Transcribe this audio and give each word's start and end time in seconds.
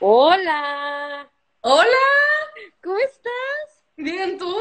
Hola, 0.00 1.30
Hola, 1.62 2.04
¿cómo 2.82 2.98
estás? 2.98 3.84
bien, 3.96 4.38
¿tú? 4.38 4.56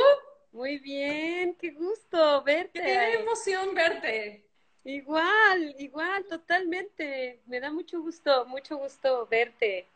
Muy 0.52 0.78
bien, 0.80 1.56
qué 1.56 1.72
gusto 1.72 2.44
Qué 2.74 2.80
verte. 2.84 3.20
emoción 3.22 3.74
verte. 3.76 4.46
Igual, 4.86 5.76
igual, 5.78 6.26
totalmente. 6.26 7.44
Me 7.46 7.60
da 7.60 7.72
mucho 7.72 8.02
gusto, 8.02 8.44
mucho 8.48 8.78
gusto 8.78 9.28
verte. 9.28 9.88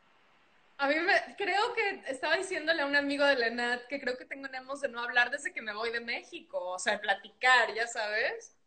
A 0.77 0.87
mí 0.87 0.95
me, 0.95 1.35
creo 1.37 1.73
que 1.73 2.01
estaba 2.11 2.35
diciéndole 2.35 2.81
a 2.81 2.85
un 2.85 2.95
amigo 2.97 3.23
de 3.25 3.35
la 3.35 3.47
ENAD 3.47 3.81
que 3.87 4.01
creo 4.01 4.17
que 4.17 4.25
tenemos 4.25 4.81
de 4.81 4.89
no 4.89 4.99
hablar 4.99 5.29
desde 5.31 5.53
que 5.53 5.61
me 5.61 5.73
voy 5.73 5.91
de 5.91 6.01
México, 6.01 6.59
o 6.59 6.79
sea, 6.79 6.99
platicar, 6.99 7.73
ya 7.73 7.87
sabes. 7.87 8.57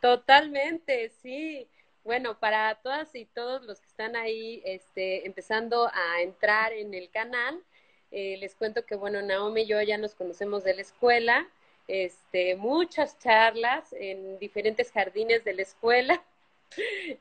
Totalmente, 0.00 1.08
sí. 1.22 1.66
Bueno, 2.04 2.38
para 2.38 2.74
todas 2.82 3.14
y 3.14 3.26
todos 3.26 3.62
los 3.62 3.80
que 3.80 3.86
están 3.86 4.16
ahí, 4.16 4.60
este, 4.64 5.24
empezando 5.26 5.88
a 5.92 6.22
entrar 6.22 6.72
en 6.72 6.94
el 6.94 7.10
canal, 7.10 7.62
eh, 8.10 8.36
les 8.38 8.54
cuento 8.56 8.84
que, 8.84 8.96
bueno, 8.96 9.22
Naomi 9.22 9.62
y 9.62 9.66
yo 9.66 9.80
ya 9.82 9.98
nos 9.98 10.14
conocemos 10.14 10.64
de 10.64 10.74
la 10.74 10.82
escuela, 10.82 11.48
este, 11.86 12.56
muchas 12.56 13.18
charlas 13.18 13.92
en 13.92 14.38
diferentes 14.38 14.90
jardines 14.90 15.44
de 15.44 15.54
la 15.54 15.62
escuela. 15.62 16.22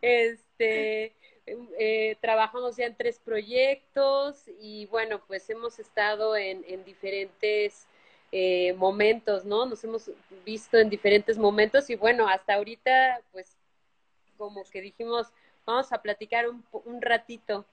Este, 0.01 1.13
eh, 1.45 2.15
trabajamos 2.21 2.77
ya 2.77 2.85
en 2.85 2.95
tres 2.95 3.19
proyectos 3.19 4.45
y 4.61 4.85
bueno, 4.85 5.21
pues 5.27 5.49
hemos 5.49 5.77
estado 5.77 6.37
en, 6.37 6.63
en 6.69 6.85
diferentes 6.85 7.85
eh, 8.31 8.71
momentos, 8.73 9.43
¿no? 9.43 9.65
Nos 9.65 9.83
hemos 9.83 10.09
visto 10.45 10.77
en 10.77 10.89
diferentes 10.89 11.37
momentos 11.37 11.89
y 11.89 11.95
bueno, 11.95 12.29
hasta 12.29 12.53
ahorita, 12.53 13.19
pues 13.33 13.57
como 14.41 14.63
que 14.63 14.81
dijimos, 14.81 15.27
vamos 15.67 15.93
a 15.93 16.01
platicar 16.01 16.49
un, 16.49 16.65
un 16.85 16.99
ratito. 16.99 17.63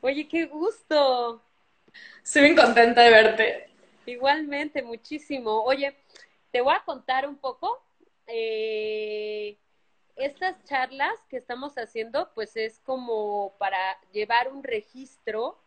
Oye, 0.00 0.28
qué 0.28 0.46
gusto. 0.46 1.42
Estoy 2.22 2.42
bien 2.42 2.56
contenta 2.56 3.02
de 3.02 3.10
verte. 3.10 3.70
Igualmente, 4.06 4.80
muchísimo. 4.80 5.64
Oye, 5.64 5.96
te 6.52 6.60
voy 6.60 6.72
a 6.72 6.84
contar 6.84 7.28
un 7.28 7.36
poco. 7.36 7.82
Eh, 8.28 9.56
estas 10.14 10.54
charlas 10.66 11.18
que 11.28 11.38
estamos 11.38 11.74
haciendo, 11.78 12.30
pues 12.32 12.56
es 12.56 12.78
como 12.86 13.52
para 13.58 13.98
llevar 14.12 14.52
un 14.52 14.62
registro 14.62 15.58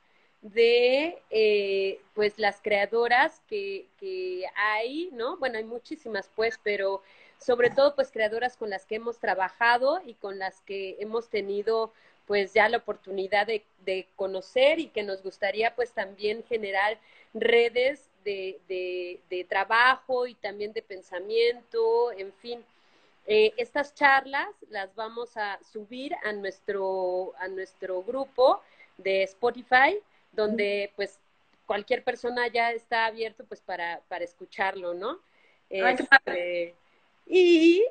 de 0.42 1.22
eh, 1.30 2.00
pues 2.14 2.40
las 2.40 2.62
creadoras 2.62 3.42
que, 3.50 3.88
que 4.00 4.46
hay, 4.56 5.10
¿no? 5.12 5.36
Bueno, 5.38 5.58
hay 5.58 5.66
muchísimas 5.66 6.30
pues, 6.34 6.58
pero 6.64 7.02
sobre 7.44 7.70
todo 7.70 7.96
pues 7.96 8.12
creadoras 8.12 8.58
con 8.58 8.70
las 8.70 8.86
que 8.86 8.96
hemos 8.96 9.20
trabajado 9.20 10.02
y 10.06 10.16
con 10.16 10.40
las 10.40 10.62
que 10.62 10.98
hemos 11.00 11.30
tenido 11.30 11.92
pues 12.26 12.54
ya 12.54 12.70
la 12.70 12.78
oportunidad 12.78 13.48
de, 13.48 13.64
de 13.86 14.08
conocer 14.16 14.80
y 14.80 14.88
que 14.88 15.04
nos 15.04 15.22
gustaría 15.22 15.76
pues 15.76 15.92
también 15.92 16.44
generar 16.44 16.98
redes 17.34 18.10
de, 18.24 18.60
de, 18.68 19.20
de 19.30 19.44
trabajo 19.44 20.28
y 20.28 20.36
también 20.36 20.72
de 20.74 20.82
pensamiento, 20.82 22.12
en 22.14 22.32
fin. 22.34 22.64
Eh, 23.26 23.54
estas 23.58 23.94
charlas 23.96 24.50
las 24.70 24.94
vamos 24.96 25.38
a 25.38 25.60
subir 25.64 26.14
a 26.24 26.34
nuestro, 26.34 27.34
a 27.38 27.48
nuestro 27.48 28.04
grupo 28.04 28.62
de 28.98 29.24
Spotify, 29.24 30.00
donde 30.32 30.92
pues 30.96 31.20
cualquier 31.66 32.04
persona 32.04 32.48
ya 32.48 32.72
está 32.72 33.06
abierto 33.06 33.46
pues 33.46 33.62
para, 33.62 34.02
para 34.08 34.24
escucharlo, 34.24 34.94
¿no? 34.94 35.20
Este, 35.70 36.76
y 37.26 37.86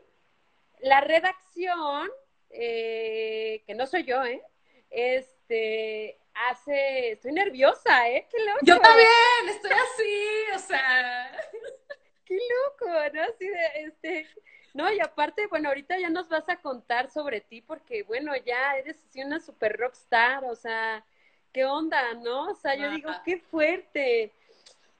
la 0.80 1.00
redacción, 1.00 2.10
eh, 2.50 3.62
que 3.66 3.74
no 3.74 3.86
soy 3.86 4.04
yo, 4.04 4.22
¿eh? 4.24 4.42
Este, 4.90 6.18
hace, 6.34 7.12
estoy 7.12 7.32
nerviosa, 7.32 8.08
¿eh? 8.08 8.26
Qué 8.30 8.38
loco. 8.44 8.58
Yo 8.62 8.80
también, 8.80 9.08
estoy 9.48 9.70
así, 9.70 10.54
o 10.54 10.58
sea. 10.58 11.32
Qué 12.24 12.34
loco, 12.34 12.92
¿no? 13.12 13.22
Así 13.22 13.48
de, 13.48 13.66
este, 13.84 14.26
no, 14.74 14.90
y 14.92 15.00
aparte, 15.00 15.46
bueno, 15.48 15.68
ahorita 15.68 15.98
ya 15.98 16.08
nos 16.08 16.28
vas 16.28 16.48
a 16.48 16.56
contar 16.56 17.10
sobre 17.10 17.40
ti 17.40 17.60
porque, 17.60 18.04
bueno, 18.04 18.34
ya 18.36 18.76
eres 18.76 19.02
así 19.04 19.22
una 19.22 19.38
super 19.38 19.76
rockstar, 19.76 20.44
o 20.44 20.54
sea, 20.54 21.04
¿qué 21.52 21.64
onda, 21.64 22.14
no? 22.14 22.50
O 22.50 22.54
sea, 22.54 22.74
yo 22.74 22.90
digo, 22.90 23.10
Ajá. 23.10 23.22
qué 23.24 23.38
fuerte, 23.38 24.32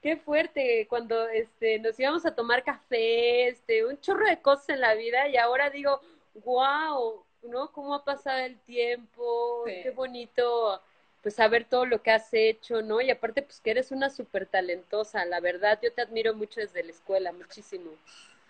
qué 0.03 0.17
fuerte, 0.17 0.87
cuando, 0.89 1.29
este, 1.29 1.79
nos 1.79 1.99
íbamos 1.99 2.27
a 2.27 2.35
tomar 2.35 2.65
café, 2.65 3.49
este, 3.49 3.87
un 3.87 4.01
chorro 4.01 4.27
de 4.27 4.43
cosas 4.43 4.71
en 4.71 4.81
la 4.81 4.95
vida 4.95 5.29
y 5.29 5.37
ahora 5.37 5.71
digo, 5.71 6.01
wow, 6.45 7.25
¿no? 7.43 7.71
¿Cómo 7.73 7.95
ha 7.95 8.05
pasado 8.05 8.39
el 8.41 8.59
tiempo? 8.61 9.63
Sí. 9.65 9.81
Qué 9.83 9.91
bonito, 9.91 10.83
pues, 11.23 11.37
saber 11.37 11.65
todo 11.65 11.87
lo 11.87 12.03
que 12.03 12.11
has 12.11 12.29
hecho, 12.33 12.83
¿no? 12.83 13.01
Y 13.01 13.11
aparte, 13.11 13.43
pues, 13.43 13.61
que 13.61 13.71
eres 13.71 13.93
una 13.93 14.11
súper 14.11 14.47
talentosa, 14.47 15.25
la 15.25 15.41
verdad, 15.41 15.79
yo 15.81 15.93
te 15.93 16.03
admiro 16.03 16.35
mucho 16.35 16.61
desde 16.61 16.83
la 16.83 16.91
escuela, 16.91 17.33
muchísimo. 17.33 17.93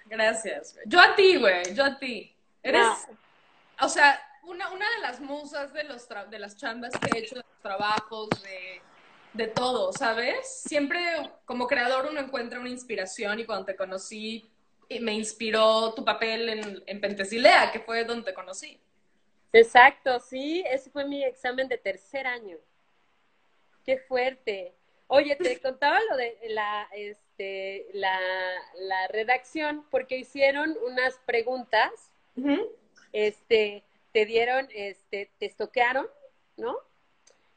Gracias. 0.06 0.78
Yo 0.86 1.00
a 1.00 1.14
ti, 1.14 1.36
güey, 1.36 1.74
yo 1.74 1.84
a 1.84 1.98
ti. 1.98 2.34
Eres, 2.62 2.86
o 3.80 3.88
sea, 3.88 4.20
una, 4.44 4.70
una 4.70 4.90
de 4.90 4.98
las 5.00 5.20
musas 5.20 5.72
de, 5.72 5.84
los 5.84 6.08
tra- 6.08 6.28
de 6.28 6.38
las 6.38 6.56
chambas 6.56 6.92
que 6.92 7.18
he 7.18 7.22
hecho, 7.22 7.36
de 7.36 7.42
los 7.42 7.60
trabajos, 7.60 8.28
de, 8.42 8.80
de 9.32 9.46
todo, 9.48 9.92
¿sabes? 9.92 10.62
Siempre 10.66 11.00
como 11.44 11.66
creador 11.66 12.06
uno 12.10 12.20
encuentra 12.20 12.60
una 12.60 12.68
inspiración 12.68 13.40
y 13.40 13.44
cuando 13.44 13.64
te 13.64 13.76
conocí 13.76 14.50
eh, 14.88 15.00
me 15.00 15.12
inspiró 15.12 15.94
tu 15.94 16.04
papel 16.04 16.48
en, 16.48 16.82
en 16.86 17.00
Pentesilea, 17.00 17.72
que 17.72 17.80
fue 17.80 18.04
donde 18.04 18.24
te 18.24 18.34
conocí. 18.34 18.78
Exacto, 19.52 20.18
sí, 20.20 20.64
ese 20.66 20.90
fue 20.90 21.04
mi 21.04 21.24
examen 21.24 21.68
de 21.68 21.78
tercer 21.78 22.26
año. 22.26 22.56
Qué 23.84 23.98
fuerte. 23.98 24.74
Oye, 25.06 25.36
te 25.36 25.60
contaba 25.62 25.98
lo 26.10 26.16
de 26.16 26.38
la, 26.48 26.88
este, 26.94 27.86
la, 27.92 28.18
la 28.76 29.08
redacción, 29.08 29.84
porque 29.90 30.16
hicieron 30.16 30.76
unas 30.86 31.18
preguntas, 31.26 31.90
este, 33.12 33.82
te 34.12 34.24
dieron, 34.24 34.68
este, 34.74 35.30
te 35.38 35.46
estoquearon, 35.46 36.06
¿no? 36.56 36.78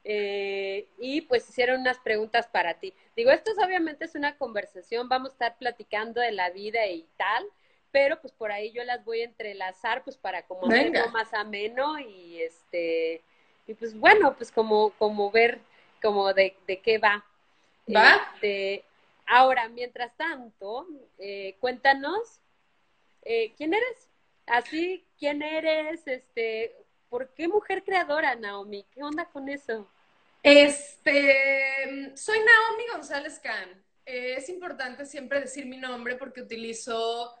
Eh, 0.08 0.86
y 1.00 1.22
pues 1.22 1.48
hicieron 1.48 1.80
unas 1.80 1.98
preguntas 1.98 2.46
para 2.46 2.74
ti. 2.74 2.94
Digo, 3.16 3.32
esto 3.32 3.50
es, 3.50 3.58
obviamente 3.58 4.04
es 4.04 4.14
una 4.14 4.38
conversación, 4.38 5.08
vamos 5.08 5.30
a 5.30 5.32
estar 5.32 5.58
platicando 5.58 6.20
de 6.20 6.30
la 6.30 6.50
vida 6.50 6.86
y 6.86 7.08
tal, 7.16 7.44
pero 7.90 8.20
pues 8.20 8.32
por 8.32 8.52
ahí 8.52 8.70
yo 8.70 8.84
las 8.84 9.04
voy 9.04 9.22
a 9.22 9.24
entrelazar 9.24 10.04
pues 10.04 10.16
para 10.16 10.42
como 10.42 10.68
hacerlo 10.68 11.10
más 11.10 11.34
ameno 11.34 11.98
y 11.98 12.40
este, 12.40 13.20
y 13.66 13.74
pues 13.74 13.98
bueno, 13.98 14.36
pues 14.36 14.52
como, 14.52 14.90
como 14.90 15.32
ver 15.32 15.58
como 16.00 16.32
de, 16.32 16.56
de 16.68 16.80
qué 16.80 16.98
va. 16.98 17.24
¿Va? 17.92 18.14
Este, 18.34 18.84
ahora, 19.26 19.68
mientras 19.68 20.16
tanto, 20.16 20.86
eh, 21.18 21.56
cuéntanos, 21.58 22.40
eh, 23.22 23.54
¿quién 23.56 23.74
eres? 23.74 24.08
Así, 24.46 25.04
¿quién 25.18 25.42
eres? 25.42 26.06
Este, 26.06 26.76
¿por 27.08 27.34
qué 27.34 27.48
mujer 27.48 27.82
creadora, 27.82 28.36
Naomi? 28.36 28.84
¿Qué 28.92 29.02
onda 29.02 29.24
con 29.24 29.48
eso? 29.48 29.88
Este, 30.42 32.12
soy 32.16 32.38
Naomi 32.38 32.84
González 32.92 33.38
Can. 33.40 33.84
Eh, 34.04 34.34
es 34.38 34.48
importante 34.48 35.04
siempre 35.06 35.40
decir 35.40 35.66
mi 35.66 35.76
nombre 35.76 36.16
porque 36.16 36.42
utilizo 36.42 37.34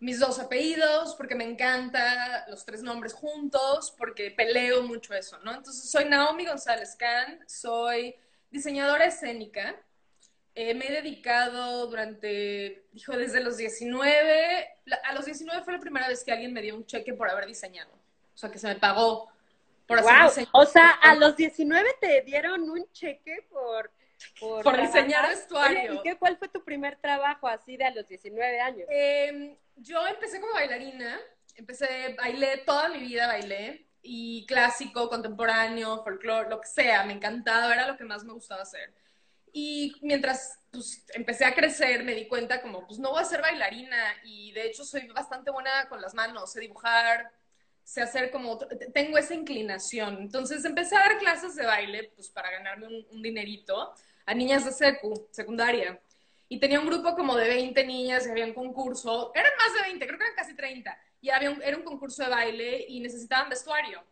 mis 0.00 0.18
dos 0.18 0.38
apellidos, 0.38 1.14
porque 1.14 1.34
me 1.34 1.44
encanta 1.44 2.46
los 2.48 2.64
tres 2.64 2.82
nombres 2.82 3.12
juntos, 3.12 3.94
porque 3.98 4.30
peleo 4.30 4.82
mucho 4.82 5.14
eso, 5.14 5.38
¿no? 5.44 5.54
Entonces, 5.54 5.90
soy 5.90 6.06
Naomi 6.06 6.46
González 6.46 6.96
Can, 6.96 7.40
soy 7.46 8.14
diseñadora 8.50 9.06
escénica. 9.06 9.76
Eh, 10.54 10.74
me 10.74 10.88
he 10.88 10.92
dedicado 10.92 11.86
durante, 11.86 12.86
dijo, 12.92 13.16
desde 13.16 13.40
los 13.40 13.56
19, 13.56 14.68
la- 14.86 14.96
a 14.96 15.14
los 15.14 15.24
19 15.26 15.62
fue 15.62 15.74
la 15.74 15.80
primera 15.80 16.08
vez 16.08 16.24
que 16.24 16.32
alguien 16.32 16.52
me 16.52 16.62
dio 16.62 16.74
un 16.76 16.86
cheque 16.86 17.14
por 17.14 17.30
haber 17.30 17.46
diseñado. 17.46 17.90
O 18.34 18.38
sea, 18.38 18.50
que 18.50 18.58
se 18.58 18.68
me 18.68 18.76
pagó 18.76 19.30
por 19.96 20.02
Wow, 20.02 20.46
o 20.52 20.66
sea, 20.66 20.90
a 20.90 21.14
los 21.14 21.36
19 21.36 21.96
te 22.00 22.22
dieron 22.22 22.68
un 22.70 22.90
cheque 22.92 23.46
por 23.50 23.90
por, 24.38 24.62
Por 24.62 24.80
diseñar 24.80 25.28
vestuario. 25.28 25.92
Oye, 25.92 25.94
¿y 25.94 26.02
qué, 26.02 26.18
cuál 26.18 26.36
fue 26.36 26.48
tu 26.48 26.62
primer 26.62 26.96
trabajo 26.96 27.48
así 27.48 27.76
de 27.76 27.84
a 27.84 27.90
los 27.90 28.06
19 28.06 28.60
años? 28.60 28.86
Eh, 28.90 29.56
yo 29.76 30.06
empecé 30.06 30.40
como 30.40 30.52
bailarina, 30.52 31.18
empecé, 31.56 32.14
bailé 32.18 32.58
toda 32.58 32.88
mi 32.88 32.98
vida, 32.98 33.26
bailé, 33.26 33.86
y 34.02 34.46
clásico, 34.46 35.08
contemporáneo, 35.08 36.02
folclore, 36.02 36.48
lo 36.48 36.60
que 36.60 36.68
sea, 36.68 37.04
me 37.04 37.12
encantaba, 37.12 37.72
era 37.72 37.86
lo 37.86 37.96
que 37.96 38.04
más 38.04 38.24
me 38.24 38.32
gustaba 38.32 38.62
hacer. 38.62 38.94
Y 39.52 39.96
mientras 40.02 40.58
pues, 40.70 41.04
empecé 41.12 41.44
a 41.44 41.54
crecer, 41.54 42.04
me 42.04 42.14
di 42.14 42.28
cuenta 42.28 42.62
como, 42.62 42.86
pues 42.86 42.98
no 42.98 43.10
voy 43.10 43.20
a 43.22 43.26
ser 43.26 43.42
bailarina, 43.42 44.14
y 44.24 44.52
de 44.52 44.66
hecho 44.66 44.84
soy 44.84 45.06
bastante 45.08 45.50
buena 45.50 45.88
con 45.88 46.00
las 46.00 46.14
manos, 46.14 46.52
sé 46.52 46.60
dibujar, 46.60 47.30
sé 47.84 48.02
hacer 48.02 48.30
como, 48.30 48.52
otro- 48.52 48.68
tengo 48.94 49.18
esa 49.18 49.34
inclinación. 49.34 50.18
Entonces 50.18 50.64
empecé 50.64 50.96
a 50.96 51.00
dar 51.00 51.18
clases 51.18 51.54
de 51.56 51.66
baile, 51.66 52.12
pues 52.14 52.28
para 52.28 52.50
ganarme 52.50 52.86
un, 52.86 53.06
un 53.10 53.22
dinerito, 53.22 53.92
a 54.26 54.34
niñas 54.34 54.64
de 54.64 54.72
secu, 54.72 55.28
secundaria. 55.30 55.98
Y 56.48 56.58
tenía 56.58 56.80
un 56.80 56.86
grupo 56.86 57.14
como 57.14 57.36
de 57.36 57.48
20 57.48 57.84
niñas 57.86 58.26
y 58.26 58.30
había 58.30 58.44
un 58.44 58.54
concurso, 58.54 59.32
eran 59.34 59.52
más 59.58 59.74
de 59.74 59.82
20, 59.88 60.06
creo 60.06 60.18
que 60.18 60.24
eran 60.24 60.36
casi 60.36 60.54
30, 60.54 60.98
y 61.20 61.30
había 61.30 61.50
un- 61.50 61.62
era 61.62 61.76
un 61.76 61.84
concurso 61.84 62.22
de 62.24 62.28
baile 62.30 62.84
y 62.88 63.00
necesitaban 63.00 63.48
vestuario. 63.48 64.02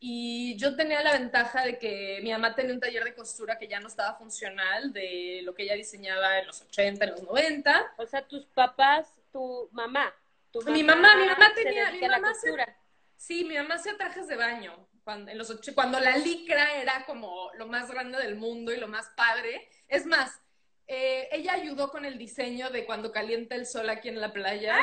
Y 0.00 0.56
yo 0.58 0.76
tenía 0.76 1.02
la 1.02 1.12
ventaja 1.12 1.64
de 1.64 1.78
que 1.78 2.20
mi 2.22 2.30
mamá 2.30 2.54
tenía 2.54 2.74
un 2.74 2.80
taller 2.80 3.04
de 3.04 3.14
costura 3.14 3.58
que 3.58 3.68
ya 3.68 3.80
no 3.80 3.88
estaba 3.88 4.14
funcional 4.16 4.92
de 4.92 5.40
lo 5.44 5.54
que 5.54 5.62
ella 5.62 5.74
diseñaba 5.76 6.38
en 6.40 6.46
los 6.46 6.60
80, 6.62 7.04
en 7.06 7.10
los 7.12 7.22
90. 7.22 7.94
O 7.96 8.04
sea, 8.06 8.26
tus 8.26 8.44
papás, 8.46 9.08
tu 9.32 9.68
mamá. 9.72 10.12
Tu 10.52 10.60
mi 10.70 10.82
mamá, 10.82 11.16
mi 11.16 11.26
mamá 11.26 11.48
se 11.54 11.64
tenía, 11.64 11.90
mi 11.90 12.04
a 12.04 12.08
la 12.08 12.18
mamá 12.18 12.32
costura. 12.32 12.64
se- 12.66 12.83
sí, 13.26 13.44
mi 13.44 13.56
mamá 13.56 13.74
hacía 13.76 13.96
trajes 13.96 14.26
de 14.28 14.36
baño. 14.36 14.88
Cuando, 15.04 15.30
en 15.30 15.36
los 15.38 15.50
och- 15.50 15.74
cuando 15.74 16.00
la 16.00 16.16
licra 16.16 16.80
era 16.80 17.04
como 17.04 17.50
lo 17.54 17.66
más 17.66 17.90
grande 17.90 18.18
del 18.18 18.36
mundo 18.36 18.72
y 18.72 18.78
lo 18.78 18.88
más 18.88 19.06
padre. 19.16 19.68
Es 19.88 20.06
más, 20.06 20.40
eh, 20.86 21.28
ella 21.32 21.52
ayudó 21.54 21.90
con 21.90 22.04
el 22.04 22.16
diseño 22.18 22.70
de 22.70 22.86
cuando 22.86 23.12
calienta 23.12 23.54
el 23.54 23.66
sol 23.66 23.88
aquí 23.90 24.08
en 24.08 24.20
la 24.20 24.32
playa. 24.32 24.76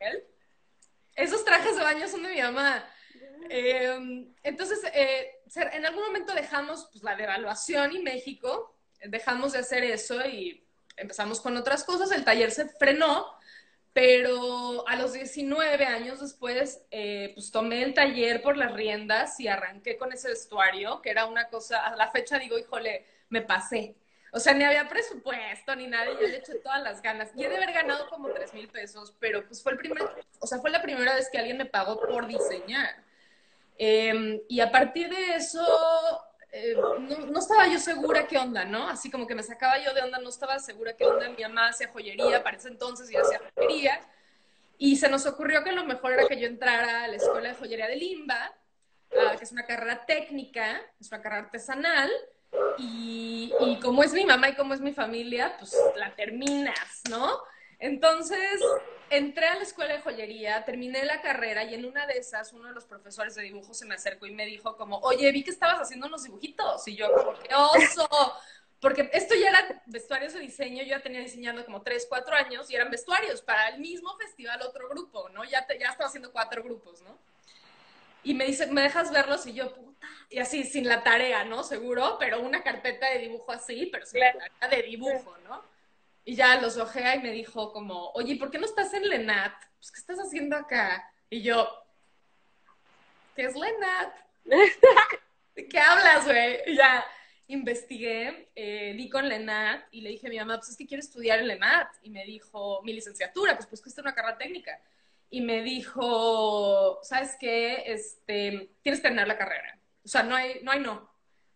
de- 0.00 0.26
Esos 1.16 1.44
trajes 1.44 1.76
de 1.76 1.82
baño 1.82 2.08
son 2.08 2.22
de 2.24 2.34
mi 2.34 2.40
mamá. 2.42 2.88
Eh, 3.50 4.26
entonces, 4.42 4.80
eh, 4.94 5.30
en 5.72 5.86
algún 5.86 6.04
momento 6.04 6.34
dejamos 6.34 6.88
pues, 6.92 7.02
la 7.04 7.14
devaluación 7.16 7.94
y 7.94 8.00
México, 8.00 8.76
dejamos 9.04 9.52
de 9.52 9.58
hacer 9.58 9.84
eso 9.84 10.24
y 10.26 10.66
empezamos 10.96 11.40
con 11.40 11.56
otras 11.56 11.84
cosas. 11.84 12.10
El 12.12 12.24
taller 12.24 12.50
se 12.50 12.68
frenó, 12.68 13.36
pero 13.94 14.86
a 14.88 14.96
los 14.96 15.12
19 15.12 15.84
años 15.86 16.20
después, 16.20 16.82
eh, 16.90 17.30
pues 17.34 17.52
tomé 17.52 17.80
el 17.84 17.94
taller 17.94 18.42
por 18.42 18.56
las 18.56 18.72
riendas 18.72 19.38
y 19.38 19.46
arranqué 19.46 19.96
con 19.96 20.12
ese 20.12 20.28
vestuario, 20.28 21.00
que 21.00 21.10
era 21.10 21.26
una 21.26 21.48
cosa, 21.48 21.86
a 21.86 21.94
la 21.94 22.10
fecha 22.10 22.40
digo, 22.40 22.58
híjole, 22.58 23.06
me 23.28 23.40
pasé. 23.40 23.94
O 24.32 24.40
sea, 24.40 24.52
ni 24.52 24.64
había 24.64 24.88
presupuesto 24.88 25.76
ni 25.76 25.86
nada, 25.86 26.10
y 26.10 26.14
yo 26.14 26.26
le 26.26 26.38
eché 26.38 26.56
todas 26.56 26.82
las 26.82 27.00
ganas. 27.02 27.30
Y 27.36 27.44
de 27.44 27.56
haber 27.56 27.72
ganado 27.72 28.08
como 28.10 28.30
3 28.32 28.52
mil 28.52 28.66
pesos, 28.66 29.14
pero 29.20 29.46
pues 29.46 29.62
fue 29.62 29.72
el 29.72 29.78
primer, 29.78 30.02
o 30.40 30.46
sea, 30.48 30.58
fue 30.58 30.70
la 30.70 30.82
primera 30.82 31.14
vez 31.14 31.30
que 31.30 31.38
alguien 31.38 31.56
me 31.56 31.66
pagó 31.66 32.00
por 32.00 32.26
diseñar. 32.26 32.96
Eh, 33.78 34.42
y 34.48 34.58
a 34.58 34.72
partir 34.72 35.08
de 35.08 35.36
eso, 35.36 35.64
eh, 36.56 36.76
no, 36.76 37.36
estaba 37.36 37.66
yo 37.66 37.80
segura 37.80 38.28
qué 38.28 38.38
onda, 38.38 38.64
¿no? 38.64 38.88
Así 38.88 39.10
como 39.10 39.26
que 39.26 39.34
me 39.34 39.42
sacaba 39.42 39.76
yo 39.82 39.92
de 39.92 40.02
onda, 40.02 40.18
no 40.20 40.28
estaba 40.28 40.60
segura 40.60 40.94
qué 40.96 41.04
onda. 41.04 41.28
Mi 41.28 41.42
mamá 41.42 41.70
hacía 41.70 41.88
joyería 41.88 42.44
para 42.44 42.58
ese 42.58 42.68
entonces 42.68 43.10
y 43.10 43.16
hacía 43.16 43.40
joyería. 43.56 44.00
Y 44.78 44.94
se 44.96 45.08
nos 45.08 45.26
ocurrió 45.26 45.64
que 45.64 45.72
lo 45.72 45.84
mejor 45.84 46.12
era 46.12 46.28
que 46.28 46.38
yo 46.38 46.46
entrara 46.46 47.02
a 47.02 47.08
la 47.08 47.16
escuela 47.16 47.48
de 47.48 47.54
joyería 47.56 47.88
de 47.88 47.96
Limba, 47.96 48.52
uh, 49.10 49.36
que 49.36 49.42
es 49.42 49.50
una 49.50 49.66
carrera 49.66 50.06
técnica, 50.06 50.80
es 51.00 51.08
una 51.08 51.20
carrera 51.20 51.46
artesanal. 51.46 52.08
Y 52.78 53.52
como 53.82 54.04
es 54.04 54.12
mi 54.12 54.24
mamá 54.24 54.50
y 54.50 54.54
como 54.54 54.74
es 54.74 54.80
mi 54.80 54.92
familia, 54.92 55.56
pues 55.58 55.76
la 55.96 56.14
terminas, 56.14 57.02
¿no? 57.10 57.36
Entonces, 57.78 58.60
entré 59.10 59.46
a 59.46 59.56
la 59.56 59.62
escuela 59.62 59.94
de 59.94 60.00
joyería, 60.00 60.64
terminé 60.64 61.04
la 61.04 61.20
carrera 61.20 61.64
y 61.64 61.74
en 61.74 61.84
una 61.84 62.06
de 62.06 62.18
esas 62.18 62.52
uno 62.52 62.68
de 62.68 62.74
los 62.74 62.84
profesores 62.84 63.34
de 63.34 63.42
dibujo 63.42 63.74
se 63.74 63.86
me 63.86 63.94
acercó 63.94 64.26
y 64.26 64.32
me 64.32 64.46
dijo 64.46 64.76
como, 64.76 64.98
oye, 64.98 65.30
vi 65.32 65.44
que 65.44 65.50
estabas 65.50 65.80
haciendo 65.80 66.06
unos 66.06 66.24
dibujitos. 66.24 66.86
Y 66.88 66.96
yo 66.96 67.12
como, 67.12 67.34
¡qué 67.38 67.54
oso! 67.54 68.08
Porque 68.80 69.08
esto 69.14 69.34
ya 69.34 69.48
eran 69.48 69.82
vestuarios 69.86 70.34
de 70.34 70.40
diseño, 70.40 70.82
yo 70.82 70.90
ya 70.90 71.00
tenía 71.00 71.20
diseñando 71.20 71.64
como 71.64 71.80
3, 71.80 72.06
4 72.06 72.36
años 72.36 72.70
y 72.70 72.76
eran 72.76 72.90
vestuarios 72.90 73.40
para 73.40 73.68
el 73.68 73.80
mismo 73.80 74.14
festival 74.18 74.60
otro 74.60 74.88
grupo, 74.90 75.28
¿no? 75.30 75.42
Ya, 75.44 75.66
te, 75.66 75.78
ya 75.78 75.88
estaba 75.88 76.08
haciendo 76.08 76.30
cuatro 76.32 76.62
grupos, 76.62 77.00
¿no? 77.00 77.18
Y 78.22 78.34
me 78.34 78.44
dice, 78.44 78.66
¿me 78.66 78.82
dejas 78.82 79.10
verlos? 79.10 79.46
Y 79.46 79.54
yo, 79.54 79.72
puta, 79.74 80.06
y 80.28 80.38
así, 80.38 80.64
sin 80.64 80.86
la 80.86 81.02
tarea, 81.02 81.44
¿no? 81.44 81.62
Seguro, 81.62 82.16
pero 82.18 82.42
una 82.42 82.62
carpeta 82.62 83.08
de 83.08 83.20
dibujo 83.20 83.52
así, 83.52 83.86
pero 83.86 84.04
sin 84.04 84.20
la 84.20 84.32
tarea 84.60 84.76
de 84.76 84.82
dibujo, 84.82 85.34
¿no? 85.44 85.62
Y 86.24 86.36
ya 86.36 86.60
los 86.60 86.76
ojea 86.78 87.16
y 87.16 87.20
me 87.20 87.32
dijo 87.32 87.72
como, 87.72 88.10
oye, 88.12 88.36
¿por 88.36 88.50
qué 88.50 88.58
no 88.58 88.64
estás 88.64 88.94
en 88.94 89.08
Lenat? 89.08 89.52
Pues, 89.76 89.92
¿qué 89.92 90.00
estás 90.00 90.18
haciendo 90.18 90.56
acá? 90.56 91.12
Y 91.28 91.42
yo, 91.42 91.68
¿qué 93.36 93.44
es 93.44 93.54
Lenat? 93.54 94.14
¿De 95.54 95.68
qué 95.68 95.78
hablas, 95.78 96.24
güey? 96.24 96.60
Y 96.66 96.76
ya 96.76 97.04
investigué, 97.48 98.50
eh, 98.54 98.94
di 98.96 99.08
con 99.10 99.28
Lenat 99.28 99.86
y 99.90 100.00
le 100.00 100.10
dije 100.10 100.26
a 100.26 100.30
mi 100.30 100.38
mamá, 100.38 100.56
pues 100.56 100.70
es 100.70 100.76
que 100.76 100.86
quiero 100.86 101.02
estudiar 101.02 101.40
en 101.40 101.48
Lenat. 101.48 101.88
Y 102.02 102.10
me 102.10 102.24
dijo, 102.24 102.82
mi 102.82 102.94
licenciatura, 102.94 103.54
pues 103.56 103.66
pues 103.66 103.82
que 103.82 103.90
es 103.90 103.98
una 103.98 104.14
carrera 104.14 104.38
técnica. 104.38 104.80
Y 105.28 105.40
me 105.40 105.62
dijo, 105.62 107.00
¿sabes 107.02 107.36
qué? 107.38 107.82
Este, 107.86 108.70
tienes 108.82 109.00
que 109.00 109.02
terminar 109.02 109.28
la 109.28 109.36
carrera. 109.36 109.78
O 110.04 110.08
sea, 110.08 110.22
no 110.22 110.34
hay 110.36 110.60
no. 110.62 110.70
Hay 110.70 110.80
no. 110.80 110.92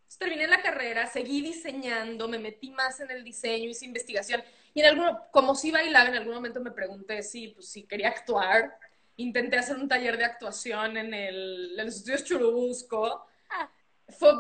Entonces, 0.08 0.18
terminé 0.18 0.46
la 0.46 0.62
carrera, 0.62 1.06
seguí 1.06 1.42
diseñando, 1.42 2.28
me 2.28 2.38
metí 2.38 2.70
más 2.70 2.98
en 3.00 3.10
el 3.10 3.22
diseño, 3.22 3.68
hice 3.68 3.84
investigación. 3.84 4.42
Y 4.74 4.80
en 4.80 4.86
alguno, 4.86 5.26
como 5.30 5.54
sí 5.54 5.70
bailaba, 5.70 6.08
en 6.08 6.16
algún 6.16 6.34
momento 6.34 6.60
me 6.60 6.70
pregunté 6.70 7.22
si, 7.22 7.48
pues, 7.48 7.68
si 7.70 7.84
quería 7.84 8.08
actuar. 8.08 8.78
Intenté 9.16 9.58
hacer 9.58 9.76
un 9.76 9.88
taller 9.88 10.16
de 10.16 10.24
actuación 10.24 10.96
en, 10.96 11.12
el, 11.12 11.74
en 11.78 11.86
los 11.86 11.96
estudios 11.96 12.24
Churubusco. 12.24 13.26
Ah. 13.50 13.70
Fue 14.08 14.32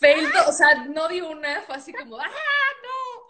fail, 0.00 0.28
o 0.48 0.52
sea, 0.52 0.84
no 0.86 1.08
di 1.08 1.20
una, 1.20 1.62
fue 1.62 1.76
así 1.76 1.92
como, 1.92 2.18
¡ah, 2.18 2.24
no! 2.82 3.24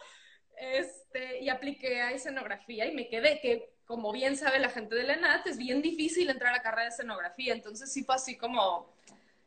Este, 0.57 1.41
y 1.41 1.49
apliqué 1.49 2.01
a 2.01 2.13
escenografía 2.13 2.87
y 2.87 2.95
me 2.95 3.09
quedé, 3.09 3.41
que 3.41 3.75
como 3.85 4.13
bien 4.13 4.37
sabe 4.37 4.59
la 4.59 4.71
gente 4.71 4.95
de 4.95 5.03
la 5.03 5.15
ENAT, 5.15 5.47
es 5.47 5.59
bien 5.59 5.83
difícil 5.83 6.31
entrar 6.31 6.53
a 6.53 6.57
la 6.57 6.63
carrera 6.63 6.85
de 6.85 6.89
escenografía. 6.89 7.53
Entonces 7.53 7.93
sí 7.93 8.05
fue 8.05 8.15
así 8.15 8.37
como 8.37 8.89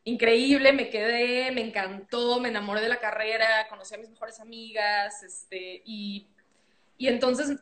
increíble, 0.04 0.72
me 0.72 0.90
quedé, 0.90 1.50
me 1.50 1.60
encantó, 1.60 2.40
me 2.40 2.48
enamoré 2.48 2.80
de 2.80 2.88
la 2.88 3.00
carrera, 3.00 3.66
conocí 3.68 3.94
a 3.94 3.98
mis 3.98 4.08
mejores 4.08 4.40
amigas, 4.40 5.22
este, 5.22 5.82
y, 5.84 6.28
y 6.98 7.06
entonces 7.06 7.56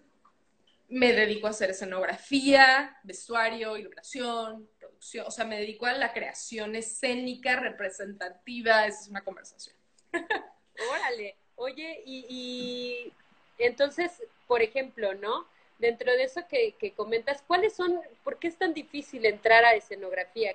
me 0.89 1.13
dedico 1.13 1.47
a 1.47 1.51
hacer 1.51 1.71
escenografía, 1.71 2.99
vestuario, 3.03 3.77
iluminación, 3.77 4.69
producción, 4.79 5.27
o 5.27 5.31
sea, 5.31 5.45
me 5.45 5.59
dedico 5.59 5.87
a 5.87 5.93
la 5.93 6.13
creación 6.13 6.75
escénica, 6.77 7.57
representativa, 7.57 8.87
esa 8.87 9.03
es 9.03 9.09
una 9.09 9.23
conversación. 9.23 9.77
Órale, 10.91 11.37
oye, 11.57 12.03
y, 12.07 12.27
y, 12.29 13.13
entonces, 13.59 14.23
por 14.47 14.63
ejemplo, 14.63 15.15
¿no? 15.15 15.47
Dentro 15.79 16.13
de 16.13 16.23
eso 16.23 16.47
que, 16.49 16.75
que 16.79 16.93
comentas, 16.93 17.43
¿cuáles 17.47 17.75
son, 17.75 18.01
por 18.25 18.39
qué 18.39 18.49
es 18.49 18.57
tan 18.57 18.73
difícil 18.73 19.27
entrar 19.27 19.65
a 19.65 19.75
escenografía? 19.75 20.55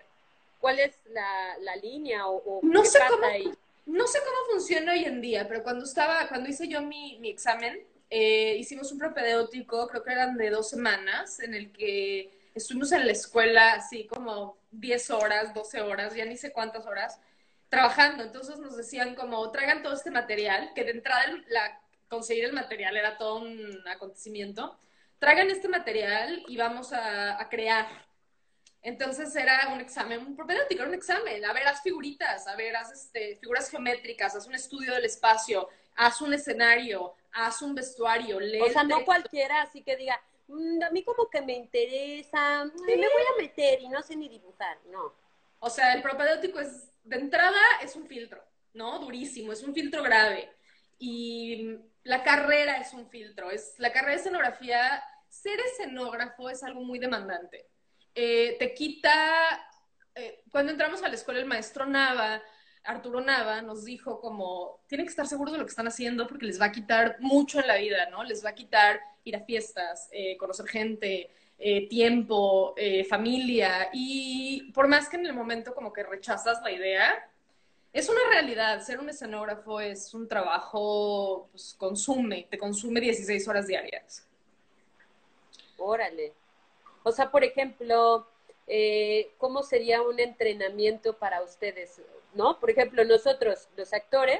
¿Cuál 0.60 0.80
es 0.80 0.96
la, 1.10 1.58
la 1.60 1.76
línea 1.76 2.28
o, 2.28 2.38
o 2.38 2.60
no 2.64 2.82
qué 2.82 2.88
sé 2.88 3.00
pasa 3.00 3.12
cómo, 3.12 3.26
ahí? 3.26 3.52
No 3.86 4.08
sé 4.08 4.20
cómo 4.20 4.54
funciona 4.54 4.94
hoy 4.94 5.06
en 5.06 5.22
día, 5.22 5.48
pero 5.48 5.64
cuando 5.64 5.86
estaba, 5.86 6.28
cuando 6.28 6.50
hice 6.50 6.68
yo 6.68 6.82
mi, 6.82 7.20
mi 7.20 7.30
examen, 7.30 7.84
eh, 8.14 8.58
hicimos 8.60 8.92
un 8.92 9.00
propedéutico, 9.00 9.88
creo 9.88 10.04
que 10.04 10.12
eran 10.12 10.36
de 10.36 10.50
dos 10.50 10.70
semanas, 10.70 11.40
en 11.40 11.54
el 11.54 11.72
que 11.72 12.52
estuvimos 12.54 12.92
en 12.92 13.06
la 13.06 13.14
escuela 13.14 13.72
así 13.72 14.06
como 14.06 14.58
10 14.72 15.12
horas, 15.12 15.54
12 15.54 15.82
horas, 15.82 16.14
ya 16.14 16.26
ni 16.26 16.36
sé 16.36 16.52
cuántas 16.52 16.86
horas, 16.86 17.22
trabajando. 17.70 18.24
Entonces 18.24 18.60
nos 18.60 18.76
decían 18.76 19.16
como, 19.16 19.50
traigan 19.52 19.82
todo 19.82 19.94
este 19.94 20.12
material, 20.12 20.74
que 20.76 20.84
de 20.84 20.92
entrada 20.92 21.24
la, 21.48 21.82
conseguir 22.10 22.44
el 22.44 22.52
material 22.52 22.98
era 22.98 23.18
todo 23.18 23.38
un 23.38 23.82
acontecimiento. 23.88 24.78
Traigan 25.18 25.50
este 25.50 25.70
material 25.70 26.44
y 26.50 26.58
vamos 26.58 26.92
a, 26.92 27.48
crear. 27.50 27.88
Entonces 28.82 29.34
era 29.38 29.70
un 29.74 29.80
examen, 29.80 30.20
un 30.20 30.36
propedéutico, 30.36 30.82
era 30.82 30.90
un 30.90 30.96
examen. 30.96 31.46
A 31.46 31.54
ver, 31.54 31.66
haz 31.66 31.82
figuritas, 31.82 32.46
a 32.48 32.58
ver, 32.58 32.76
haz 32.76 32.92
este, 32.92 33.38
figuras 33.38 33.70
geométricas, 33.70 34.36
haz 34.36 34.48
un 34.48 34.56
estudio 34.56 34.94
del 34.94 35.06
espacio, 35.06 35.70
haz 35.96 36.22
un 36.22 36.34
escenario, 36.34 37.14
haz 37.32 37.62
un 37.62 37.76
vestuario, 37.76 38.40
lee 38.40 38.62
O 38.62 38.70
sea, 38.70 38.84
no 38.84 39.04
cualquiera 39.06 39.62
así 39.62 39.84
que 39.84 39.96
diga, 39.96 40.22
"Mm, 40.48 40.84
a 40.84 40.90
mí 40.90 41.04
como 41.04 41.30
que 41.30 41.42
me 41.42 41.54
interesa, 41.54 42.66
mm, 42.66 42.86
me 42.86 42.96
voy 42.96 43.24
a 43.34 43.42
meter 43.42 43.82
y 43.82 43.90
no 43.90 44.02
sé 44.02 44.16
ni 44.16 44.30
dibujar, 44.30 44.78
no. 44.90 45.14
O 45.60 45.70
sea, 45.70 45.94
el 45.94 46.02
propedéutico 46.02 46.60
es, 46.60 46.92
de 47.04 47.18
entrada, 47.18 47.60
es 47.84 47.96
un 47.96 48.08
filtro, 48.08 48.44
¿no? 48.74 49.00
Durísimo, 49.00 49.54
es 49.54 49.64
un 49.64 49.74
filtro 49.74 50.02
grave. 50.02 50.52
Y 50.98 51.78
la 52.04 52.24
carrera 52.24 52.78
es 52.78 52.94
un 52.94 53.08
filtro. 53.10 53.52
Es, 53.52 53.76
la 53.78 53.92
carrera 53.92 54.14
de 54.14 54.18
escenografía, 54.18 55.04
ser 55.30 55.60
escenógrafo 55.60 56.50
es 56.50 56.64
algo 56.64 56.82
muy 56.82 57.00
demandante. 57.00 57.68
Eh, 58.16 58.58
te 58.60 58.74
quita, 58.74 59.14
eh, 60.16 60.44
cuando 60.52 60.72
entramos 60.72 61.04
a 61.04 61.08
la 61.08 61.16
escuela, 61.16 61.40
el 61.40 61.46
maestro 61.46 61.86
Nava, 61.86 62.42
Arturo 62.84 63.22
Nava, 63.22 63.62
nos 63.62 63.86
dijo 63.86 64.20
como, 64.20 64.80
tienen 64.88 65.06
que 65.06 65.12
estar 65.12 65.28
seguros 65.28 65.54
de 65.54 65.60
lo 65.60 65.66
que 65.66 65.70
están 65.70 65.88
haciendo 65.88 66.28
porque 66.28 66.46
les 66.46 66.60
va 66.60 66.66
a 66.66 66.72
quitar 66.72 67.18
mucho 67.20 67.60
en 67.60 67.68
la 67.68 67.78
vida, 67.78 68.10
¿no? 68.10 68.24
Les 68.24 68.44
va 68.44 68.50
a 68.50 68.56
quitar 68.56 69.00
ir 69.24 69.36
a 69.36 69.42
fiestas, 69.42 70.10
eh, 70.12 70.36
conocer 70.38 70.68
gente, 70.68 71.30
eh, 71.60 71.88
tiempo, 71.88 72.74
eh, 72.76 73.04
familia, 73.04 73.90
y 73.94 74.72
por 74.72 74.88
más 74.88 75.08
que 75.10 75.18
en 75.18 75.28
el 75.28 75.34
momento 75.34 75.76
como 75.76 75.94
que 75.94 76.04
rechazas 76.04 76.62
la 76.64 76.72
idea, 76.72 77.30
es 77.94 78.10
una 78.10 78.22
realidad, 78.30 78.82
ser 78.82 79.00
un 79.00 79.10
escenógrafo 79.10 79.80
es 79.80 80.14
un 80.14 80.28
trabajo, 80.28 81.50
pues 81.52 81.76
consume, 81.78 82.48
te 82.50 82.58
consume 82.58 83.02
16 83.02 83.48
horas 83.48 83.68
diarias. 83.68 84.26
Órale. 85.78 86.34
O 87.04 87.12
sea, 87.12 87.30
por 87.30 87.44
ejemplo, 87.44 88.28
¿cómo 89.38 89.62
sería 89.62 90.02
un 90.02 90.20
entrenamiento 90.20 91.18
para 91.18 91.44
ustedes? 91.44 92.00
¿No? 92.34 92.60
Por 92.60 92.70
ejemplo, 92.70 93.04
nosotros, 93.04 93.68
los 93.76 93.92
actores, 93.94 94.40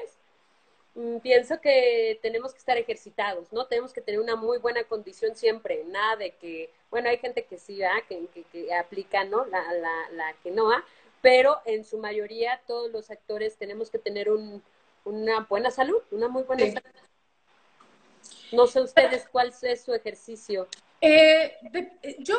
mm, 0.94 1.18
pienso 1.18 1.60
que 1.60 2.18
tenemos 2.22 2.52
que 2.52 2.58
estar 2.58 2.78
ejercitados, 2.78 3.52
¿no? 3.52 3.66
Tenemos 3.66 3.92
que 3.92 4.00
tener 4.00 4.20
una 4.20 4.34
muy 4.36 4.58
buena 4.58 4.84
condición 4.84 5.36
siempre, 5.36 5.84
nada 5.84 6.16
de 6.16 6.30
que, 6.36 6.70
bueno, 6.90 7.08
hay 7.10 7.18
gente 7.18 7.44
que 7.44 7.58
sí, 7.58 7.78
¿verdad? 7.78 8.02
Que, 8.08 8.26
que, 8.32 8.44
que 8.44 8.74
aplica, 8.74 9.24
¿no? 9.24 9.44
La, 9.46 9.72
la, 9.74 10.10
la 10.12 10.32
quenoa, 10.42 10.84
pero 11.20 11.60
en 11.66 11.84
su 11.84 11.98
mayoría 11.98 12.60
todos 12.66 12.90
los 12.90 13.10
actores 13.10 13.56
tenemos 13.56 13.90
que 13.90 13.98
tener 13.98 14.30
un, 14.30 14.62
una 15.04 15.40
buena 15.40 15.70
salud, 15.70 16.02
una 16.10 16.28
muy 16.28 16.42
buena 16.44 16.64
Sí. 16.66 16.72
salud. 16.72 16.96
No 18.52 18.66
sé 18.66 18.80
ustedes 18.82 19.26
cuál 19.30 19.52
es 19.62 19.82
su 19.82 19.94
ejercicio. 19.94 20.66
Eh, 21.00 21.56
de- 21.70 21.92
eh, 22.02 22.16
yo, 22.20 22.36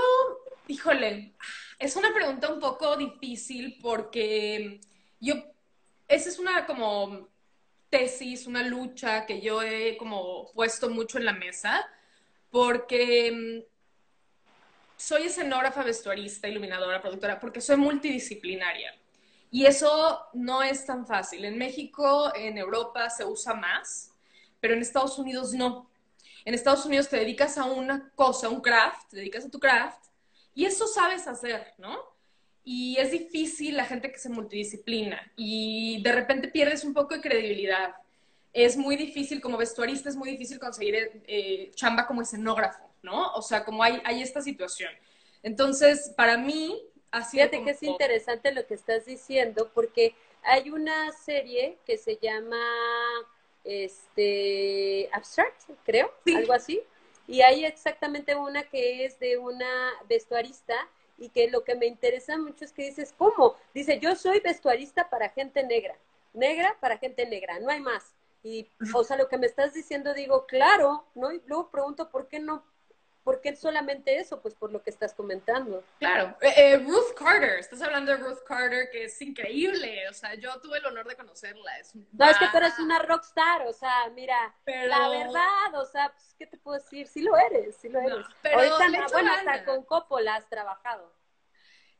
híjole, 0.67 1.33
es 1.79 1.95
una 1.95 2.13
pregunta 2.13 2.51
un 2.53 2.60
poco 2.60 2.95
difícil 2.95 3.79
porque 3.81 4.79
yo, 5.24 5.36
esa 6.08 6.30
es 6.30 6.39
una 6.39 6.65
como 6.65 7.30
tesis, 7.89 8.48
una 8.48 8.63
lucha 8.63 9.25
que 9.25 9.39
yo 9.39 9.62
he 9.62 9.98
como 9.98 10.51
puesto 10.53 10.89
mucho 10.89 11.18
en 11.18 11.25
la 11.25 11.34
mesa 11.34 11.88
porque 12.50 13.32
mm, 13.32 13.74
soy 14.98 15.24
escenógrafa, 15.24 15.84
vestuarista, 15.84 16.48
iluminadora, 16.48 17.01
productora, 17.01 17.39
porque 17.39 17.62
soy 17.62 17.77
multidisciplinaria. 17.77 18.96
Y 19.50 19.65
eso 19.65 20.25
no 20.34 20.63
es 20.63 20.86
tan 20.86 21.06
fácil. 21.06 21.46
En 21.46 21.58
México, 21.58 22.32
en 22.36 22.58
Europa 22.58 23.10
se 23.10 23.25
usa 23.25 23.53
más, 23.53 24.12
pero 24.60 24.74
en 24.74 24.82
Estados 24.82 25.18
Unidos 25.20 25.53
no. 25.53 25.89
En 26.46 26.53
Estados 26.53 26.86
Unidos 26.86 27.10
te 27.10 27.18
dedicas 27.18 27.58
a 27.58 27.65
una 27.65 28.12
cosa, 28.15 28.50
un 28.50 28.62
craft, 28.62 29.10
te 29.10 29.18
dedicas 29.18 29.46
a 29.46 29.50
tu 29.50 29.60
craft, 29.60 30.03
y 30.56 30.65
eso 30.65 30.88
sabes 30.88 31.27
hacer, 31.27 31.74
¿no? 31.77 32.12
Y 32.65 32.98
es 32.98 33.12
difícil 33.12 33.75
la 33.75 33.86
gente 33.86 34.12
que 34.12 34.17
se 34.17 34.29
multidisciplina 34.29 35.32
y 35.36 36.01
de 36.01 36.12
repente 36.13 36.48
pierdes 36.48 36.84
un 36.86 36.93
poco 36.93 37.13
de 37.15 37.22
credibilidad. 37.22 37.96
Es 38.53 38.77
muy 38.77 38.96
difícil, 38.96 39.41
como 39.41 39.58
vestuarista, 39.58 40.10
es 40.10 40.15
muy 40.15 40.29
difícil 40.32 40.60
conseguir 40.60 41.24
eh, 41.27 41.72
chamba 41.75 42.05
como 42.08 42.22
escenógrafo, 42.22 42.89
¿no? 43.01 43.34
O 43.34 43.41
sea, 43.41 43.65
como 43.65 43.84
hay, 43.84 44.01
hay 44.05 44.22
esta 44.22 44.41
situación. 44.41 44.91
Entonces, 45.41 46.13
para 46.15 46.38
mí, 46.38 46.82
sido 47.24 47.43
Fíjate 47.43 47.58
como- 47.58 47.65
que 47.65 47.72
es 47.72 47.84
interesante 47.84 48.51
lo 48.53 48.65
que 48.65 48.75
estás 48.75 49.05
diciendo, 49.05 49.70
porque 49.74 50.15
hay 50.43 50.70
una 50.70 51.12
serie 51.12 51.77
que 51.86 51.98
se 51.98 52.17
llama 52.22 52.58
este 53.63 55.10
Abstract, 55.12 55.62
creo, 55.86 56.12
Sí. 56.25 56.36
algo 56.36 56.53
así, 56.53 56.82
y 57.27 57.41
hay 57.41 57.65
exactamente 57.65 58.36
una 58.36 58.63
que 58.63 59.05
es 59.05 59.20
de 59.20 59.38
una 59.38 59.91
vestuarista 60.08 60.75
y 61.17 61.29
que 61.29 61.50
lo 61.50 61.63
que 61.63 61.75
me 61.75 61.86
interesa 61.86 62.38
mucho 62.38 62.65
es 62.65 62.72
que 62.72 62.84
dices, 62.84 63.13
¿cómo? 63.17 63.55
Dice, 63.74 64.00
yo 64.00 64.15
soy 64.15 64.39
vestuarista 64.39 65.10
para 65.10 65.29
gente 65.29 65.63
negra, 65.63 65.96
negra 66.34 66.75
para 66.79 66.98
gente 66.98 67.25
negra, 67.25 67.60
no 67.60 67.70
hay 67.70 67.79
más. 67.79 68.13
Y, 68.43 68.67
o 68.93 69.03
sea, 69.03 69.15
lo 69.15 69.29
que 69.29 69.38
me 69.38 69.48
estás 69.48 69.74
diciendo, 69.74 70.13
digo, 70.13 70.46
claro, 70.46 71.05
¿no? 71.15 71.32
Y 71.32 71.41
luego 71.46 71.70
pregunto, 71.70 72.10
¿por 72.10 72.27
qué 72.27 72.39
no? 72.39 72.63
¿Por 73.24 73.39
qué 73.39 73.56
solamente 73.56 74.18
eso? 74.18 74.42
Pues 74.42 74.53
por 74.53 74.72
lo 74.72 74.84
que 74.84 74.89
estás 74.89 75.13
comentando. 75.13 75.82
Claro. 76.00 76.36
Eh, 76.42 76.53
eh, 76.58 76.77
Ruth 76.77 77.13
Carter, 77.18 77.58
estás 77.60 77.82
hablando 77.82 78.12
de 78.12 78.18
Ruth 78.18 78.39
Carter, 78.46 78.89
que 78.92 79.06
es 79.06 79.22
increíble. 79.22 80.10
O 80.10 80.13
sea, 80.13 80.34
yo 80.36 80.60
tuve 80.60 80.80
el 80.80 80.86
honor 80.86 81.08
de 81.08 81.15
conocerla. 81.15 81.80
Es 81.80 81.96
un- 81.96 82.06
No, 82.12 82.30
es 82.30 82.38
que 82.38 82.48
tú 82.50 82.58
eres 82.58 82.77
una 82.80 83.00
rockstar, 83.00 83.62
o 83.65 83.72
sea, 83.74 84.10
mira, 84.13 84.53
Pero- 84.65 84.88
la 84.89 85.08
verdad, 85.10 85.75
o 85.75 85.86
sea, 85.86 86.12
pues, 86.12 86.36
¿qué 86.38 86.48
te 86.48 86.58
puedo 86.58 86.77
decir? 86.77 87.08
Sí 87.08 87.22
lo 87.22 87.38
eres, 87.38 87.77
sí 87.77 87.88
lo 87.88 88.01
No, 88.01 88.08
eres. 88.10 88.25
pero 88.42 88.58
Ahorita, 88.58 88.89
no, 88.89 89.08
bueno, 89.10 89.32
ganas. 89.32 89.38
hasta 89.48 89.65
con 89.65 89.84
Coppola 89.86 90.36
has 90.36 90.50
trabajado. 90.50 91.13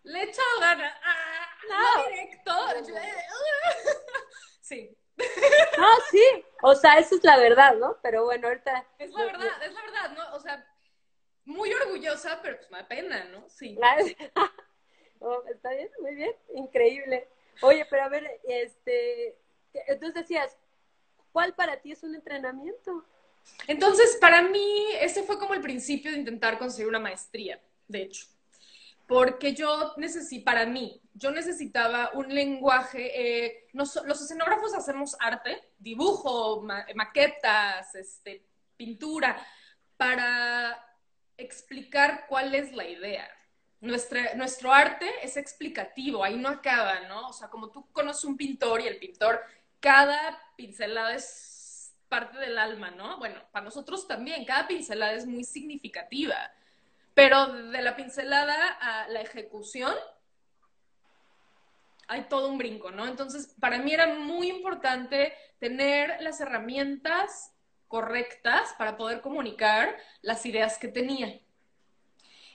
Le 0.04 0.20
he 0.20 0.24
echado 0.24 0.60
ganas. 0.60 0.94
Ah, 1.06 1.48
No. 1.70 1.98
no 2.04 2.10
directo. 2.10 2.52
No, 2.54 2.74
no. 2.82 3.00
Sí, 4.62 4.98
No, 5.78 5.88
sí, 6.10 6.46
o 6.64 6.74
sea, 6.76 6.96
eso 6.98 7.16
es 7.16 7.24
la 7.24 7.38
verdad, 7.38 7.76
¿no? 7.76 7.98
Pero 8.02 8.24
bueno, 8.26 8.48
ahorita... 8.48 8.86
es 8.98 9.12
la 9.12 9.26
verdad, 9.26 9.64
es 9.64 9.74
la 9.74 9.82
verdad, 9.82 10.10
¿no? 10.18 10.36
O 10.36 10.40
sea, 10.40 10.66
muy 11.46 11.74
orgullosa, 11.74 12.40
pero 12.42 12.58
pues 12.58 12.70
me 12.72 12.78
da 12.78 12.88
pena, 12.88 13.24
¿no? 13.26 13.48
Sí. 13.50 13.78
Oh, 15.26 15.42
está 15.50 15.72
bien, 15.72 15.90
muy 16.02 16.16
bien, 16.16 16.34
increíble. 16.54 17.30
Oye, 17.62 17.86
pero 17.90 18.04
a 18.04 18.10
ver, 18.10 18.30
este, 18.46 19.38
entonces 19.88 20.16
decías, 20.16 20.58
¿cuál 21.32 21.54
para 21.56 21.78
ti 21.80 21.94
es 21.94 22.04
un 22.04 22.14
entrenamiento? 22.14 23.06
Entonces, 23.68 24.18
para 24.20 24.42
mí, 24.42 24.88
ese 25.00 25.24
fue 25.24 25.40
como 25.40 25.54
el 25.54 25.62
principio 25.62 26.12
de 26.12 26.18
intentar 26.18 26.60
conseguir 26.60 26.90
una 26.90 27.00
maestría, 27.00 27.62
de 27.88 28.02
hecho. 28.02 28.28
Porque 29.08 29.54
yo 29.54 29.94
necesito, 29.96 30.44
para 30.44 30.66
mí, 30.66 31.02
yo 31.14 31.32
necesitaba 31.32 32.12
un 32.16 32.28
lenguaje, 32.34 33.46
eh, 33.46 33.68
nos- 33.72 34.04
los 34.06 34.22
escenógrafos 34.22 34.74
hacemos 34.74 35.16
arte, 35.22 35.70
dibujo, 35.80 36.62
ma- 36.64 36.86
maquetas, 36.96 37.96
este, 37.96 38.44
pintura, 38.76 39.42
para 39.96 40.86
explicar 41.38 42.26
cuál 42.28 42.56
es 42.56 42.74
la 42.74 42.88
idea. 42.88 43.30
Nuestra, 43.82 44.34
nuestro 44.36 44.72
arte 44.72 45.10
es 45.22 45.36
explicativo, 45.36 46.24
ahí 46.24 46.38
no 46.38 46.50
acaba, 46.50 47.02
¿no? 47.02 47.28
O 47.28 47.34
sea, 47.34 47.50
como 47.50 47.70
tú 47.70 47.92
conoces 47.92 48.24
un 48.24 48.38
pintor 48.38 48.82
y 48.82 48.88
el 48.88 48.98
pintor, 48.98 49.42
cada 49.80 50.40
pincelada 50.56 51.14
es 51.14 51.94
parte 52.08 52.38
del 52.38 52.58
alma, 52.58 52.92
¿no? 52.92 53.18
Bueno, 53.18 53.42
para 53.52 53.66
nosotros 53.66 54.08
también, 54.08 54.46
cada 54.46 54.68
pincelada 54.68 55.14
es 55.14 55.26
muy 55.26 55.44
significativa, 55.44 56.36
pero 57.14 57.48
de 57.48 57.82
la 57.82 57.96
pincelada 57.96 58.70
a 58.80 59.10
la 59.10 59.22
ejecución 59.22 59.94
hay 62.08 62.24
todo 62.24 62.50
un 62.50 62.58
brinco, 62.58 62.92
¿no? 62.92 63.08
Entonces, 63.08 63.56
para 63.60 63.80
mí 63.80 63.94
era 63.94 64.08
muy 64.08 64.50
importante 64.50 65.34
tener 65.60 66.22
las 66.22 66.40
herramientas 66.42 67.53
correctas 67.94 68.74
para 68.80 68.98
poder 68.98 69.22
comunicar 69.22 69.96
las 70.24 70.48
ideas 70.48 70.80
que 70.80 70.88
tenía. 70.88 71.40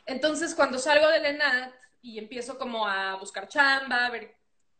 Entonces, 0.04 0.52
cuando 0.56 0.78
salgo 0.80 1.06
del 1.10 1.26
ENAT 1.26 1.72
y 2.02 2.18
empiezo 2.18 2.58
como 2.58 2.88
a 2.88 3.14
buscar 3.16 3.46
chamba, 3.46 4.06
a 4.06 4.10
ver 4.10 4.34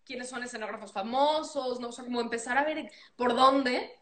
quiénes 0.05 0.29
son 0.29 0.43
escenógrafos 0.43 0.93
famosos, 0.93 1.79
¿no? 1.79 1.89
O 1.89 1.93
sea, 1.93 2.05
como 2.05 2.21
empezar 2.21 2.59
a 2.59 2.65
ver 2.65 2.91
por 3.15 3.37
dónde, 3.37 4.01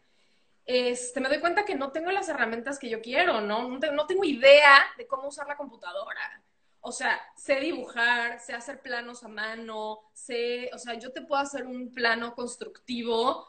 este, 0.65 1.19
me 1.21 1.29
doy 1.29 1.39
cuenta 1.39 1.63
que 1.63 1.75
no 1.75 1.91
tengo 1.91 2.11
las 2.11 2.27
herramientas 2.29 2.79
que 2.79 2.89
yo 2.89 3.01
quiero, 3.03 3.41
¿no? 3.41 3.67
No, 3.69 3.79
te- 3.79 3.91
no 3.91 4.07
tengo 4.07 4.23
idea 4.23 4.83
de 4.97 5.05
cómo 5.05 5.27
usar 5.27 5.47
la 5.47 5.57
computadora. 5.57 6.41
O 6.81 6.91
sea, 6.91 7.19
sé 7.35 7.59
dibujar, 7.59 8.39
sé 8.39 8.53
hacer 8.55 8.81
planos 8.81 9.23
a 9.23 9.27
mano, 9.27 9.99
sé, 10.13 10.71
o 10.73 10.79
sea, 10.79 10.95
yo 10.95 11.11
te 11.13 11.21
puedo 11.21 11.39
hacer 11.41 11.67
un 11.67 11.93
plano 11.93 12.33
constructivo 12.33 13.47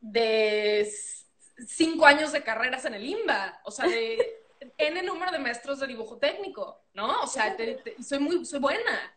de 0.00 0.90
cinco 1.66 2.06
años 2.06 2.32
de 2.32 2.42
carreras 2.42 2.84
en 2.84 2.94
el 2.94 3.04
IMBA, 3.04 3.60
o 3.64 3.70
sea, 3.70 3.86
de 3.86 4.44
N 4.78 5.02
número 5.02 5.32
de 5.32 5.38
maestros 5.38 5.80
de 5.80 5.86
dibujo 5.86 6.18
técnico, 6.18 6.82
¿no? 6.94 7.22
O 7.22 7.26
sea, 7.26 7.56
te- 7.56 7.74
te- 7.76 8.02
soy 8.02 8.18
muy, 8.18 8.44
soy 8.44 8.58
buena, 8.60 9.14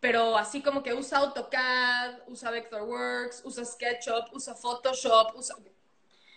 pero 0.00 0.36
así 0.36 0.62
como 0.62 0.82
que 0.82 0.92
usa 0.94 1.18
AutoCAD, 1.18 2.28
usa 2.28 2.50
Vectorworks, 2.50 3.42
usa 3.44 3.64
SketchUp, 3.64 4.32
usa 4.34 4.54
Photoshop, 4.54 5.34
usa... 5.36 5.56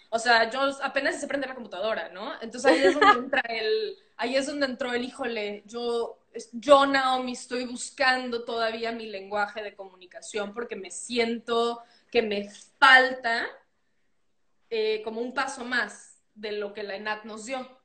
O 0.09 0.19
sea, 0.19 0.49
yo 0.49 0.61
apenas 0.83 1.19
se 1.19 1.27
prende 1.27 1.47
la 1.47 1.55
computadora, 1.55 2.07
¿no? 2.09 2.31
Entonces 2.41 2.71
ahí 2.71 2.81
es 2.81 2.93
donde 2.97 3.19
entra 3.25 3.41
el, 3.49 3.97
ahí 4.15 4.37
es 4.37 4.47
donde 4.47 4.65
entró 4.65 4.93
el, 4.93 5.03
híjole, 5.03 5.63
yo, 5.65 6.17
yo 6.53 6.85
Naomi 6.85 7.33
estoy 7.33 7.65
buscando 7.65 8.45
todavía 8.45 8.93
mi 8.93 9.07
lenguaje 9.07 9.61
de 9.61 9.75
comunicación 9.75 10.53
porque 10.53 10.77
me 10.77 10.91
siento 10.91 11.81
que 12.09 12.21
me 12.21 12.49
falta 12.79 13.47
eh, 14.69 15.01
como 15.03 15.21
un 15.21 15.33
paso 15.33 15.65
más 15.65 16.21
de 16.33 16.53
lo 16.53 16.73
que 16.73 16.83
la 16.83 16.95
ENAT 16.95 17.23
nos 17.25 17.45
dio. 17.45 17.79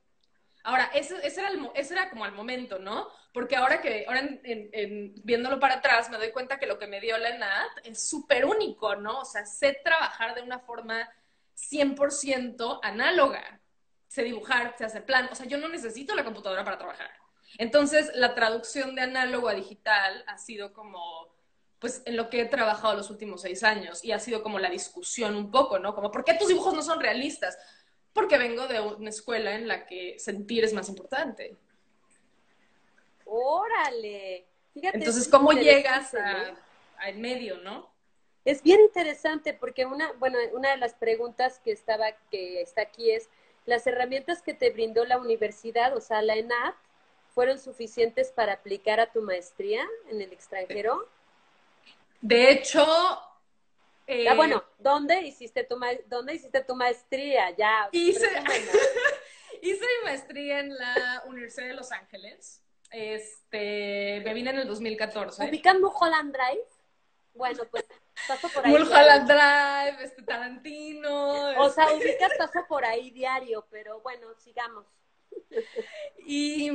Ahora, 0.64 0.90
ese, 0.94 1.16
ese, 1.26 1.40
era, 1.40 1.50
el, 1.50 1.70
ese 1.74 1.94
era 1.94 2.08
como 2.10 2.24
el 2.24 2.32
momento, 2.32 2.78
¿no? 2.78 3.08
Porque 3.32 3.56
ahora 3.56 3.80
que, 3.80 4.04
ahora 4.06 4.20
en, 4.20 4.40
en- 4.44 4.70
en- 4.72 5.14
viéndolo 5.24 5.58
para 5.58 5.74
atrás, 5.76 6.08
me 6.10 6.18
doy 6.18 6.30
cuenta 6.30 6.58
que 6.58 6.66
lo 6.66 6.78
que 6.78 6.86
me 6.86 7.00
dio 7.00 7.18
la 7.18 7.30
ENAT 7.30 7.70
es 7.84 8.08
súper 8.08 8.44
único, 8.44 8.94
¿no? 8.96 9.20
O 9.20 9.24
sea, 9.24 9.44
sé 9.44 9.80
trabajar 9.84 10.34
de 10.36 10.42
una 10.42 10.60
forma 10.60 11.08
100% 11.54 12.80
análoga. 12.82 13.60
Sé 14.06 14.22
dibujar, 14.22 14.74
sé 14.78 14.84
hacer 14.84 15.04
plan. 15.04 15.28
O 15.32 15.34
sea, 15.34 15.46
yo 15.46 15.58
no 15.58 15.68
necesito 15.68 16.14
la 16.14 16.24
computadora 16.24 16.64
para 16.64 16.78
trabajar. 16.78 17.10
Entonces, 17.58 18.10
la 18.14 18.34
traducción 18.34 18.94
de 18.94 19.02
análogo 19.02 19.48
a 19.48 19.54
digital 19.54 20.24
ha 20.26 20.38
sido 20.38 20.72
como, 20.72 21.34
pues, 21.82 22.00
en 22.04 22.16
lo 22.16 22.30
que 22.30 22.40
he 22.40 22.44
trabajado 22.44 22.94
los 22.94 23.10
últimos 23.10 23.42
seis 23.42 23.64
años 23.64 24.04
y 24.04 24.12
ha 24.12 24.20
sido 24.20 24.40
como 24.44 24.60
la 24.60 24.70
discusión 24.70 25.34
un 25.34 25.50
poco, 25.50 25.80
¿no? 25.80 25.96
Como, 25.96 26.12
¿por 26.12 26.24
qué 26.24 26.34
tus 26.34 26.46
dibujos 26.46 26.72
no 26.72 26.80
son 26.80 27.00
realistas? 27.00 27.58
Porque 28.12 28.38
vengo 28.38 28.68
de 28.68 28.80
una 28.80 29.10
escuela 29.10 29.56
en 29.56 29.66
la 29.66 29.84
que 29.84 30.16
sentir 30.20 30.62
es 30.64 30.72
más 30.72 30.88
importante. 30.88 31.56
Órale. 33.24 34.46
Fíjate, 34.72 34.98
Entonces, 34.98 35.24
es 35.24 35.28
¿cómo 35.28 35.50
llegas 35.52 36.14
¿no? 36.14 36.20
a, 36.20 36.54
a 36.98 37.08
en 37.08 37.20
medio, 37.20 37.58
no? 37.58 37.92
Es 38.44 38.62
bien 38.62 38.80
interesante 38.80 39.52
porque 39.52 39.84
una, 39.84 40.12
bueno, 40.12 40.38
una 40.52 40.70
de 40.70 40.76
las 40.76 40.94
preguntas 40.94 41.58
que 41.58 41.72
estaba, 41.72 42.12
que 42.30 42.62
está 42.62 42.82
aquí 42.82 43.10
es, 43.10 43.28
¿las 43.66 43.84
herramientas 43.88 44.40
que 44.40 44.54
te 44.54 44.70
brindó 44.70 45.04
la 45.04 45.18
universidad, 45.18 45.96
o 45.96 46.00
sea, 46.00 46.22
la 46.22 46.36
ENAT, 46.36 46.76
fueron 47.34 47.58
suficientes 47.58 48.30
para 48.30 48.52
aplicar 48.52 49.00
a 49.00 49.10
tu 49.10 49.20
maestría 49.20 49.84
en 50.08 50.20
el 50.20 50.32
extranjero? 50.32 51.08
De 52.22 52.50
hecho, 52.52 52.86
eh, 54.06 54.28
Ah, 54.28 54.34
bueno, 54.34 54.64
¿dónde 54.78 55.20
hiciste 55.22 55.64
tu, 55.64 55.78
¿dónde 56.06 56.34
hiciste 56.34 56.62
tu 56.64 56.74
maestría? 56.76 57.50
Ya, 57.50 57.88
Hice- 57.92 58.30
hice 59.62 59.80
mi 59.84 60.04
maestría 60.04 60.60
en 60.60 60.74
la 60.76 61.22
Universidad 61.26 61.66
de 61.66 61.74
Los 61.74 61.92
Ángeles. 61.92 62.62
Este, 62.90 64.22
me 64.24 64.32
vine 64.34 64.50
en 64.50 64.58
el 64.60 64.68
2014. 64.68 65.44
¿Ubicando 65.48 65.88
Holland 65.90 66.32
Drive? 66.32 66.64
Bueno, 67.34 67.64
pues 67.70 67.84
paso 68.28 68.48
por 68.50 68.64
ahí. 68.66 68.70
Mulholland 68.72 69.26
Drive, 69.26 70.04
este 70.04 70.22
Tarantino. 70.22 71.58
O 71.60 71.70
sea, 71.70 71.92
ubicas 71.92 72.32
paso 72.38 72.64
por 72.68 72.84
ahí 72.84 73.10
diario, 73.10 73.66
pero 73.70 74.00
bueno, 74.00 74.28
sigamos. 74.38 74.86
Y 76.26 76.70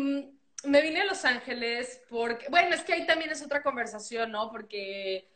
me 0.64 0.82
vine 0.82 1.02
a 1.02 1.06
Los 1.06 1.24
Ángeles 1.26 2.02
porque, 2.10 2.48
bueno, 2.50 2.76
es 2.76 2.84
que 2.84 2.94
ahí 2.94 3.06
también 3.06 3.30
es 3.32 3.44
otra 3.44 3.62
conversación, 3.62 4.32
¿no? 4.32 4.52
Porque, 4.52 5.30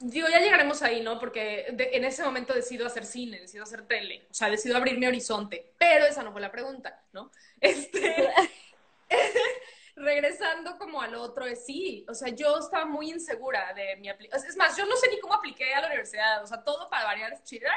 digo, 0.00 0.28
ya 0.28 0.40
llegaremos 0.40 0.82
ahí, 0.82 1.00
¿no? 1.00 1.18
Porque 1.18 1.66
en 1.68 2.04
ese 2.04 2.22
momento 2.22 2.52
decido 2.52 2.86
hacer 2.86 3.04
cine, 3.04 3.40
decido 3.40 3.64
hacer 3.64 3.86
tele, 3.86 4.26
o 4.30 4.34
sea, 4.34 4.50
decido 4.50 4.76
abrir 4.76 4.98
mi 4.98 5.06
horizonte, 5.06 5.72
pero 5.78 6.06
esa 6.06 6.22
no 6.22 6.32
fue 6.32 6.40
la 6.40 6.52
pregunta, 6.52 7.02
¿no? 7.12 7.30
Este, 7.60 8.28
regresando 9.96 10.76
como 10.76 11.00
al 11.00 11.14
otro, 11.14 11.46
es 11.46 11.64
sí, 11.64 12.04
o 12.08 12.14
sea, 12.14 12.28
yo 12.28 12.58
estaba 12.58 12.84
muy 12.84 13.10
insegura 13.10 13.72
de 13.72 13.96
mi 13.96 14.08
aplicación. 14.08 14.50
Es 14.50 14.56
más, 14.56 14.76
yo 14.76 14.84
no 14.84 14.96
sé 14.96 15.08
ni 15.08 15.18
cómo 15.20 15.34
apliqué 15.34 15.72
a 15.72 15.80
la 15.80 15.86
universidad, 15.86 16.42
o 16.42 16.46
sea, 16.46 16.62
todo 16.62 16.90
para 16.90 17.04
variar 17.04 17.32
es 17.32 17.42
chido. 17.44 17.68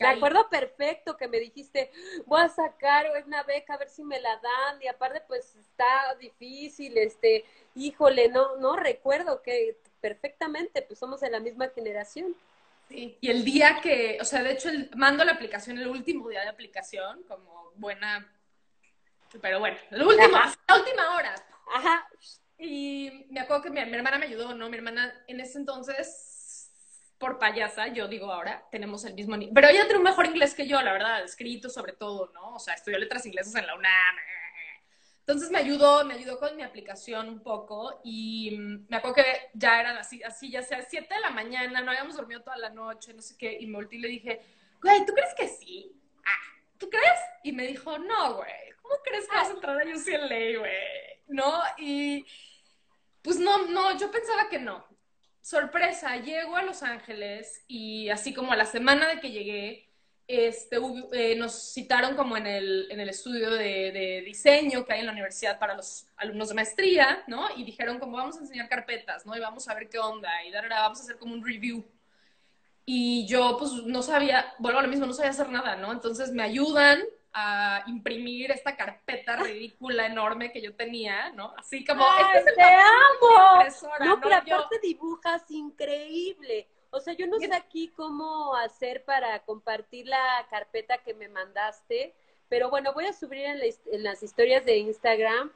Me 0.00 0.08
acuerdo 0.08 0.48
perfecto 0.48 1.16
que 1.16 1.28
me 1.28 1.38
dijiste, 1.40 1.90
voy 2.26 2.42
a 2.42 2.48
sacar 2.48 3.06
una 3.26 3.42
beca 3.42 3.74
a 3.74 3.78
ver 3.78 3.88
si 3.88 4.04
me 4.04 4.20
la 4.20 4.36
dan, 4.36 4.82
y 4.82 4.86
aparte 4.86 5.22
pues 5.26 5.56
está 5.56 6.14
difícil, 6.16 6.96
este, 6.98 7.44
híjole, 7.74 8.28
no, 8.28 8.56
no 8.56 8.76
recuerdo 8.76 9.42
que 9.42 9.78
perfectamente, 10.02 10.82
pues 10.82 10.98
somos 10.98 11.20
de 11.20 11.30
la 11.30 11.40
misma 11.40 11.68
generación. 11.70 12.36
Sí, 12.90 13.16
y 13.22 13.30
el 13.30 13.42
día 13.42 13.80
que, 13.80 14.18
o 14.20 14.24
sea, 14.24 14.42
de 14.42 14.52
hecho 14.52 14.68
mando 14.96 15.24
la 15.24 15.32
aplicación 15.32 15.78
el 15.78 15.86
último 15.86 16.28
día 16.28 16.42
de 16.42 16.48
aplicación, 16.48 17.22
como 17.22 17.72
buena 17.76 18.30
pero 19.40 19.60
bueno, 19.60 19.76
la 19.90 20.06
última, 20.06 20.54
la 20.68 20.76
última 20.76 21.16
hora. 21.16 21.34
Ajá. 21.74 22.08
Y 22.58 23.26
me 23.30 23.40
acuerdo 23.40 23.62
que 23.62 23.70
mi, 23.70 23.80
hermana 23.80 24.18
me 24.18 24.26
ayudó, 24.26 24.54
¿no? 24.54 24.68
Mi 24.68 24.76
hermana 24.76 25.24
en 25.26 25.40
ese 25.40 25.58
entonces, 25.58 26.70
por 27.18 27.38
payasa, 27.38 27.88
yo 27.88 28.08
digo 28.08 28.30
ahora, 28.30 28.66
tenemos 28.70 29.04
el 29.04 29.14
mismo 29.14 29.36
nivel. 29.36 29.54
Pero 29.54 29.68
ella 29.68 29.84
tiene 29.84 29.98
un 29.98 30.04
mejor 30.04 30.26
inglés 30.26 30.54
que 30.54 30.66
yo, 30.66 30.80
la 30.82 30.92
verdad, 30.92 31.24
escrito 31.24 31.70
sobre 31.70 31.92
todo, 31.94 32.30
¿no? 32.34 32.54
O 32.54 32.58
sea, 32.58 32.74
estudió 32.74 32.98
letras 32.98 33.24
inglesas 33.26 33.54
en 33.54 33.66
la 33.66 33.74
UNAM. 33.74 34.16
Entonces 35.32 35.50
me 35.50 35.60
ayudó, 35.60 36.04
me 36.04 36.12
ayudó 36.12 36.38
con 36.38 36.54
mi 36.56 36.62
aplicación 36.62 37.26
un 37.26 37.40
poco 37.40 38.02
y 38.04 38.54
me 38.88 38.98
acuerdo 38.98 39.16
que 39.16 39.50
ya 39.54 39.80
eran 39.80 39.96
así, 39.96 40.22
así 40.22 40.50
ya 40.50 40.62
sea 40.62 40.82
7 40.82 41.14
de 41.14 41.20
la 41.22 41.30
mañana, 41.30 41.80
no 41.80 41.90
habíamos 41.90 42.16
dormido 42.16 42.42
toda 42.42 42.58
la 42.58 42.68
noche, 42.68 43.14
no 43.14 43.22
sé 43.22 43.34
qué, 43.38 43.56
y 43.58 43.66
me 43.66 43.76
volteé 43.76 43.98
y 43.98 44.02
le 44.02 44.08
dije, 44.08 44.42
güey, 44.82 45.06
¿tú 45.06 45.14
crees 45.14 45.32
que 45.34 45.48
sí? 45.48 45.90
Ah, 46.18 46.60
¿tú 46.76 46.90
crees? 46.90 47.18
Y 47.44 47.52
me 47.52 47.66
dijo, 47.66 47.98
no, 47.98 48.34
güey, 48.34 48.72
¿cómo 48.82 48.96
crees 49.02 49.26
que 49.26 49.34
vas 49.34 49.48
a 49.48 49.52
entrar 49.52 49.80
a 49.80 49.84
UCLA, 49.84 50.58
güey? 50.58 51.22
¿No? 51.28 51.62
Y 51.78 52.26
pues 53.22 53.38
no, 53.38 53.66
no, 53.68 53.98
yo 53.98 54.10
pensaba 54.10 54.50
que 54.50 54.58
no. 54.58 54.84
Sorpresa, 55.40 56.18
llego 56.18 56.56
a 56.56 56.62
Los 56.62 56.82
Ángeles 56.82 57.64
y 57.68 58.10
así 58.10 58.34
como 58.34 58.52
a 58.52 58.56
la 58.56 58.66
semana 58.66 59.08
de 59.08 59.18
que 59.18 59.30
llegué, 59.30 59.91
este, 60.26 60.78
eh, 61.12 61.34
nos 61.36 61.52
citaron 61.52 62.16
como 62.16 62.36
en 62.36 62.46
el, 62.46 62.86
en 62.90 63.00
el 63.00 63.08
estudio 63.08 63.50
de, 63.50 63.92
de, 63.92 64.22
diseño 64.24 64.84
que 64.84 64.94
hay 64.94 65.00
en 65.00 65.06
la 65.06 65.12
universidad 65.12 65.58
para 65.58 65.74
los 65.74 66.06
alumnos 66.16 66.48
de 66.48 66.54
maestría, 66.54 67.24
¿no? 67.26 67.48
Y 67.56 67.64
dijeron 67.64 67.98
como 67.98 68.16
vamos 68.16 68.36
a 68.36 68.40
enseñar 68.40 68.68
carpetas, 68.68 69.26
¿no? 69.26 69.36
Y 69.36 69.40
vamos 69.40 69.68
a 69.68 69.74
ver 69.74 69.88
qué 69.88 69.98
onda, 69.98 70.30
y 70.44 70.52
vamos 70.52 71.00
a 71.00 71.02
hacer 71.02 71.18
como 71.18 71.34
un 71.34 71.44
review. 71.44 71.84
Y 72.84 73.26
yo 73.26 73.56
pues 73.58 73.72
no 73.72 74.02
sabía, 74.02 74.54
vuelvo 74.58 74.80
a 74.80 74.82
lo 74.82 74.88
mismo, 74.88 75.06
no 75.06 75.12
sabía 75.12 75.30
hacer 75.30 75.48
nada, 75.50 75.76
¿no? 75.76 75.92
Entonces 75.92 76.32
me 76.32 76.42
ayudan 76.42 77.00
a 77.34 77.82
imprimir 77.86 78.50
esta 78.50 78.76
carpeta 78.76 79.36
ridícula 79.36 80.06
enorme 80.06 80.52
que 80.52 80.60
yo 80.60 80.74
tenía, 80.74 81.30
¿no? 81.30 81.54
Así 81.56 81.84
como, 81.84 82.04
este 82.34 82.52
te 82.52 82.62
amo. 82.62 83.64
No, 84.04 84.20
pero 84.20 84.36
aparte 84.36 84.78
dibujas 84.82 85.42
increíble. 85.50 86.68
O 86.94 87.00
sea, 87.00 87.14
yo 87.14 87.26
no 87.26 87.38
sé 87.38 87.52
aquí 87.54 87.88
cómo 87.96 88.54
hacer 88.54 89.02
para 89.04 89.38
compartir 89.44 90.06
la 90.06 90.46
carpeta 90.50 90.98
que 90.98 91.14
me 91.14 91.26
mandaste, 91.26 92.14
pero 92.50 92.68
bueno, 92.68 92.92
voy 92.92 93.06
a 93.06 93.14
subir 93.14 93.46
en, 93.46 94.02
las 94.02 94.22
historias 94.22 94.66
de 94.66 94.76
Instagram, 94.76 95.50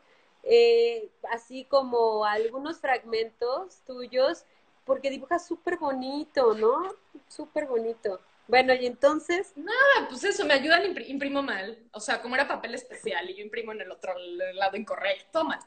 eh, 0.44 1.10
así 1.30 1.66
como 1.66 2.24
algunos 2.24 2.80
fragmentos 2.80 3.82
tuyos, 3.86 4.46
porque 4.86 5.10
dibujas 5.10 5.46
súper 5.46 5.76
bonito, 5.76 6.54
¿no? 6.54 6.94
Súper 7.28 7.66
bonito. 7.66 8.18
Bueno, 8.48 8.72
y 8.72 8.86
entonces. 8.86 9.52
Nada, 9.56 10.08
pues 10.08 10.24
eso, 10.24 10.46
me 10.46 10.54
ayudan, 10.54 10.84
imprimo 11.06 11.42
mal. 11.42 11.78
O 11.92 12.00
sea, 12.00 12.22
como 12.22 12.34
era 12.34 12.48
papel 12.48 12.74
especial 12.74 13.28
y 13.28 13.34
yo 13.34 13.44
imprimo 13.44 13.72
en 13.72 13.82
el 13.82 13.90
otro 13.90 14.14
lado 14.54 14.78
incorrecto, 14.78 15.44
mal. 15.44 15.60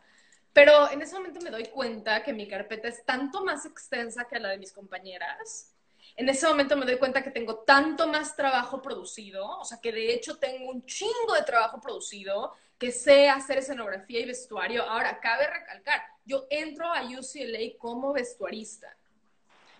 Pero 0.53 0.89
en 0.91 1.01
ese 1.01 1.15
momento 1.15 1.39
me 1.41 1.51
doy 1.51 1.65
cuenta 1.65 2.23
que 2.23 2.33
mi 2.33 2.47
carpeta 2.47 2.87
es 2.87 3.05
tanto 3.05 3.43
más 3.43 3.65
extensa 3.65 4.27
que 4.27 4.39
la 4.39 4.49
de 4.49 4.57
mis 4.57 4.71
compañeras. 4.71 5.73
En 6.15 6.27
ese 6.27 6.47
momento 6.47 6.75
me 6.75 6.85
doy 6.85 6.97
cuenta 6.97 7.23
que 7.23 7.31
tengo 7.31 7.59
tanto 7.59 8.07
más 8.07 8.35
trabajo 8.35 8.81
producido, 8.81 9.47
o 9.59 9.63
sea, 9.63 9.79
que 9.79 9.91
de 9.91 10.13
hecho 10.13 10.37
tengo 10.37 10.71
un 10.71 10.85
chingo 10.85 11.33
de 11.35 11.43
trabajo 11.43 11.79
producido, 11.79 12.53
que 12.77 12.91
sé 12.91 13.29
hacer 13.29 13.59
escenografía 13.59 14.19
y 14.19 14.25
vestuario. 14.25 14.83
Ahora, 14.83 15.19
cabe 15.19 15.47
recalcar, 15.47 16.01
yo 16.25 16.45
entro 16.49 16.91
a 16.91 17.03
UCLA 17.03 17.77
como 17.77 18.13
vestuarista 18.13 18.95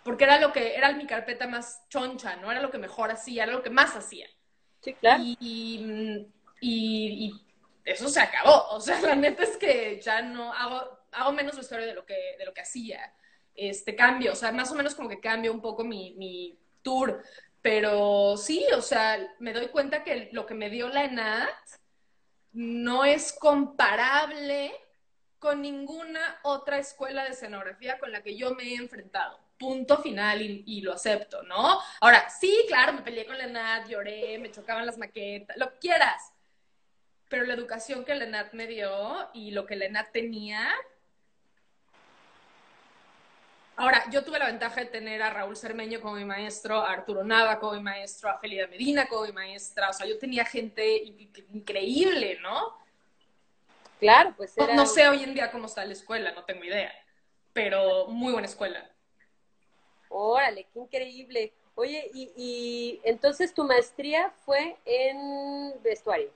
porque 0.04 0.24
era 0.24 0.40
lo 0.40 0.52
que 0.52 0.76
era 0.76 0.92
mi 0.94 1.06
carpeta 1.06 1.48
más 1.48 1.88
choncha, 1.90 2.36
¿no? 2.38 2.52
Era 2.52 2.62
lo 2.62 2.72
que 2.72 2.78
mejor 2.78 3.12
hacía, 3.12 3.44
era 3.44 3.54
lo 3.54 3.64
que 3.64 3.70
más 3.70 3.96
hacía. 3.96 4.28
Sí, 4.82 4.94
claro. 4.94 5.22
Y, 5.24 6.26
y, 6.62 7.34
eso 7.92 8.10
se 8.10 8.20
acabó. 8.20 8.70
O 8.70 8.82
sea, 8.82 9.00
la 9.02 9.16
neta 9.16 9.44
es 9.44 9.58
que 9.58 10.00
ya 10.02 10.22
no 10.22 10.54
hago, 10.54 11.00
hago 11.12 11.32
menos 11.32 11.58
vestuario 11.58 11.88
de 11.88 11.94
lo 11.94 12.06
que, 12.06 12.36
de 12.38 12.46
lo 12.46 12.54
que 12.54 12.62
hacía. 12.62 13.14
Este 13.56 13.96
cambio, 13.96 14.34
o 14.34 14.36
sea, 14.36 14.52
más 14.52 14.72
o 14.72 14.76
menos 14.76 14.96
como 14.96 15.10
que 15.10 15.20
cambio 15.20 15.52
un 15.52 15.62
poco 15.62 15.84
mi, 15.84 16.14
mi 16.16 16.58
tour. 16.82 17.24
Pero 17.62 18.38
sí, 18.38 18.66
o 18.76 18.82
sea, 18.82 19.36
me 19.40 19.54
doy 19.54 19.68
cuenta 19.68 20.04
que 20.04 20.30
lo 20.32 20.46
que 20.46 20.54
me 20.54 20.70
dio 20.70 20.88
la 20.90 21.04
ENAT 21.04 21.50
no 22.54 23.06
es 23.06 23.34
comparable 23.34 24.72
con 25.40 25.62
ninguna 25.62 26.40
otra 26.44 26.80
escuela 26.80 27.24
de 27.24 27.32
escenografía 27.32 28.00
con 28.00 28.12
la 28.12 28.24
que 28.24 28.36
yo 28.36 28.56
me 28.56 28.64
he 28.64 28.76
enfrentado 28.76 29.40
punto 29.60 30.02
final 30.02 30.42
y, 30.42 30.82
lo 30.82 30.94
acepto, 30.94 31.44
¿no? 31.44 31.80
Ahora, 32.00 32.30
sí, 32.30 32.66
claro, 32.68 32.94
me 32.94 33.02
peleé 33.02 33.26
con 33.26 33.38
la 33.38 33.46
Nat, 33.46 33.88
lloré, 33.88 34.40
me 34.40 34.52
chocaban 34.52 34.86
las 34.86 34.98
maquetas, 34.98 35.58
lo 35.58 35.78
quieras. 35.78 36.32
Pero 37.30 37.46
la 37.46 37.54
educación 37.54 38.04
que 38.04 38.16
la 38.16 38.26
Nat 38.26 38.54
me 38.54 38.68
dio 38.68 39.30
y 39.34 39.52
lo 39.52 39.66
que 39.66 39.76
la 39.76 39.88
Nat 39.88 40.12
tenía. 40.12 40.68
Ahora, 43.78 44.04
yo 44.12 44.26
tuve 44.26 44.40
la 44.40 44.48
ventaja 44.48 44.82
de 44.82 44.88
tener 44.88 45.22
a 45.22 45.30
Raúl 45.30 45.56
Cermeño 45.56 46.02
como 46.02 46.16
mi 46.16 46.26
maestro, 46.26 46.82
a 46.82 46.92
Arturo 46.92 47.24
Nava 47.24 47.60
como 47.60 47.74
mi 47.74 47.82
maestro, 47.82 48.30
a 48.30 48.38
Felida 48.40 48.68
Medina 48.68 49.08
como 49.08 49.26
mi 49.26 49.32
maestra. 49.32 49.90
O 49.90 49.94
sea, 49.94 50.06
yo 50.06 50.18
tenía 50.18 50.44
gente 50.44 51.04
increíble, 51.54 52.40
¿no? 52.42 52.78
Claro, 54.00 54.34
pues 54.36 54.58
era... 54.58 54.74
no 54.76 54.86
sé 54.86 55.08
hoy 55.08 55.24
en 55.24 55.34
día 55.34 55.52
cómo 55.52 55.68
está 55.68 55.86
la 55.86 55.94
escuela, 55.94 56.32
no 56.32 56.44
tengo 56.44 56.64
idea. 56.64 56.92
Pero 57.54 58.08
muy 58.08 58.34
buena 58.34 58.48
escuela. 58.48 58.90
Órale, 60.10 60.68
qué 60.74 60.80
increíble. 60.80 61.54
Oye, 61.76 62.10
y, 62.14 63.00
entonces 63.04 63.54
tu 63.54 63.64
maestría 63.64 64.32
fue 64.44 64.78
en 64.84 65.82
vestuario. 65.82 66.30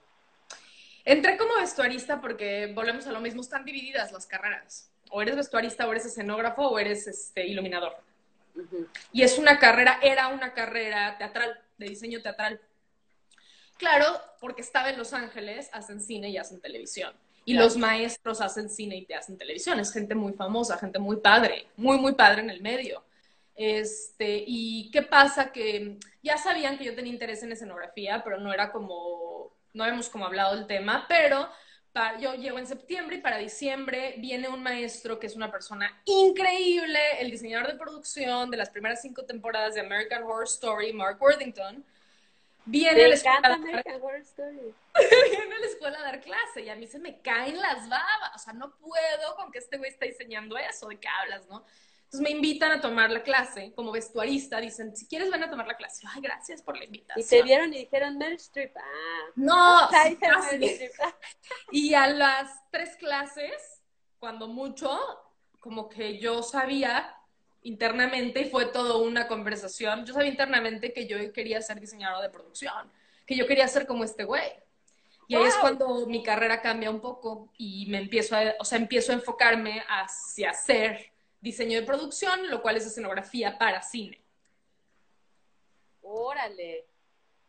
Entré 1.04 1.36
como 1.36 1.56
vestuarista 1.56 2.20
porque 2.20 2.72
volvemos 2.74 3.06
a 3.06 3.12
lo 3.12 3.20
mismo, 3.20 3.42
están 3.42 3.64
divididas 3.64 4.12
las 4.12 4.26
carreras. 4.26 4.90
O 5.10 5.20
eres 5.20 5.36
vestuarista, 5.36 5.86
o 5.86 5.92
eres 5.92 6.06
escenógrafo, 6.06 6.62
o 6.62 6.78
eres 6.78 7.06
este, 7.06 7.46
iluminador. 7.46 7.94
Y 9.12 9.22
es 9.22 9.38
una 9.38 9.58
carrera, 9.58 9.98
era 10.02 10.28
una 10.28 10.54
carrera 10.54 11.16
teatral, 11.18 11.60
de 11.76 11.88
diseño 11.88 12.22
teatral. 12.22 12.60
Claro, 13.76 14.06
porque 14.40 14.62
estaba 14.62 14.90
en 14.90 14.98
Los 14.98 15.12
Ángeles, 15.12 15.68
hacen 15.72 16.00
cine 16.00 16.30
y 16.30 16.38
hacen 16.38 16.60
televisión. 16.60 17.12
Y 17.44 17.54
los 17.54 17.76
maestros 17.76 18.40
hacen 18.40 18.70
cine 18.70 18.96
y 18.96 19.04
te 19.04 19.14
hacen 19.14 19.36
televisión. 19.36 19.78
Es 19.78 19.92
gente 19.92 20.14
muy 20.14 20.32
famosa, 20.32 20.78
gente 20.78 20.98
muy 20.98 21.16
padre, 21.16 21.66
muy, 21.76 21.98
muy 21.98 22.14
padre 22.14 22.40
en 22.40 22.48
el 22.48 22.62
medio. 22.62 23.04
Este, 23.54 24.42
y 24.46 24.90
qué 24.90 25.02
pasa 25.02 25.52
que 25.52 25.98
ya 26.22 26.38
sabían 26.38 26.78
que 26.78 26.84
yo 26.84 26.94
tenía 26.94 27.12
interés 27.12 27.42
en 27.42 27.52
escenografía, 27.52 28.22
pero 28.24 28.38
no 28.40 28.52
era 28.52 28.72
como, 28.72 29.52
no 29.74 29.84
habíamos 29.84 30.08
como 30.08 30.24
hablado 30.24 30.56
del 30.56 30.66
tema, 30.66 31.04
pero 31.08 31.48
yo 32.18 32.34
llego 32.34 32.58
en 32.58 32.66
septiembre 32.66 33.16
y 33.16 33.20
para 33.20 33.38
diciembre 33.38 34.14
viene 34.18 34.48
un 34.48 34.62
maestro 34.62 35.18
que 35.18 35.26
es 35.26 35.36
una 35.36 35.50
persona 35.50 36.02
increíble, 36.06 36.98
el 37.20 37.30
diseñador 37.30 37.68
de 37.68 37.78
producción 37.78 38.50
de 38.50 38.56
las 38.56 38.70
primeras 38.70 39.00
cinco 39.02 39.24
temporadas 39.24 39.74
de 39.74 39.80
American 39.80 40.24
Horror 40.24 40.44
Story, 40.44 40.92
Mark 40.92 41.20
Worthington. 41.20 41.84
Viene 42.66 43.04
a 43.04 43.08
la 43.08 43.14
escuela 43.14 43.54
American 43.54 44.02
Horror 44.02 44.20
Story. 44.22 44.74
viene 45.30 45.54
a 45.54 45.58
la 45.58 45.66
escuela 45.66 45.98
a 45.98 46.02
dar 46.02 46.20
clase 46.20 46.62
y 46.62 46.68
a 46.68 46.74
mí 46.74 46.86
se 46.86 46.98
me 46.98 47.20
caen 47.20 47.60
las 47.60 47.88
babas, 47.88 48.34
o 48.34 48.38
sea, 48.38 48.54
no 48.54 48.74
puedo 48.76 49.36
con 49.36 49.52
que 49.52 49.58
este 49.58 49.76
güey 49.76 49.90
está 49.90 50.06
diseñando 50.06 50.56
eso, 50.56 50.88
¿de 50.88 50.98
qué 50.98 51.08
hablas, 51.08 51.46
no? 51.48 51.64
Entonces 52.14 52.32
me 52.32 52.38
invitan 52.38 52.70
a 52.70 52.80
tomar 52.80 53.10
la 53.10 53.24
clase 53.24 53.72
como 53.74 53.90
vestuarista. 53.90 54.60
Dicen, 54.60 54.94
si 54.94 55.08
quieres, 55.08 55.32
ven 55.32 55.42
a 55.42 55.50
tomar 55.50 55.66
la 55.66 55.76
clase. 55.76 56.06
Ay, 56.08 56.22
gracias 56.22 56.62
por 56.62 56.78
la 56.78 56.84
invitación. 56.84 57.26
Y 57.26 57.28
te 57.28 57.42
vieron 57.42 57.74
y 57.74 57.78
dijeron, 57.78 58.16
Meryl 58.16 58.36
Streep. 58.36 58.76
Ah, 58.76 59.32
no, 59.34 59.88
Y 61.72 61.94
a 61.94 62.06
las 62.06 62.70
tres 62.70 62.94
clases, 62.98 63.82
cuando 64.20 64.46
mucho, 64.46 64.96
como 65.58 65.88
que 65.88 66.20
yo 66.20 66.44
sabía 66.44 67.16
internamente 67.62 68.42
y 68.42 68.50
fue 68.50 68.66
todo 68.66 69.02
una 69.02 69.26
conversación. 69.26 70.06
Yo 70.06 70.14
sabía 70.14 70.28
internamente 70.28 70.92
que 70.92 71.08
yo 71.08 71.32
quería 71.32 71.60
ser 71.62 71.80
diseñadora 71.80 72.22
de 72.22 72.30
producción, 72.30 72.92
que 73.26 73.34
yo 73.34 73.44
quería 73.48 73.66
ser 73.66 73.88
como 73.88 74.04
este 74.04 74.22
güey. 74.22 74.52
Y 75.26 75.34
ahí 75.34 75.46
es 75.46 75.56
cuando 75.56 76.06
mi 76.06 76.22
carrera 76.22 76.62
cambia 76.62 76.90
un 76.90 77.00
poco 77.00 77.50
y 77.58 77.86
me 77.86 77.98
empiezo 77.98 78.36
a, 78.36 78.54
o 78.60 78.64
sea, 78.64 78.78
empiezo 78.78 79.10
a 79.10 79.16
enfocarme 79.16 79.82
hacia 79.88 80.50
hacer 80.50 81.13
diseño 81.44 81.78
de 81.78 81.86
producción, 81.86 82.48
lo 82.50 82.62
cual 82.62 82.78
es 82.78 82.86
escenografía 82.86 83.58
para 83.58 83.82
cine. 83.82 84.18
Órale, 86.00 86.86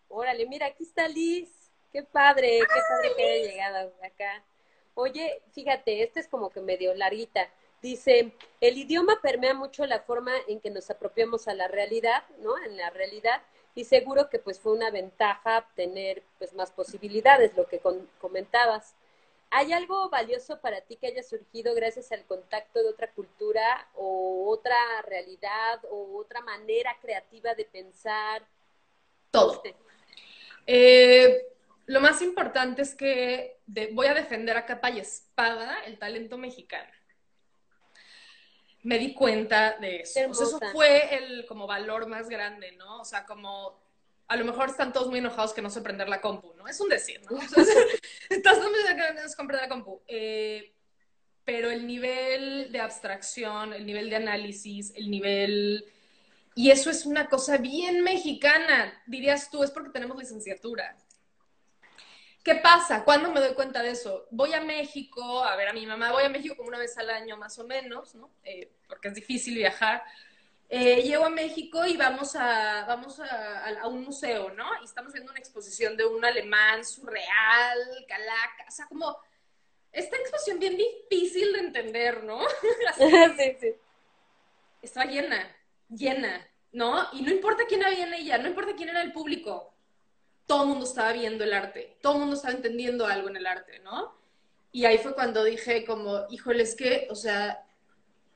órale, 0.09 0.45
mira, 0.45 0.67
aquí 0.67 0.83
está 0.83 1.07
Liz. 1.07 1.49
Qué 1.93 2.03
padre, 2.03 2.59
qué 2.59 2.81
padre 2.89 3.15
que 3.15 3.23
haya 3.23 3.49
llegado 3.49 3.93
acá. 4.03 4.43
Oye, 4.95 5.41
fíjate, 5.53 6.03
esta 6.03 6.19
es 6.19 6.27
como 6.27 6.49
que 6.49 6.59
medio 6.59 6.93
larguita. 6.93 7.49
Dice, 7.81 8.33
el 8.59 8.77
idioma 8.77 9.21
permea 9.21 9.53
mucho 9.53 9.85
la 9.85 10.01
forma 10.01 10.33
en 10.47 10.59
que 10.59 10.71
nos 10.71 10.89
apropiamos 10.89 11.47
a 11.47 11.53
la 11.53 11.69
realidad, 11.69 12.23
¿no? 12.39 12.57
En 12.65 12.75
la 12.75 12.89
realidad, 12.89 13.41
y 13.75 13.85
seguro 13.85 14.29
que 14.29 14.39
pues 14.39 14.59
fue 14.59 14.73
una 14.73 14.91
ventaja 14.91 15.69
tener 15.75 16.23
pues 16.37 16.53
más 16.53 16.71
posibilidades, 16.71 17.55
lo 17.55 17.65
que 17.67 17.81
comentabas. 18.19 18.93
¿Hay 19.51 19.71
algo 19.71 20.09
valioso 20.09 20.59
para 20.59 20.81
ti 20.81 20.97
que 20.97 21.07
haya 21.07 21.23
surgido 21.23 21.73
gracias 21.73 22.11
al 22.11 22.25
contacto 22.25 22.81
de 22.81 22.89
otra 22.89 23.11
cultura 23.11 23.87
o 23.95 24.49
otra 24.49 24.75
realidad 25.03 25.79
o 25.89 26.17
otra 26.17 26.41
manera 26.41 26.97
creativa 27.01 27.53
de 27.55 27.65
pensar? 27.65 28.45
Todo. 29.31 29.63
Eh, 30.67 31.45
lo 31.85 32.01
más 32.01 32.21
importante 32.21 32.81
es 32.81 32.95
que 32.95 33.59
voy 33.93 34.07
a 34.07 34.13
defender 34.13 34.57
a 34.57 34.65
capa 34.65 34.89
y 34.89 34.99
espada 34.99 35.83
el 35.85 35.99
talento 35.99 36.37
mexicano. 36.37 36.91
Me 38.83 38.99
di 38.99 39.13
cuenta 39.13 39.77
de 39.79 40.01
eso. 40.01 40.19
eso 40.19 40.59
fue 40.71 41.15
el 41.15 41.45
como 41.47 41.65
valor 41.65 42.07
más 42.07 42.29
grande, 42.29 42.71
¿no? 42.73 43.01
O 43.01 43.05
sea, 43.05 43.25
como 43.25 43.84
a 44.27 44.37
lo 44.37 44.45
mejor 44.45 44.69
están 44.69 44.91
todos 44.91 45.07
muy 45.07 45.19
enojados 45.19 45.53
que 45.53 45.61
no 45.61 45.69
sé 45.69 45.81
prender 45.81 46.09
la 46.09 46.21
compu, 46.21 46.53
¿no? 46.55 46.67
Es 46.67 46.79
un 46.79 46.89
decir, 46.89 47.21
¿no? 47.29 47.37
Estás 48.29 48.57
muy 48.57 48.67
enojados 48.89 49.35
con 49.35 49.47
prender 49.47 49.69
la 49.69 49.75
compu. 49.75 50.01
Eh, 50.07 50.73
pero 51.43 51.69
el 51.69 51.85
nivel 51.85 52.71
de 52.71 52.79
abstracción, 52.79 53.73
el 53.73 53.85
nivel 53.85 54.09
de 54.09 54.15
análisis, 54.17 54.91
el 54.95 55.09
nivel... 55.11 55.85
Y 56.55 56.71
eso 56.71 56.89
es 56.89 57.05
una 57.05 57.27
cosa 57.27 57.57
bien 57.57 58.01
mexicana, 58.01 59.03
dirías 59.05 59.51
tú, 59.51 59.63
es 59.63 59.71
porque 59.71 59.91
tenemos 59.91 60.17
licenciatura. 60.17 60.97
¿Qué 62.43 62.55
pasa? 62.55 63.03
¿Cuándo 63.03 63.31
me 63.31 63.41
doy 63.41 63.53
cuenta 63.53 63.83
de 63.83 63.91
eso? 63.91 64.27
Voy 64.31 64.53
a 64.53 64.61
México 64.61 65.43
a 65.43 65.55
ver 65.55 65.67
a 65.67 65.73
mi 65.73 65.85
mamá, 65.85 66.11
voy 66.11 66.23
a 66.23 66.29
México 66.29 66.55
como 66.55 66.69
una 66.69 66.79
vez 66.79 66.97
al 66.97 67.09
año 67.09 67.37
más 67.37 67.59
o 67.59 67.65
menos, 67.65 68.15
¿no? 68.15 68.31
Eh, 68.43 68.71
porque 68.87 69.09
es 69.09 69.15
difícil 69.15 69.55
viajar. 69.55 70.03
Eh, 70.67 71.03
llego 71.03 71.25
a 71.25 71.29
México 71.29 71.85
y 71.85 71.95
vamos, 71.95 72.35
a, 72.35 72.85
vamos 72.87 73.19
a, 73.19 73.87
un 73.87 74.03
museo, 74.03 74.51
¿no? 74.51 74.65
Y 74.81 74.85
estamos 74.85 75.13
viendo 75.13 75.31
una 75.31 75.39
exposición 75.39 75.95
de 75.95 76.05
un 76.05 76.25
alemán 76.25 76.83
surreal, 76.83 77.79
calaca, 78.07 78.65
o 78.67 78.71
sea, 78.71 78.87
como 78.87 79.15
esta 79.91 80.17
exposición 80.17 80.59
bien 80.59 80.75
difícil 80.75 81.53
de 81.53 81.59
entender, 81.59 82.23
¿no? 82.23 82.39
sí, 82.97 83.57
sí. 83.59 83.75
Estaba 84.81 85.05
llena, 85.05 85.55
llena, 85.89 86.47
¿no? 86.71 87.09
Y 87.13 87.21
no 87.21 87.31
importa 87.31 87.65
quién 87.67 87.83
había 87.83 88.05
en 88.07 88.13
ella, 88.15 88.37
no 88.39 88.47
importa 88.47 88.75
quién 88.75 88.89
era 88.89 89.01
el 89.01 89.13
público, 89.13 89.71
todo 90.47 90.63
el 90.63 90.69
mundo 90.69 90.85
estaba 90.85 91.13
viendo 91.13 91.43
el 91.43 91.53
arte, 91.53 91.97
todo 92.01 92.13
el 92.13 92.19
mundo 92.19 92.35
estaba 92.35 92.53
entendiendo 92.53 93.05
algo 93.05 93.29
en 93.29 93.37
el 93.37 93.45
arte, 93.45 93.79
¿no? 93.79 94.15
Y 94.71 94.85
ahí 94.85 94.97
fue 94.97 95.13
cuando 95.15 95.43
dije 95.43 95.85
como, 95.85 96.25
híjole, 96.29 96.63
es 96.63 96.75
que, 96.75 97.07
o 97.09 97.15
sea, 97.15 97.64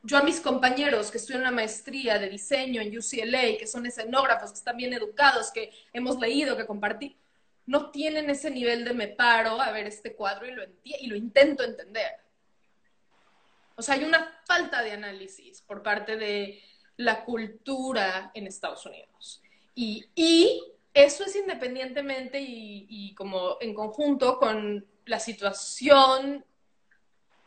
yo 0.03 0.17
a 0.17 0.23
mis 0.23 0.39
compañeros 0.39 1.11
que 1.11 1.17
estudian 1.17 1.41
una 1.41 1.51
maestría 1.51 2.19
de 2.19 2.29
diseño 2.29 2.81
en 2.81 2.97
UCLA, 2.97 3.57
que 3.57 3.67
son 3.67 3.85
escenógrafos, 3.85 4.51
que 4.51 4.57
están 4.57 4.77
bien 4.77 4.93
educados, 4.93 5.51
que 5.51 5.71
hemos 5.91 6.17
leído, 6.19 6.55
que 6.55 6.65
compartí, 6.65 7.17
no 7.65 7.91
tienen 7.91 8.29
ese 8.29 8.49
nivel 8.49 8.85
de 8.85 8.93
me 8.93 9.07
paro 9.07 9.61
a 9.61 9.71
ver 9.71 9.87
este 9.87 10.15
cuadro 10.15 10.47
y 10.47 10.51
lo, 10.51 10.63
y 10.83 11.07
lo 11.07 11.15
intento 11.15 11.63
entender. 11.63 12.13
O 13.75 13.81
sea, 13.81 13.95
hay 13.95 14.03
una 14.03 14.41
falta 14.45 14.81
de 14.81 14.91
análisis 14.91 15.61
por 15.61 15.83
parte 15.83 16.17
de 16.17 16.61
la 16.97 17.23
cultura 17.23 18.31
en 18.33 18.47
Estados 18.47 18.85
Unidos. 18.85 19.41
Y, 19.75 20.05
y 20.15 20.63
eso 20.93 21.23
es 21.23 21.35
independientemente 21.35 22.41
y, 22.41 22.87
y 22.89 23.13
como 23.13 23.57
en 23.61 23.73
conjunto 23.73 24.39
con 24.39 24.85
la 25.05 25.19
situación 25.19 26.43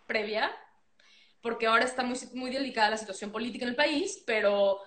previa 0.06 0.50
porque 1.42 1.66
ahora 1.66 1.84
está 1.84 2.04
muy, 2.04 2.18
muy 2.34 2.50
delicada 2.50 2.90
la 2.90 2.96
situación 2.96 3.32
política 3.32 3.64
en 3.64 3.70
el 3.70 3.76
país, 3.76 4.22
pero 4.24 4.80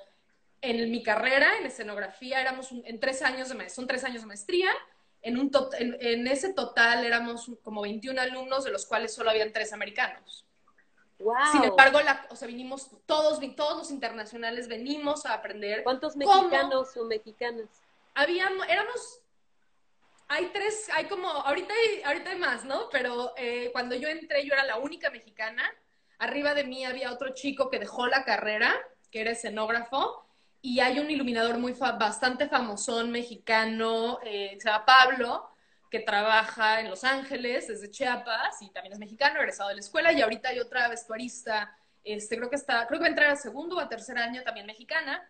en 0.61 0.89
mi 0.89 1.03
carrera, 1.03 1.57
en 1.59 1.65
escenografía, 1.65 2.41
éramos 2.41 2.71
en 2.71 2.99
tres 2.99 3.21
años 3.21 3.49
de 3.49 3.69
son 3.69 3.85
tres 3.85 4.03
años 4.03 4.21
de 4.21 4.27
maestría, 4.27 4.69
en, 5.21 5.37
un 5.37 5.51
en, 5.79 6.27
ese 6.27 6.53
total 6.53 7.03
éramos 7.03 7.51
como 7.63 7.81
21 7.81 8.19
alumnos, 8.21 8.63
de 8.63 8.71
los 8.71 8.85
cuales 8.85 9.13
solo 9.13 9.31
habían 9.31 9.51
tres 9.51 9.73
americanos. 9.73 10.45
Wow. 11.19 11.35
Sin 11.51 11.63
embargo, 11.63 11.99
la, 12.01 12.27
o 12.29 12.35
sea, 12.35 12.47
vinimos 12.47 12.91
todos, 13.05 13.39
todos 13.55 13.77
los 13.77 13.91
internacionales 13.91 14.67
venimos 14.67 15.25
a 15.25 15.33
aprender. 15.33 15.83
¿Cuántos 15.83 16.15
mexicanos 16.15 16.95
o 16.95 17.05
mexicanas? 17.05 17.67
Habíamos, 18.13 18.67
éramos, 18.67 19.21
hay 20.27 20.47
tres, 20.53 20.89
hay 20.93 21.05
como, 21.05 21.27
ahorita 21.27 21.73
hay, 21.73 22.03
ahorita 22.03 22.29
hay 22.29 22.37
más, 22.37 22.63
¿no? 22.63 22.89
Pero 22.91 23.33
eh, 23.35 23.69
cuando 23.71 23.95
yo 23.95 24.07
entré, 24.07 24.45
yo 24.45 24.53
era 24.53 24.63
la 24.63 24.77
única 24.77 25.09
mexicana 25.09 25.63
Arriba 26.25 26.55
de 26.55 26.63
mí 26.63 26.83
había 26.83 27.11
otro 27.11 27.35
chico 27.35 27.69
que 27.69 27.77
dejó 27.77 28.07
la 28.07 28.23
carrera, 28.23 28.73
que 29.11 29.21
era 29.21 29.29
escenógrafo, 29.29 30.27
y 30.59 30.79
hay 30.79 30.97
un 30.97 31.11
iluminador 31.11 31.59
muy 31.59 31.73
bastante 31.73 32.49
famosón 32.49 33.11
mexicano, 33.11 34.17
eh, 34.25 34.57
se 34.59 34.67
llama 34.67 34.87
Pablo, 34.87 35.49
que 35.91 35.99
trabaja 35.99 36.79
en 36.79 36.89
Los 36.89 37.03
Ángeles, 37.03 37.67
desde 37.67 37.91
Chiapas, 37.91 38.59
y 38.63 38.71
también 38.71 38.93
es 38.93 38.97
mexicano, 38.97 39.39
egresado 39.39 39.69
de 39.69 39.75
la 39.75 39.81
escuela, 39.81 40.11
y 40.13 40.23
ahorita 40.23 40.49
hay 40.49 40.59
otra 40.59 40.87
vestuarista, 40.87 41.77
este, 42.03 42.37
creo 42.37 42.49
que 42.49 42.55
está, 42.55 42.87
creo 42.87 42.97
que 42.97 43.03
va 43.03 43.07
a 43.07 43.09
entrar 43.09 43.29
al 43.29 43.37
segundo 43.37 43.75
o 43.75 43.79
a 43.79 43.87
tercer 43.87 44.17
año, 44.17 44.41
también 44.41 44.65
mexicana, 44.65 45.29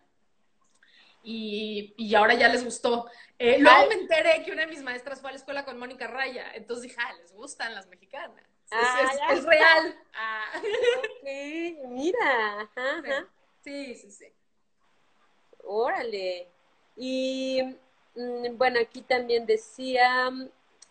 y, 1.22 1.92
y, 1.98 2.14
ahora 2.14 2.32
ya 2.32 2.48
les 2.48 2.64
gustó. 2.64 3.10
Eh, 3.38 3.58
luego 3.58 3.88
me 3.88 3.96
enteré 3.96 4.42
que 4.44 4.52
una 4.52 4.62
de 4.62 4.68
mis 4.68 4.82
maestras 4.82 5.20
fue 5.20 5.28
a 5.28 5.32
la 5.34 5.38
escuela 5.38 5.66
con 5.66 5.78
Mónica 5.78 6.06
Raya, 6.06 6.52
entonces 6.54 6.84
dije, 6.84 6.96
ah, 6.98 7.12
les 7.20 7.34
gustan 7.34 7.74
las 7.74 7.86
mexicanas. 7.88 8.55
Ah, 8.70 9.12
es, 9.30 9.44
real. 9.44 9.96
Ah. 10.14 10.44
Ok, 10.58 11.88
mira. 11.88 12.70
Sí, 13.62 13.94
sí, 13.94 14.10
sí. 14.10 14.26
Órale. 15.64 16.48
Y 16.96 17.62
mm, 18.14 18.56
bueno, 18.56 18.80
aquí 18.80 19.02
también 19.02 19.46
decía, 19.46 20.30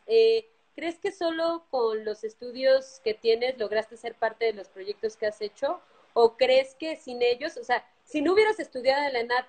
eh, 0.07 0.49
¿crees 0.75 0.99
que 0.99 1.11
solo 1.11 1.65
con 1.69 2.05
los 2.05 2.23
estudios 2.23 3.01
que 3.03 3.13
tienes 3.13 3.57
lograste 3.57 3.97
ser 3.97 4.15
parte 4.15 4.45
de 4.45 4.53
los 4.53 4.69
proyectos 4.69 5.17
que 5.17 5.27
has 5.27 5.41
hecho? 5.41 5.81
¿O 6.13 6.37
crees 6.37 6.75
que 6.75 6.95
sin 6.95 7.21
ellos, 7.21 7.57
o 7.57 7.63
sea, 7.63 7.85
si 8.03 8.21
no 8.21 8.33
hubieras 8.33 8.59
estudiado 8.59 9.05
en 9.05 9.13
la 9.13 9.19
ENAT 9.19 9.47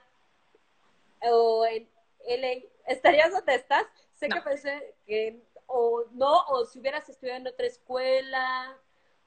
o 1.30 1.66
en 1.66 1.88
LA, 2.26 2.68
¿estarías 2.86 3.30
donde 3.30 3.54
estás? 3.54 3.86
Sé 4.14 4.28
que 4.28 4.40
pensé 4.40 4.94
que 5.06 5.40
o 5.66 6.04
no, 6.12 6.44
o 6.48 6.64
si 6.64 6.78
hubieras 6.78 7.08
estudiado 7.08 7.40
en 7.40 7.46
otra 7.48 7.66
escuela. 7.66 8.76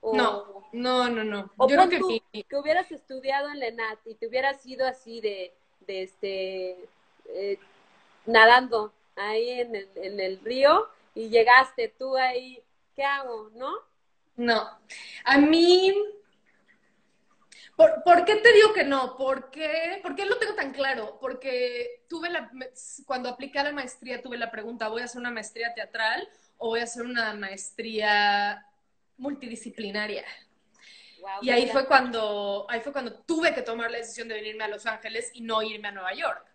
O, 0.02 0.16
no, 0.16 0.64
no, 0.72 1.10
no, 1.10 1.24
no. 1.24 1.52
O 1.58 1.68
Yo 1.68 1.90
que, 1.90 2.22
que 2.44 2.56
hubieras 2.56 2.92
estudiado 2.92 3.50
en 3.50 3.60
la 3.60 3.68
ENAT 3.68 4.00
y 4.06 4.16
te 4.16 4.28
hubieras 4.28 4.66
ido 4.66 4.88
así 4.88 5.20
de, 5.20 5.54
de 5.88 6.04
este, 6.04 6.90
eh, 7.26 7.60
nadando 8.26 8.94
ahí 9.16 9.50
en 9.60 9.76
el, 9.76 9.90
en 9.96 10.20
el 10.20 10.40
río 10.40 10.88
y 11.16 11.30
llegaste 11.30 11.94
tú 11.98 12.16
ahí, 12.16 12.62
¿qué 12.96 13.04
hago? 13.04 13.50
¿No? 13.54 13.74
No. 14.38 14.70
A 15.26 15.38
mí, 15.38 15.94
¿Por, 18.04 18.26
qué 18.26 18.36
te 18.36 18.52
digo 18.52 18.74
que 18.74 18.84
no? 18.84 19.16
¿Por 19.16 19.50
qué? 19.50 20.02
¿Por 20.04 20.14
qué 20.14 20.26
lo 20.26 20.38
tengo 20.38 20.54
tan 20.54 20.74
claro? 20.74 21.18
Porque 21.18 22.04
tuve 22.10 22.30
la, 22.30 22.52
cuando 23.06 23.30
apliqué 23.30 23.58
a 23.60 23.64
la 23.64 23.72
maestría 23.72 24.22
tuve 24.22 24.38
la 24.38 24.52
pregunta, 24.52 24.90
¿voy 24.90 25.02
a 25.02 25.06
hacer 25.06 25.22
una 25.22 25.32
maestría 25.32 25.74
teatral 25.74 26.28
o 26.58 26.68
voy 26.68 26.82
a 26.82 26.84
hacer 26.84 27.04
una 27.04 27.34
maestría 27.34 28.66
multidisciplinaria? 29.18 30.26
y 31.42 31.50
ahí 31.52 31.70
fue 31.70 31.86
cuando 31.86 32.66
ahí 32.70 32.82
fue 32.82 32.92
cuando 32.92 33.14
tuve 33.14 33.54
que 33.54 33.62
tomar 33.62 33.92
la 33.92 33.98
decisión 33.98 34.28
de 34.28 34.36
venirme 34.36 34.66
a 34.66 34.70
Los 34.70 34.86
Ángeles 34.86 35.32
y 35.34 35.42
no 35.42 35.62
irme 35.62 35.88
a 35.88 35.92
Nueva 35.92 36.14
York. 36.14 36.46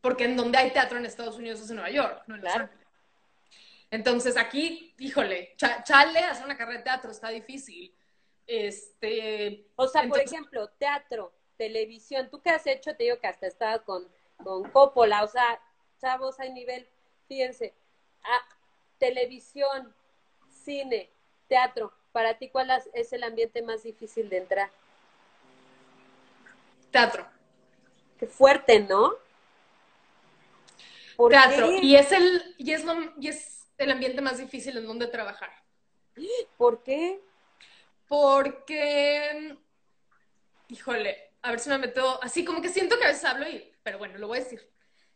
Porque 0.00 0.24
en 0.24 0.36
donde 0.38 0.56
hay 0.56 0.70
teatro 0.70 0.96
en 0.96 1.04
Estados 1.04 1.36
Unidos 1.36 1.60
es 1.60 1.68
en 1.68 1.76
Nueva 1.76 1.90
York, 1.90 2.22
no 2.26 2.36
en 2.36 2.40
Los 2.40 2.54
Ángeles. 2.54 2.86
Entonces 3.90 4.38
aquí, 4.38 4.94
híjole, 4.98 5.54
chale, 5.56 6.18
hacer 6.20 6.46
una 6.46 6.56
carrera 6.56 6.78
de 6.78 6.84
teatro 6.84 7.10
está 7.10 7.28
difícil 7.28 7.94
este, 8.50 9.64
o 9.76 9.86
sea, 9.86 10.08
por 10.08 10.18
ejemplo, 10.18 10.68
teatro, 10.70 11.32
televisión, 11.56 12.28
¿tú 12.30 12.42
qué 12.42 12.50
has 12.50 12.66
hecho? 12.66 12.96
Te 12.96 13.04
digo 13.04 13.20
que 13.20 13.28
hasta 13.28 13.46
estaba 13.46 13.78
con, 13.84 14.08
con 14.42 14.68
Coppola, 14.70 15.22
o 15.22 15.28
sea, 15.28 15.60
chavos, 16.00 16.40
hay 16.40 16.52
nivel, 16.52 16.88
fíjense, 17.28 17.74
ah, 18.24 18.48
televisión, 18.98 19.94
cine, 20.64 21.10
teatro, 21.46 21.92
para 22.10 22.38
ti, 22.38 22.48
¿cuál 22.48 22.70
es 22.92 23.12
el 23.12 23.22
ambiente 23.22 23.62
más 23.62 23.84
difícil 23.84 24.28
de 24.28 24.38
entrar? 24.38 24.70
Teatro. 26.90 27.24
Qué 28.18 28.26
fuerte, 28.26 28.80
¿no? 28.80 29.12
Teatro. 31.28 31.70
Y 31.70 31.94
es 31.94 32.10
el, 32.10 32.54
y 32.58 32.72
es 32.72 32.84
y 33.20 33.28
es 33.28 33.68
el 33.78 33.92
ambiente 33.92 34.20
más 34.20 34.38
difícil 34.38 34.76
en 34.76 34.86
donde 34.86 35.06
trabajar. 35.06 35.50
¿Por 36.56 36.82
qué? 36.82 37.20
Porque, 38.10 39.56
híjole, 40.66 41.16
a 41.42 41.52
ver 41.52 41.60
si 41.60 41.68
me 41.68 41.78
meto, 41.78 42.20
así 42.24 42.44
como 42.44 42.60
que 42.60 42.68
siento 42.68 42.98
que 42.98 43.04
a 43.04 43.08
veces 43.10 43.24
hablo 43.24 43.48
y, 43.48 43.72
pero 43.84 43.98
bueno, 43.98 44.18
lo 44.18 44.26
voy 44.26 44.38
a 44.38 44.42
decir. 44.42 44.68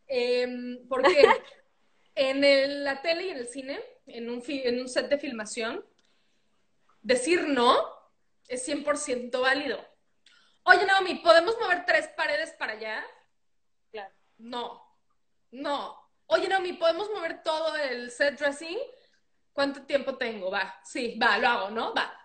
Em, 0.06 0.86
porque 0.88 1.08
en 2.14 2.84
la 2.84 3.02
tele 3.02 3.24
y 3.24 3.30
en 3.30 3.38
el 3.38 3.48
cine, 3.48 3.80
en 4.06 4.30
un, 4.30 4.40
en 4.46 4.80
un 4.80 4.88
set 4.88 5.08
de 5.08 5.18
filmación, 5.18 5.84
decir 7.02 7.48
no 7.48 7.84
es 8.46 8.64
100% 8.64 9.40
válido. 9.40 9.84
Oye, 10.62 10.86
Naomi, 10.86 11.16
¿podemos 11.16 11.58
mover 11.58 11.84
tres 11.84 12.06
paredes 12.16 12.52
para 12.52 12.74
allá? 12.74 13.04
Claro. 13.90 14.14
No, 14.38 15.00
no. 15.50 15.98
Oye, 16.26 16.46
Naomi, 16.46 16.74
¿podemos 16.74 17.10
mover 17.10 17.42
todo 17.42 17.74
el 17.74 18.12
set 18.12 18.38
dressing? 18.38 18.78
¿Cuánto 19.52 19.82
tiempo 19.82 20.16
tengo? 20.16 20.48
Va, 20.48 20.80
sí, 20.84 21.18
va, 21.20 21.38
lo 21.38 21.48
hago, 21.48 21.70
¿no? 21.70 21.92
Va. 21.92 22.20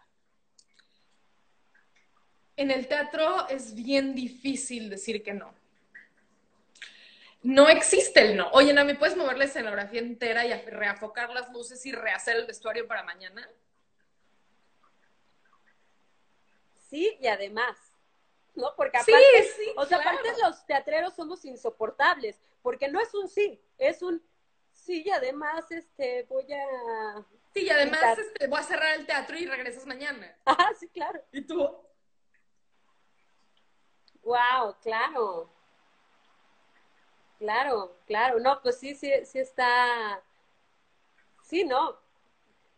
En 2.59 2.71
el 2.71 2.89
teatro 2.89 3.47
es 3.47 3.73
bien 3.73 4.13
difícil 4.13 4.89
decir 4.89 5.23
que 5.23 5.33
no. 5.33 5.53
No 7.41 7.69
existe 7.69 8.19
el 8.19 8.35
no. 8.35 8.51
Oye, 8.51 8.73
Naomi, 8.73 8.95
¿puedes 8.95 9.15
mover 9.15 9.37
la 9.37 9.45
escenografía 9.45 10.01
entera 10.01 10.45
y 10.45 10.51
reafocar 10.65 11.29
las 11.29 11.49
luces 11.53 11.85
y 11.85 11.93
rehacer 11.93 12.35
el 12.35 12.45
vestuario 12.45 12.85
para 12.85 13.03
mañana? 13.03 13.49
Sí, 16.89 17.17
y 17.21 17.27
además, 17.27 17.77
¿no? 18.55 18.75
Porque 18.75 18.97
aparte, 18.97 19.13
sí, 19.55 19.71
o 19.77 19.85
sea, 19.85 19.99
aparte 19.99 20.27
los 20.43 20.65
teatreros 20.65 21.13
somos 21.13 21.45
insoportables, 21.45 22.41
porque 22.61 22.89
no 22.89 22.99
es 22.99 23.13
un 23.15 23.29
sí, 23.29 23.61
es 23.77 24.01
un 24.01 24.21
sí, 24.73 25.03
y 25.05 25.11
además, 25.11 25.63
este, 25.71 26.23
voy 26.23 26.51
a... 26.51 27.25
Sí, 27.53 27.61
y 27.61 27.69
además, 27.69 28.19
este, 28.19 28.47
voy 28.47 28.59
a 28.59 28.63
cerrar 28.63 28.99
el 28.99 29.05
teatro 29.05 29.37
y 29.37 29.45
regresas 29.45 29.85
mañana. 29.85 30.35
Ah, 30.45 30.71
sí, 30.77 30.89
claro. 30.89 31.23
¿Y 31.31 31.39
tú? 31.39 31.88
Wow, 34.23 34.75
claro. 34.82 35.49
Claro, 37.39 37.95
claro. 38.05 38.39
No, 38.39 38.62
pues 38.62 38.77
sí, 38.79 38.93
sí, 38.95 39.12
sí 39.25 39.39
está... 39.39 40.21
Sí, 41.43 41.63
no. 41.63 41.95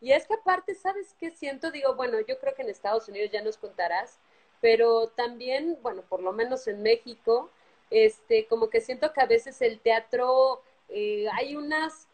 Y 0.00 0.12
es 0.12 0.26
que 0.26 0.34
aparte, 0.34 0.74
¿sabes 0.74 1.14
qué 1.18 1.30
siento? 1.30 1.70
Digo, 1.70 1.94
bueno, 1.96 2.20
yo 2.20 2.38
creo 2.40 2.54
que 2.54 2.62
en 2.62 2.70
Estados 2.70 3.08
Unidos 3.08 3.30
ya 3.32 3.42
nos 3.42 3.58
contarás, 3.58 4.18
pero 4.60 5.08
también, 5.08 5.78
bueno, 5.82 6.02
por 6.08 6.22
lo 6.22 6.32
menos 6.32 6.66
en 6.68 6.82
México, 6.82 7.50
este, 7.90 8.46
como 8.48 8.70
que 8.70 8.80
siento 8.80 9.12
que 9.12 9.20
a 9.22 9.26
veces 9.26 9.62
el 9.62 9.80
teatro 9.80 10.62
eh, 10.88 11.26
hay 11.34 11.56
unas, 11.56 12.08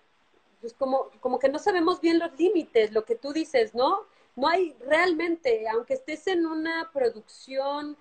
pues 0.61 0.75
como, 0.75 1.11
como 1.21 1.39
que 1.39 1.49
no 1.49 1.59
sabemos 1.59 2.01
bien 2.01 2.19
los 2.19 2.39
límites, 2.39 2.93
lo 2.93 3.05
que 3.05 3.17
tú 3.17 3.33
dices, 3.33 3.75
¿no? 3.75 4.07
No 4.37 4.49
hay 4.49 4.77
realmente, 4.81 5.69
aunque 5.69 5.95
estés 5.95 6.27
en 6.29 6.47
una 6.47 6.91
producción, 6.93 7.97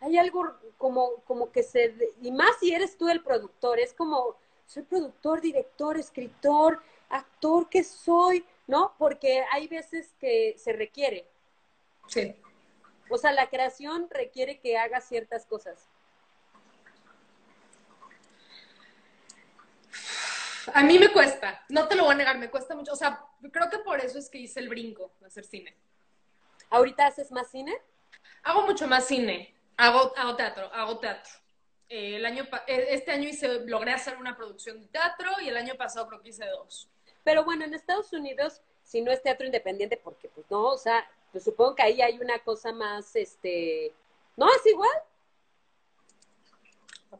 hay 0.00 0.18
algo 0.18 0.54
como, 0.78 1.16
como 1.26 1.52
que 1.52 1.62
se, 1.62 1.94
y 2.22 2.32
más 2.32 2.58
si 2.58 2.72
eres 2.72 2.96
tú 2.96 3.08
el 3.08 3.22
productor, 3.22 3.78
es 3.78 3.92
como, 3.92 4.36
soy 4.66 4.82
productor, 4.82 5.40
director, 5.40 5.98
escritor, 5.98 6.82
actor 7.10 7.68
que 7.68 7.84
soy, 7.84 8.44
¿no? 8.66 8.94
Porque 8.98 9.44
hay 9.52 9.68
veces 9.68 10.14
que 10.18 10.54
se 10.56 10.72
requiere. 10.72 11.26
Sí. 12.06 12.34
O 13.10 13.18
sea, 13.18 13.32
la 13.32 13.48
creación 13.50 14.08
requiere 14.10 14.58
que 14.60 14.78
hagas 14.78 15.06
ciertas 15.06 15.44
cosas. 15.44 15.88
A 20.72 20.84
mí 20.84 20.98
me 20.98 21.12
cuesta, 21.12 21.64
no 21.68 21.88
te 21.88 21.96
lo 21.96 22.04
voy 22.04 22.14
a 22.14 22.16
negar, 22.18 22.38
me 22.38 22.50
cuesta 22.50 22.74
mucho. 22.76 22.92
O 22.92 22.96
sea, 22.96 23.26
creo 23.50 23.68
que 23.68 23.78
por 23.78 24.00
eso 24.00 24.18
es 24.18 24.30
que 24.30 24.38
hice 24.38 24.60
el 24.60 24.68
brinco 24.68 25.10
de 25.20 25.26
hacer 25.26 25.44
cine. 25.44 25.76
¿Ahorita 26.70 27.06
haces 27.06 27.32
más 27.32 27.50
cine? 27.50 27.76
Hago 28.44 28.62
mucho 28.62 28.86
más 28.86 29.06
cine. 29.06 29.52
Hago, 29.80 30.12
hago 30.14 30.36
teatro, 30.36 30.70
hago 30.74 30.98
teatro. 30.98 31.32
Eh, 31.88 32.16
el 32.16 32.26
año, 32.26 32.46
eh, 32.66 32.88
este 32.90 33.12
año 33.12 33.26
hice, 33.26 33.48
logré 33.66 33.92
hacer 33.94 34.18
una 34.18 34.36
producción 34.36 34.78
de 34.78 34.86
teatro 34.88 35.30
y 35.40 35.48
el 35.48 35.56
año 35.56 35.74
pasado 35.74 36.06
creo 36.06 36.20
que 36.20 36.28
hice 36.28 36.44
dos. 36.46 36.90
Pero 37.24 37.44
bueno, 37.44 37.64
en 37.64 37.72
Estados 37.72 38.12
Unidos, 38.12 38.60
si 38.82 39.00
no 39.00 39.10
es 39.10 39.22
teatro 39.22 39.46
independiente, 39.46 39.96
porque 39.96 40.28
pues 40.28 40.44
no, 40.50 40.64
o 40.64 40.76
sea, 40.76 41.10
pues 41.32 41.44
supongo 41.44 41.76
que 41.76 41.82
ahí 41.82 42.02
hay 42.02 42.18
una 42.18 42.38
cosa 42.40 42.72
más, 42.72 43.16
este, 43.16 43.94
¿no 44.36 44.48
es 44.52 44.66
igual? 44.66 44.90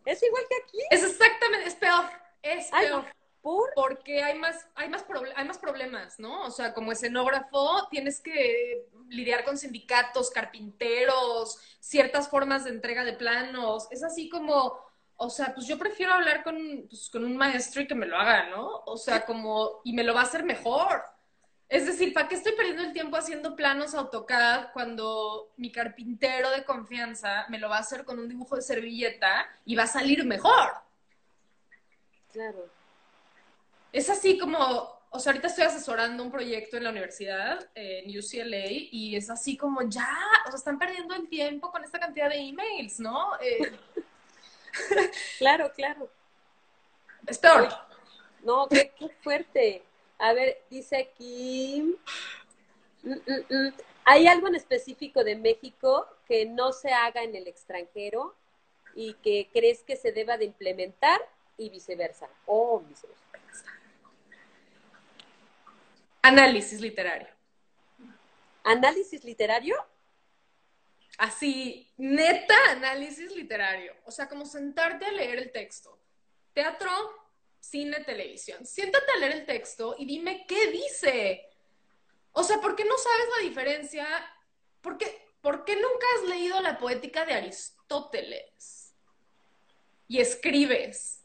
¿Es 0.04 0.22
igual 0.22 0.44
que 0.46 0.56
aquí? 0.62 0.78
Es 0.90 1.02
exactamente, 1.02 1.66
es 1.66 1.74
peor, 1.76 2.04
es 2.42 2.70
peor. 2.70 3.06
Porque 3.42 4.22
hay 4.22 4.38
más, 4.38 4.66
hay, 4.74 4.88
más 4.88 5.04
hay 5.34 5.44
más 5.46 5.58
problemas, 5.58 6.18
¿no? 6.18 6.42
O 6.42 6.50
sea, 6.50 6.74
como 6.74 6.92
escenógrafo 6.92 7.88
tienes 7.90 8.20
que 8.20 8.86
lidiar 9.08 9.44
con 9.44 9.56
sindicatos, 9.56 10.30
carpinteros, 10.30 11.58
ciertas 11.80 12.28
formas 12.28 12.64
de 12.64 12.70
entrega 12.70 13.02
de 13.02 13.14
planos. 13.14 13.88
Es 13.90 14.02
así 14.02 14.28
como, 14.28 14.78
o 15.16 15.30
sea, 15.30 15.54
pues 15.54 15.66
yo 15.66 15.78
prefiero 15.78 16.12
hablar 16.12 16.44
con, 16.44 16.86
pues, 16.88 17.08
con 17.08 17.24
un 17.24 17.36
maestro 17.36 17.80
y 17.80 17.86
que 17.86 17.94
me 17.94 18.06
lo 18.06 18.16
haga, 18.18 18.50
¿no? 18.50 18.82
O 18.84 18.98
sea, 18.98 19.24
como, 19.24 19.80
y 19.84 19.94
me 19.94 20.04
lo 20.04 20.12
va 20.12 20.20
a 20.20 20.24
hacer 20.24 20.44
mejor. 20.44 21.02
Es 21.68 21.86
decir, 21.86 22.12
¿para 22.12 22.28
qué 22.28 22.34
estoy 22.34 22.52
perdiendo 22.52 22.82
el 22.82 22.92
tiempo 22.92 23.16
haciendo 23.16 23.56
planos 23.56 23.94
AutoCAD 23.94 24.72
cuando 24.72 25.52
mi 25.56 25.72
carpintero 25.72 26.50
de 26.50 26.64
confianza 26.64 27.46
me 27.48 27.58
lo 27.58 27.70
va 27.70 27.76
a 27.76 27.80
hacer 27.80 28.04
con 28.04 28.18
un 28.18 28.28
dibujo 28.28 28.56
de 28.56 28.62
servilleta 28.62 29.48
y 29.64 29.76
va 29.76 29.84
a 29.84 29.86
salir 29.86 30.26
mejor? 30.26 30.72
Claro 32.32 32.79
es 33.92 34.08
así 34.10 34.38
como, 34.38 34.58
o 35.10 35.18
sea, 35.18 35.32
ahorita 35.32 35.48
estoy 35.48 35.64
asesorando 35.64 36.22
un 36.22 36.30
proyecto 36.30 36.76
en 36.76 36.84
la 36.84 36.90
universidad, 36.90 37.68
en 37.74 38.16
UCLA, 38.16 38.66
y 38.68 39.16
es 39.16 39.30
así 39.30 39.56
como 39.56 39.82
ya, 39.82 40.16
o 40.46 40.50
sea, 40.50 40.58
están 40.58 40.78
perdiendo 40.78 41.14
el 41.14 41.28
tiempo 41.28 41.70
con 41.70 41.82
esta 41.84 41.98
cantidad 41.98 42.28
de 42.28 42.36
emails, 42.36 43.00
¿no? 43.00 43.32
Eh, 43.40 43.72
claro, 45.38 45.72
claro. 45.74 46.08
Es 47.26 47.38
peor. 47.38 47.68
No, 48.42 48.68
qué, 48.68 48.92
fuerte. 49.22 49.82
A 50.18 50.32
ver, 50.32 50.62
dice 50.70 50.96
aquí, 50.96 51.96
mm, 53.02 53.10
mm, 53.10 53.54
mm, 53.54 53.72
¿hay 54.04 54.26
algo 54.26 54.48
en 54.48 54.54
específico 54.54 55.24
de 55.24 55.36
México 55.36 56.06
que 56.26 56.46
no 56.46 56.72
se 56.72 56.92
haga 56.92 57.22
en 57.22 57.34
el 57.34 57.46
extranjero 57.48 58.34
y 58.94 59.14
que 59.14 59.48
crees 59.52 59.82
que 59.82 59.96
se 59.96 60.12
deba 60.12 60.38
de 60.38 60.46
implementar 60.46 61.20
y 61.56 61.68
viceversa? 61.70 62.28
O 62.46 62.80
viceversa. 62.80 63.29
Análisis 66.22 66.80
literario. 66.80 67.28
¿Análisis 68.64 69.24
literario? 69.24 69.76
Así, 71.18 71.92
neta 71.96 72.54
análisis 72.70 73.34
literario. 73.34 73.94
O 74.04 74.10
sea, 74.10 74.28
como 74.28 74.44
sentarte 74.44 75.06
a 75.06 75.12
leer 75.12 75.38
el 75.38 75.52
texto. 75.52 75.98
Teatro, 76.52 76.90
cine, 77.58 78.02
televisión. 78.04 78.64
Siéntate 78.66 79.10
a 79.12 79.18
leer 79.18 79.32
el 79.32 79.46
texto 79.46 79.94
y 79.98 80.06
dime 80.06 80.44
qué 80.46 80.70
dice. 80.70 81.46
O 82.32 82.42
sea, 82.42 82.58
¿por 82.60 82.76
qué 82.76 82.84
no 82.84 82.96
sabes 82.96 83.26
la 83.36 83.48
diferencia? 83.48 84.06
¿Por 84.80 84.96
qué, 84.98 85.30
¿Por 85.40 85.64
qué 85.64 85.74
nunca 85.74 86.06
has 86.16 86.28
leído 86.28 86.60
la 86.60 86.78
poética 86.78 87.24
de 87.24 87.34
Aristóteles? 87.34 88.94
Y 90.08 90.20
escribes. 90.20 91.19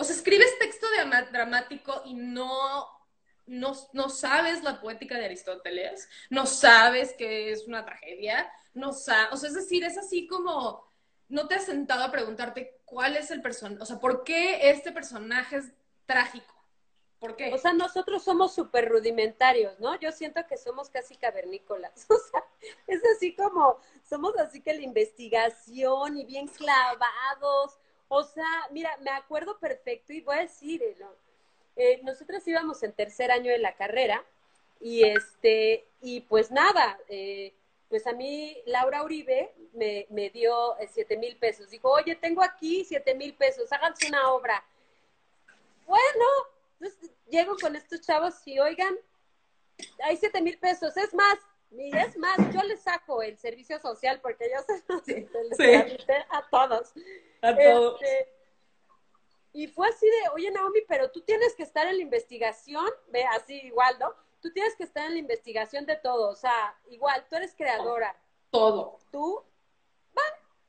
O 0.00 0.04
sea, 0.04 0.16
escribes 0.16 0.58
texto 0.58 0.86
dramático 1.30 2.00
y 2.06 2.14
no, 2.14 2.88
no, 3.44 4.08
sabes 4.08 4.62
la 4.62 4.80
poética 4.80 5.18
de 5.18 5.26
Aristóteles, 5.26 6.08
no 6.30 6.46
sabes 6.46 7.12
que 7.12 7.52
es 7.52 7.66
una 7.66 7.84
tragedia, 7.84 8.50
no 8.72 8.94
sabes, 8.94 9.28
o 9.32 9.36
sea, 9.36 9.50
es 9.50 9.54
decir, 9.54 9.84
es 9.84 9.98
así 9.98 10.26
como, 10.26 10.88
no 11.28 11.46
te 11.48 11.56
has 11.56 11.66
sentado 11.66 12.02
a 12.02 12.10
preguntarte 12.10 12.80
cuál 12.86 13.14
es 13.14 13.30
el 13.30 13.42
personaje, 13.42 13.82
o 13.82 13.84
sea, 13.84 13.98
¿por 13.98 14.24
qué 14.24 14.70
este 14.70 14.90
personaje 14.90 15.56
es 15.56 15.66
trágico? 16.06 16.54
¿Por 17.18 17.36
qué? 17.36 17.52
O 17.52 17.58
sea, 17.58 17.74
nosotros 17.74 18.24
somos 18.24 18.54
súper 18.54 18.88
rudimentarios, 18.88 19.78
¿no? 19.80 20.00
Yo 20.00 20.12
siento 20.12 20.40
que 20.48 20.56
somos 20.56 20.88
casi 20.88 21.14
cavernícolas. 21.16 22.06
O 22.08 22.16
sea, 22.16 22.42
es 22.86 23.02
así 23.14 23.34
como, 23.34 23.78
somos 24.08 24.36
así 24.38 24.62
que 24.62 24.72
la 24.72 24.80
investigación 24.80 26.16
y 26.16 26.24
bien 26.24 26.48
clavados. 26.48 27.78
O 28.12 28.24
sea, 28.24 28.66
mira, 28.72 28.96
me 29.02 29.10
acuerdo 29.10 29.56
perfecto 29.60 30.12
y 30.12 30.20
voy 30.20 30.36
a 30.36 30.40
decir, 30.40 30.82
eh, 31.76 32.00
nosotros 32.02 32.46
íbamos 32.48 32.82
en 32.82 32.92
tercer 32.92 33.30
año 33.30 33.52
de 33.52 33.58
la 33.58 33.76
carrera 33.76 34.24
y 34.80 35.04
este, 35.04 35.86
y 36.02 36.22
pues 36.22 36.50
nada, 36.50 36.98
eh, 37.08 37.54
pues 37.88 38.08
a 38.08 38.12
mí 38.12 38.60
Laura 38.66 39.04
Uribe 39.04 39.54
me, 39.74 40.08
me 40.10 40.28
dio 40.28 40.76
eh, 40.80 40.88
siete 40.92 41.16
mil 41.18 41.36
pesos. 41.36 41.70
Dijo, 41.70 41.88
oye, 41.88 42.16
tengo 42.16 42.42
aquí 42.42 42.84
siete 42.84 43.14
mil 43.14 43.32
pesos, 43.34 43.72
háganse 43.72 44.08
una 44.08 44.32
obra. 44.32 44.64
Bueno, 45.86 46.26
entonces 46.80 47.12
llego 47.28 47.54
con 47.60 47.76
estos 47.76 48.00
chavos 48.00 48.34
y 48.44 48.58
oigan, 48.58 48.96
hay 50.02 50.16
siete 50.16 50.42
mil 50.42 50.58
pesos, 50.58 50.96
es 50.96 51.14
más, 51.14 51.38
Y 51.70 51.96
es 51.96 52.16
más, 52.16 52.38
yo 52.52 52.60
le 52.64 52.76
saco 52.76 53.22
el 53.22 53.38
servicio 53.38 53.78
social 53.78 54.20
porque 54.20 54.50
yo 54.52 54.60
se 54.62 54.82
los 54.88 55.04
Sí. 55.56 55.76
a 56.30 56.48
todos. 56.50 56.92
A 57.42 57.56
todos. 57.56 58.00
Este, 58.02 58.28
y 59.52 59.66
fue 59.66 59.88
así 59.88 60.06
de, 60.06 60.28
oye 60.34 60.50
Naomi, 60.50 60.80
pero 60.88 61.10
tú 61.10 61.22
tienes 61.22 61.54
que 61.54 61.62
estar 61.62 61.86
en 61.86 61.96
la 61.96 62.02
investigación, 62.02 62.88
ve 63.08 63.24
así 63.24 63.54
igual, 63.64 63.96
¿no? 63.98 64.14
Tú 64.40 64.52
tienes 64.52 64.74
que 64.76 64.84
estar 64.84 65.04
en 65.06 65.14
la 65.14 65.18
investigación 65.18 65.86
de 65.86 65.96
todo, 65.96 66.30
o 66.30 66.36
sea, 66.36 66.74
igual, 66.88 67.24
tú 67.28 67.36
eres 67.36 67.54
creadora, 67.54 68.16
Todo. 68.50 68.98
tú, 69.10 69.44
va. 70.16 70.22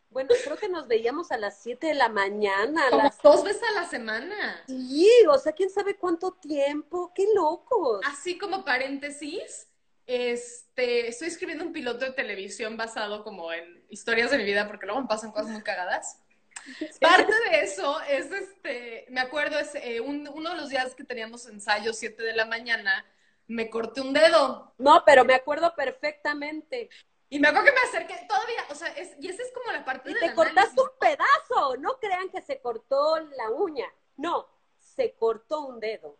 Bueno, 0.09 0.29
creo 0.43 0.57
que 0.57 0.67
nos 0.67 0.89
veíamos 0.89 1.31
a 1.31 1.37
las 1.37 1.61
7 1.61 1.87
de 1.87 1.93
la 1.93 2.09
mañana, 2.09 2.87
a 2.87 2.89
Como 2.89 3.03
las... 3.03 3.21
dos 3.21 3.45
veces 3.45 3.63
a 3.63 3.81
la 3.81 3.87
semana. 3.87 4.61
Sí, 4.67 5.09
o 5.29 5.37
sea, 5.37 5.53
quién 5.53 5.69
sabe 5.69 5.95
cuánto 5.95 6.33
tiempo, 6.33 7.13
qué 7.15 7.25
locos. 7.33 8.01
Así 8.05 8.37
como 8.37 8.65
paréntesis, 8.65 9.69
este, 10.07 11.07
estoy 11.07 11.29
escribiendo 11.29 11.63
un 11.63 11.71
piloto 11.71 12.03
de 12.03 12.11
televisión 12.11 12.75
basado 12.75 13.23
como 13.23 13.53
en 13.53 13.85
historias 13.87 14.31
de 14.31 14.37
mi 14.37 14.43
vida, 14.43 14.67
porque 14.67 14.85
luego 14.85 15.01
me 15.01 15.07
pasan 15.07 15.31
cosas 15.31 15.51
muy 15.51 15.61
cagadas. 15.61 16.20
Parte 17.01 17.33
de 17.49 17.61
eso 17.61 17.99
es, 18.01 18.31
este, 18.31 19.05
me 19.09 19.21
acuerdo, 19.21 19.59
es, 19.59 19.73
eh, 19.75 19.99
un- 20.01 20.27
uno 20.27 20.51
de 20.51 20.57
los 20.57 20.69
días 20.69 20.93
que 20.95 21.03
teníamos 21.03 21.45
ensayo, 21.47 21.93
7 21.93 22.23
de 22.23 22.33
la 22.33 22.45
mañana, 22.45 23.05
me 23.47 23.69
corté 23.69 24.01
un 24.01 24.13
dedo. 24.13 24.73
No, 24.77 25.03
pero 25.05 25.25
me 25.25 25.33
acuerdo 25.33 25.73
perfectamente. 25.75 26.89
Y 27.29 27.39
me 27.39 27.47
acuerdo 27.47 27.67
que 27.67 27.73
me 27.73 27.87
acerqué 27.89 28.25
todavía, 28.27 28.65
o 28.69 28.75
sea, 28.75 28.87
es- 28.89 29.15
y 29.19 29.29
esa 29.29 29.41
es 29.41 29.51
como 29.53 29.71
la 29.71 29.83
parte 29.85 30.11
Y 30.11 30.13
te 30.13 30.33
cortaste 30.33 30.81
un 30.81 30.89
pedazo, 30.99 31.77
no 31.77 31.97
crean 31.99 32.29
que 32.29 32.41
se 32.41 32.59
cortó 32.59 33.17
la 33.19 33.49
uña, 33.51 33.87
no, 34.17 34.47
se 34.79 35.13
cortó 35.13 35.61
un 35.61 35.79
dedo. 35.79 36.17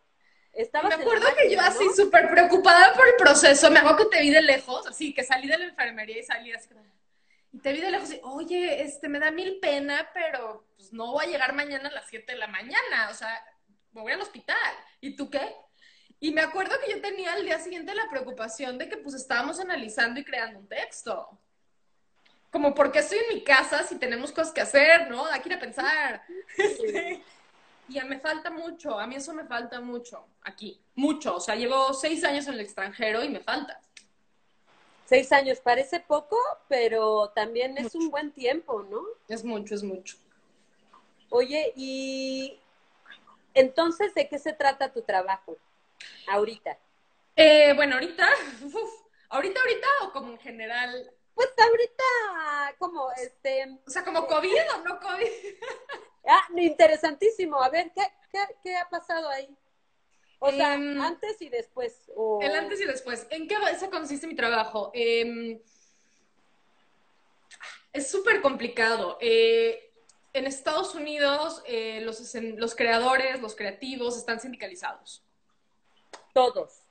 Estabas 0.54 0.96
me 0.96 1.02
acuerdo 1.02 1.26
que 1.36 1.50
yo 1.50 1.56
máquina, 1.58 1.66
así 1.66 1.86
¿no? 1.86 1.94
súper 1.94 2.30
preocupada 2.30 2.92
por 2.94 3.06
el 3.06 3.14
proceso, 3.16 3.70
me 3.70 3.78
acuerdo 3.78 3.98
que 4.10 4.16
te 4.16 4.20
vi 4.22 4.30
de 4.30 4.42
lejos, 4.42 4.86
así 4.86 5.14
que 5.14 5.22
salí 5.24 5.48
de 5.48 5.56
la 5.58 5.64
enfermería 5.64 6.18
y 6.18 6.22
salí 6.22 6.52
así 6.52 6.68
como, 6.68 6.82
y 7.52 7.58
te 7.58 7.72
vi 7.72 7.80
de 7.80 7.90
lejos 7.90 8.12
y, 8.12 8.20
oye, 8.22 8.82
este, 8.82 9.08
me 9.08 9.18
da 9.18 9.30
mil 9.30 9.58
pena, 9.60 10.08
pero 10.14 10.66
pues 10.76 10.92
no 10.92 11.12
voy 11.12 11.26
a 11.26 11.28
llegar 11.28 11.54
mañana 11.54 11.90
a 11.90 11.92
las 11.92 12.08
7 12.08 12.32
de 12.32 12.38
la 12.38 12.46
mañana, 12.46 13.08
o 13.10 13.14
sea, 13.14 13.44
me 13.92 14.00
voy 14.00 14.12
al 14.12 14.22
hospital. 14.22 14.56
¿Y 15.00 15.16
tú 15.16 15.28
qué? 15.28 15.54
Y 16.18 16.32
me 16.32 16.40
acuerdo 16.40 16.76
que 16.84 16.92
yo 16.92 17.00
tenía 17.00 17.34
al 17.34 17.44
día 17.44 17.58
siguiente 17.58 17.94
la 17.94 18.08
preocupación 18.08 18.78
de 18.78 18.88
que 18.88 18.96
pues 18.96 19.14
estábamos 19.14 19.60
analizando 19.60 20.20
y 20.20 20.24
creando 20.24 20.60
un 20.60 20.68
texto. 20.68 21.38
Como, 22.50 22.74
¿por 22.74 22.90
qué 22.90 23.00
estoy 23.00 23.18
en 23.18 23.34
mi 23.34 23.44
casa 23.44 23.82
si 23.82 23.98
tenemos 23.98 24.32
cosas 24.32 24.52
que 24.52 24.60
hacer, 24.60 25.10
no? 25.10 25.26
Hay 25.26 25.40
que 25.40 25.48
ir 25.48 25.54
a 25.54 25.60
pensar. 25.60 26.22
Este, 26.56 27.22
y 27.88 27.94
ya 27.94 28.04
me 28.04 28.20
falta 28.20 28.50
mucho, 28.50 28.98
a 28.98 29.06
mí 29.06 29.16
eso 29.16 29.34
me 29.34 29.44
falta 29.44 29.80
mucho 29.80 30.28
aquí, 30.42 30.80
mucho. 30.94 31.36
O 31.36 31.40
sea, 31.40 31.56
llevo 31.56 31.92
seis 31.92 32.24
años 32.24 32.46
en 32.46 32.54
el 32.54 32.60
extranjero 32.60 33.24
y 33.24 33.28
me 33.28 33.40
falta. 33.40 33.80
Seis 35.12 35.30
años, 35.30 35.60
parece 35.60 36.00
poco, 36.00 36.38
pero 36.68 37.28
también 37.34 37.76
es 37.76 37.94
un 37.94 38.10
buen 38.10 38.32
tiempo, 38.32 38.82
¿no? 38.84 39.02
Es 39.28 39.44
mucho, 39.44 39.74
es 39.74 39.82
mucho. 39.82 40.16
Oye, 41.28 41.70
y 41.76 42.58
entonces, 43.52 44.14
¿de 44.14 44.26
qué 44.26 44.38
se 44.38 44.54
trata 44.54 44.90
tu 44.90 45.02
trabajo 45.02 45.58
ahorita? 46.28 46.78
Eh, 47.36 47.74
bueno, 47.76 47.96
ahorita, 47.96 48.26
uf, 48.64 48.90
ahorita, 49.28 49.60
ahorita 49.60 49.86
o 50.04 50.12
como 50.12 50.30
en 50.30 50.38
general, 50.38 51.12
Pues 51.34 51.50
ahorita, 51.58 52.76
como 52.78 53.12
este, 53.12 53.68
o 53.86 53.90
sea, 53.90 54.02
como 54.06 54.26
COVID 54.26 54.62
o 54.76 54.78
no 54.82 54.98
COVID. 54.98 55.28
ah, 56.26 56.48
interesantísimo, 56.56 57.62
a 57.62 57.68
ver, 57.68 57.92
¿qué, 57.94 58.08
qué, 58.30 58.38
qué 58.62 58.76
ha 58.78 58.88
pasado 58.88 59.28
ahí? 59.28 59.54
O 60.44 60.50
sea, 60.50 60.74
Em, 60.74 61.00
antes 61.00 61.40
y 61.40 61.48
después. 61.48 62.10
o- 62.16 62.40
El 62.42 62.52
antes 62.56 62.80
y 62.80 62.84
después. 62.84 63.26
¿En 63.30 63.46
qué 63.46 63.54
se 63.78 63.88
consiste 63.90 64.26
mi 64.26 64.34
trabajo? 64.34 64.90
Eh, 64.92 65.60
es 67.92 68.10
súper 68.10 68.40
complicado. 68.40 69.18
Eh, 69.20 69.92
en 70.32 70.46
Estados 70.46 70.94
Unidos, 70.94 71.62
eh, 71.66 72.00
los, 72.02 72.34
los 72.56 72.74
creadores, 72.74 73.40
los 73.40 73.54
creativos 73.54 74.16
están 74.16 74.40
sindicalizados. 74.40 75.22
Todos. 76.32 76.82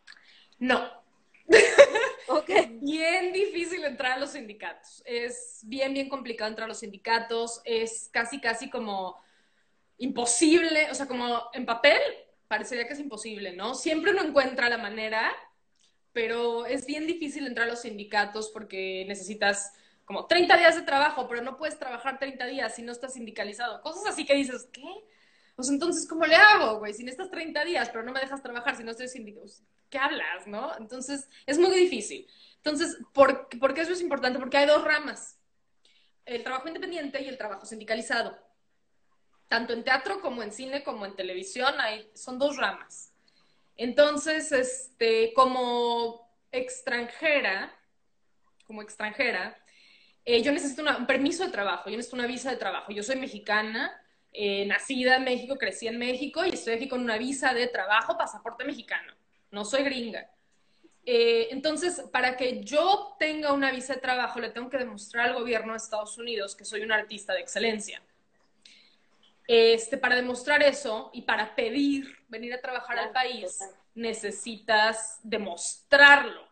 No, 0.60 0.90
Ok. 2.28 2.50
bien 2.80 3.34
difícil 3.34 3.84
entrar 3.84 4.14
a 4.14 4.20
los 4.20 4.30
sindicatos. 4.32 5.02
Es 5.06 5.60
bien, 5.64 5.94
bien 5.94 6.08
complicado 6.08 6.50
entrar 6.50 6.66
a 6.66 6.70
los 6.70 6.80
sindicatos. 6.80 7.62
Es 7.66 8.10
casi, 8.14 8.40
casi 8.40 8.70
como 8.70 9.20
imposible. 9.98 10.90
O 10.92 10.96
sea, 10.96 11.08
como 11.08 11.50
en 11.54 11.66
papel 11.66 12.00
parecería 12.52 12.86
que 12.86 12.92
es 12.92 13.00
imposible, 13.00 13.56
¿no? 13.56 13.76
Siempre 13.76 14.12
uno 14.12 14.26
encuentra 14.26 14.68
la 14.68 14.78
manera, 14.78 15.32
pero 16.12 16.66
es 16.66 16.86
bien 16.86 17.08
difícil 17.08 17.48
entrar 17.48 17.66
a 17.66 17.72
los 17.72 17.84
sindicatos 17.84 18.50
porque 18.50 19.06
necesitas 19.08 19.72
como 20.04 20.26
30 20.28 20.58
días 20.58 20.76
de 20.76 20.82
trabajo, 20.82 21.30
pero 21.30 21.42
no 21.42 21.56
puedes 21.56 21.80
trabajar 21.80 22.20
30 22.20 22.46
días 22.48 22.76
si 22.76 22.82
no 22.82 22.92
estás 22.92 23.14
sindicalizado. 23.14 23.82
Cosas 23.82 24.06
así 24.06 24.26
que 24.26 24.36
dices, 24.36 24.68
¿qué? 24.74 24.84
Pues 25.56 25.70
entonces, 25.70 26.06
¿cómo 26.06 26.26
le 26.26 26.36
hago, 26.36 26.80
güey? 26.80 26.94
Si 26.94 27.06
necesitas 27.06 27.32
30 27.32 27.64
días, 27.64 27.88
pero 27.90 28.04
no 28.04 28.12
me 28.12 28.20
dejas 28.20 28.44
trabajar 28.44 28.76
si 28.76 28.84
no 28.84 28.92
estoy 28.92 29.08
sindicalizado. 29.08 29.66
¿Qué 29.90 29.98
hablas, 29.98 30.46
no? 30.46 30.76
Entonces, 30.78 31.30
es 31.46 31.58
muy 31.58 31.74
difícil. 31.74 32.28
Entonces, 32.58 32.98
¿por, 33.14 33.48
¿por 33.62 33.74
qué 33.74 33.80
eso 33.80 33.94
es 33.94 34.02
importante? 34.02 34.40
Porque 34.40 34.58
hay 34.58 34.68
dos 34.68 34.84
ramas. 34.84 35.38
El 36.26 36.44
trabajo 36.44 36.68
independiente 36.68 37.22
y 37.22 37.30
el 37.30 37.38
trabajo 37.38 37.66
sindicalizado. 37.66 38.38
Tanto 39.52 39.74
en 39.74 39.84
teatro 39.84 40.22
como 40.22 40.44
en 40.44 40.54
cine 40.54 40.82
como 40.82 41.06
en 41.06 41.14
televisión 41.14 41.74
hay, 41.78 42.10
son 42.14 42.40
dos 42.40 42.56
ramas. 42.56 43.14
Entonces, 43.76 44.50
este, 44.54 45.34
como 45.34 46.34
extranjera, 46.54 47.78
como 48.66 48.82
extranjera, 48.82 49.62
eh, 50.24 50.42
yo 50.42 50.54
necesito 50.54 50.84
un 50.98 51.06
permiso 51.06 51.44
de 51.44 51.52
trabajo, 51.52 51.90
yo 51.90 51.98
necesito 51.98 52.16
una 52.16 52.28
visa 52.28 52.50
de 52.50 52.56
trabajo. 52.56 52.94
Yo 52.94 53.04
soy 53.04 53.18
mexicana, 53.18 53.92
eh, 54.32 54.66
nacida 54.68 55.18
en 55.18 55.26
México, 55.26 55.58
crecí 55.58 55.86
en 55.86 55.98
México 55.98 56.46
y 56.46 56.52
estoy 56.52 56.76
aquí 56.76 56.88
con 56.88 57.02
una 57.02 57.18
visa 57.18 57.54
de 57.54 57.68
trabajo, 57.68 58.18
pasaporte 58.18 58.64
mexicano. 58.64 59.14
No 59.52 59.66
soy 59.66 59.84
gringa. 59.84 60.32
Eh, 61.06 61.50
entonces, 61.52 62.02
para 62.14 62.38
que 62.38 62.64
yo 62.64 63.18
tenga 63.20 63.52
una 63.52 63.70
visa 63.70 63.96
de 63.96 64.00
trabajo, 64.00 64.40
le 64.40 64.52
tengo 64.52 64.70
que 64.70 64.78
demostrar 64.78 65.28
al 65.28 65.36
gobierno 65.36 65.74
de 65.74 65.78
Estados 65.78 66.18
Unidos 66.18 66.56
que 66.56 66.64
soy 66.64 66.84
un 66.84 66.94
artista 66.94 67.34
de 67.34 67.42
excelencia. 67.42 68.02
Este, 69.54 69.98
para 69.98 70.16
demostrar 70.16 70.64
eso 70.64 71.10
y 71.14 71.24
para 71.24 71.56
pedir 71.56 72.18
venir 72.30 72.54
a 72.54 72.62
trabajar 72.62 72.98
al 72.98 73.12
Claro, 73.12 73.30
país, 73.30 73.58
total. 73.58 73.76
necesitas 73.96 75.20
demostrarlo. 75.24 76.48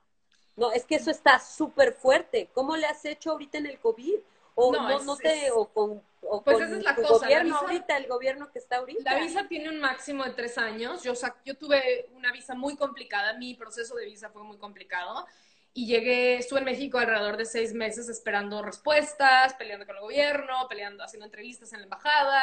No, 0.57 0.73
es 0.73 0.83
que 0.83 0.95
eso 0.95 1.09
está 1.09 1.39
súper 1.39 1.93
fuerte. 1.93 2.49
¿Cómo 2.53 2.75
le 2.75 2.85
has 2.87 3.05
hecho 3.05 3.31
ahorita 3.31 3.57
en 3.57 3.67
el 3.67 3.79
COVID? 3.79 4.15
O 4.55 4.73
No, 4.73 4.81
no, 4.89 4.97
es- 4.97 5.05
no 5.05 5.15
te, 5.15 5.45
es- 5.45 5.51
o 5.55 5.65
con, 5.69 6.03
o 6.23 6.41
Pues 6.41 6.57
con 6.57 6.65
esa 6.65 6.75
es 6.77 6.83
la 6.83 6.95
cosa, 6.95 7.07
la 7.07 7.13
gobierno 7.19 7.45
visa- 7.45 7.59
ahorita, 7.59 7.97
el 7.97 8.07
gobierno 8.07 8.51
que 8.51 8.59
está 8.59 8.75
ahorita. 8.79 9.13
La 9.13 9.19
visa 9.21 9.47
tiene 9.47 9.69
un 9.69 9.79
máximo 9.79 10.25
de 10.25 10.31
tres 10.31 10.57
años. 10.57 11.01
Yo, 11.01 11.13
yo 11.45 11.55
tuve 11.57 12.09
una 12.15 12.33
visa 12.33 12.53
muy 12.53 12.75
complicada. 12.75 13.31
Mi 13.37 13.53
proceso 13.53 13.95
de 13.95 14.07
visa 14.07 14.29
fue 14.29 14.43
muy 14.43 14.57
complicado. 14.57 15.25
Y 15.73 15.85
llegué, 15.87 16.35
estuve 16.39 16.59
en 16.59 16.65
México 16.65 16.97
alrededor 16.97 17.37
de 17.37 17.45
seis 17.45 17.73
meses 17.73 18.09
esperando 18.09 18.61
respuestas, 18.61 19.53
peleando 19.53 19.85
con 19.85 19.95
el 19.95 20.01
gobierno, 20.01 20.67
peleando, 20.67 21.05
haciendo 21.05 21.25
entrevistas 21.27 21.71
en 21.71 21.79
la 21.79 21.83
embajada. 21.85 22.41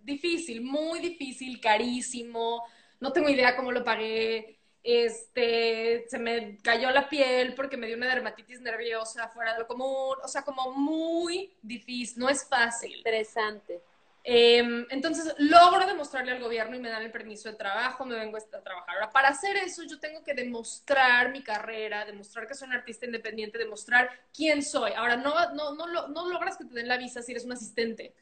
Difícil, 0.00 0.62
muy 0.62 1.00
difícil, 1.00 1.60
carísimo. 1.60 2.64
No 3.00 3.12
tengo 3.12 3.28
idea 3.28 3.56
cómo 3.56 3.72
lo 3.72 3.84
pagué. 3.84 4.58
Este, 4.82 6.06
se 6.08 6.18
me 6.18 6.58
cayó 6.62 6.90
la 6.90 7.08
piel 7.08 7.54
porque 7.54 7.76
me 7.76 7.86
dio 7.86 7.96
una 7.96 8.08
dermatitis 8.08 8.60
nerviosa 8.60 9.28
fuera 9.28 9.52
de 9.52 9.60
lo 9.60 9.66
común. 9.66 10.16
O 10.22 10.28
sea, 10.28 10.42
como 10.42 10.72
muy 10.72 11.52
difícil, 11.62 12.20
no 12.20 12.28
es 12.28 12.48
fácil. 12.48 12.96
Interesante. 12.96 13.82
Eh, 14.24 14.86
entonces 14.90 15.34
logro 15.38 15.86
demostrarle 15.86 16.32
al 16.32 16.42
gobierno 16.42 16.76
y 16.76 16.80
me 16.80 16.90
dan 16.90 17.02
el 17.02 17.10
permiso 17.10 17.48
de 17.48 17.56
trabajo, 17.56 18.04
me 18.04 18.14
vengo 18.14 18.36
a 18.36 18.60
trabajar. 18.62 18.96
Ahora, 18.96 19.10
para 19.10 19.28
hacer 19.28 19.56
eso 19.56 19.84
yo 19.84 19.98
tengo 19.98 20.22
que 20.22 20.34
demostrar 20.34 21.30
mi 21.32 21.42
carrera, 21.42 22.04
demostrar 22.04 22.46
que 22.46 22.54
soy 22.54 22.68
un 22.68 22.74
artista 22.74 23.06
independiente, 23.06 23.56
demostrar 23.56 24.10
quién 24.34 24.62
soy. 24.62 24.92
Ahora, 24.92 25.16
no, 25.16 25.54
no, 25.54 25.74
no, 25.74 26.08
no 26.08 26.30
logras 26.30 26.58
que 26.58 26.64
te 26.64 26.74
den 26.74 26.88
la 26.88 26.98
visa 26.98 27.22
si 27.22 27.32
eres 27.32 27.44
un 27.44 27.52
asistente. 27.52 28.14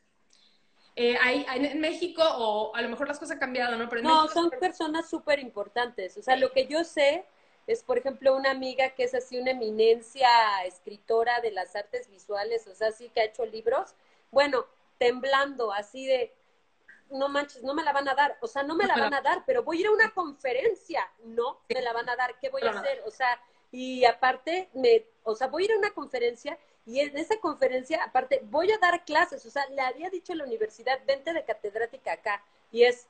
Eh, 0.99 1.15
hay, 1.21 1.45
en 1.49 1.79
México, 1.79 2.23
o 2.25 2.75
a 2.75 2.81
lo 2.81 2.89
mejor 2.89 3.07
las 3.07 3.19
cosas 3.19 3.33
han 3.33 3.39
cambiado, 3.39 3.77
¿no? 3.77 3.87
Pero 3.89 4.01
en 4.01 4.07
No, 4.07 4.23
México 4.23 4.41
son 4.41 4.51
personas 4.51 5.11
súper 5.11 5.39
importantes. 5.39 6.17
O 6.17 6.23
sea, 6.23 6.37
lo 6.37 6.53
que 6.53 6.67
yo 6.67 6.85
sé 6.85 7.27
es, 7.67 7.83
por 7.83 7.99
ejemplo, 7.99 8.35
una 8.35 8.51
amiga 8.51 8.91
que 8.91 9.05
es 9.05 9.15
así 9.15 9.39
una 9.39 9.51
eminencia 9.51 10.29
escritora 10.65 11.41
de 11.43 11.51
las 11.51 11.77
artes 11.77 12.09
visuales, 12.09 12.67
o 12.67 12.75
sea, 12.75 12.93
sí 12.93 13.11
que 13.11 13.21
ha 13.21 13.25
hecho 13.25 13.45
libros. 13.45 13.95
Bueno, 14.31 14.65
temblando, 14.97 15.71
así 15.71 16.07
de, 16.07 16.33
no 17.11 17.29
manches, 17.29 17.63
no 17.63 17.75
me 17.75 17.85
la 17.85 17.93
van 17.93 18.09
a 18.09 18.15
dar. 18.15 18.39
O 18.41 18.47
sea, 18.47 18.63
no 18.63 18.75
me 18.75 18.87
la 18.87 18.97
van 18.97 19.13
a 19.13 19.21
dar, 19.21 19.45
pero 19.45 19.63
voy 19.65 19.77
a 19.77 19.81
ir 19.81 19.87
a 19.89 19.93
una 19.93 20.11
conferencia. 20.13 21.07
No, 21.25 21.61
me 21.69 21.83
la 21.83 21.93
van 21.93 22.09
a 22.09 22.17
dar. 22.17 22.39
¿Qué 22.41 22.49
voy 22.49 22.63
a 22.63 22.71
hacer? 22.71 23.03
O 23.05 23.11
sea, 23.11 23.39
y 23.71 24.07
aparte, 24.07 24.71
me, 24.73 25.05
o 25.25 25.35
sea, 25.35 25.49
voy 25.49 25.65
a 25.65 25.67
ir 25.67 25.73
a 25.73 25.79
una 25.79 25.91
conferencia 25.91 26.59
y 26.87 27.01
en 27.01 27.19
esa 27.19 27.37
conferencia, 27.41 28.03
aparte, 28.05 28.41
voy 28.45 28.71
a 28.71 28.79
dar 28.79 29.05
clases. 29.05 29.45
O 29.45 29.51
sea, 29.51 29.67
le 29.71 29.83
había 29.83 30.09
dicho 30.09 30.33
a 30.33 30.37
la 30.37 30.45
universidad, 30.45 31.01
vente 31.05 31.33
de 31.33 31.45
catedrática 31.45 32.13
acá. 32.13 32.43
Y 32.71 32.85
es, 32.85 33.09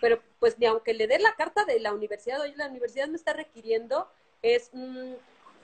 pero 0.00 0.22
pues 0.38 0.56
ni 0.58 0.66
aunque 0.66 0.94
le 0.94 1.08
dé 1.08 1.18
la 1.18 1.34
carta 1.34 1.64
de 1.64 1.80
la 1.80 1.92
universidad, 1.92 2.40
oye, 2.40 2.54
la 2.56 2.68
universidad 2.68 3.08
me 3.08 3.16
está 3.16 3.32
requiriendo, 3.32 4.08
es, 4.40 4.70
mm, 4.72 5.14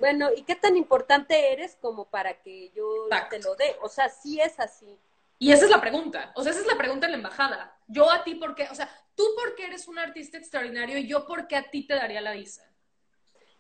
Bueno, 0.01 0.31
¿y 0.37 0.43
qué 0.43 0.55
tan 0.55 0.77
importante 0.77 1.53
eres 1.53 1.77
como 1.81 2.05
para 2.05 2.41
que 2.41 2.71
yo 2.71 3.07
Exacto. 3.07 3.37
te 3.37 3.43
lo 3.43 3.57
dé? 3.57 3.77
O 3.83 3.89
sea, 3.89 4.09
sí 4.09 4.41
es 4.41 4.61
así. 4.61 4.97
Y 5.41 5.51
esa 5.51 5.65
es 5.65 5.71
la 5.73 5.81
pregunta. 5.81 6.33
O 6.37 6.43
sea, 6.45 6.53
esa 6.53 6.61
es 6.61 6.69
la 6.69 6.79
pregunta 6.79 7.07
en 7.07 7.13
la 7.13 7.19
embajada. 7.19 7.77
Yo 7.89 8.09
a 8.09 8.23
ti, 8.23 8.37
¿por 8.37 8.55
qué? 8.55 8.69
O 8.71 8.75
sea, 8.77 8.89
tú 9.17 9.25
porque 9.37 9.67
eres 9.67 9.89
un 9.89 9.99
artista 9.99 10.39
extraordinario 10.39 10.99
y 10.99 11.09
yo 11.09 11.27
porque 11.27 11.57
a 11.57 11.69
ti 11.69 11.85
te 11.85 11.95
daría 11.95 12.21
la 12.21 12.33
visa. 12.33 12.65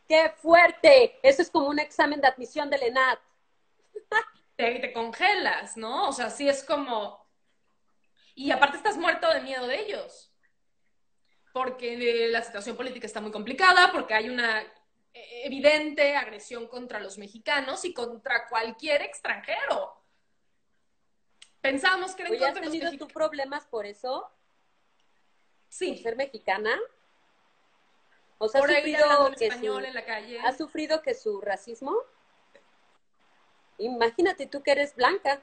¡Qué 0.06 0.32
fuerte! 0.36 1.18
Eso 1.22 1.42
es 1.42 1.50
como 1.50 1.68
un 1.68 1.80
examen 1.80 2.20
de 2.20 2.28
admisión 2.28 2.70
del 2.70 2.84
ENAT. 2.84 3.18
Te, 4.56 4.78
te 4.80 4.92
congelas, 4.92 5.76
¿no? 5.76 6.08
O 6.08 6.12
sea, 6.12 6.30
sí 6.30 6.48
es 6.48 6.64
como... 6.64 7.26
Y 8.34 8.50
aparte 8.50 8.76
estás 8.76 8.96
muerto 8.96 9.32
de 9.32 9.40
miedo 9.40 9.66
de 9.66 9.80
ellos. 9.80 10.32
Porque 11.52 11.94
eh, 11.94 12.28
la 12.28 12.42
situación 12.42 12.76
política 12.76 13.06
está 13.06 13.20
muy 13.20 13.32
complicada, 13.32 13.90
porque 13.92 14.14
hay 14.14 14.28
una 14.28 14.60
eh, 14.60 15.42
evidente 15.44 16.16
agresión 16.16 16.68
contra 16.68 17.00
los 17.00 17.18
mexicanos 17.18 17.84
y 17.84 17.92
contra 17.92 18.46
cualquier 18.48 19.02
extranjero. 19.02 19.94
Pensábamos 21.60 22.14
que 22.14 22.22
era 22.22 22.30
en 22.30 22.36
¿has 22.36 22.40
contra 22.40 22.64
los 22.64 22.72
tenido 22.72 23.06
tú 23.06 23.08
problemas 23.08 23.66
por 23.66 23.86
eso? 23.86 24.20
¿Por 24.22 24.38
Sí, 25.68 25.98
ser 25.98 26.16
mexicana? 26.16 26.78
O 28.38 28.48
sea, 28.48 28.60
por 28.60 28.70
¿has 28.70 28.76
ahí 28.76 28.94
hablando 28.94 29.16
sufrido, 29.16 29.28
en 29.28 29.34
que 29.34 29.46
español 29.46 29.82
su, 29.82 29.88
en 29.88 29.94
la 29.94 30.04
calle. 30.04 30.40
¿has 30.40 30.56
sufrido 30.56 31.02
que 31.02 31.14
su 31.14 31.40
racismo? 31.40 31.96
Imagínate 33.78 34.46
tú 34.46 34.62
que 34.62 34.72
eres 34.72 34.94
blanca. 34.94 35.42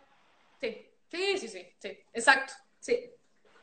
Sí, 0.59 0.89
sí, 1.09 1.37
sí, 1.37 1.47
sí, 1.47 1.73
sí, 1.79 1.99
exacto, 2.13 2.53
sí. 2.79 3.11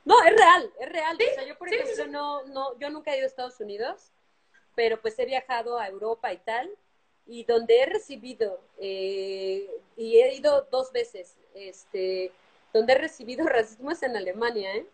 No, 0.05 0.21
es 0.25 0.35
real, 0.35 0.73
es 0.81 0.89
real. 0.89 1.17
Sí, 1.19 1.27
o 1.31 1.35
sea, 1.35 1.45
yo, 1.45 1.59
por 1.59 1.69
sí, 1.69 1.77
ejemplo, 1.77 2.07
no, 2.09 2.45
no, 2.47 2.79
yo 2.79 2.91
nunca 2.91 3.13
he 3.13 3.19
ido 3.19 3.25
a 3.25 3.29
Estados 3.29 3.61
Unidos, 3.61 4.11
pero 4.75 5.01
pues 5.01 5.19
he 5.19 5.25
viajado 5.25 5.79
a 5.79 5.87
Europa 5.87 6.33
y 6.33 6.39
tal, 6.39 6.71
y 7.27 7.45
donde 7.45 7.81
he 7.81 7.87
recibido, 7.87 8.61
eh, 8.79 9.71
y 9.97 10.19
he 10.19 10.35
ido 10.35 10.67
dos 10.71 10.91
veces, 10.91 11.37
este, 11.55 12.33
donde 12.73 12.95
he 12.95 12.99
recibido 12.99 13.47
racismo 13.47 13.93
es 13.93 14.03
en 14.03 14.17
Alemania, 14.17 14.75
¿eh? 14.75 14.87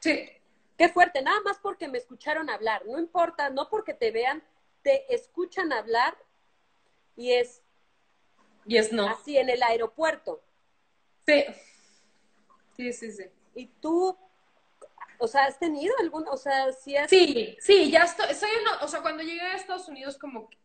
Sí, 0.00 0.28
Qué 0.76 0.90
fuerte, 0.90 1.22
nada 1.22 1.40
más 1.40 1.58
porque 1.58 1.88
me 1.88 1.98
escucharon 1.98 2.50
hablar, 2.50 2.84
no 2.86 2.98
importa, 2.98 3.48
no 3.48 3.70
porque 3.70 3.94
te 3.94 4.10
vean, 4.10 4.42
te 4.82 5.12
escuchan 5.14 5.72
hablar 5.72 6.16
y 7.16 7.32
es 7.32 7.62
y 8.66 8.76
es 8.76 8.92
no. 8.92 9.08
así 9.08 9.38
en 9.38 9.50
el 9.50 9.62
aeropuerto. 9.62 10.42
Sí, 11.26 11.44
sí, 12.76 12.92
sí, 12.92 13.12
sí. 13.12 13.24
Y 13.54 13.66
tú, 13.80 14.16
o 15.18 15.28
sea, 15.28 15.44
¿has 15.44 15.58
tenido 15.58 15.94
algún, 16.00 16.26
o 16.28 16.36
sea, 16.36 16.72
si 16.72 16.96
has... 16.96 17.08
Sí, 17.08 17.56
sí, 17.60 17.90
ya 17.90 18.04
estoy, 18.04 18.26
o 18.82 18.88
sea, 18.88 19.02
cuando 19.02 19.22
llegué 19.22 19.40
a 19.40 19.54
Estados 19.54 19.88
Unidos 19.88 20.18
como 20.18 20.48
que, 20.50 20.58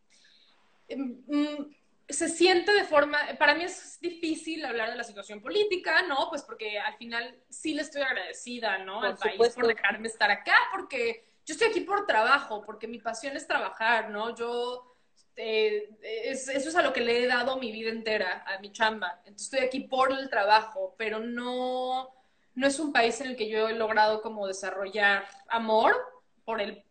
em, 0.88 1.22
mm, 1.26 1.74
se 2.08 2.28
siente 2.28 2.72
de 2.72 2.84
forma, 2.84 3.18
para 3.38 3.54
mí 3.54 3.64
es 3.64 3.98
difícil 4.00 4.64
hablar 4.64 4.90
de 4.90 4.96
la 4.96 5.04
situación 5.04 5.40
política, 5.40 6.02
¿no? 6.02 6.28
Pues 6.28 6.42
porque 6.42 6.78
al 6.78 6.96
final 6.96 7.42
sí 7.48 7.74
le 7.74 7.82
estoy 7.82 8.02
agradecida, 8.02 8.78
¿no? 8.78 8.96
Por 8.96 9.06
Al 9.06 9.16
país 9.16 9.54
por 9.54 9.66
dejarme 9.66 10.08
estar 10.08 10.30
acá, 10.30 10.54
porque 10.72 11.26
yo 11.46 11.54
estoy 11.54 11.68
aquí 11.68 11.80
por 11.80 12.06
trabajo, 12.06 12.62
porque 12.64 12.86
mi 12.86 12.98
pasión 12.98 13.36
es 13.36 13.46
trabajar, 13.46 14.10
¿no? 14.10 14.34
Yo, 14.34 14.91
eh, 15.36 15.88
es- 16.02 16.48
eso 16.48 16.68
es 16.68 16.76
a 16.76 16.82
lo 16.82 16.92
que 16.92 17.00
le 17.00 17.22
he 17.22 17.26
dado 17.26 17.56
mi 17.58 17.72
vida 17.72 17.90
entera, 17.90 18.44
a 18.46 18.58
mi 18.60 18.70
chamba. 18.72 19.20
Entonces 19.24 19.52
estoy 19.52 19.60
aquí 19.66 19.80
por 19.80 20.12
el 20.12 20.28
trabajo, 20.30 20.94
pero 20.98 21.18
no, 21.20 22.14
no 22.54 22.66
es 22.66 22.78
un 22.78 22.92
país 22.92 23.20
en 23.20 23.28
el 23.28 23.36
que 23.36 23.48
yo 23.48 23.68
he 23.68 23.74
logrado 23.74 24.20
como 24.22 24.46
desarrollar 24.46 25.26
amor 25.48 25.96
por 26.44 26.60
el, 26.60 26.84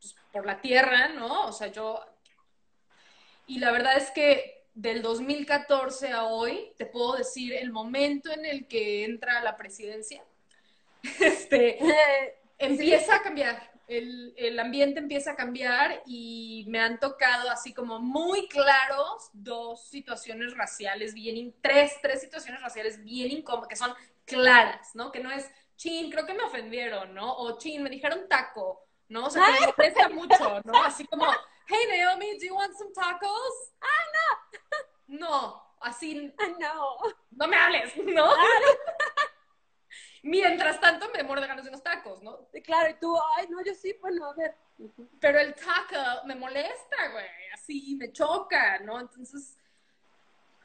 pues, 0.00 0.14
por 0.32 0.46
la 0.46 0.60
tierra, 0.60 1.08
¿no? 1.08 1.46
O 1.46 1.52
sea, 1.52 1.68
yo 1.68 2.00
y 3.46 3.58
la 3.58 3.70
verdad 3.72 3.96
es 3.98 4.10
que 4.10 4.64
del 4.74 5.02
2014 5.02 6.10
a 6.12 6.24
hoy, 6.24 6.72
te 6.78 6.86
puedo 6.86 7.14
decir 7.16 7.52
el 7.52 7.70
momento 7.70 8.32
en 8.32 8.44
el 8.46 8.66
que 8.66 9.04
entra 9.04 9.42
la 9.42 9.56
presidencia, 9.56 10.24
este, 11.20 11.78
empieza 12.58 13.16
a 13.16 13.22
cambiar. 13.22 13.73
El, 13.86 14.32
el 14.36 14.58
ambiente 14.58 14.98
empieza 15.00 15.32
a 15.32 15.36
cambiar 15.36 16.02
y 16.06 16.64
me 16.68 16.80
han 16.80 16.98
tocado 16.98 17.50
así 17.50 17.74
como 17.74 17.98
muy 18.00 18.48
claros 18.48 19.30
dos 19.32 19.88
situaciones 19.88 20.56
raciales 20.56 21.14
bien, 21.14 21.54
tres, 21.60 21.94
tres 22.00 22.20
situaciones 22.20 22.60
raciales 22.62 23.02
bien 23.04 23.30
incómodas, 23.30 23.68
que 23.68 23.76
son 23.76 23.94
claras, 24.24 24.94
¿no? 24.94 25.12
Que 25.12 25.20
no 25.20 25.30
es, 25.30 25.50
chin, 25.76 26.10
creo 26.10 26.24
que 26.26 26.34
me 26.34 26.44
ofendieron, 26.44 27.14
¿no? 27.14 27.36
O 27.36 27.58
chin, 27.58 27.82
me 27.82 27.90
dijeron 27.90 28.26
taco, 28.28 28.86
¿no? 29.08 29.26
O 29.26 29.30
sea, 29.30 29.44
que 29.44 29.66
me 29.66 29.72
molesta 29.76 30.08
mucho, 30.08 30.60
¿no? 30.64 30.82
Así 30.82 31.06
como, 31.06 31.26
hey 31.66 31.78
Naomi, 31.88 32.38
do 32.38 32.46
you 32.46 32.54
want 32.54 32.74
some 32.76 32.92
tacos? 32.92 33.72
Ah, 33.80 34.06
no. 34.14 35.18
No, 35.18 35.76
así, 35.80 36.32
Ah, 36.38 36.46
no. 36.58 36.96
no 37.32 37.46
me 37.48 37.56
hables, 37.56 37.96
¿no? 37.98 38.34
Mientras 40.24 40.80
tanto 40.80 41.10
me 41.14 41.22
muero 41.22 41.42
de 41.42 41.48
ganas 41.48 41.64
de 41.64 41.68
unos 41.68 41.82
tacos, 41.82 42.22
¿no? 42.22 42.48
Claro, 42.64 42.90
y 42.90 42.94
tú, 42.94 43.14
ay, 43.36 43.46
no, 43.50 43.62
yo 43.62 43.74
sí, 43.74 43.94
bueno, 44.00 44.24
a 44.24 44.34
ver. 44.34 44.54
Pero 45.20 45.38
el 45.38 45.54
taco 45.54 46.26
me 46.26 46.34
molesta, 46.34 47.10
güey, 47.12 47.26
así 47.52 47.94
me 47.96 48.10
choca, 48.10 48.78
¿no? 48.78 48.98
Entonces, 48.98 49.58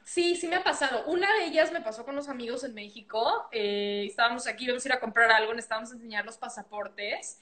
sí, 0.02 0.34
sí 0.34 0.48
me 0.48 0.56
ha 0.56 0.64
pasado. 0.64 1.04
Una 1.08 1.30
de 1.34 1.44
ellas 1.44 1.72
me 1.72 1.82
pasó 1.82 2.06
con 2.06 2.16
los 2.16 2.30
amigos 2.30 2.64
en 2.64 2.72
México. 2.72 3.48
eh, 3.52 4.06
estábamos 4.08 4.46
aquí, 4.46 4.64
íbamos 4.64 4.84
a 4.84 4.88
ir 4.88 4.92
a 4.94 5.00
comprar 5.00 5.30
algo, 5.30 5.52
necesitábamos 5.52 5.92
enseñar 5.92 6.24
los 6.24 6.38
pasaportes. 6.38 7.38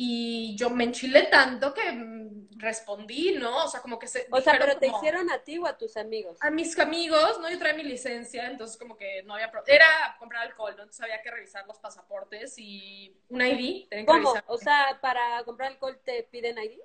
Y 0.00 0.54
yo 0.54 0.70
me 0.70 0.84
enchilé 0.84 1.24
tanto 1.24 1.74
que 1.74 1.90
mm, 1.90 2.50
respondí, 2.56 3.32
¿no? 3.32 3.64
O 3.64 3.68
sea, 3.68 3.80
como 3.80 3.98
que 3.98 4.06
se. 4.06 4.28
O 4.30 4.40
sea, 4.40 4.56
pero 4.56 4.78
te 4.78 4.86
hicieron 4.86 5.28
a 5.28 5.42
ti 5.42 5.58
o 5.58 5.66
a 5.66 5.76
tus 5.76 5.96
amigos. 5.96 6.38
a 6.40 6.50
mis 6.52 6.78
amigos, 6.78 7.40
¿no? 7.40 7.50
Yo 7.50 7.58
traía 7.58 7.74
mi 7.74 7.82
licencia, 7.82 8.46
entonces 8.46 8.76
como 8.76 8.96
que 8.96 9.24
no 9.24 9.34
había... 9.34 9.50
Era 9.66 10.14
comprar 10.20 10.46
alcohol, 10.46 10.74
¿no? 10.76 10.84
Entonces 10.84 11.02
había 11.02 11.20
que 11.20 11.32
revisar 11.32 11.66
los 11.66 11.80
pasaportes 11.80 12.54
y 12.58 13.12
un 13.28 13.42
ID, 13.42 13.88
que 13.88 14.06
¿Cómo? 14.06 14.18
revisar. 14.34 14.44
O 14.46 14.56
sea, 14.56 15.00
para 15.00 15.42
comprar 15.42 15.72
alcohol 15.72 16.00
te 16.04 16.22
piden 16.22 16.58
ID. 16.58 16.78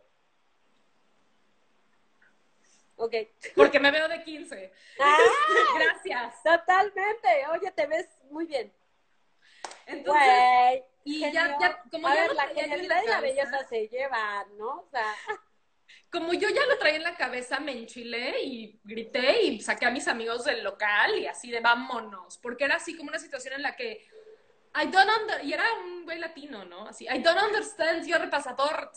Ok. 2.95 3.13
Porque 3.55 3.79
me 3.79 3.91
veo 3.91 4.07
de 4.07 4.23
15. 4.23 4.73
¡Ah! 4.99 5.17
Gracias. 5.75 6.41
Totalmente. 6.41 7.27
Oye, 7.51 7.69
te 7.73 7.85
ves 7.85 8.09
muy 8.31 8.47
bien. 8.47 8.73
Entonces. 9.85 10.83
Y 11.03 11.19
genio. 11.19 11.33
ya, 11.33 11.57
ya, 11.59 11.83
como 11.91 12.07
a 12.07 12.15
ya 12.15 12.21
ver, 12.21 12.29
lo 12.29 12.33
la 12.35 12.47
genialidad 12.47 13.03
y 13.03 13.07
la 13.07 13.21
belleza 13.21 13.67
se 13.67 13.87
llevan, 13.87 14.57
¿no? 14.57 14.81
O 14.81 14.87
sea, 14.91 15.15
Como 16.13 16.31
yo 16.31 16.47
ya 16.47 16.63
lo 16.67 16.77
traía 16.77 16.97
en 16.97 17.03
la 17.03 17.17
cabeza, 17.17 17.59
me 17.59 17.71
enchilé 17.71 18.43
y 18.43 18.79
grité 18.83 19.41
y 19.41 19.59
saqué 19.61 19.87
a 19.87 19.89
mis 19.89 20.07
amigos 20.07 20.45
del 20.45 20.63
local 20.63 21.17
y 21.17 21.25
así 21.25 21.49
de 21.49 21.59
vámonos. 21.59 22.37
Porque 22.37 22.65
era 22.65 22.75
así 22.75 22.95
como 22.95 23.09
una 23.09 23.17
situación 23.17 23.55
en 23.55 23.63
la 23.63 23.75
que 23.75 24.05
I 24.75 24.87
don't 24.91 25.09
under... 25.21 25.43
Y 25.43 25.53
era 25.53 25.63
un 25.83 26.03
güey 26.03 26.19
latino, 26.19 26.65
¿no? 26.65 26.87
Así, 26.87 27.05
I 27.05 27.17
don't 27.17 27.41
understand 27.41 28.05
your 28.05 28.29
passport. 28.29 28.95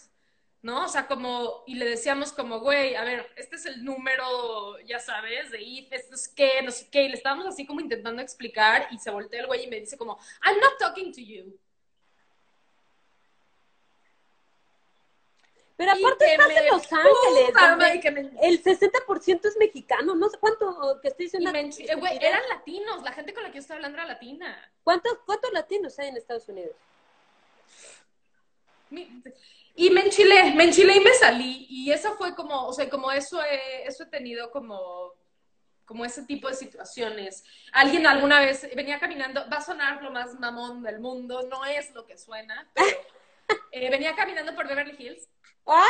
¿No? 0.61 0.85
O 0.85 0.89
sea, 0.89 1.07
como, 1.07 1.63
y 1.67 1.77
le 1.77 1.87
decíamos 1.87 2.33
como, 2.33 2.61
güey, 2.61 2.97
a 2.97 3.05
ver, 3.05 3.33
este 3.37 3.57
es 3.57 3.65
el 3.65 3.83
número, 3.83 4.79
ya 4.81 4.99
sabes, 4.99 5.51
de 5.53 5.63
IF, 5.63 5.93
esto 5.93 6.17
es 6.17 6.29
qué, 6.29 6.61
no 6.63 6.73
sé 6.73 6.91
qué, 6.91 7.05
y 7.05 7.09
le 7.09 7.15
estábamos 7.15 7.47
así 7.47 7.65
como 7.65 7.81
intentando 7.81 8.21
explicar, 8.21 8.89
y 8.91 8.99
se 8.99 9.13
voltea 9.13 9.43
el 9.43 9.47
güey 9.47 9.65
y 9.65 9.69
me 9.69 9.79
dice 9.79 9.97
como, 9.97 10.19
I'm 10.45 10.59
not 10.59 10.77
talking 10.77 11.13
to 11.13 11.21
you. 11.21 11.57
Pero 15.77 15.93
aparte 15.93 16.25
estás 16.33 16.51
en 16.51 16.67
Los 16.69 16.93
Ángeles, 16.93 17.53
donde 17.55 18.01
que 18.01 18.11
me- 18.11 18.31
el 18.43 18.63
60% 18.63 19.49
es 19.49 19.57
mexicano, 19.59 20.15
no 20.15 20.29
sé 20.31 20.39
cuánto, 20.39 20.99
que 21.03 21.09
estoy 21.09 21.27
diciendo. 21.27 21.53
me 21.53 21.61
eh, 21.61 21.95
güey, 21.97 22.17
eran 22.21 22.49
latinos, 22.49 23.03
la 23.03 23.13
gente 23.13 23.35
con 23.35 23.43
la 23.43 23.51
que 23.51 23.57
yo 23.57 23.61
estaba 23.61 23.77
hablando 23.77 23.99
era 23.99 24.07
latina. 24.07 24.73
¿Cuántos, 24.83 25.19
¿Cuántos 25.27 25.53
latinos 25.53 25.99
hay 25.99 26.09
en 26.09 26.17
Estados 26.17 26.49
Unidos? 26.49 26.75
Mi- 28.91 29.23
Y 29.75 29.91
me 29.91 30.03
enchilé, 30.03 30.53
me 30.55 30.65
enchilé 30.65 30.97
y 30.97 31.01
me 31.01 31.13
salí. 31.13 31.67
Y 31.69 31.93
eso 31.93 32.15
fue 32.17 32.35
como, 32.35 32.67
o 32.67 32.73
sea, 32.73 32.89
como 32.89 33.13
eso 33.13 33.43
he, 33.45 33.87
eso 33.87 34.05
he 34.05 34.07
tenido 34.07 34.51
como, 34.51 35.13
como 35.85 36.05
ese 36.07 36.23
tipo 36.25 36.49
de 36.49 36.55
situaciones. 36.55 37.45
Alguien 37.73 38.07
alguna 38.07 38.41
vez 38.41 38.67
venía 38.75 38.99
caminando, 38.99 39.45
va 39.53 39.59
a 39.59 39.63
sonar 39.65 40.03
lo 40.03 40.11
más 40.11 40.35
mamón 40.41 40.83
del 40.83 41.01
mundo, 41.01 41.43
no 41.51 41.65
es 41.67 41.91
lo 41.93 42.07
que 42.07 42.17
suena, 42.17 42.71
pero 42.73 42.87
eh, 43.73 43.91
venía 43.91 44.15
caminando 44.15 44.55
por 44.55 44.67
Beverly 44.67 44.97
Hills. 44.99 45.29
¡Ah! 45.67 45.85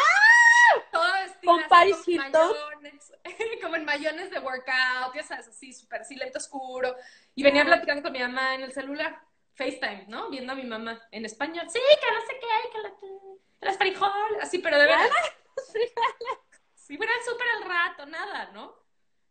Toda 0.90 1.22
vestida 1.22 1.52
¿Con 1.52 1.62
Paris 1.68 1.96
con 1.96 2.14
Hilton? 2.14 2.32
mayones, 2.32 3.12
como 3.62 3.76
en 3.76 3.84
mayones 3.84 4.30
de 4.30 4.38
workout, 4.38 5.14
ya 5.14 5.22
sabes, 5.22 5.48
así 5.48 5.72
súper 5.72 6.02
así 6.02 6.16
lento 6.16 6.38
oscuro. 6.38 6.94
Y 7.34 7.42
venía 7.42 7.64
platicando 7.64 8.02
con 8.02 8.12
mi 8.12 8.18
mamá 8.18 8.54
en 8.54 8.62
el 8.62 8.72
celular, 8.72 9.20
FaceTime, 9.54 10.06
¿no? 10.08 10.28
Viendo 10.30 10.52
a 10.52 10.56
mi 10.56 10.64
mamá 10.64 11.00
en 11.10 11.24
español. 11.24 11.66
Sí, 11.70 11.78
que 12.00 12.12
no 12.12 12.20
sé 12.20 12.40
qué, 12.40 12.70
que 12.72 12.78
la, 12.82 13.68
las 13.68 13.78
frijoles, 13.78 14.42
así, 14.42 14.58
pero 14.58 14.78
de 14.78 14.86
verdad. 14.86 15.08
Sí, 16.74 16.94
era 16.94 17.12
súper 17.28 17.46
al 17.56 17.68
rato, 17.68 18.06
nada, 18.06 18.52
¿no? 18.52 18.76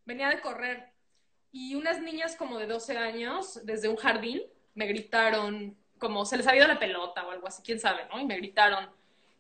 Venía 0.03 0.27
de 0.27 0.41
correr. 0.41 0.91
Y 1.53 1.75
unas 1.75 2.01
niñas 2.01 2.35
como 2.35 2.59
de 2.59 2.67
12 2.67 2.97
años, 2.97 3.61
desde 3.63 3.87
un 3.87 3.95
jardín, 3.95 4.41
me 4.73 4.87
gritaron, 4.87 5.77
como 5.97 6.25
se 6.25 6.35
les 6.35 6.45
había 6.47 6.63
ido 6.63 6.67
la 6.67 6.79
pelota 6.79 7.25
o 7.25 7.31
algo 7.31 7.47
así, 7.47 7.63
quién 7.63 7.79
sabe, 7.79 8.05
¿no? 8.09 8.19
Y 8.19 8.25
me 8.25 8.35
gritaron, 8.35 8.89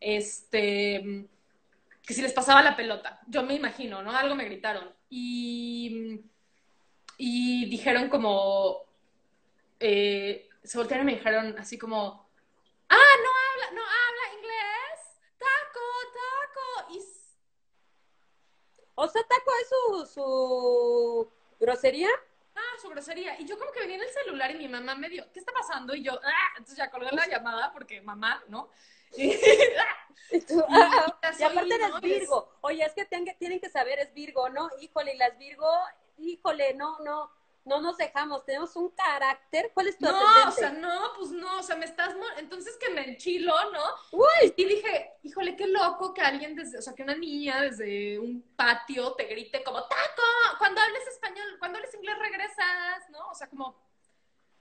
este, 0.05 1.27
que 2.05 2.13
si 2.13 2.21
les 2.21 2.31
pasaba 2.31 2.61
la 2.61 2.75
pelota. 2.75 3.19
Yo 3.25 3.41
me 3.41 3.55
imagino, 3.55 4.03
¿no? 4.03 4.15
Algo 4.15 4.35
me 4.35 4.45
gritaron. 4.45 4.93
Y, 5.09 6.21
y 7.17 7.65
dijeron 7.65 8.07
como, 8.07 8.83
eh, 9.79 10.47
se 10.63 10.77
voltearon 10.77 11.09
y 11.09 11.11
me 11.11 11.17
dijeron 11.17 11.55
así 11.57 11.79
como, 11.79 12.29
ah, 12.87 13.15
no 13.23 13.29
habla, 13.49 13.71
no 13.71 13.81
habla 13.81 14.37
inglés, 14.37 14.99
taco, 15.39 15.81
taco. 16.13 16.93
Y... 16.93 16.99
O 18.93 19.07
sea, 19.07 19.23
taco 19.23 19.51
es 19.59 19.69
su, 19.69 20.13
su 20.13 21.31
grosería. 21.59 22.09
Ah, 22.53 22.79
su 22.79 22.89
grosería. 22.89 23.41
Y 23.41 23.45
yo 23.47 23.57
como 23.57 23.71
que 23.71 23.79
venía 23.79 23.95
en 23.95 24.03
el 24.03 24.09
celular 24.09 24.51
y 24.51 24.59
mi 24.59 24.67
mamá 24.67 24.93
me 24.93 25.09
dio, 25.09 25.25
¿qué 25.33 25.39
está 25.39 25.51
pasando? 25.51 25.95
Y 25.95 26.03
yo, 26.03 26.13
ah, 26.23 26.49
entonces 26.57 26.77
ya 26.77 26.91
colgué 26.91 27.09
la 27.11 27.27
llamada 27.27 27.73
porque 27.73 28.01
mamá, 28.01 28.43
¿no? 28.49 28.69
Y, 30.31 30.41
tú, 30.41 30.61
ah, 30.67 31.13
y 31.37 31.43
aparte 31.43 31.75
eres 31.75 32.01
Virgo. 32.01 32.49
Oye, 32.61 32.83
es 32.83 32.93
que 32.93 33.05
tienen 33.05 33.59
que 33.59 33.69
saber, 33.69 33.99
es 33.99 34.11
Virgo, 34.13 34.49
¿no? 34.49 34.69
Híjole, 34.81 35.13
y 35.13 35.17
las 35.17 35.37
Virgo, 35.37 35.69
híjole, 36.17 36.73
no, 36.73 36.97
no 36.99 37.31
no 37.65 37.81
nos 37.81 37.97
dejamos, 37.97 38.45
tenemos 38.45 38.75
un 38.75 38.89
carácter. 38.91 39.71
¿Cuál 39.73 39.87
es 39.87 39.97
tu 39.97 40.05
No, 40.05 40.47
o 40.47 40.51
sea, 40.51 40.69
no, 40.69 41.13
pues 41.17 41.31
no, 41.31 41.59
o 41.59 41.63
sea, 41.63 41.75
me 41.75 41.85
estás. 41.85 42.15
Entonces 42.37 42.77
que 42.77 42.91
me 42.91 43.09
enchilo, 43.09 43.53
¿no? 43.71 43.83
Uy. 44.11 44.53
Y 44.55 44.65
dije, 44.65 45.13
híjole, 45.23 45.55
qué 45.55 45.65
loco 45.67 46.13
que 46.13 46.21
alguien 46.21 46.55
desde, 46.55 46.77
o 46.77 46.81
sea, 46.81 46.93
que 46.93 47.01
una 47.01 47.15
niña 47.15 47.61
desde 47.61 48.19
un 48.19 48.41
patio 48.55 49.13
te 49.13 49.25
grite 49.25 49.63
como, 49.63 49.83
taco, 49.87 50.21
cuando 50.59 50.79
hables 50.79 51.07
español, 51.07 51.57
cuando 51.57 51.79
hables 51.79 51.93
inglés 51.95 52.19
regresas, 52.19 53.09
¿no? 53.09 53.29
O 53.29 53.35
sea, 53.35 53.47
como. 53.47 53.75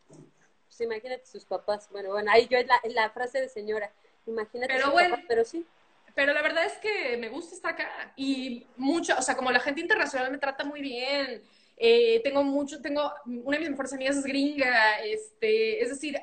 Pues 0.09 0.81
imagínate 0.81 1.27
sus 1.27 1.45
papás. 1.45 1.89
Bueno, 1.91 2.11
bueno, 2.11 2.33
ahí 2.33 2.49
yo 2.49 2.57
es 2.57 2.67
la, 2.67 2.81
la 2.85 3.11
frase 3.11 3.39
de 3.39 3.51
señora. 3.51 3.93
Imagínate 4.27 4.73
pero 4.73 4.91
bueno, 4.91 5.17
pero 5.29 5.45
sí. 5.45 5.67
Pero 6.15 6.33
la 6.33 6.43
verdad 6.43 6.65
es 6.65 6.79
que 6.79 7.17
me 7.17 7.29
gusta 7.29 7.55
estar 7.55 7.73
acá. 7.75 8.13
Y 8.17 8.67
mucho, 8.77 9.17
o 9.19 9.23
sea, 9.23 9.37
como 9.37 9.51
la 9.51 9.61
gente 9.61 9.81
internacional 9.81 10.31
me 10.31 10.39
trata 10.39 10.65
muy 10.65 10.81
bien 10.81 11.43
eh, 11.77 12.21
tengo 12.23 12.43
mucho, 12.45 12.81
tengo, 12.81 13.13
una 13.25 13.57
de 13.57 13.63
mis 13.63 13.71
mejores 13.71 13.93
amigas 13.93 14.17
es 14.17 14.25
gringa, 14.25 15.01
este, 15.01 15.83
es 15.83 15.91
decir, 15.91 16.21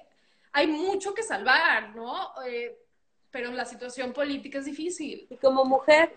hay 0.53 0.67
mucho 0.67 1.13
que 1.13 1.23
salvar, 1.23 1.95
¿no? 1.95 2.31
Eh, 2.45 2.77
pero 3.29 3.51
la 3.51 3.65
situación 3.65 4.13
política 4.13 4.59
es 4.59 4.65
difícil. 4.65 5.27
¿Y 5.29 5.37
como 5.37 5.65
mujer? 5.65 6.15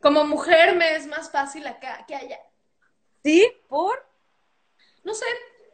Como 0.00 0.24
mujer 0.24 0.76
me 0.76 0.96
es 0.96 1.06
más 1.06 1.30
fácil 1.30 1.66
acá 1.66 2.04
que 2.06 2.14
allá. 2.14 2.40
¿Sí? 3.22 3.52
¿Por? 3.68 4.04
No 5.04 5.14
sé, 5.14 5.26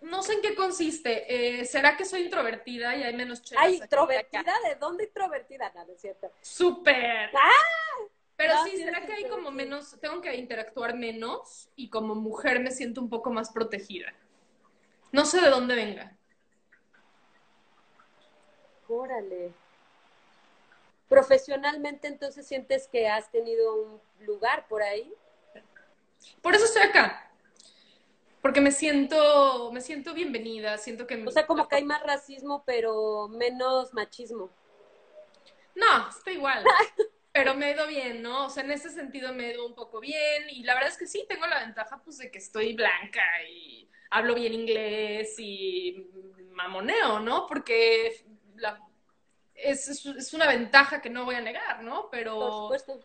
no 0.07 0.23
sé 0.23 0.35
en 0.35 0.43
qué 0.43 0.55
consiste. 0.55 1.61
Eh, 1.61 1.65
¿Será 1.65 1.97
que 1.97 2.05
soy 2.05 2.23
introvertida 2.23 2.97
y 2.97 3.03
hay 3.03 3.15
menos 3.15 3.43
chelas? 3.43 3.65
¿Ay, 3.65 3.77
introvertida? 3.77 4.55
¿De 4.65 4.75
dónde 4.77 5.05
introvertida? 5.05 5.73
No, 5.75 5.93
es 5.93 6.01
cierto. 6.01 6.31
¡Súper! 6.41 7.31
¡Ah! 7.35 8.05
Pero 8.37 8.55
sí, 8.65 8.77
¿será 8.77 9.05
que 9.05 9.13
hay 9.15 9.29
como 9.29 9.51
menos, 9.51 9.97
tengo 10.01 10.21
que 10.21 10.35
interactuar 10.37 10.95
menos 10.95 11.71
y 11.75 11.89
como 11.89 12.15
mujer 12.15 12.61
me 12.61 12.71
siento 12.71 13.01
un 13.01 13.09
poco 13.09 13.31
más 13.31 13.51
protegida? 13.51 14.13
No 15.11 15.25
sé 15.25 15.41
de 15.41 15.49
dónde 15.49 15.75
venga. 15.75 16.13
Órale. 18.89 19.53
Profesionalmente, 21.09 22.09
entonces 22.09 22.47
sientes 22.47 22.89
que 22.89 23.09
has 23.09 23.31
tenido 23.31 23.75
un 23.75 24.01
lugar 24.21 24.69
por 24.69 24.83
ahí. 24.83 25.13
Por 26.43 26.55
eso 26.55 26.67
estoy 26.67 26.83
acá. 26.83 27.31
Porque 28.47 28.61
me 28.61 28.71
siento, 28.71 29.73
me 29.73 29.81
siento 29.81 30.15
bienvenida, 30.15 30.79
siento 30.79 31.05
que... 31.05 31.21
O 31.27 31.33
sea, 31.33 31.49
como 31.49 31.67
que 31.67 31.75
hay 31.75 31.83
más 31.83 32.01
racismo, 32.05 32.63
pero 32.65 33.27
menos 33.27 33.93
machismo. 33.93 34.51
No, 35.75 36.09
está 36.09 36.31
igual. 36.31 36.63
pero 37.33 37.57
me 37.57 37.69
he 37.69 37.75
ido 37.75 37.89
bien, 37.89 38.23
¿no? 38.23 38.47
O 38.47 38.49
sea, 38.49 38.63
en 38.63 38.71
ese 38.71 38.91
sentido 38.91 39.35
me 39.35 39.49
he 39.49 39.55
ido 39.55 39.67
un 39.67 39.75
poco 39.75 39.99
bien 39.99 40.49
y 40.49 40.63
la 40.63 40.75
verdad 40.75 40.91
es 40.91 40.97
que 40.97 41.09
sí, 41.09 41.27
tengo 41.29 41.45
la 41.49 41.59
ventaja 41.59 42.01
pues 42.05 42.19
de 42.19 42.31
que 42.31 42.39
estoy 42.39 42.75
blanca 42.75 43.25
y 43.51 43.91
hablo 44.11 44.37
bien 44.37 44.55
inglés 44.55 45.35
y 45.41 46.07
mamoneo, 46.53 47.19
¿no? 47.19 47.49
Porque 47.49 48.25
la, 48.55 48.81
es, 49.57 49.89
es, 49.89 50.35
una 50.35 50.47
ventaja 50.47 51.03
que 51.03 51.11
no 51.11 51.25
voy 51.25 51.35
a 51.35 51.41
negar, 51.41 51.83
¿no? 51.83 52.11
Pero, 52.13 52.39
Por 52.39 52.53
supuesto. 52.53 53.01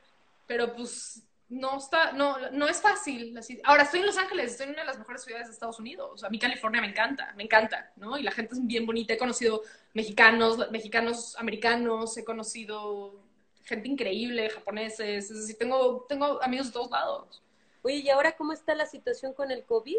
Pero 0.45 0.75
pues 0.75 1.23
no 1.51 1.77
está, 1.77 2.13
no, 2.13 2.49
no 2.51 2.69
es 2.69 2.81
fácil. 2.81 3.37
Ahora 3.65 3.83
estoy 3.83 3.99
en 3.99 4.05
Los 4.05 4.17
Ángeles, 4.17 4.51
estoy 4.51 4.67
en 4.67 4.71
una 4.71 4.83
de 4.83 4.87
las 4.87 4.97
mejores 4.97 5.21
ciudades 5.21 5.47
de 5.47 5.53
Estados 5.53 5.79
Unidos. 5.79 6.23
A 6.23 6.29
mí 6.29 6.39
California 6.39 6.79
me 6.79 6.87
encanta, 6.87 7.33
me 7.35 7.43
encanta, 7.43 7.91
¿no? 7.97 8.17
Y 8.17 8.23
la 8.23 8.31
gente 8.31 8.53
es 8.53 8.65
bien 8.65 8.85
bonita. 8.85 9.13
He 9.13 9.17
conocido 9.17 9.61
mexicanos, 9.93 10.71
mexicanos 10.71 11.35
americanos, 11.37 12.17
he 12.17 12.23
conocido 12.23 13.21
gente 13.65 13.89
increíble, 13.89 14.49
japoneses, 14.49 15.29
es 15.29 15.37
decir, 15.41 15.57
tengo, 15.57 16.05
tengo 16.07 16.41
amigos 16.41 16.67
de 16.67 16.73
todos 16.73 16.89
lados. 16.89 17.43
Oye, 17.81 17.97
¿y 17.97 18.09
ahora 18.09 18.31
cómo 18.37 18.53
está 18.53 18.73
la 18.73 18.85
situación 18.85 19.33
con 19.33 19.51
el 19.51 19.65
COVID? 19.65 19.97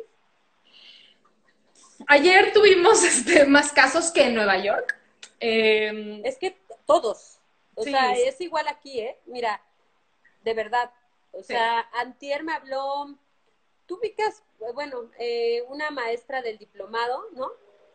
Ayer 2.06 2.54
tuvimos 2.54 3.04
este, 3.04 3.44
más 3.44 3.72
casos 3.72 4.10
que 4.10 4.24
en 4.24 4.34
Nueva 4.34 4.56
York. 4.56 4.98
Em, 5.38 6.24
es 6.24 6.38
que 6.38 6.56
todos. 6.86 7.40
O 7.74 7.84
sea, 7.84 8.12
es 8.14 8.40
igual 8.40 8.68
aquí, 8.68 9.00
¿eh? 9.00 9.18
Mira, 9.26 9.60
de 10.44 10.54
verdad. 10.54 10.90
O 11.32 11.42
sea, 11.42 11.80
Antier 11.94 12.44
me 12.44 12.52
habló, 12.52 13.16
tú 13.86 13.96
ubicas, 13.96 14.42
bueno, 14.74 15.10
eh, 15.18 15.62
una 15.68 15.90
maestra 15.90 16.42
del 16.42 16.58
diplomado, 16.58 17.24
¿no? 17.32 17.50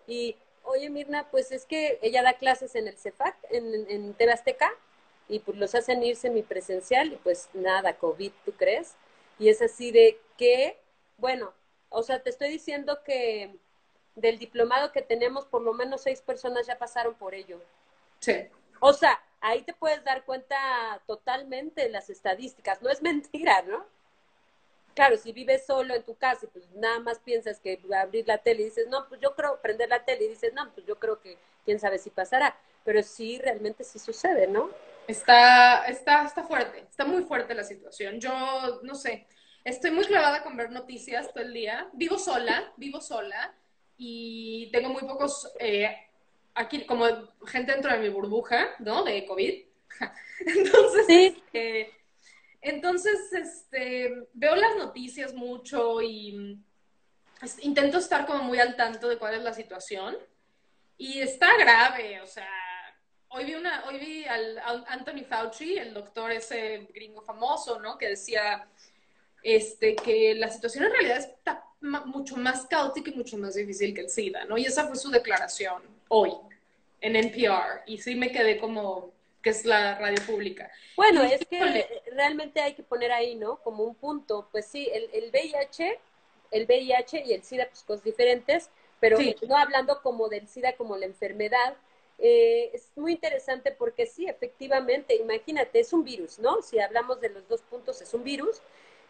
Y, 0.08 0.36
oye, 0.64 0.90
Mirna, 0.90 1.30
pues 1.30 1.52
es 1.52 1.66
que 1.66 2.00
ella 2.02 2.24
da 2.24 2.34
clases 2.34 2.76
en 2.76 2.88
el 2.88 2.98
CEFAC, 2.98 3.36
en, 3.52 3.90
en 3.90 4.14
TV 4.16 4.32
Azteca, 4.32 4.72
y 5.30 5.40
pues 5.40 5.58
los 5.58 5.76
hacen 5.76 6.04
ir 6.04 6.16
semipresencial 6.16 7.14
y 7.14 7.18
pues 7.18 7.50
nada, 7.54 7.98
COVID, 7.98 8.32
¿tú 8.46 8.54
crees? 8.54 8.96
Y 9.40 9.50
es 9.50 9.62
así 9.62 9.92
de 9.92 10.20
que, 10.38 10.80
bueno, 11.18 11.54
o 11.90 12.04
sea, 12.04 12.24
te 12.24 12.30
estoy 12.30 12.50
diciendo 12.50 13.04
que 13.04 13.56
del 14.16 14.40
diplomado 14.40 14.92
que 14.92 15.02
tenemos, 15.02 15.46
por 15.46 15.62
lo 15.62 15.74
menos 15.74 16.02
seis 16.02 16.22
personas 16.22 16.66
ya 16.66 16.78
pasaron 16.78 17.14
por 17.16 17.36
ello. 17.36 17.62
Sí. 18.20 18.48
O 18.80 18.94
sea, 18.94 19.22
ahí 19.42 19.62
te 19.62 19.74
puedes 19.74 20.04
dar 20.04 20.24
cuenta 20.26 21.02
totalmente 21.06 21.84
de 21.84 21.90
las 21.90 22.10
estadísticas, 22.10 22.82
no 22.82 22.90
es 22.90 23.02
mentira, 23.02 23.62
¿no? 23.64 23.86
Claro, 24.94 25.16
si 25.18 25.32
vives 25.32 25.66
solo 25.66 25.94
en 25.94 26.04
tu 26.04 26.16
casa 26.16 26.46
y 26.46 26.48
pues 26.48 26.68
nada 26.72 27.00
más 27.00 27.20
piensas 27.20 27.60
que 27.60 27.80
abrir 27.96 28.28
la 28.28 28.40
tele 28.40 28.64
y 28.64 28.66
dices, 28.66 28.88
no, 28.88 29.08
pues 29.08 29.22
yo 29.22 29.36
creo, 29.36 29.62
prender 29.62 29.90
la 29.90 30.04
tele 30.04 30.26
y 30.26 30.30
dices, 30.30 30.54
no, 30.54 30.72
pues 30.74 30.88
yo 30.88 30.98
creo 30.98 31.22
que 31.22 31.38
quién 31.66 31.80
sabe 31.80 32.00
si 32.00 32.10
pasará, 32.10 32.58
pero 32.84 33.04
sí, 33.04 33.38
realmente 33.38 33.84
sí 33.84 34.00
sucede, 34.00 34.48
¿no? 34.48 34.72
Está, 35.08 35.86
está, 35.86 36.26
está 36.26 36.44
fuerte, 36.44 36.80
está 36.80 37.06
muy 37.06 37.24
fuerte 37.24 37.54
la 37.54 37.64
situación. 37.64 38.20
Yo, 38.20 38.32
no 38.82 38.96
sé, 38.96 39.28
estoy 39.64 39.92
muy 39.92 40.06
clavada 40.06 40.42
con 40.42 40.58
ver 40.58 40.72
noticias 40.72 41.32
todo 41.32 41.44
el 41.44 41.54
día. 41.54 41.90
Vivo 41.94 42.18
sola, 42.18 42.74
vivo 42.78 43.00
sola 43.00 43.54
y 43.98 44.70
tengo 44.72 44.90
muy 44.90 45.02
pocos, 45.02 45.54
eh, 45.60 46.07
aquí 46.58 46.86
como 46.86 47.06
gente 47.46 47.72
dentro 47.72 47.92
de 47.92 48.00
mi 48.00 48.10
burbuja, 48.10 48.76
¿no? 48.80 49.04
De 49.04 49.26
COVID. 49.26 49.64
entonces, 50.40 51.06
sí. 51.08 51.44
Eh, 51.54 51.92
entonces, 52.62 53.32
este, 53.32 54.28
veo 54.34 54.56
las 54.56 54.76
noticias 54.76 55.34
mucho 55.34 56.02
y 56.02 56.60
intento 57.62 58.00
estar 58.00 58.26
como 58.26 58.44
muy 58.44 58.60
al 58.60 58.76
tanto 58.76 59.08
de 59.08 59.18
cuál 59.18 59.36
es 59.36 59.44
la 59.44 59.54
situación. 59.54 60.18
Y 60.98 61.20
está 61.20 61.56
grave, 61.58 62.22
o 62.22 62.26
sea, 62.26 62.50
hoy 63.28 63.46
vi, 63.46 63.54
una, 63.54 63.86
hoy 63.86 64.00
vi 64.00 64.26
al, 64.26 64.58
Anthony 64.88 65.24
Fauci, 65.24 65.78
el 65.78 65.94
doctor 65.94 66.32
ese 66.32 66.88
gringo 66.92 67.22
famoso, 67.22 67.80
¿no? 67.80 68.00
Que 68.00 68.10
decía 68.10 68.68
este, 69.44 69.96
que 69.96 70.34
la 70.34 70.50
situación 70.50 70.86
en 70.86 70.92
realidad 70.92 71.18
está 71.20 71.64
mucho 71.80 72.36
más 72.36 72.66
caótica 72.66 73.12
y 73.12 73.16
mucho 73.16 73.38
más 73.38 73.54
difícil 73.54 73.94
que 73.94 74.02
el 74.02 74.10
SIDA, 74.10 74.46
¿no? 74.46 74.58
Y 74.58 74.66
esa 74.66 74.88
fue 74.88 74.96
su 74.96 75.12
declaración 75.12 75.84
hoy 76.08 76.32
en 77.02 77.16
NPR. 77.16 77.84
Y 77.86 78.00
sí 78.00 78.16
me 78.16 78.32
quedé 78.32 78.60
como 78.60 79.12
que 79.42 79.52
es 79.52 79.66
la 79.66 79.98
radio 79.98 80.22
pública. 80.26 80.72
Bueno, 80.96 81.24
es 81.24 81.46
que 81.46 82.02
realmente 82.12 82.60
hay 82.60 82.74
que 82.74 82.84
poner 82.84 83.12
ahí, 83.12 83.36
¿no? 83.36 83.58
Como 83.62 83.84
un 83.84 83.96
punto. 83.96 84.48
Pues 84.52 84.66
sí, 84.66 84.90
el, 84.92 85.10
el 85.14 85.32
VIH, 85.32 86.00
el 86.52 86.66
VIH 86.66 87.24
y 87.26 87.34
el 87.34 87.44
SIDA, 87.44 87.68
pues 87.68 87.84
cosas 87.84 88.04
diferentes, 88.04 88.70
pero 89.00 89.18
no 89.48 89.58
hablando 89.58 90.02
como 90.02 90.28
del 90.28 90.48
SIDA 90.48 90.76
como 90.76 90.98
la 90.98 91.06
enfermedad, 91.06 91.76
eh, 92.20 92.72
es 92.74 92.92
muy 92.96 93.12
interesante 93.12 93.72
porque 93.72 94.08
sí, 94.08 94.28
efectivamente, 94.28 95.16
imagínate, 95.16 95.80
es 95.80 95.94
un 95.94 96.04
virus, 96.04 96.40
¿no? 96.40 96.62
Si 96.62 96.80
hablamos 96.80 97.22
de 97.22 97.30
los 97.30 97.48
dos 97.48 97.62
puntos, 97.62 98.02
es 98.02 98.14
un 98.14 98.24
virus, 98.24 98.62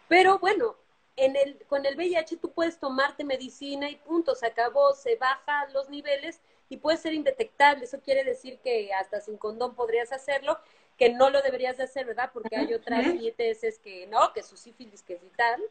pero 0.08 0.38
bueno, 0.38 0.76
en 1.16 1.36
el, 1.36 1.58
con 1.66 1.86
el 1.86 1.96
VIH 1.96 2.36
tú 2.36 2.50
puedes 2.52 2.78
tomarte 2.78 3.24
medicina 3.24 3.88
y 3.88 3.96
punto, 3.96 4.34
se 4.34 4.46
acabó, 4.46 4.92
se 4.92 5.16
bajan 5.16 5.72
los 5.72 5.88
niveles 5.88 6.40
y 6.68 6.76
puede 6.76 6.96
ser 6.98 7.14
indetectable. 7.14 7.84
Eso 7.84 8.00
quiere 8.00 8.24
decir 8.24 8.58
que 8.60 8.92
hasta 8.92 9.20
sin 9.20 9.36
condón 9.36 9.74
podrías 9.74 10.12
hacerlo, 10.12 10.58
que 10.96 11.10
no 11.10 11.30
lo 11.30 11.40
deberías 11.42 11.76
de 11.76 11.84
hacer, 11.84 12.06
¿verdad? 12.06 12.30
Porque 12.32 12.56
hay 12.56 12.74
otras 12.74 13.06
IETS 13.06 13.78
que 13.78 14.06
no, 14.08 14.32
que 14.32 14.42
su 14.42 14.56
sífilis, 14.56 15.02
que 15.02 15.14
es 15.14 15.20
tal, 15.36 15.62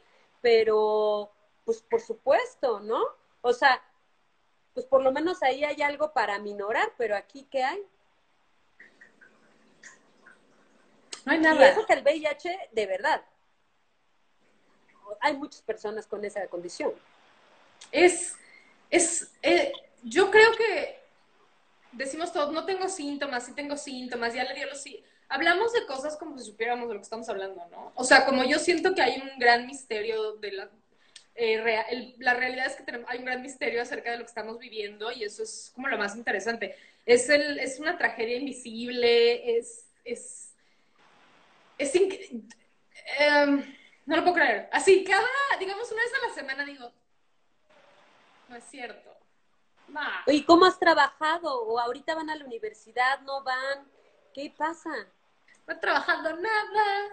pero 0.41 1.31
pues 1.65 1.81
por 1.81 2.01
supuesto, 2.01 2.79
¿no? 2.79 3.03
O 3.41 3.53
sea, 3.53 3.81
pues 4.73 4.85
por 4.85 5.01
lo 5.03 5.11
menos 5.11 5.43
ahí 5.43 5.63
hay 5.63 5.81
algo 5.81 6.13
para 6.13 6.39
minorar, 6.39 6.91
pero 6.97 7.15
aquí, 7.15 7.47
¿qué 7.51 7.63
hay? 7.63 7.83
No 11.25 11.33
hay 11.33 11.39
Y 11.39 11.41
nada. 11.41 11.67
eso 11.67 11.85
que 11.85 11.93
el 11.93 12.03
VIH, 12.03 12.69
de 12.71 12.85
verdad, 12.85 13.21
hay 15.19 15.35
muchas 15.35 15.61
personas 15.61 16.07
con 16.07 16.23
esa 16.23 16.45
condición. 16.47 16.93
Es, 17.91 18.35
es, 18.89 19.31
eh, 19.41 19.71
yo 20.03 20.31
creo 20.31 20.51
que 20.55 20.99
decimos 21.91 22.31
todos, 22.31 22.53
no 22.53 22.65
tengo 22.65 22.87
síntomas, 22.89 23.45
sí 23.45 23.53
tengo 23.53 23.77
síntomas, 23.77 24.33
ya 24.33 24.43
le 24.43 24.53
dio 24.53 24.67
los 24.67 24.81
sí. 24.81 25.03
Hablamos 25.29 25.73
de 25.73 25.85
cosas 25.85 26.15
como 26.15 26.37
si 26.37 26.45
supiéramos 26.45 26.87
de 26.87 26.93
lo 26.93 26.99
que 26.99 27.03
estamos 27.03 27.27
hablando, 27.27 27.65
¿no? 27.69 27.91
O 27.95 28.03
sea, 28.03 28.25
como 28.25 28.43
yo 28.43 28.59
siento 28.59 28.95
que 28.95 29.01
hay 29.01 29.19
un 29.19 29.37
gran 29.39 29.67
misterio 29.67 30.33
de 30.33 30.51
la... 30.53 30.69
eh, 31.35 32.15
la 32.19 32.33
realidad 32.33 32.67
es 32.67 32.75
que 32.75 32.83
tenemos, 32.83 33.09
hay 33.09 33.19
un 33.19 33.25
gran 33.25 33.41
misterio 33.41 33.81
acerca 33.81 34.11
de 34.11 34.17
lo 34.17 34.23
que 34.23 34.29
estamos 34.29 34.57
viviendo 34.57 35.11
y 35.11 35.23
eso 35.23 35.43
es 35.43 35.71
como 35.75 35.87
lo 35.87 35.97
más 35.97 36.15
interesante. 36.15 36.75
Es, 37.05 37.29
el, 37.29 37.59
es 37.59 37.79
una 37.79 37.97
tragedia 37.97 38.37
invisible, 38.37 39.57
es... 39.57 39.85
es, 40.05 40.53
es 41.77 41.93
em, 43.19 43.75
no 44.05 44.15
lo 44.15 44.23
puedo 44.23 44.35
creer. 44.35 44.69
Así, 44.71 45.03
cada, 45.03 45.27
digamos, 45.59 45.91
una 45.91 46.01
vez 46.01 46.11
a 46.13 46.27
la 46.27 46.33
semana 46.33 46.65
digo, 46.65 46.89
no 48.47 48.55
es 48.55 48.63
cierto. 48.63 49.16
Oye, 50.27 50.45
¿cómo 50.45 50.65
has 50.65 50.77
trabajado? 50.79 51.63
¿O 51.63 51.79
ahorita 51.79 52.15
van 52.15 52.29
a 52.29 52.35
la 52.35 52.45
universidad? 52.45 53.21
¿No 53.21 53.43
van? 53.43 53.89
¿Qué 54.33 54.53
pasa? 54.55 54.89
No 55.65 55.73
he 55.73 55.77
trabajando 55.77 56.35
nada. 56.35 57.09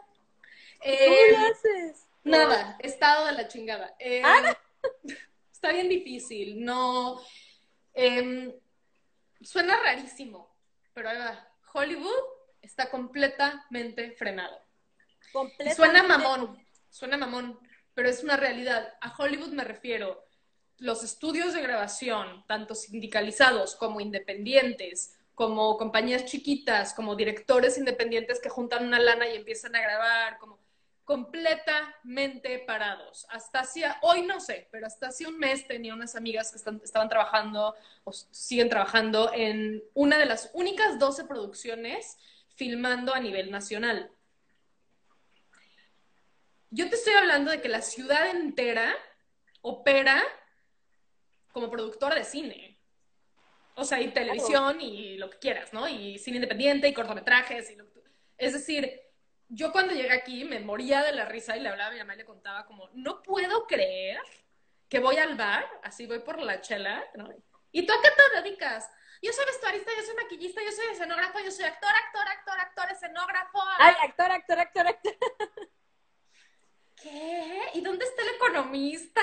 ¿Cómo 0.79 0.93
Eh, 0.93 1.33
lo 1.33 1.39
haces? 1.47 2.07
nada, 2.25 2.77
estado 2.81 3.27
de 3.27 3.33
la 3.33 3.49
chingada. 3.49 3.95
Eh, 3.99 4.23
Ah. 4.25 4.57
Está 5.53 5.73
bien 5.73 5.89
difícil, 5.89 6.63
no. 6.63 7.21
em, 7.95 8.53
suena 9.41 9.77
rarísimo, 9.83 10.55
pero 10.93 11.09
ahí 11.09 11.17
va. 11.19 11.49
Hollywood 11.73 12.23
está 12.61 12.91
completamente 12.91 14.11
frenado. 14.13 14.61
Y 15.29 15.33
Completamente. 15.33 15.75
Suena 15.75 16.03
mamón, 16.03 16.67
suena 16.91 17.17
mamón, 17.17 17.59
pero 17.95 18.09
es 18.11 18.23
una 18.23 18.37
realidad. 18.37 18.93
A 19.01 19.15
Hollywood 19.17 19.53
me 19.53 19.65
refiero. 19.65 20.27
Los 20.79 21.05
estudios 21.05 21.55
de 21.55 21.63
grabación, 21.63 22.45
tanto 22.47 22.75
sindicalizados 22.75 23.77
como 23.77 24.01
independientes, 24.01 25.17
como 25.35 25.77
compañías 25.77 26.25
chiquitas, 26.25 26.95
como 26.95 27.17
directores 27.17 27.79
independientes 27.79 28.41
que 28.41 28.49
juntan 28.49 28.87
una 28.87 28.99
lana 28.99 29.29
y 29.29 29.37
empiezan 29.37 29.75
a 29.77 29.81
grabar, 29.81 30.39
como 30.39 30.59
completamente 31.05 32.61
parados. 32.61 33.27
Hasta 33.29 33.61
hacía, 33.61 33.99
hoy 34.03 34.23
no 34.23 34.41
sé, 34.41 34.69
pero 34.71 34.87
hasta 34.87 35.09
hace 35.09 35.27
un 35.27 35.39
mes 35.39 35.67
tenía 35.69 35.93
unas 35.95 36.17
amigas 36.17 36.51
que 36.51 36.57
están- 36.57 36.81
estaban 36.83 37.09
trabajando 37.09 37.75
o 38.05 38.13
siguen 38.13 38.69
trabajando 38.69 39.31
en 39.35 39.83
una 39.93 40.19
de 40.19 40.27
las 40.27 40.51
únicas 40.55 40.99
12 40.99 41.25
producciones 41.25 42.17
filmando 42.57 43.15
a 43.15 43.21
nivel 43.21 43.51
nacional. 43.51 44.11
Yo 46.71 46.89
te 46.89 46.97
estoy 46.97 47.15
hablando 47.15 47.51
de 47.51 47.61
que 47.61 47.69
la 47.69 47.83
ciudad 47.83 48.31
entera 48.31 48.95
opera 49.61 50.23
como 51.55 51.71
productora 51.71 52.17
de 52.17 52.25
cine. 52.25 52.77
O 53.77 53.85
sea, 53.85 54.01
y 54.01 54.09
televisión 54.09 54.81
y 54.81 55.17
lo 55.17 55.31
que 55.31 55.39
quieras, 55.39 55.73
¿no? 55.73 55.89
Y 55.89 56.19
cine 56.19 56.37
independiente 56.39 56.89
y 56.89 56.93
cortometrajes. 56.93 57.71
Y 57.71 57.77
lo 57.77 57.91
que 57.91 58.01
Es 58.37 58.53
decir, 58.53 59.01
yo 59.49 59.71
cuando 59.71 59.95
llegué 59.95 60.13
aquí 60.13 60.45
me 60.45 60.59
moría 60.59 61.03
de 61.03 61.13
la 61.13 61.25
risa 61.25 61.57
y 61.57 61.61
le 61.61 61.69
hablaba 61.69 61.91
a 61.91 61.93
mi 61.93 61.99
mamá 61.99 62.15
y 62.15 62.19
le 62.19 62.25
contaba 62.25 62.67
como, 62.67 62.91
no 62.93 63.23
puedo 63.23 63.67
creer 63.69 64.19
que 64.89 64.99
voy 64.99 65.17
al 65.17 65.37
bar, 65.37 65.65
así 65.85 66.07
voy 66.07 66.19
por 66.19 66.41
la 66.43 66.61
chela, 66.61 67.05
¿no? 67.15 67.31
¿Y 67.71 67.87
tú 67.87 67.93
a 67.93 68.03
qué 68.03 68.09
te 68.11 68.43
dedicas? 68.43 68.91
Yo 69.23 69.33
soy 69.33 69.47
vestuarista, 69.47 69.93
yo 69.97 70.03
soy 70.03 70.17
maquillista, 70.17 70.61
yo 70.63 70.73
soy 70.73 70.87
escenógrafo, 70.93 71.39
yo 71.39 71.51
soy 71.53 71.65
actor, 71.67 71.91
actor, 71.91 72.29
actor, 72.29 72.61
actor, 72.61 72.91
escenógrafo. 72.91 73.61
Ay, 73.79 73.95
actor, 74.03 74.31
actor, 74.31 74.59
actor, 74.59 74.87
actor. 74.89 75.15
¿Qué? 77.05 77.61
¿Y 77.75 77.83
dónde 77.83 78.07
está 78.07 78.23
el 78.23 78.29
economista? 78.37 79.21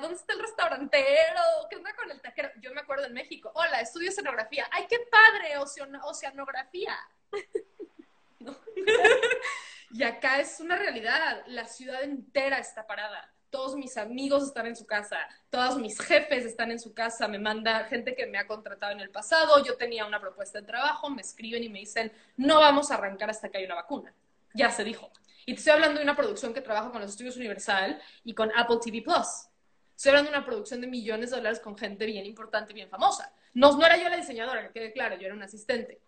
¿Dónde 0.00 0.14
está 0.14 0.34
el 0.34 0.38
restaurantero? 0.38 1.40
¿Qué 1.68 1.74
onda 1.74 1.92
con 1.96 2.08
el 2.08 2.20
taquero? 2.20 2.48
Yo 2.60 2.72
me 2.72 2.82
acuerdo 2.82 3.06
en 3.06 3.12
México. 3.12 3.50
Hola, 3.56 3.80
estudio 3.80 4.10
escenografía. 4.10 4.68
¡Ay, 4.70 4.86
qué 4.88 5.00
padre! 5.10 5.58
Ocean- 5.58 6.00
oceanografía. 6.04 6.96
¿No? 8.38 8.56
y 9.90 10.04
acá 10.04 10.38
es 10.38 10.60
una 10.60 10.76
realidad. 10.76 11.42
La 11.48 11.66
ciudad 11.66 12.04
entera 12.04 12.58
está 12.58 12.86
parada. 12.86 13.28
Todos 13.50 13.74
mis 13.74 13.96
amigos 13.96 14.44
están 14.44 14.66
en 14.66 14.76
su 14.76 14.86
casa. 14.86 15.18
Todos 15.50 15.76
mis 15.78 16.00
jefes 16.00 16.44
están 16.44 16.70
en 16.70 16.78
su 16.78 16.94
casa. 16.94 17.26
Me 17.26 17.40
manda 17.40 17.82
gente 17.86 18.14
que 18.14 18.26
me 18.26 18.38
ha 18.38 18.46
contratado 18.46 18.92
en 18.92 19.00
el 19.00 19.10
pasado. 19.10 19.60
Yo 19.64 19.76
tenía 19.76 20.06
una 20.06 20.20
propuesta 20.20 20.60
de 20.60 20.68
trabajo. 20.68 21.10
Me 21.10 21.22
escriben 21.22 21.64
y 21.64 21.68
me 21.68 21.80
dicen, 21.80 22.12
no 22.36 22.60
vamos 22.60 22.92
a 22.92 22.94
arrancar 22.94 23.28
hasta 23.28 23.48
que 23.48 23.58
haya 23.58 23.66
una 23.66 23.74
vacuna. 23.74 24.14
Ya 24.52 24.70
se 24.70 24.84
dijo. 24.84 25.10
Y 25.46 25.52
te 25.52 25.58
estoy 25.58 25.72
hablando 25.72 25.98
de 25.98 26.04
una 26.04 26.16
producción 26.16 26.54
que 26.54 26.60
trabajo 26.60 26.90
con 26.90 27.00
los 27.00 27.10
estudios 27.10 27.36
Universal 27.36 28.00
y 28.24 28.34
con 28.34 28.50
Apple 28.56 28.78
TV 28.82 29.02
Plus. 29.02 29.48
Estoy 29.96 30.10
hablando 30.10 30.30
de 30.30 30.36
una 30.36 30.46
producción 30.46 30.80
de 30.80 30.86
millones 30.86 31.30
de 31.30 31.36
dólares 31.36 31.60
con 31.60 31.76
gente 31.76 32.06
bien 32.06 32.26
importante, 32.26 32.72
bien 32.72 32.88
famosa. 32.88 33.32
No, 33.52 33.76
no 33.76 33.86
era 33.86 33.96
yo 33.96 34.08
la 34.08 34.16
diseñadora, 34.16 34.66
que 34.66 34.72
quede 34.72 34.92
claro, 34.92 35.16
yo 35.16 35.26
era 35.26 35.34
un 35.34 35.42
asistente. 35.42 36.00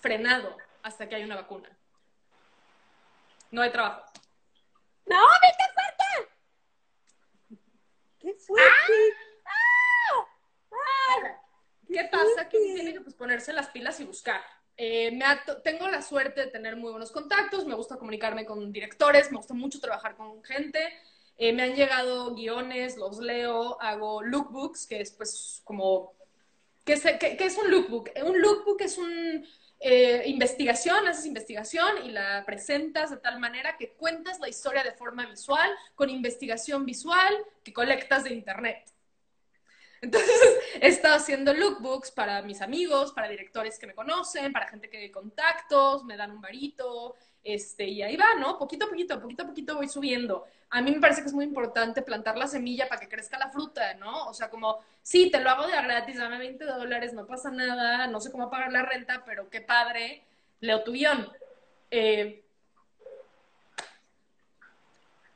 Frenado 0.00 0.56
hasta 0.82 1.08
que 1.08 1.16
haya 1.16 1.26
una 1.26 1.36
vacuna. 1.36 1.76
No 3.50 3.62
hay 3.62 3.70
trabajo. 3.70 4.04
¡No, 5.06 5.18
ve 5.18 5.48
qué 5.58 5.64
fuerte! 5.74 6.32
¡Qué 8.20 8.34
fuerte! 8.34 8.92
¿Qué 11.92 12.08
pasa? 12.10 12.48
Que 12.48 12.56
uno 12.56 12.74
tiene 12.74 12.92
que 12.94 13.00
pues, 13.02 13.14
ponerse 13.14 13.52
las 13.52 13.68
pilas 13.68 14.00
y 14.00 14.04
buscar. 14.04 14.42
Eh, 14.76 15.18
tengo 15.62 15.88
la 15.88 16.02
suerte 16.02 16.40
de 16.42 16.46
tener 16.48 16.76
muy 16.76 16.90
buenos 16.90 17.12
contactos, 17.12 17.66
me 17.66 17.74
gusta 17.74 17.96
comunicarme 17.96 18.44
con 18.44 18.72
directores, 18.72 19.30
me 19.30 19.36
gusta 19.38 19.54
mucho 19.54 19.80
trabajar 19.80 20.16
con 20.16 20.42
gente. 20.44 20.80
Eh, 21.36 21.52
me 21.52 21.62
han 21.62 21.74
llegado 21.74 22.34
guiones, 22.34 22.96
los 22.96 23.18
leo, 23.18 23.80
hago 23.80 24.22
lookbooks, 24.22 24.86
que 24.86 25.00
es 25.00 25.12
pues 25.12 25.60
como... 25.64 26.12
¿Qué 26.84 26.94
es, 26.94 27.02
qué- 27.20 27.36
qué 27.36 27.44
es 27.46 27.56
un 27.58 27.70
lookbook? 27.70 28.10
Eh, 28.14 28.22
Un 28.24 28.40
lookbook 28.40 28.80
es 28.82 28.98
un... 28.98 29.46
eh, 29.80 30.22
investigación, 30.26 31.06
haces 31.06 31.26
investigación 31.26 32.04
y 32.04 32.10
la 32.10 32.44
presentas 32.44 33.10
de 33.10 33.18
tal 33.18 33.38
manera 33.40 33.76
que 33.76 33.92
cuentas 33.92 34.40
la 34.40 34.48
historia 34.48 34.82
de 34.84 34.92
forma 34.92 35.26
visual, 35.26 35.70
con 35.94 36.10
investigación 36.10 36.84
visual 36.86 37.34
que 37.64 37.72
colectas 37.72 38.24
de 38.24 38.34
internet. 38.34 38.92
Entonces, 40.02 40.30
he 40.80 40.88
estado 40.88 41.14
haciendo 41.14 41.54
lookbooks 41.54 42.10
para 42.10 42.42
mis 42.42 42.60
amigos, 42.60 43.12
para 43.12 43.28
directores 43.28 43.78
que 43.78 43.86
me 43.86 43.94
conocen, 43.94 44.52
para 44.52 44.68
gente 44.68 44.90
que 44.90 44.98
de 44.98 45.10
contactos, 45.12 46.04
me 46.04 46.16
dan 46.16 46.32
un 46.32 46.40
varito, 46.40 47.14
este, 47.44 47.84
y 47.86 48.02
ahí 48.02 48.16
va, 48.16 48.34
¿no? 48.38 48.58
Poquito 48.58 48.86
a 48.86 48.88
poquito, 48.88 49.20
poquito 49.20 49.44
a 49.44 49.46
poquito 49.46 49.76
voy 49.76 49.88
subiendo. 49.88 50.44
A 50.70 50.82
mí 50.82 50.90
me 50.90 51.00
parece 51.00 51.22
que 51.22 51.28
es 51.28 51.34
muy 51.34 51.44
importante 51.44 52.02
plantar 52.02 52.36
la 52.36 52.48
semilla 52.48 52.88
para 52.88 53.00
que 53.00 53.08
crezca 53.08 53.38
la 53.38 53.50
fruta, 53.50 53.94
¿no? 53.94 54.26
O 54.26 54.34
sea, 54.34 54.50
como, 54.50 54.80
sí, 55.02 55.30
te 55.30 55.40
lo 55.40 55.50
hago 55.50 55.66
de 55.66 55.72
gratis, 55.72 56.18
dame 56.18 56.38
20 56.38 56.64
dólares, 56.64 57.12
no 57.14 57.26
pasa 57.26 57.50
nada, 57.50 58.06
no 58.08 58.20
sé 58.20 58.32
cómo 58.32 58.50
pagar 58.50 58.72
la 58.72 58.82
renta, 58.82 59.22
pero 59.24 59.48
qué 59.48 59.60
padre, 59.60 60.24
leo 60.60 60.82
tu 60.82 60.92
guion. 60.92 61.30
Eh, 61.90 62.44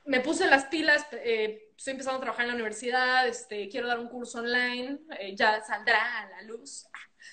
me 0.06 0.20
puse 0.20 0.46
las 0.48 0.64
pilas, 0.66 1.06
eh, 1.12 1.65
estoy 1.76 1.92
empezando 1.92 2.18
a 2.18 2.20
trabajar 2.22 2.44
en 2.44 2.48
la 2.48 2.54
universidad, 2.54 3.26
este, 3.28 3.68
quiero 3.68 3.86
dar 3.86 3.98
un 3.98 4.08
curso 4.08 4.38
online, 4.38 4.98
eh, 5.18 5.34
ya 5.36 5.60
saldrá 5.62 6.20
a 6.22 6.28
la 6.30 6.42
luz, 6.42 6.86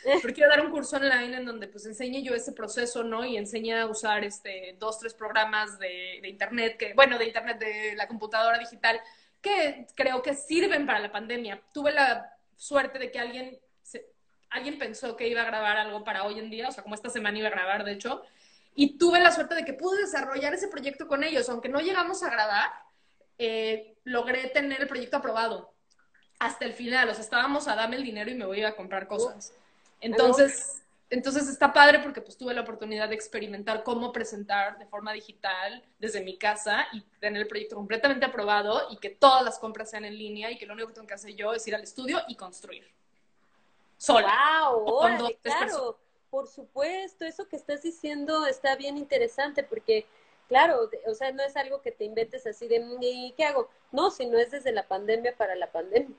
pero 0.21 0.33
quiero 0.33 0.49
dar 0.49 0.65
un 0.65 0.71
curso 0.71 0.97
online 0.97 1.37
en 1.37 1.45
donde 1.45 1.67
pues 1.67 1.85
enseñe 1.85 2.21
yo 2.23 2.33
ese 2.33 2.51
proceso, 2.51 3.03
¿no? 3.03 3.23
Y 3.25 3.37
enseñe 3.37 3.73
a 3.73 3.85
usar 3.85 4.23
este, 4.23 4.75
dos, 4.79 4.99
tres 4.99 5.13
programas 5.13 5.79
de, 5.79 6.19
de 6.21 6.27
internet, 6.29 6.77
que, 6.77 6.93
bueno, 6.93 7.17
de 7.17 7.25
internet, 7.25 7.57
de 7.59 7.95
la 7.95 8.07
computadora 8.07 8.57
digital, 8.59 8.99
que 9.41 9.87
creo 9.95 10.21
que 10.21 10.33
sirven 10.35 10.85
para 10.85 10.99
la 10.99 11.11
pandemia. 11.11 11.61
Tuve 11.73 11.91
la 11.91 12.33
suerte 12.55 12.97
de 12.99 13.11
que 13.11 13.19
alguien, 13.19 13.59
se- 13.81 14.07
alguien 14.49 14.77
pensó 14.77 15.15
que 15.15 15.27
iba 15.27 15.41
a 15.41 15.45
grabar 15.45 15.77
algo 15.77 16.03
para 16.03 16.23
hoy 16.23 16.39
en 16.39 16.49
día, 16.49 16.69
o 16.69 16.71
sea, 16.71 16.83
como 16.83 16.95
esta 16.95 17.09
semana 17.09 17.37
iba 17.39 17.47
a 17.47 17.51
grabar, 17.51 17.83
de 17.83 17.93
hecho, 17.93 18.23
y 18.75 18.97
tuve 18.97 19.19
la 19.19 19.31
suerte 19.31 19.55
de 19.55 19.65
que 19.65 19.73
pude 19.73 20.01
desarrollar 20.01 20.53
ese 20.53 20.67
proyecto 20.67 21.07
con 21.07 21.23
ellos, 21.23 21.47
aunque 21.49 21.69
no 21.69 21.79
llegamos 21.79 22.23
a 22.23 22.29
grabar, 22.29 22.71
eh, 23.37 23.92
logré 24.03 24.47
tener 24.49 24.81
el 24.81 24.87
proyecto 24.87 25.17
aprobado 25.17 25.73
hasta 26.39 26.65
el 26.65 26.73
final, 26.73 27.09
o 27.09 27.13
sea, 27.13 27.23
estábamos 27.23 27.67
a 27.67 27.75
dame 27.75 27.95
el 27.95 28.03
dinero 28.03 28.29
y 28.29 28.35
me 28.35 28.45
voy 28.45 28.63
a 28.63 28.75
comprar 28.75 29.07
cosas. 29.07 29.53
Entonces, 30.01 30.83
entonces 31.09 31.47
está 31.47 31.71
padre 31.71 31.99
porque 31.99 32.21
pues 32.21 32.35
tuve 32.37 32.53
la 32.53 32.61
oportunidad 32.61 33.07
de 33.07 33.15
experimentar 33.15 33.83
cómo 33.83 34.11
presentar 34.11 34.77
de 34.79 34.85
forma 34.87 35.13
digital 35.13 35.83
desde 35.99 36.21
mi 36.21 36.37
casa 36.37 36.87
y 36.91 37.01
tener 37.19 37.43
el 37.43 37.47
proyecto 37.47 37.75
completamente 37.75 38.25
aprobado 38.25 38.87
y 38.89 38.97
que 38.97 39.11
todas 39.11 39.43
las 39.43 39.59
compras 39.59 39.91
sean 39.91 40.05
en 40.05 40.17
línea 40.17 40.51
y 40.51 40.57
que 40.57 40.65
lo 40.65 40.73
único 40.73 40.89
que 40.89 40.95
tengo 40.95 41.07
que 41.07 41.13
hacer 41.13 41.35
yo 41.35 41.53
es 41.53 41.65
ir 41.67 41.75
al 41.75 41.83
estudio 41.83 42.19
y 42.27 42.35
construir. 42.35 42.91
Sola. 43.97 44.69
¡Wow! 44.71 44.83
Órale, 44.85 45.37
claro, 45.41 45.97
por 46.29 46.47
supuesto, 46.47 47.25
eso 47.25 47.47
que 47.47 47.55
estás 47.55 47.83
diciendo 47.83 48.47
está 48.47 48.75
bien 48.75 48.97
interesante 48.97 49.63
porque, 49.63 50.07
claro, 50.47 50.89
o 51.07 51.15
sea, 51.15 51.31
no 51.31 51.43
es 51.43 51.55
algo 51.57 51.81
que 51.81 51.91
te 51.91 52.05
inventes 52.05 52.45
así 52.45 52.67
de, 52.67 52.79
"Mm, 52.79 52.97
¿y 53.01 53.33
qué 53.37 53.45
hago? 53.45 53.69
No, 53.91 54.11
sino 54.11 54.37
es 54.37 54.51
desde 54.51 54.71
la 54.71 54.87
pandemia 54.87 55.35
para 55.35 55.55
la 55.55 55.71
pandemia. 55.71 56.15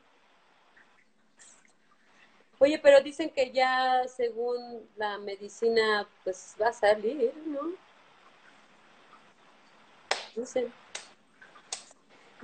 Oye, 2.59 2.79
pero 2.79 3.01
dicen 3.01 3.31
que 3.31 3.51
ya 3.51 4.07
según 4.09 4.89
la 4.97 5.19
medicina, 5.19 6.09
pues 6.23 6.55
va 6.61 6.69
a 6.69 6.73
salir, 6.73 7.35
¿no? 7.47 7.73
No 10.37 10.47
sé. 10.47 10.71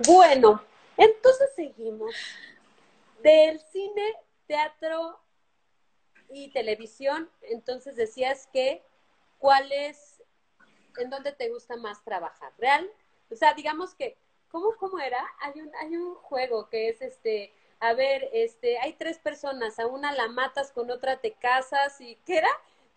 Bueno, 0.05 0.63
entonces 0.97 1.49
seguimos. 1.55 2.13
Del 3.21 3.59
cine, 3.71 4.13
teatro 4.47 5.19
y 6.29 6.51
televisión, 6.51 7.29
entonces 7.41 7.95
decías 7.95 8.47
que 8.51 8.83
cuál 9.37 9.71
es, 9.71 10.10
en 10.97 11.09
dónde 11.09 11.31
te 11.31 11.49
gusta 11.49 11.75
más 11.77 12.03
trabajar, 12.03 12.53
¿real? 12.57 12.89
O 13.29 13.35
sea, 13.35 13.53
digamos 13.53 13.95
que, 13.95 14.17
¿cómo, 14.49 14.75
cómo 14.77 14.99
era? 14.99 15.25
Hay 15.39 15.61
un, 15.61 15.71
hay 15.75 15.95
un 15.95 16.15
juego 16.15 16.69
que 16.69 16.89
es 16.89 17.01
este, 17.01 17.53
a 17.79 17.93
ver, 17.93 18.29
este, 18.33 18.77
hay 18.79 18.93
tres 18.93 19.17
personas, 19.17 19.79
a 19.79 19.87
una 19.87 20.11
la 20.11 20.27
matas, 20.27 20.71
con 20.71 20.91
otra 20.91 21.19
te 21.19 21.33
casas 21.33 21.99
y, 21.99 22.15
¿qué 22.25 22.37
era? 22.37 22.49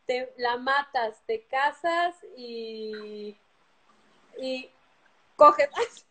Te, 0.07 0.34
la 0.36 0.59
matas, 0.59 1.22
te 1.26 1.45
casas 1.45 2.14
y, 2.36 3.36
y 4.38 4.70
coges. 5.36 5.70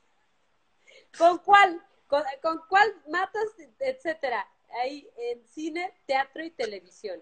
¿Con 1.17 1.37
cuál? 1.39 1.85
¿Con, 2.07 2.23
¿Con 2.41 2.61
cuál 2.67 2.95
matas, 3.07 3.45
etcétera? 3.77 4.47
Ahí 4.81 5.07
en 5.17 5.47
cine, 5.49 5.93
teatro 6.07 6.43
y 6.43 6.49
televisión. 6.49 7.21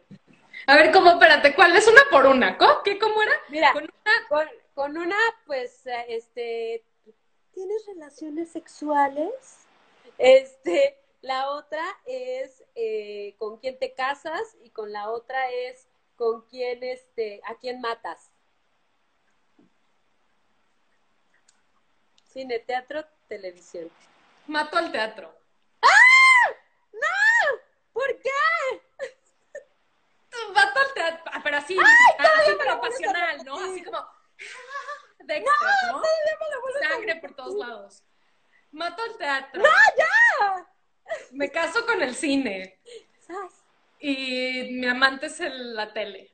A 0.67 0.75
ver, 0.75 0.91
¿cómo? 0.91 1.11
Espérate, 1.11 1.55
¿cuál 1.55 1.75
es 1.75 1.87
una 1.87 2.01
por 2.09 2.25
una? 2.25 2.57
¿Cómo? 2.57 2.83
¿Qué? 2.83 2.99
¿Cómo 2.99 3.21
era? 3.21 3.33
Mira, 3.49 3.73
con 3.73 3.83
una, 3.83 4.27
con, 4.29 4.47
con 4.73 4.97
una 4.97 5.17
pues, 5.45 5.81
este, 6.07 6.83
¿tienes 7.53 7.85
relaciones 7.87 8.51
sexuales? 8.51 9.67
Este, 10.17 10.99
la 11.21 11.49
otra 11.49 11.83
es 12.05 12.63
eh, 12.75 13.35
con 13.37 13.57
quién 13.57 13.79
te 13.79 13.93
casas 13.93 14.55
y 14.63 14.69
con 14.69 14.91
la 14.91 15.09
otra 15.09 15.49
es 15.49 15.87
con 16.15 16.41
quién, 16.47 16.83
este, 16.83 17.41
a 17.45 17.55
quién 17.55 17.81
matas. 17.81 18.31
Cine, 22.27 22.59
teatro, 22.59 23.03
televisión. 23.27 23.91
Mato 24.47 24.77
al 24.77 24.91
teatro. 24.91 25.35
¡Ah! 25.81 26.51
¡No! 26.93 27.59
¿Por 27.91 28.07
qué? 28.21 28.81
Mato 30.53 30.79
al 30.79 30.93
teatro. 30.93 31.31
Ah, 31.33 31.41
pero 31.43 31.57
así, 31.57 31.77
¡Ay, 31.77 32.25
así 32.25 32.51
pero 32.57 32.81
pasional, 32.81 33.45
¿no? 33.45 33.55
Así 33.55 33.83
como. 33.83 34.05
Dexter, 35.19 35.67
¿no? 35.87 35.93
¿no? 35.93 36.01
Me 36.01 36.87
Sangre 36.87 37.15
por 37.17 37.33
todos 37.35 37.55
lados. 37.55 38.03
Mato 38.71 39.03
al 39.03 39.17
teatro. 39.17 39.61
¡No, 39.61 39.69
ya! 39.97 40.67
Me 41.31 41.51
caso 41.51 41.85
con 41.85 42.01
el 42.01 42.15
cine. 42.15 42.79
Y 43.99 44.79
mi 44.79 44.87
amante 44.87 45.27
es 45.27 45.39
el, 45.39 45.75
la 45.75 45.93
tele. 45.93 46.33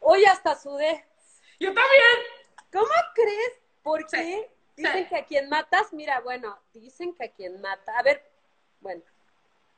Hoy 0.00 0.24
hasta 0.24 0.56
sudé. 0.58 1.06
Yo 1.60 1.68
también. 1.68 2.18
¿Cómo 2.72 2.90
crees? 3.14 3.52
¿Por 3.82 4.00
Sí, 4.08 4.16
qué? 4.16 4.50
Dicen 4.76 5.02
sí. 5.04 5.08
que 5.10 5.16
a 5.16 5.26
quien 5.26 5.48
matas, 5.48 5.92
mira, 5.92 6.20
bueno, 6.20 6.58
dicen 6.72 7.14
que 7.14 7.24
a 7.26 7.32
quien 7.32 7.60
mata, 7.60 7.98
a 7.98 8.02
ver, 8.02 8.24
bueno, 8.80 9.02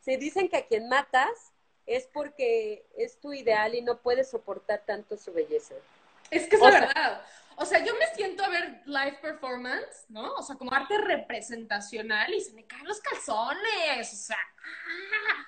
si 0.00 0.16
dicen 0.16 0.48
que 0.48 0.58
a 0.58 0.66
quien 0.66 0.88
matas 0.88 1.52
es 1.86 2.06
porque 2.12 2.86
es 2.96 3.20
tu 3.20 3.32
ideal 3.32 3.74
y 3.74 3.82
no 3.82 3.98
puedes 3.98 4.30
soportar 4.30 4.82
tanto 4.86 5.16
su 5.16 5.32
belleza. 5.32 5.74
Es 6.30 6.48
que 6.48 6.56
es 6.56 6.62
O 6.62 6.66
la 6.66 6.70
sea- 6.78 6.80
verdad. 6.88 7.22
O 7.56 7.64
sea, 7.64 7.84
yo 7.84 7.94
me 7.94 8.06
siento 8.16 8.42
a 8.44 8.48
ver 8.48 8.82
live 8.84 9.18
performance, 9.22 10.06
¿no? 10.08 10.34
O 10.34 10.42
sea, 10.42 10.56
como 10.56 10.72
arte 10.74 10.98
representacional 10.98 12.34
y 12.34 12.40
se 12.40 12.52
me 12.52 12.66
caen 12.66 12.88
los 12.88 13.00
calzones. 13.00 14.12
O 14.12 14.16
sea, 14.16 14.36
¡ah! 14.58 15.46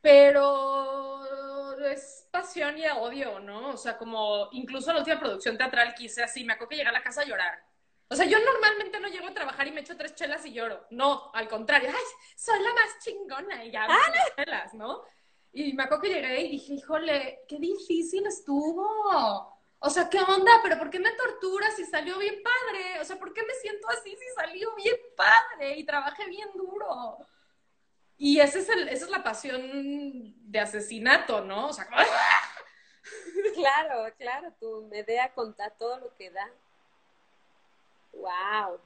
pero 0.00 1.86
es 1.86 2.26
pasión 2.30 2.76
y 2.78 2.86
odio, 2.86 3.40
¿no? 3.40 3.70
O 3.70 3.76
sea, 3.76 3.96
como 3.96 4.48
incluso 4.52 4.92
la 4.92 4.98
última 5.00 5.20
producción 5.20 5.56
teatral 5.56 5.94
que 5.94 6.04
hice 6.04 6.22
así, 6.22 6.44
me 6.44 6.54
acuerdo 6.54 6.70
que 6.70 6.76
llegué 6.76 6.88
a 6.88 6.92
la 6.92 7.02
casa 7.02 7.22
a 7.22 7.24
llorar. 7.24 7.62
O 8.08 8.16
sea, 8.16 8.26
yo 8.26 8.38
normalmente 8.38 9.00
no 9.00 9.08
llego 9.08 9.28
a 9.28 9.34
trabajar 9.34 9.66
y 9.66 9.72
me 9.72 9.80
echo 9.80 9.96
tres 9.96 10.14
chelas 10.14 10.44
y 10.46 10.52
lloro. 10.52 10.86
No, 10.90 11.30
al 11.34 11.48
contrario, 11.48 11.90
ay, 11.90 12.04
soy 12.36 12.60
la 12.62 12.72
más 12.74 12.98
chingona 13.02 13.64
y 13.64 13.70
ya 13.70 13.86
las 13.86 14.34
chelas, 14.36 14.74
¿no? 14.74 15.02
Y 15.54 15.72
me 15.72 15.84
acuerdo 15.84 16.02
que 16.02 16.08
llegué 16.08 16.40
y 16.42 16.50
dije, 16.50 16.74
híjole, 16.74 17.44
qué 17.48 17.58
difícil 17.58 18.26
estuvo. 18.26 18.84
O 19.78 19.90
sea, 19.90 20.08
¿qué 20.10 20.18
onda? 20.18 20.50
¿Pero 20.62 20.78
por 20.78 20.90
qué 20.90 20.98
me 20.98 21.12
torturas 21.12 21.76
si 21.76 21.84
salió 21.84 22.18
bien 22.18 22.42
padre? 22.42 23.00
O 23.00 23.04
sea, 23.04 23.16
¿por 23.16 23.32
qué 23.32 23.42
me 23.44 23.54
siento 23.54 23.88
así 23.88 24.10
si 24.10 24.34
salió 24.34 24.74
bien 24.74 24.96
padre 25.16 25.78
y 25.78 25.84
trabajé 25.84 26.26
bien 26.26 26.48
duro? 26.54 27.18
Y 28.18 28.40
ese 28.40 28.60
es 28.60 28.68
el, 28.68 28.88
esa 28.88 29.04
es 29.04 29.10
la 29.10 29.22
pasión 29.22 30.34
de 30.50 30.58
asesinato, 30.58 31.42
¿no? 31.42 31.68
O 31.68 31.72
sea, 31.72 31.86
como, 31.86 31.98
Claro, 33.54 34.12
claro, 34.16 34.52
tu 34.58 34.88
Medea 34.90 35.32
conta 35.34 35.70
todo 35.70 35.98
lo 35.98 36.14
que 36.14 36.30
da. 36.30 36.50
Wow. 38.12 38.80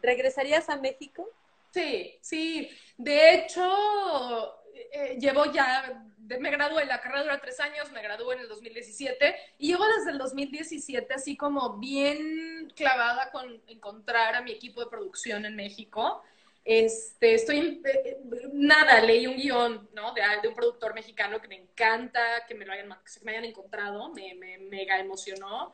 ¿Regresarías 0.00 0.68
a 0.70 0.76
México? 0.76 1.28
Sí, 1.72 2.18
sí. 2.22 2.70
De 2.96 3.34
hecho, 3.34 4.57
eh, 4.92 5.16
llevo 5.20 5.46
ya, 5.52 6.04
de- 6.16 6.38
me 6.38 6.50
gradué, 6.50 6.84
la 6.86 7.00
carrera 7.00 7.22
dura 7.24 7.40
tres 7.40 7.58
años, 7.60 7.90
me 7.92 8.02
gradué 8.02 8.34
en 8.36 8.42
el 8.42 8.48
2017 8.48 9.34
y 9.58 9.68
llevo 9.68 9.84
desde 9.96 10.10
el 10.12 10.18
2017 10.18 11.14
así 11.14 11.36
como 11.36 11.78
bien 11.78 12.70
clavada 12.76 13.30
con 13.30 13.62
encontrar 13.66 14.34
a 14.34 14.42
mi 14.42 14.52
equipo 14.52 14.80
de 14.82 14.90
producción 14.90 15.44
en 15.46 15.56
México. 15.56 16.22
Este, 16.64 17.34
estoy, 17.34 17.80
eh, 17.84 17.90
eh, 18.04 18.18
nada, 18.52 19.00
leí 19.00 19.26
un 19.26 19.36
guion, 19.36 19.88
¿no? 19.94 20.12
De, 20.12 20.20
de 20.42 20.48
un 20.48 20.54
productor 20.54 20.92
mexicano 20.92 21.40
que 21.40 21.48
me 21.48 21.56
encanta, 21.56 22.20
que 22.46 22.54
me 22.54 22.66
lo 22.66 22.72
hayan, 22.72 22.88
que 22.90 23.24
me 23.24 23.32
hayan 23.32 23.46
encontrado, 23.46 24.10
me, 24.10 24.34
me 24.34 24.58
mega 24.58 24.98
emocionó. 24.98 25.72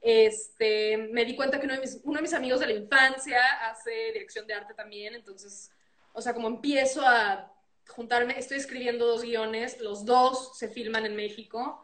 Este, 0.00 0.98
me 0.98 1.24
di 1.24 1.34
cuenta 1.34 1.58
que 1.58 1.66
uno 1.66 1.74
de, 1.74 1.80
mis, 1.80 2.00
uno 2.04 2.16
de 2.18 2.22
mis 2.22 2.32
amigos 2.34 2.60
de 2.60 2.66
la 2.66 2.74
infancia 2.74 3.40
hace 3.68 4.12
dirección 4.12 4.46
de 4.46 4.54
arte 4.54 4.72
también, 4.74 5.16
entonces, 5.16 5.72
o 6.12 6.20
sea, 6.20 6.32
como 6.32 6.46
empiezo 6.46 7.02
a 7.04 7.52
juntarme, 7.88 8.38
estoy 8.38 8.58
escribiendo 8.58 9.06
dos 9.06 9.22
guiones, 9.22 9.80
los 9.80 10.04
dos 10.04 10.56
se 10.58 10.68
filman 10.68 11.06
en 11.06 11.16
México. 11.16 11.82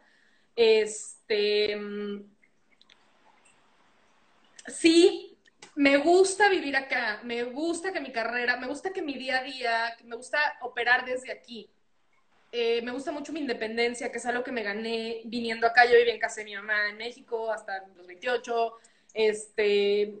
Este, 0.55 1.75
mm, 1.75 2.23
sí, 4.67 5.37
me 5.75 5.97
gusta 5.97 6.49
vivir 6.49 6.75
acá, 6.75 7.21
me 7.23 7.43
gusta 7.43 7.91
que 7.91 7.99
mi 7.99 8.11
carrera, 8.11 8.57
me 8.57 8.67
gusta 8.67 8.91
que 8.91 9.01
mi 9.01 9.13
día 9.17 9.39
a 9.39 9.43
día, 9.43 9.97
me 10.03 10.15
gusta 10.15 10.39
operar 10.61 11.05
desde 11.05 11.31
aquí. 11.31 11.69
Eh, 12.51 12.83
me 12.83 12.91
gusta 12.91 13.11
mucho 13.11 13.33
mi 13.33 13.39
independencia, 13.39 14.11
que 14.11 14.19
es 14.19 14.25
algo 14.27 14.43
que 14.43 14.51
me 14.51 14.61
gané 14.61 15.21
viniendo 15.25 15.65
acá. 15.65 15.85
Yo 15.85 15.97
viví 15.97 16.11
en 16.11 16.19
casa 16.19 16.41
de 16.41 16.45
mi 16.45 16.55
mamá 16.55 16.89
en 16.89 16.97
México 16.97 17.51
hasta 17.51 17.87
los 17.95 18.05
28. 18.05 18.73
Este, 19.15 20.13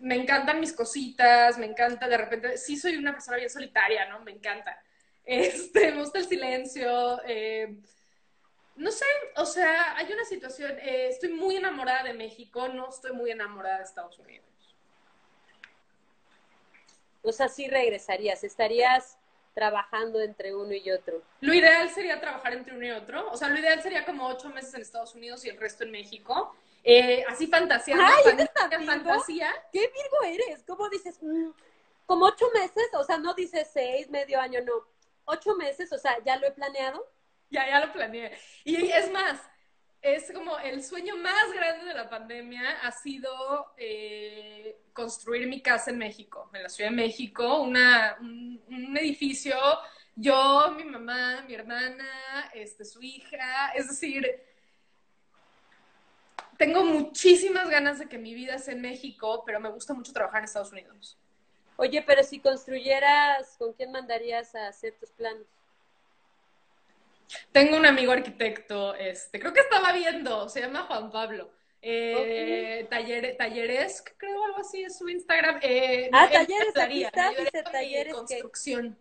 me 0.00 0.14
encantan 0.14 0.60
mis 0.60 0.72
cositas, 0.72 1.58
me 1.58 1.66
encanta 1.66 2.08
de 2.08 2.16
repente, 2.16 2.56
sí 2.56 2.78
soy 2.78 2.96
una 2.96 3.12
persona 3.12 3.36
bien 3.36 3.50
solitaria, 3.50 4.08
¿no? 4.08 4.20
Me 4.20 4.32
encanta. 4.32 4.78
Este, 5.24 5.92
me 5.92 6.00
gusta 6.00 6.18
el 6.18 6.26
silencio. 6.26 7.20
eh, 7.26 7.74
no 8.76 8.90
sé, 8.90 9.04
o 9.36 9.46
sea, 9.46 9.96
hay 9.96 10.12
una 10.12 10.24
situación, 10.24 10.72
eh, 10.80 11.06
estoy 11.08 11.30
muy 11.32 11.56
enamorada 11.56 12.02
de 12.02 12.12
México, 12.12 12.66
no 12.68 12.88
estoy 12.90 13.12
muy 13.12 13.30
enamorada 13.30 13.78
de 13.78 13.84
Estados 13.84 14.18
Unidos. 14.18 14.44
O 17.22 17.32
sea, 17.32 17.48
sí 17.48 17.68
regresarías, 17.68 18.44
estarías 18.44 19.16
trabajando 19.54 20.20
entre 20.20 20.54
uno 20.54 20.72
y 20.74 20.90
otro. 20.90 21.22
Lo 21.40 21.54
ideal 21.54 21.88
sería 21.88 22.20
trabajar 22.20 22.52
entre 22.52 22.74
uno 22.76 22.84
y 22.84 22.90
otro. 22.90 23.30
O 23.30 23.36
sea, 23.36 23.48
lo 23.48 23.58
ideal 23.58 23.80
sería 23.82 24.04
como 24.04 24.26
ocho 24.26 24.48
meses 24.50 24.74
en 24.74 24.82
Estados 24.82 25.14
Unidos 25.14 25.44
y 25.44 25.48
el 25.48 25.56
resto 25.56 25.84
en 25.84 25.92
México. 25.92 26.54
Eh, 26.82 27.24
así 27.28 27.46
fantaseando. 27.46 28.04
Ay, 28.04 28.24
fan- 28.24 28.40
¿eres 28.40 28.52
tan 28.52 28.68
Virgo? 28.70 28.84
fantasía. 28.86 29.50
¿Qué 29.72 29.80
Virgo 29.80 30.24
eres? 30.26 30.64
¿Cómo 30.66 30.88
dices? 30.90 31.16
Mm, 31.22 31.50
como 32.04 32.26
ocho 32.26 32.50
meses, 32.52 32.88
o 32.92 33.04
sea, 33.04 33.16
no 33.16 33.32
dices 33.32 33.70
seis, 33.72 34.10
medio 34.10 34.38
año, 34.40 34.60
no. 34.62 34.84
Ocho 35.24 35.54
meses, 35.56 35.92
o 35.92 35.98
sea, 35.98 36.16
ya 36.24 36.36
lo 36.36 36.46
he 36.46 36.52
planeado. 36.52 37.06
Ya, 37.50 37.66
ya 37.66 37.84
lo 37.84 37.92
planeé. 37.92 38.36
Y 38.64 38.76
es 38.90 39.10
más, 39.10 39.40
es 40.02 40.30
como 40.32 40.58
el 40.58 40.82
sueño 40.82 41.16
más 41.16 41.52
grande 41.52 41.86
de 41.86 41.94
la 41.94 42.08
pandemia 42.08 42.80
ha 42.82 42.92
sido 42.92 43.74
eh, 43.76 44.78
construir 44.92 45.46
mi 45.46 45.62
casa 45.62 45.90
en 45.90 45.98
México, 45.98 46.50
en 46.52 46.62
la 46.62 46.68
Ciudad 46.68 46.90
de 46.90 46.96
México, 46.96 47.62
una, 47.62 48.16
un, 48.20 48.62
un 48.68 48.96
edificio, 48.96 49.56
yo, 50.16 50.72
mi 50.76 50.84
mamá, 50.84 51.42
mi 51.48 51.54
hermana, 51.54 52.50
este, 52.52 52.84
su 52.84 53.02
hija, 53.02 53.72
es 53.74 53.88
decir, 53.88 54.30
tengo 56.56 56.84
muchísimas 56.84 57.68
ganas 57.68 57.98
de 57.98 58.08
que 58.08 58.18
mi 58.18 58.34
vida 58.34 58.58
sea 58.58 58.74
en 58.74 58.80
México, 58.80 59.42
pero 59.44 59.58
me 59.58 59.70
gusta 59.70 59.92
mucho 59.94 60.12
trabajar 60.12 60.40
en 60.40 60.44
Estados 60.44 60.72
Unidos. 60.72 61.18
Oye, 61.76 62.02
pero 62.06 62.22
si 62.22 62.38
construyeras, 62.40 63.56
¿con 63.58 63.72
quién 63.72 63.90
mandarías 63.92 64.54
a 64.54 64.68
hacer 64.68 64.94
tus 64.98 65.10
planos? 65.10 65.46
Tengo 67.52 67.76
un 67.76 67.86
amigo 67.86 68.12
arquitecto, 68.12 68.94
este, 68.94 69.40
creo 69.40 69.52
que 69.52 69.60
estaba 69.60 69.92
viendo, 69.92 70.48
se 70.48 70.60
llama 70.60 70.82
Juan 70.82 71.10
Pablo. 71.10 71.50
Eh, 71.82 72.86
taller, 72.88 73.36
talleres, 73.36 74.02
creo 74.16 74.42
algo 74.44 74.58
así 74.58 74.82
es 74.84 74.96
su 74.96 75.08
Instagram. 75.08 75.58
Eh, 75.62 76.08
Ah, 76.12 76.28
talleres, 76.32 76.76
aquí 76.76 77.04
está, 77.04 77.30
dice 77.30 77.62
talleres 77.70 78.12
que- 78.14 78.18
construcción. 78.18 78.96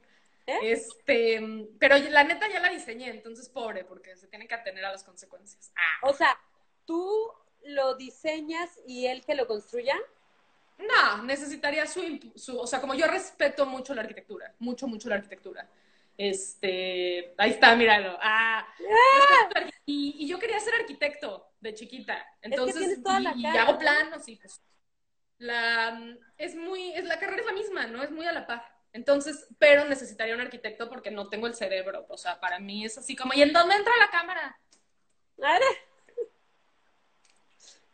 ¿Eh? 0.45 0.57
Este, 0.63 1.39
pero 1.79 1.97
la 1.97 2.25
neta 2.25 2.49
ya 2.49 2.59
la 2.59 2.69
diseñé, 2.69 3.09
entonces 3.09 3.47
pobre, 3.47 3.85
porque 3.85 4.17
se 4.17 4.27
tiene 4.27 4.47
que 4.47 4.55
atener 4.55 4.83
a 4.83 4.91
las 4.91 5.03
consecuencias. 5.05 5.71
Ah, 5.77 6.09
O 6.09 6.13
sea, 6.13 6.37
tú 6.85 7.31
lo 7.63 7.95
diseñas 7.95 8.69
y 8.85 9.05
él 9.07 9.23
que 9.25 9.35
lo 9.35 9.47
construya? 9.47 9.95
No, 10.77 11.23
necesitaría 11.23 11.85
su, 11.87 12.01
su, 12.35 12.59
o 12.59 12.67
sea, 12.67 12.81
como 12.81 12.93
yo 12.93 13.07
respeto 13.07 13.65
mucho 13.65 13.93
la 13.93 14.01
arquitectura, 14.01 14.53
mucho, 14.59 14.87
mucho 14.87 15.09
la 15.09 15.15
arquitectura. 15.15 15.67
Este, 16.17 17.33
ahí 17.37 17.51
está, 17.51 17.75
míralo. 17.75 18.17
Ah, 18.21 18.67
¡Ah! 18.67 19.65
y, 19.85 20.15
y, 20.19 20.27
yo 20.27 20.37
quería 20.37 20.59
ser 20.59 20.75
arquitecto 20.75 21.53
de 21.59 21.73
chiquita. 21.73 22.25
Entonces, 22.41 22.83
es 22.83 23.03
toda 23.03 23.19
la 23.19 23.33
y, 23.35 23.41
y, 23.41 23.45
hago 23.45 23.77
planos 23.79 24.27
y 24.27 24.35
pues 24.35 24.61
la 25.39 25.99
es 26.37 26.55
muy, 26.55 26.93
es 26.93 27.05
la 27.05 27.19
carrera 27.19 27.41
es 27.41 27.45
la 27.45 27.53
misma, 27.53 27.87
¿no? 27.87 28.03
Es 28.03 28.11
muy 28.11 28.25
a 28.25 28.31
la 28.31 28.45
par. 28.45 28.63
Entonces, 28.93 29.47
pero 29.57 29.85
necesitaría 29.85 30.35
un 30.35 30.41
arquitecto 30.41 30.87
porque 30.87 31.09
no 31.09 31.27
tengo 31.27 31.47
el 31.47 31.55
cerebro. 31.55 32.05
O 32.09 32.17
sea, 32.17 32.39
para 32.39 32.59
mí 32.59 32.85
es 32.85 32.97
así 32.97 33.15
como, 33.15 33.33
¿y 33.33 33.41
en 33.41 33.51
dónde 33.51 33.75
entra 33.75 33.93
la 33.99 34.09
cámara? 34.09 34.59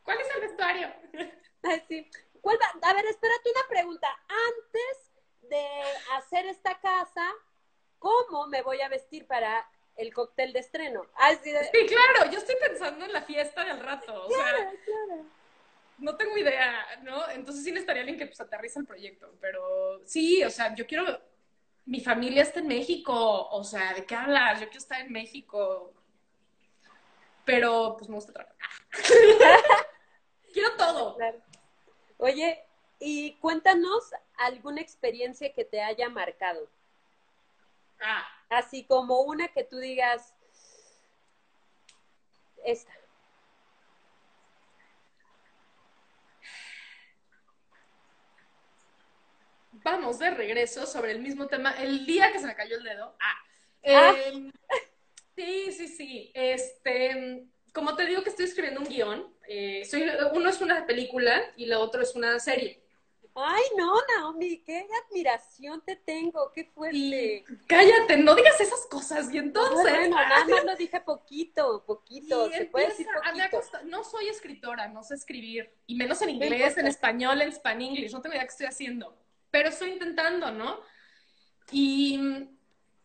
¿Cuál 0.04 0.18
es 0.20 0.28
el 0.36 0.42
vestuario? 0.42 0.94
Sí. 2.44 2.50
A 2.82 2.94
ver, 2.94 3.06
espérate 3.06 3.52
una 3.52 3.68
pregunta. 3.70 4.08
Antes 4.28 5.12
de 5.50 5.66
hacer 6.16 6.46
esta 6.46 6.80
casa, 6.80 7.34
¿cómo 7.98 8.48
me 8.48 8.62
voy 8.62 8.82
a 8.82 8.90
vestir 8.90 9.28
para 9.28 9.70
el 9.96 10.14
cóctel 10.14 10.54
de 10.54 10.60
estreno? 10.60 11.06
sí, 11.44 11.86
claro, 11.88 12.32
yo 12.32 12.40
estoy 12.40 12.56
pensando 12.56 13.06
en 13.06 13.14
la 13.14 13.22
fiesta 13.22 13.66
del 13.66 13.80
rato. 13.80 14.26
O 14.26 14.28
claro, 14.28 14.72
claro. 14.86 15.26
No 15.98 16.16
tengo 16.16 16.38
idea, 16.38 16.86
¿no? 17.04 17.30
Entonces 17.30 17.64
sí 17.64 17.72
necesitaría 17.72 18.02
alguien 18.02 18.18
que 18.18 18.28
pues 18.28 18.40
aterriza 18.40 18.80
el 18.80 18.86
proyecto. 18.86 19.36
Pero 19.42 20.02
sí, 20.06 20.44
o 20.44 20.50
sea, 20.50 20.74
yo 20.74 20.88
quiero. 20.88 21.22
Mi 21.86 22.00
familia 22.00 22.44
está 22.44 22.60
en 22.60 22.68
México. 22.68 23.50
O 23.50 23.64
sea, 23.64 23.94
¿de 23.94 24.06
qué 24.06 24.16
hablas? 24.16 24.62
Yo 24.62 24.68
quiero 24.68 24.80
estar 24.80 25.02
en 25.02 25.12
México. 25.12 25.94
Pero 27.44 27.96
pues 27.98 28.08
me 28.10 28.16
gusta 28.16 28.32
trabajar. 28.32 28.58
quiero 30.54 30.76
todo. 30.78 31.18
Oye, 32.22 32.62
y 33.00 33.36
cuéntanos 33.36 34.12
alguna 34.38 34.82
experiencia 34.82 35.54
que 35.54 35.64
te 35.64 35.82
haya 35.82 36.10
marcado. 36.10 36.70
Ah. 38.02 38.28
Así 38.50 38.84
como 38.84 39.22
una 39.22 39.48
que 39.48 39.64
tú 39.64 39.78
digas, 39.78 40.34
esta. 42.66 42.92
Vamos 49.72 50.20
de 50.20 50.32
regreso 50.32 50.86
sobre 50.86 51.14
el 51.14 51.20
mismo 51.20 51.48
tema. 51.48 51.72
El 51.82 52.06
día 52.06 52.34
que 52.34 52.40
se 52.40 52.48
me 52.48 52.56
cayó 52.56 52.76
el 52.76 52.84
dedo. 52.84 53.16
Ah. 53.22 53.38
ah. 53.96 54.16
Sí, 55.38 55.72
sí, 55.72 55.88
sí. 55.88 56.32
Este, 56.34 57.48
como 57.74 57.96
te 57.96 58.06
digo 58.06 58.24
que 58.24 58.30
estoy 58.30 58.46
escribiendo 58.46 58.82
un 58.82 58.88
guion, 58.88 59.34
eh, 59.48 59.84
soy, 59.86 60.06
uno 60.34 60.50
es 60.50 60.62
una 60.62 60.86
película 60.86 61.42
y 61.56 61.66
la 61.66 61.80
otro 61.80 62.02
es 62.02 62.16
una 62.16 62.40
serie. 62.40 62.84
Ay, 63.42 63.64
no, 63.78 63.94
Naomi, 64.18 64.62
qué 64.64 64.86
admiración 65.06 65.82
te 65.86 65.96
tengo, 65.96 66.52
qué 66.54 66.66
fuerte. 66.66 67.46
cállate, 67.68 68.18
no 68.18 68.36
digas 68.36 68.60
esas 68.60 68.86
cosas. 68.88 69.34
Y 69.34 69.38
entonces. 69.38 69.82
Bueno, 69.82 70.16
nada 70.16 70.46
más 70.46 70.64
lo 70.66 70.76
dije 70.76 71.00
poquito, 71.02 71.84
poquito. 71.86 72.52
Se 72.52 72.66
puede 72.66 72.88
decir 72.88 73.08
poquito. 73.08 73.84
no 73.86 74.04
soy 74.04 74.28
escritora, 74.28 74.88
no 74.88 75.04
sé 75.04 75.16
escribir. 75.16 75.72
Y 75.88 75.96
menos 75.96 76.22
en 76.22 76.32
inglés, 76.32 76.78
en 76.78 76.88
español, 76.88 77.42
en 77.42 77.50
spanglish. 77.50 78.12
No 78.12 78.22
tengo 78.22 78.34
idea 78.34 78.44
qué 78.44 78.52
estoy 78.52 78.68
haciendo. 78.68 79.16
Pero 79.52 79.70
estoy 79.70 79.92
intentando, 79.92 80.52
¿no? 80.52 80.82
Y 81.72 82.50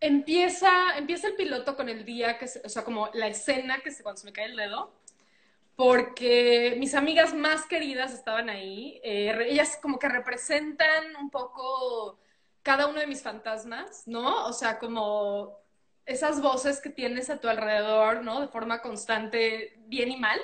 empieza, 0.01 0.97
empieza 0.97 1.29
el 1.29 1.35
piloto 1.35 1.77
con 1.77 1.89
el 1.89 2.05
día 2.05 2.39
que, 2.39 2.47
o 2.65 2.69
sea, 2.69 2.85
como 2.85 3.11
la 3.15 3.29
escena 3.29 3.81
que 3.81 3.91
se, 3.91 4.03
cuando 4.03 4.21
se 4.21 4.27
me 4.27 4.33
cae 4.33 4.47
el 4.47 4.57
dedo 4.57 4.93
porque 5.77 6.77
mis 6.79 6.95
amigas 6.95 7.35
más 7.35 7.67
queridas 7.67 8.13
estaban 8.13 8.49
ahí. 8.49 9.01
Eh, 9.03 9.37
ellas 9.49 9.79
como 9.83 9.99
que 9.99 10.09
representan 10.09 11.17
un 11.17 11.31
poco 11.31 12.19
cada 12.63 12.87
uno 12.87 13.01
de 13.01 13.07
mis 13.07 13.23
fantasmas, 13.23 14.07
¿no? 14.07 14.47
O 14.47 14.53
sea, 14.53 14.79
como 14.79 15.59
esas 16.07 16.41
voces 16.41 16.81
que 16.81 16.91
tienes 16.91 17.31
a 17.31 17.41
tu 17.41 17.49
alrededor, 17.49 18.23
¿no? 18.23 18.41
De 18.41 18.49
forma 18.49 18.83
constante, 18.83 19.79
bien 19.87 20.11
y 20.13 20.17
mal. 20.17 20.41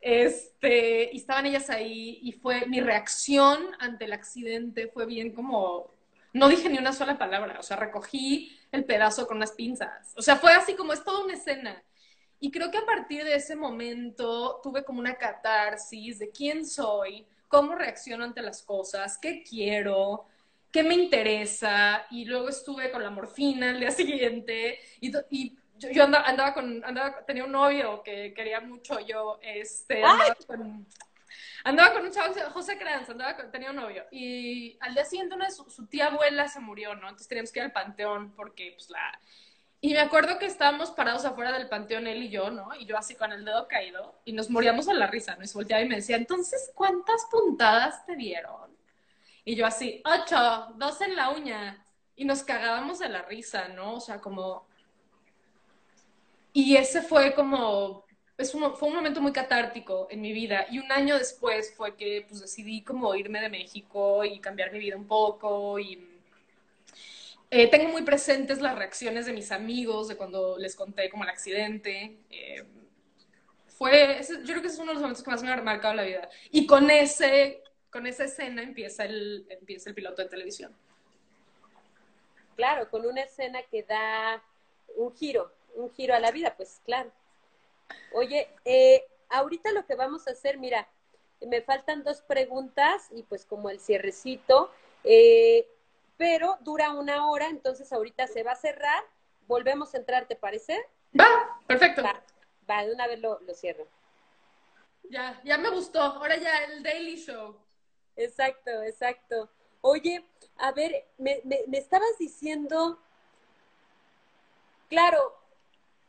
Este, 0.00 1.10
y 1.12 1.18
estaban 1.18 1.46
ellas 1.46 1.70
ahí 1.70 2.18
y 2.22 2.32
fue 2.32 2.66
mi 2.66 2.80
reacción 2.80 3.58
ante 3.80 4.06
el 4.06 4.14
accidente 4.14 4.88
fue 4.88 5.04
bien 5.04 5.34
como 5.34 5.90
no 6.32 6.48
dije 6.48 6.70
ni 6.70 6.78
una 6.78 6.94
sola 6.94 7.18
palabra, 7.18 7.58
o 7.60 7.62
sea, 7.62 7.76
recogí 7.76 8.58
el 8.72 8.84
pedazo 8.84 9.26
con 9.26 9.38
unas 9.38 9.52
pinzas. 9.52 10.12
O 10.16 10.22
sea, 10.22 10.36
fue 10.36 10.52
así 10.52 10.74
como 10.74 10.92
es 10.92 11.04
toda 11.04 11.24
una 11.24 11.34
escena. 11.34 11.82
Y 12.38 12.50
creo 12.50 12.70
que 12.70 12.78
a 12.78 12.86
partir 12.86 13.24
de 13.24 13.34
ese 13.34 13.54
momento 13.54 14.60
tuve 14.62 14.84
como 14.84 15.00
una 15.00 15.16
catarsis 15.16 16.18
de 16.18 16.30
quién 16.30 16.66
soy, 16.66 17.26
cómo 17.48 17.74
reacciono 17.74 18.24
ante 18.24 18.40
las 18.40 18.62
cosas, 18.62 19.18
qué 19.18 19.42
quiero, 19.42 20.26
qué 20.72 20.82
me 20.82 20.94
interesa. 20.94 22.06
Y 22.10 22.24
luego 22.24 22.48
estuve 22.48 22.90
con 22.90 23.02
la 23.02 23.10
morfina 23.10 23.70
el 23.70 23.80
día 23.80 23.90
siguiente 23.90 24.78
y, 25.00 25.12
y 25.30 25.56
yo, 25.92 26.04
andaba, 26.04 26.54
con, 26.54 26.84
andaba, 26.84 27.24
tenía 27.26 27.44
un 27.44 27.52
novio 27.52 28.02
que 28.02 28.32
quería 28.34 28.60
mucho 28.60 29.00
yo, 29.00 29.38
este, 29.42 30.04
andaba 30.04 30.36
con, 30.46 30.86
andaba 31.64 31.92
con 31.92 32.04
un 32.04 32.12
chavo, 32.12 32.34
José 32.52 32.78
Kranz, 32.78 33.08
andaba 33.10 33.36
tenía 33.50 33.70
un 33.70 33.76
novio. 33.76 34.04
Y 34.10 34.76
al 34.80 34.94
día 34.94 35.04
siguiente 35.04 35.34
una 35.34 35.50
su, 35.50 35.70
su, 35.70 35.86
tía 35.86 36.06
abuela 36.06 36.48
se 36.48 36.60
murió, 36.60 36.94
¿no? 36.94 37.02
Entonces 37.02 37.28
teníamos 37.28 37.52
que 37.52 37.60
ir 37.60 37.64
al 37.66 37.72
panteón 37.72 38.32
porque 38.34 38.72
pues 38.76 38.90
la 38.90 39.18
y 39.82 39.94
me 39.94 40.00
acuerdo 40.00 40.38
que 40.38 40.44
estábamos 40.44 40.90
parados 40.90 41.24
afuera 41.24 41.52
del 41.52 41.68
panteón, 41.68 42.06
él 42.06 42.22
y 42.22 42.28
yo, 42.28 42.50
¿no? 42.50 42.74
Y 42.78 42.84
yo 42.84 42.98
así 42.98 43.14
con 43.14 43.32
el 43.32 43.46
dedo 43.46 43.66
caído, 43.66 44.20
y 44.26 44.32
nos 44.32 44.50
moríamos 44.50 44.88
a 44.88 44.94
la 44.94 45.06
risa, 45.06 45.36
¿no? 45.36 45.44
Y 45.44 45.46
se 45.46 45.56
volteaba 45.56 45.82
y 45.82 45.88
me 45.88 45.96
decía, 45.96 46.16
entonces, 46.16 46.70
¿cuántas 46.74 47.24
puntadas 47.30 48.04
te 48.04 48.14
dieron? 48.14 48.76
Y 49.42 49.56
yo 49.56 49.66
así, 49.66 50.02
ocho, 50.04 50.74
dos 50.76 51.00
en 51.00 51.16
la 51.16 51.30
uña. 51.30 51.86
Y 52.14 52.26
nos 52.26 52.42
cagábamos 52.42 52.98
de 52.98 53.08
la 53.08 53.22
risa, 53.22 53.68
¿no? 53.68 53.94
O 53.94 54.00
sea, 54.00 54.20
como... 54.20 54.66
Y 56.52 56.76
ese 56.76 57.00
fue 57.00 57.34
como... 57.34 58.04
Es 58.40 58.54
un, 58.54 58.74
fue 58.74 58.88
un 58.88 58.94
momento 58.94 59.20
muy 59.20 59.32
catártico 59.32 60.08
en 60.10 60.20
mi 60.20 60.32
vida. 60.32 60.66
Y 60.70 60.78
un 60.78 60.90
año 60.90 61.18
después 61.18 61.74
fue 61.76 61.94
que 61.94 62.24
pues 62.28 62.40
decidí 62.40 62.82
como 62.82 63.14
irme 63.14 63.40
de 63.40 63.50
México 63.50 64.24
y 64.24 64.40
cambiar 64.40 64.72
mi 64.72 64.78
vida 64.78 64.96
un 64.96 65.06
poco 65.06 65.78
y 65.78 66.10
eh, 67.52 67.68
tengo 67.68 67.88
muy 67.88 68.02
presentes 68.02 68.60
las 68.60 68.76
reacciones 68.76 69.26
de 69.26 69.32
mis 69.32 69.50
amigos 69.50 70.06
de 70.06 70.16
cuando 70.16 70.56
les 70.56 70.76
conté 70.76 71.10
como 71.10 71.24
el 71.24 71.30
accidente. 71.30 72.18
Eh, 72.30 72.64
fue, 73.66 74.20
yo 74.28 74.44
creo 74.44 74.60
que 74.60 74.68
ese 74.68 74.76
es 74.76 74.78
uno 74.78 74.88
de 74.88 74.94
los 74.94 75.02
momentos 75.02 75.24
que 75.24 75.30
más 75.30 75.42
me 75.42 75.50
ha 75.50 75.56
marcado 75.56 75.94
la 75.94 76.04
vida. 76.04 76.28
Y 76.52 76.66
con, 76.66 76.90
ese, 76.90 77.62
con 77.90 78.06
esa 78.06 78.24
escena 78.24 78.62
empieza 78.62 79.04
el, 79.04 79.46
empieza 79.48 79.90
el 79.90 79.96
piloto 79.96 80.22
de 80.22 80.28
televisión. 80.28 80.72
Claro, 82.54 82.88
con 82.88 83.04
una 83.04 83.22
escena 83.22 83.60
que 83.70 83.82
da 83.82 84.42
un 84.96 85.12
giro, 85.16 85.52
un 85.74 85.90
giro 85.90 86.14
a 86.14 86.20
la 86.20 86.30
vida, 86.30 86.54
pues 86.56 86.80
claro. 86.84 87.10
Oye, 88.12 88.48
eh, 88.64 89.04
ahorita 89.28 89.72
lo 89.72 89.86
que 89.86 89.94
vamos 89.94 90.26
a 90.26 90.32
hacer, 90.32 90.58
mira, 90.58 90.88
me 91.40 91.62
faltan 91.62 92.04
dos 92.04 92.22
preguntas 92.22 93.08
y 93.10 93.22
pues 93.22 93.44
como 93.44 93.70
el 93.70 93.80
cierrecito. 93.80 94.70
Eh, 95.04 95.66
pero 96.16 96.58
dura 96.60 96.92
una 96.92 97.30
hora, 97.30 97.48
entonces 97.48 97.92
ahorita 97.92 98.26
se 98.26 98.42
va 98.42 98.52
a 98.52 98.56
cerrar. 98.56 99.02
Volvemos 99.46 99.94
a 99.94 99.98
entrar, 99.98 100.26
¿te 100.26 100.36
parece? 100.36 100.86
Va, 101.18 101.58
perfecto. 101.66 102.02
Va, 102.02 102.84
de 102.84 102.92
una 102.92 103.06
vez 103.06 103.20
lo, 103.20 103.40
cierro. 103.54 103.86
Ya, 105.08 105.40
ya 105.44 105.56
me 105.56 105.70
gustó. 105.70 106.00
Ahora 106.00 106.36
ya 106.36 106.64
el 106.64 106.82
Daily 106.82 107.16
Show. 107.16 107.56
Exacto, 108.16 108.82
exacto. 108.82 109.50
Oye, 109.80 110.24
a 110.58 110.72
ver, 110.72 111.06
me, 111.16 111.40
me, 111.44 111.78
estabas 111.78 112.18
diciendo, 112.18 112.98
claro, 114.90 115.39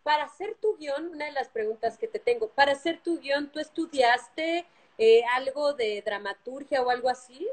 para 0.03 0.23
hacer 0.23 0.55
tu 0.61 0.77
guion, 0.77 1.07
una 1.07 1.25
de 1.25 1.31
las 1.31 1.49
preguntas 1.49 1.97
que 1.97 2.07
te 2.07 2.19
tengo, 2.19 2.49
para 2.49 2.71
hacer 2.71 2.99
tu 3.01 3.19
guion, 3.19 3.51
¿tú 3.51 3.59
estudiaste 3.59 4.65
eh, 4.97 5.23
algo 5.35 5.73
de 5.73 6.01
dramaturgia 6.01 6.81
o 6.81 6.89
algo 6.89 7.09
así? 7.09 7.47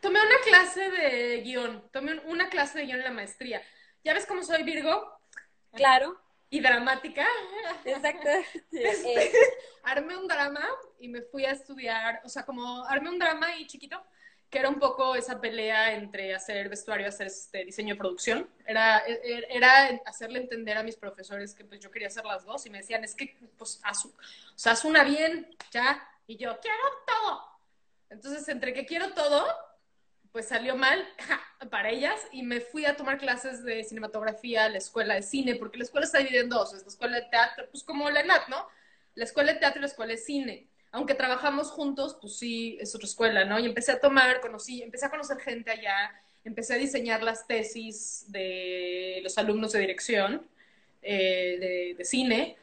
Tomé 0.00 0.20
una 0.20 0.38
clase 0.44 0.90
de 0.90 1.40
guion, 1.42 1.82
tomé 1.92 2.18
una 2.26 2.48
clase 2.48 2.78
de 2.78 2.86
guion 2.86 2.98
en 2.98 3.04
la 3.04 3.12
maestría. 3.12 3.62
¿Ya 4.04 4.14
ves 4.14 4.26
cómo 4.26 4.42
soy 4.42 4.62
Virgo? 4.62 5.18
Claro. 5.74 6.20
Y 6.50 6.60
dramática. 6.60 7.26
Exacto. 7.84 8.28
Este, 8.72 9.32
armé 9.82 10.16
un 10.16 10.26
drama 10.26 10.66
y 10.98 11.08
me 11.08 11.22
fui 11.22 11.44
a 11.44 11.52
estudiar, 11.52 12.20
o 12.24 12.28
sea, 12.28 12.44
como 12.44 12.84
armé 12.86 13.08
un 13.08 13.18
drama 13.18 13.56
y 13.56 13.66
chiquito, 13.66 14.02
que 14.52 14.58
era 14.58 14.68
un 14.68 14.78
poco 14.78 15.14
esa 15.14 15.40
pelea 15.40 15.94
entre 15.94 16.34
hacer 16.34 16.68
vestuario 16.68 17.08
hacer 17.08 17.28
este 17.28 17.64
diseño 17.64 17.94
de 17.94 17.98
producción. 17.98 18.50
Era, 18.66 18.98
er, 18.98 19.46
era 19.48 20.02
hacerle 20.04 20.40
entender 20.40 20.76
a 20.76 20.82
mis 20.82 20.94
profesores 20.94 21.54
que 21.54 21.64
pues 21.64 21.80
yo 21.80 21.90
quería 21.90 22.08
hacer 22.08 22.26
las 22.26 22.44
dos 22.44 22.66
y 22.66 22.70
me 22.70 22.76
decían, 22.76 23.02
es 23.02 23.14
que 23.14 23.34
pues 23.56 23.80
haz, 23.82 24.04
o 24.04 24.12
sea, 24.54 24.72
haz 24.72 24.84
una 24.84 25.04
bien, 25.04 25.56
ya. 25.70 26.06
Y 26.26 26.36
yo, 26.36 26.60
quiero 26.60 26.76
todo. 27.06 27.42
Entonces, 28.10 28.46
entre 28.48 28.74
que 28.74 28.84
quiero 28.84 29.14
todo, 29.14 29.42
pues 30.32 30.48
salió 30.48 30.76
mal 30.76 31.02
para 31.70 31.88
ellas 31.88 32.20
y 32.30 32.42
me 32.42 32.60
fui 32.60 32.84
a 32.84 32.94
tomar 32.94 33.16
clases 33.16 33.64
de 33.64 33.82
cinematografía 33.84 34.66
a 34.66 34.68
la 34.68 34.78
escuela 34.78 35.14
de 35.14 35.22
cine, 35.22 35.56
porque 35.56 35.78
la 35.78 35.84
escuela 35.84 36.04
está 36.04 36.18
dividida 36.18 36.42
en 36.42 36.50
dos, 36.50 36.74
es 36.74 36.82
la 36.82 36.88
escuela 36.88 37.16
de 37.16 37.26
teatro, 37.30 37.64
pues 37.70 37.82
como 37.84 38.10
la 38.10 38.20
ENAT, 38.20 38.48
¿no? 38.48 38.68
la 39.14 39.24
escuela 39.24 39.52
de 39.52 39.58
teatro 39.58 39.78
y 39.78 39.82
la 39.82 39.88
escuela 39.88 40.12
de 40.12 40.18
cine. 40.18 40.68
Aunque 40.92 41.14
trabajamos 41.14 41.70
juntos, 41.70 42.16
pues 42.20 42.38
sí, 42.38 42.78
es 42.80 42.94
otra 42.94 43.06
escuela, 43.06 43.44
¿no? 43.44 43.58
Y 43.58 43.66
empecé 43.66 43.92
a 43.92 44.00
tomar, 44.00 44.40
conocí, 44.40 44.82
empecé 44.82 45.06
a 45.06 45.10
conocer 45.10 45.38
gente 45.40 45.70
allá, 45.70 46.12
empecé 46.44 46.74
a 46.74 46.78
diseñar 46.78 47.22
las 47.22 47.46
tesis 47.46 48.26
de 48.28 49.20
los 49.22 49.36
alumnos 49.38 49.72
de 49.72 49.80
dirección 49.80 50.46
eh, 51.02 51.94
de, 51.96 52.04
cine 52.04 52.56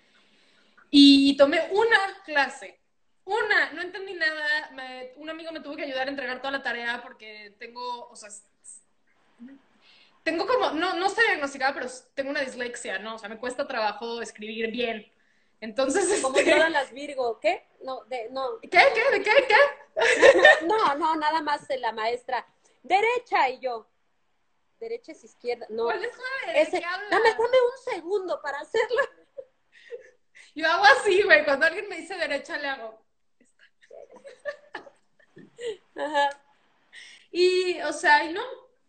y 0.92 1.36
tomé 1.38 1.60
una 1.72 1.98
clase 2.26 2.80
una, 3.30 3.72
no 3.74 3.82
entendí 3.82 4.14
nada. 4.14 4.72
un 5.18 5.30
amigo 5.30 5.52
me 5.52 5.60
tuvo 5.60 5.76
que 5.76 5.84
ayudar 5.84 6.08
a 6.08 6.10
entregar 6.10 6.40
toda 6.40 6.52
la 6.52 6.64
tarea 6.64 7.00
porque 7.04 7.54
tengo, 7.60 8.10
o 8.10 8.16
sea, 8.16 8.30
tengo 10.24 10.48
como, 10.48 10.72
no, 10.72 10.96
no 10.96 11.06
estoy 11.06 11.26
diagnosticada, 11.28 11.74
pero 11.76 11.88
tengo 12.16 12.32
una 12.32 12.42
dislexia, 12.42 12.98
¿no? 12.98 13.16
O 13.16 13.20
sea, 13.20 13.30
me 13.30 13.38
cuesta 13.38 13.68
trabajo 13.68 14.22
escribir 14.22 14.72
bien. 14.72 15.06
Entonces, 15.62 16.04
como 16.22 16.38
este 16.38 16.52
todas 16.52 16.72
las 16.72 16.92
Virgo, 16.92 17.40
¿qué? 17.40 17.68
No, 17.82 18.04
de, 18.06 18.30
no. 18.32 18.60
¿Qué? 18.62 18.70
¿Qué? 18.70 19.12
¿De 19.12 19.24
qué? 19.24 19.32
¿Qué? 19.48 20.66
No, 20.66 20.96
no, 20.96 21.16
nada 21.16 21.42
más 21.42 21.68
de 21.68 21.78
la 21.78 21.92
maestra. 21.92 22.46
Derecha 22.84 23.50
y 23.50 23.60
yo. 23.60 23.88
Derecha 24.80 25.12
es 25.12 25.24
izquierda. 25.24 25.66
No. 25.70 25.84
¿Cuál 25.84 26.04
es 26.04 26.18
la 26.46 26.54
Ese, 26.54 26.80
dame, 26.80 27.10
dame 27.10 27.32
un 27.42 27.94
segundo 27.94 28.42
para 28.42 28.60
hacerlo. 28.60 29.02
Yo 30.56 30.68
hago 30.68 30.84
así, 30.86 31.22
güey. 31.24 31.44
Cuando 31.44 31.66
alguien 31.66 31.88
me 31.90 31.98
dice 31.98 32.16
derecha, 32.16 32.58
le 32.58 32.68
hago. 32.68 33.00
Y, 37.32 37.80
o 37.82 37.94
sea, 37.94 38.24
y 38.24 38.34
no, 38.34 38.42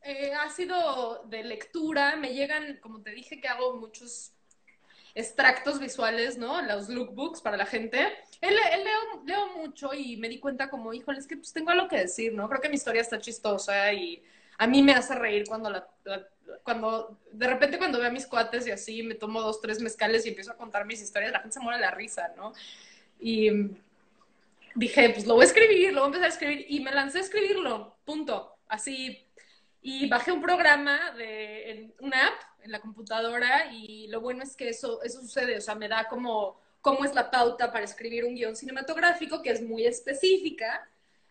eh, 0.03 0.33
ha 0.33 0.49
sido 0.49 1.25
de 1.25 1.43
lectura, 1.43 2.17
me 2.17 2.33
llegan, 2.33 2.79
como 2.79 3.03
te 3.03 3.11
dije, 3.11 3.39
que 3.39 3.49
hago 3.49 3.77
muchos 3.77 4.33
extractos 5.15 5.79
visuales, 5.79 6.39
¿no? 6.39 6.63
Los 6.63 6.89
lookbooks 6.89 7.41
para 7.41 7.57
la 7.57 7.67
gente. 7.67 8.01
Él, 8.41 8.55
leo, 8.55 9.23
leo, 9.25 9.49
mucho 9.57 9.93
y 9.93 10.17
me 10.17 10.29
di 10.29 10.39
cuenta 10.39 10.71
como, 10.71 10.93
híjole, 10.93 11.19
es 11.19 11.27
que 11.27 11.37
pues 11.37 11.53
tengo 11.53 11.71
algo 11.71 11.89
que 11.89 11.99
decir, 11.99 12.33
¿no? 12.33 12.49
Creo 12.49 12.61
que 12.61 12.69
mi 12.69 12.77
historia 12.77 13.03
está 13.03 13.19
chistosa 13.19 13.93
y 13.93 14.23
a 14.59 14.67
mí 14.67 14.83
me 14.83 14.93
hace 14.93 15.15
reír 15.15 15.45
cuando 15.49 15.71
la, 15.71 15.89
cuando, 16.63 17.19
de 17.33 17.47
repente 17.47 17.79
cuando 17.79 17.99
veo 17.99 18.09
a 18.09 18.13
mis 18.13 18.27
cuates 18.27 18.67
y 18.67 18.71
así, 18.71 19.03
me 19.03 19.15
tomo 19.15 19.41
dos, 19.41 19.61
tres 19.61 19.81
mezcales 19.81 20.25
y 20.27 20.31
empiezo 20.31 20.53
a 20.53 20.57
contar 20.57 20.85
mis 20.87 21.01
historias, 21.01 21.33
la 21.33 21.41
gente 21.41 21.55
se 21.55 21.61
muere 21.61 21.81
la 21.81 21.91
risa, 21.91 22.33
¿no? 22.37 22.53
Y 23.19 23.51
dije, 24.75 25.11
pues 25.11 25.27
lo 25.27 25.35
voy 25.35 25.45
a 25.45 25.47
escribir, 25.47 25.93
lo 25.93 26.01
voy 26.01 26.07
a 26.07 26.07
empezar 26.07 26.27
a 26.27 26.33
escribir 26.33 26.67
y 26.69 26.81
me 26.81 26.93
lancé 26.93 27.19
a 27.19 27.23
escribirlo, 27.23 27.97
punto. 28.05 28.57
Así, 28.69 29.27
y 29.83 30.09
bajé 30.09 30.33
un 30.33 30.43
programa 30.43 31.13
de 31.13 31.95
una 32.01 32.27
app 32.27 32.41
en 32.63 32.73
la 32.73 32.81
computadora 32.81 33.73
y 33.73 34.09
lo 34.09 34.21
bueno 34.21 34.43
es 34.43 34.55
que 34.57 34.69
eso, 34.69 35.03
eso 35.03 35.21
sucede, 35.21 35.57
o 35.57 35.61
sea, 35.61 35.75
me 35.75 35.89
da 35.89 36.07
como 36.09 36.61
cómo 36.81 37.05
es 37.05 37.15
la 37.15 37.31
pauta 37.31 37.73
para 37.73 37.85
escribir 37.85 38.25
un 38.25 38.35
guion 38.35 38.57
cinematográfico 38.57 39.43
que 39.43 39.51
es 39.51 39.63
muy 39.63 39.87
específica, 39.87 40.89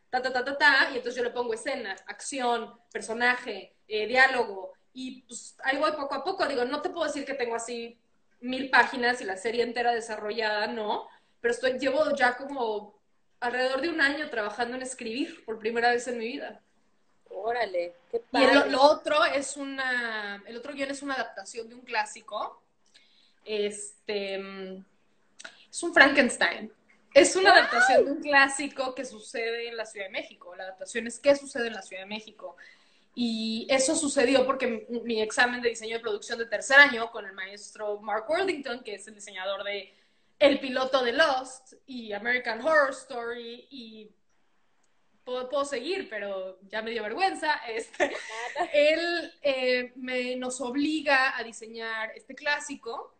ta, 0.09 0.21
ta, 0.21 0.33
ta, 0.33 0.43
ta, 0.43 0.57
ta, 0.57 0.89
y 0.91 0.97
entonces 0.97 1.15
yo 1.15 1.23
le 1.23 1.31
pongo 1.31 1.53
escena, 1.53 1.95
acción, 2.07 2.73
personaje, 2.91 3.75
eh, 3.87 4.07
diálogo, 4.07 4.73
y 4.93 5.21
pues 5.23 5.55
ahí 5.63 5.77
voy 5.77 5.91
poco 5.91 6.15
a 6.15 6.23
poco, 6.23 6.47
digo, 6.47 6.65
no 6.65 6.81
te 6.81 6.89
puedo 6.89 7.05
decir 7.05 7.25
que 7.25 7.35
tengo 7.35 7.55
así 7.55 7.99
mil 8.41 8.69
páginas 8.69 9.21
y 9.21 9.25
la 9.25 9.37
serie 9.37 9.63
entera 9.63 9.93
desarrollada, 9.93 10.67
no, 10.67 11.07
pero 11.41 11.53
estoy, 11.53 11.77
llevo 11.77 12.15
ya 12.15 12.35
como 12.35 12.99
alrededor 13.39 13.81
de 13.81 13.89
un 13.89 14.01
año 14.01 14.29
trabajando 14.29 14.75
en 14.75 14.81
escribir 14.81 15.45
por 15.45 15.59
primera 15.59 15.91
vez 15.91 16.07
en 16.07 16.17
mi 16.17 16.25
vida. 16.25 16.61
Órale, 17.29 17.95
qué 18.11 18.19
padre. 18.19 18.67
Y 18.67 18.71
lo 18.71 18.81
otro 18.81 19.23
es 19.25 19.57
una, 19.57 20.43
el 20.45 20.57
otro 20.57 20.73
guion 20.73 20.91
es 20.91 21.01
una 21.01 21.15
adaptación 21.15 21.69
de 21.69 21.75
un 21.75 21.81
clásico. 21.81 22.61
Este, 23.45 24.35
es 25.71 25.83
un 25.83 25.93
Frankenstein. 25.93 26.71
Es 27.13 27.35
una 27.35 27.51
adaptación 27.51 28.05
de 28.05 28.11
un 28.11 28.21
clásico 28.21 28.93
que 28.93 29.05
sucede 29.05 29.67
en 29.67 29.77
la 29.77 29.85
Ciudad 29.85 30.07
de 30.07 30.11
México. 30.11 30.55
La 30.55 30.63
adaptación 30.63 31.07
es 31.07 31.19
qué 31.19 31.35
sucede 31.35 31.67
en 31.67 31.73
la 31.73 31.81
Ciudad 31.81 32.03
de 32.03 32.09
México. 32.09 32.55
Y 33.15 33.67
eso 33.69 33.95
sucedió 33.95 34.45
porque 34.45 34.87
mi 35.03 35.21
examen 35.21 35.61
de 35.61 35.69
diseño 35.69 35.97
de 35.97 36.01
producción 36.01 36.37
de 36.37 36.45
tercer 36.45 36.77
año 36.77 37.11
con 37.11 37.25
el 37.25 37.33
maestro 37.33 37.99
Mark 37.99 38.29
Worthington, 38.29 38.83
que 38.83 38.95
es 38.95 39.07
el 39.07 39.15
diseñador 39.15 39.63
de 39.63 39.93
el 40.37 40.59
piloto 40.59 41.03
de 41.03 41.11
Lost 41.11 41.73
y 41.85 42.13
American 42.13 42.61
Horror 42.61 42.91
Story 42.91 43.67
y 43.69 44.09
puedo, 45.49 45.65
seguir, 45.65 46.09
pero 46.09 46.59
ya 46.63 46.81
me 46.81 46.91
dio 46.91 47.03
vergüenza. 47.03 47.61
Este, 47.69 48.11
él 48.73 49.33
eh, 49.41 49.93
me, 49.95 50.35
nos 50.35 50.59
obliga 50.61 51.37
a 51.37 51.43
diseñar 51.43 52.11
este 52.15 52.35
clásico 52.35 53.15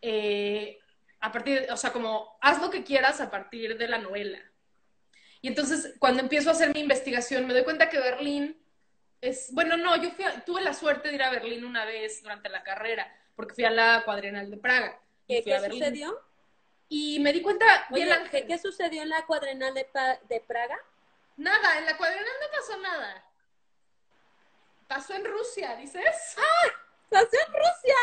eh, 0.00 0.78
a 1.20 1.32
partir, 1.32 1.66
o 1.70 1.76
sea, 1.76 1.92
como 1.92 2.36
haz 2.40 2.60
lo 2.60 2.70
que 2.70 2.84
quieras 2.84 3.20
a 3.20 3.30
partir 3.30 3.76
de 3.76 3.88
la 3.88 3.98
novela. 3.98 4.38
Y 5.40 5.48
entonces, 5.48 5.94
cuando 5.98 6.22
empiezo 6.22 6.48
a 6.48 6.52
hacer 6.52 6.72
mi 6.74 6.80
investigación, 6.80 7.46
me 7.46 7.54
doy 7.54 7.64
cuenta 7.64 7.88
que 7.88 7.98
Berlín 7.98 8.56
es, 9.20 9.52
bueno, 9.52 9.76
no, 9.76 9.96
yo 9.96 10.10
tuve 10.44 10.62
la 10.62 10.74
suerte 10.74 11.08
de 11.08 11.14
ir 11.14 11.22
a 11.22 11.30
Berlín 11.30 11.64
una 11.64 11.84
vez 11.84 12.22
durante 12.22 12.48
la 12.48 12.62
carrera, 12.62 13.12
porque 13.34 13.54
fui 13.54 13.64
a 13.64 13.70
la 13.70 14.02
cuadrenal 14.04 14.50
de 14.50 14.56
Praga. 14.56 15.00
¿Qué, 15.26 15.42
¿qué 15.42 15.58
sucedió? 15.70 16.20
Y 16.88 17.18
me 17.20 17.32
di 17.32 17.42
cuenta, 17.42 17.64
Oye, 17.90 18.08
¿qué 18.46 18.58
sucedió 18.58 19.02
en 19.02 19.08
la 19.08 19.26
cuadrenal 19.26 19.74
de, 19.74 19.86
de 20.28 20.40
Praga? 20.40 20.78
Nada, 21.36 21.78
en 21.78 21.86
la 21.86 21.96
cuadrenal 21.96 22.32
no 22.40 22.58
pasó 22.58 22.76
nada. 22.78 23.24
Pasó 24.88 25.14
en 25.14 25.24
Rusia, 25.24 25.76
¿dices? 25.76 26.36
¡Ah! 26.38 26.68
¡Pasó 27.10 27.36
en 27.46 27.52
Rusia! 27.52 27.96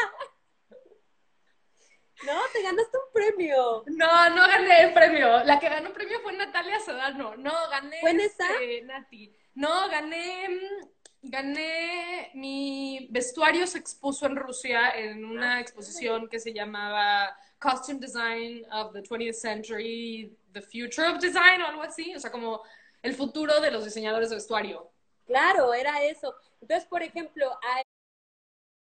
No, 2.25 2.39
te 2.53 2.61
ganaste 2.61 2.97
un 2.97 3.13
premio. 3.13 3.83
No, 3.87 4.29
no 4.29 4.47
gané 4.47 4.83
el 4.83 4.93
premio. 4.93 5.43
La 5.43 5.59
que 5.59 5.67
ganó 5.67 5.87
el 5.87 5.93
premio 5.93 6.21
fue 6.21 6.33
Natalia 6.33 6.79
Sedano. 6.79 7.35
No, 7.35 7.51
gané. 7.69 7.99
¿Fue 7.99 8.11
en 8.11 8.21
esa? 8.21 8.45
Este, 8.53 8.81
Nati. 8.83 9.33
No, 9.55 9.89
gané. 9.89 10.49
Mm, 10.49 10.87
gané. 11.23 12.31
Mi 12.35 13.07
vestuario 13.09 13.67
se 13.67 13.79
expuso 13.79 14.25
en 14.25 14.35
Rusia 14.35 14.91
en 14.91 15.25
una 15.25 15.59
exposición 15.59 16.29
que 16.29 16.39
se 16.39 16.53
llamaba 16.53 17.35
Costume 17.59 17.99
Design 17.99 18.65
of 18.71 18.93
the 18.93 19.01
20th 19.01 19.33
Century, 19.33 20.37
The 20.53 20.61
Future 20.61 21.07
of 21.07 21.19
Design 21.19 21.61
o 21.61 21.67
algo 21.67 21.83
así, 21.83 22.15
o 22.15 22.19
sea, 22.19 22.31
como 22.31 22.61
el 23.03 23.13
futuro 23.13 23.59
de 23.59 23.69
los 23.69 23.83
diseñadores 23.85 24.29
de 24.29 24.37
vestuario. 24.37 24.89
Claro, 25.27 25.73
era 25.73 26.03
eso. 26.03 26.35
Entonces, 26.61 26.87
por 26.87 27.03
ejemplo, 27.03 27.59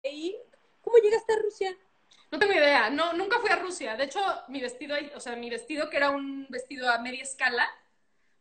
ahí, 0.05 0.37
¿cómo 0.83 0.99
llegaste 0.99 1.33
a 1.33 1.39
Rusia? 1.39 1.77
No 2.31 2.39
tengo 2.39 2.53
idea, 2.53 2.91
no, 2.91 3.15
nunca 3.15 3.39
fui 3.39 3.49
a 3.49 3.57
Rusia. 3.57 3.97
De 3.97 4.05
hecho, 4.05 4.21
mi 4.49 4.61
vestido, 4.61 4.97
o 5.15 5.21
sea, 5.21 5.35
mi 5.37 5.49
vestido 5.49 5.89
que 5.89 5.97
era 5.97 6.11
un 6.11 6.47
vestido 6.51 6.91
a 6.91 6.99
media 6.99 7.23
escala, 7.23 7.67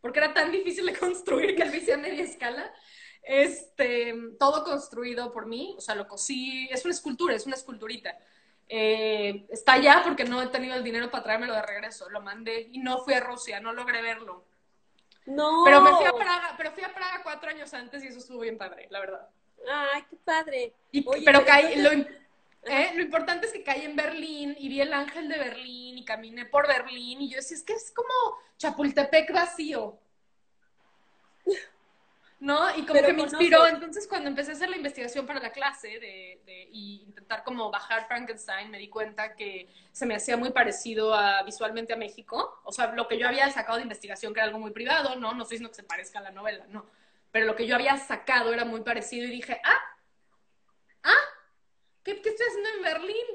porque 0.01 0.19
era 0.19 0.33
tan 0.33 0.51
difícil 0.51 0.85
de 0.85 0.93
construir 0.97 1.55
que 1.55 1.65
lo 1.65 1.75
hice 1.75 1.93
a 1.93 1.97
media 1.97 2.23
escala, 2.23 2.73
este, 3.21 4.15
todo 4.39 4.63
construido 4.63 5.31
por 5.31 5.45
mí, 5.45 5.75
o 5.77 5.81
sea, 5.81 5.95
lo 5.95 6.07
cosí, 6.07 6.67
es 6.71 6.83
una 6.85 6.93
escultura, 6.93 7.35
es 7.35 7.45
una 7.45 7.55
esculturita. 7.55 8.17
Eh, 8.69 9.45
está 9.49 9.73
allá 9.73 10.01
porque 10.03 10.25
no 10.25 10.41
he 10.41 10.47
tenido 10.47 10.75
el 10.75 10.83
dinero 10.83 11.09
para 11.09 11.23
traérmelo 11.23 11.53
de 11.53 11.61
regreso. 11.61 12.09
Lo 12.09 12.21
mandé 12.21 12.67
y 12.71 12.79
no 12.79 12.99
fui 12.99 13.13
a 13.13 13.19
Rusia, 13.19 13.59
no 13.59 13.73
logré 13.73 14.01
verlo. 14.01 14.46
No. 15.27 15.63
Pero 15.65 15.81
me 15.81 15.91
fui 15.91 16.05
a 16.05 16.13
Praga, 16.13 16.53
pero 16.57 16.71
fui 16.71 16.83
a 16.83 16.93
Praga 16.93 17.21
cuatro 17.21 17.49
años 17.49 17.73
antes 17.73 18.03
y 18.03 18.07
eso 18.07 18.19
estuvo 18.19 18.39
bien 18.39 18.57
padre, 18.57 18.87
la 18.89 18.99
verdad. 18.99 19.27
Ay, 19.69 20.03
qué 20.09 20.15
padre. 20.23 20.73
pero 21.25 21.45
caí, 21.45 21.75
lo, 21.81 21.91
¿eh? 21.91 22.91
lo, 22.95 23.01
importante 23.01 23.47
es 23.47 23.53
que 23.53 23.63
caí 23.63 23.83
en 23.83 23.95
Berlín 23.95 24.55
y 24.57 24.69
vi 24.69 24.81
el 24.81 24.93
ángel 24.93 25.27
de 25.27 25.37
Berlín 25.37 25.97
y 25.97 26.05
caminé 26.05 26.45
por 26.45 26.67
Berlín 26.67 27.21
y 27.21 27.29
yo 27.29 27.37
decía, 27.37 27.57
es 27.57 27.63
que 27.63 27.73
es 27.73 27.91
como 27.91 28.09
Chapultepec 28.57 29.33
vacío. 29.33 29.99
¿No? 32.39 32.69
Y 32.75 32.85
como 32.85 33.01
que 33.01 33.13
me 33.13 33.23
inspiró. 33.23 33.67
Entonces, 33.67 34.07
cuando 34.07 34.29
empecé 34.29 34.51
a 34.51 34.53
hacer 34.53 34.69
la 34.69 34.77
investigación 34.77 35.25
para 35.25 35.39
la 35.39 35.51
clase 35.51 35.87
de, 35.87 36.41
de, 36.45 36.69
y 36.71 37.03
intentar 37.07 37.43
como 37.43 37.71
bajar 37.71 38.07
Frankenstein, 38.07 38.69
me 38.69 38.77
di 38.77 38.89
cuenta 38.89 39.35
que 39.35 39.67
se 39.91 40.05
me 40.05 40.15
hacía 40.15 40.37
muy 40.37 40.51
parecido 40.51 41.13
a, 41.13 41.41
visualmente 41.43 41.93
a 41.93 41.97
México. 41.97 42.61
O 42.63 42.71
sea, 42.71 42.93
lo 42.93 43.07
que 43.07 43.17
yo 43.17 43.27
había 43.27 43.49
sacado 43.49 43.77
de 43.77 43.83
investigación, 43.83 44.33
que 44.33 44.39
era 44.39 44.47
algo 44.47 44.59
muy 44.59 44.71
privado, 44.71 45.15
¿no? 45.15 45.33
No 45.33 45.43
estoy 45.43 45.55
diciendo 45.55 45.69
que 45.69 45.75
se 45.75 45.83
parezca 45.83 46.19
a 46.19 46.23
la 46.23 46.31
novela, 46.31 46.65
no. 46.69 46.85
Pero 47.31 47.45
lo 47.45 47.55
que 47.55 47.65
yo 47.65 47.75
había 47.75 47.97
sacado 47.97 48.53
era 48.53 48.65
muy 48.65 48.81
parecido 48.81 49.25
y 49.25 49.31
dije, 49.31 49.59
ah, 49.63 49.97
ah, 51.03 51.25
¿qué, 52.03 52.21
qué 52.21 52.29
estoy 52.29 52.47
haciendo 52.47 52.69
en 52.75 52.83
Berlín? 52.83 53.25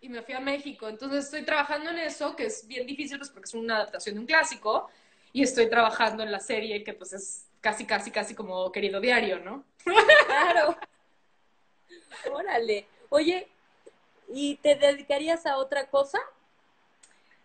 Y 0.00 0.08
me 0.08 0.22
fui 0.22 0.34
a 0.34 0.40
México. 0.40 0.88
Entonces, 0.88 1.24
estoy 1.24 1.44
trabajando 1.44 1.90
en 1.90 1.98
eso, 1.98 2.36
que 2.36 2.46
es 2.46 2.66
bien 2.66 2.86
difícil, 2.86 3.18
pues 3.18 3.30
porque 3.30 3.46
es 3.46 3.54
una 3.54 3.76
adaptación 3.76 4.16
de 4.16 4.20
un 4.20 4.26
clásico 4.26 4.90
y 5.32 5.42
estoy 5.42 5.68
trabajando 5.68 6.22
en 6.22 6.30
la 6.30 6.40
serie 6.40 6.84
que 6.84 6.92
pues 6.92 7.12
es 7.12 7.46
casi, 7.60 7.86
casi, 7.86 8.10
casi 8.10 8.34
como 8.34 8.70
querido 8.70 9.00
diario, 9.00 9.38
¿no? 9.38 9.64
Claro. 10.26 10.76
Órale. 12.32 12.86
Oye, 13.08 13.48
¿y 14.28 14.56
te 14.56 14.74
dedicarías 14.74 15.46
a 15.46 15.56
otra 15.56 15.86
cosa? 15.86 16.18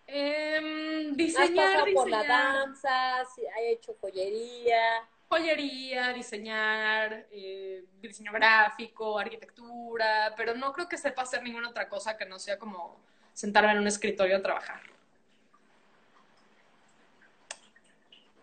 Eh, 0.05 1.11
diseñar, 1.11 1.88
¿Has 1.88 1.93
por 1.93 2.09
la 2.09 2.23
danza? 2.23 3.19
¿Has 3.19 3.29
hecho 3.61 3.95
joyería? 3.99 5.07
Joyería, 5.29 6.13
diseñar, 6.13 7.27
eh, 7.31 7.83
diseño 8.01 8.31
gráfico, 8.31 9.19
arquitectura, 9.19 10.33
pero 10.38 10.55
no 10.55 10.71
creo 10.71 10.88
que 10.88 10.97
sepa 10.97 11.23
hacer 11.23 11.43
ninguna 11.43 11.69
otra 11.69 11.89
cosa 11.89 12.15
que 12.15 12.25
no 12.25 12.39
sea 12.39 12.57
como 12.57 12.97
sentarme 13.33 13.71
en 13.73 13.79
un 13.79 13.88
escritorio 13.88 14.38
a 14.38 14.41
trabajar. 14.41 14.81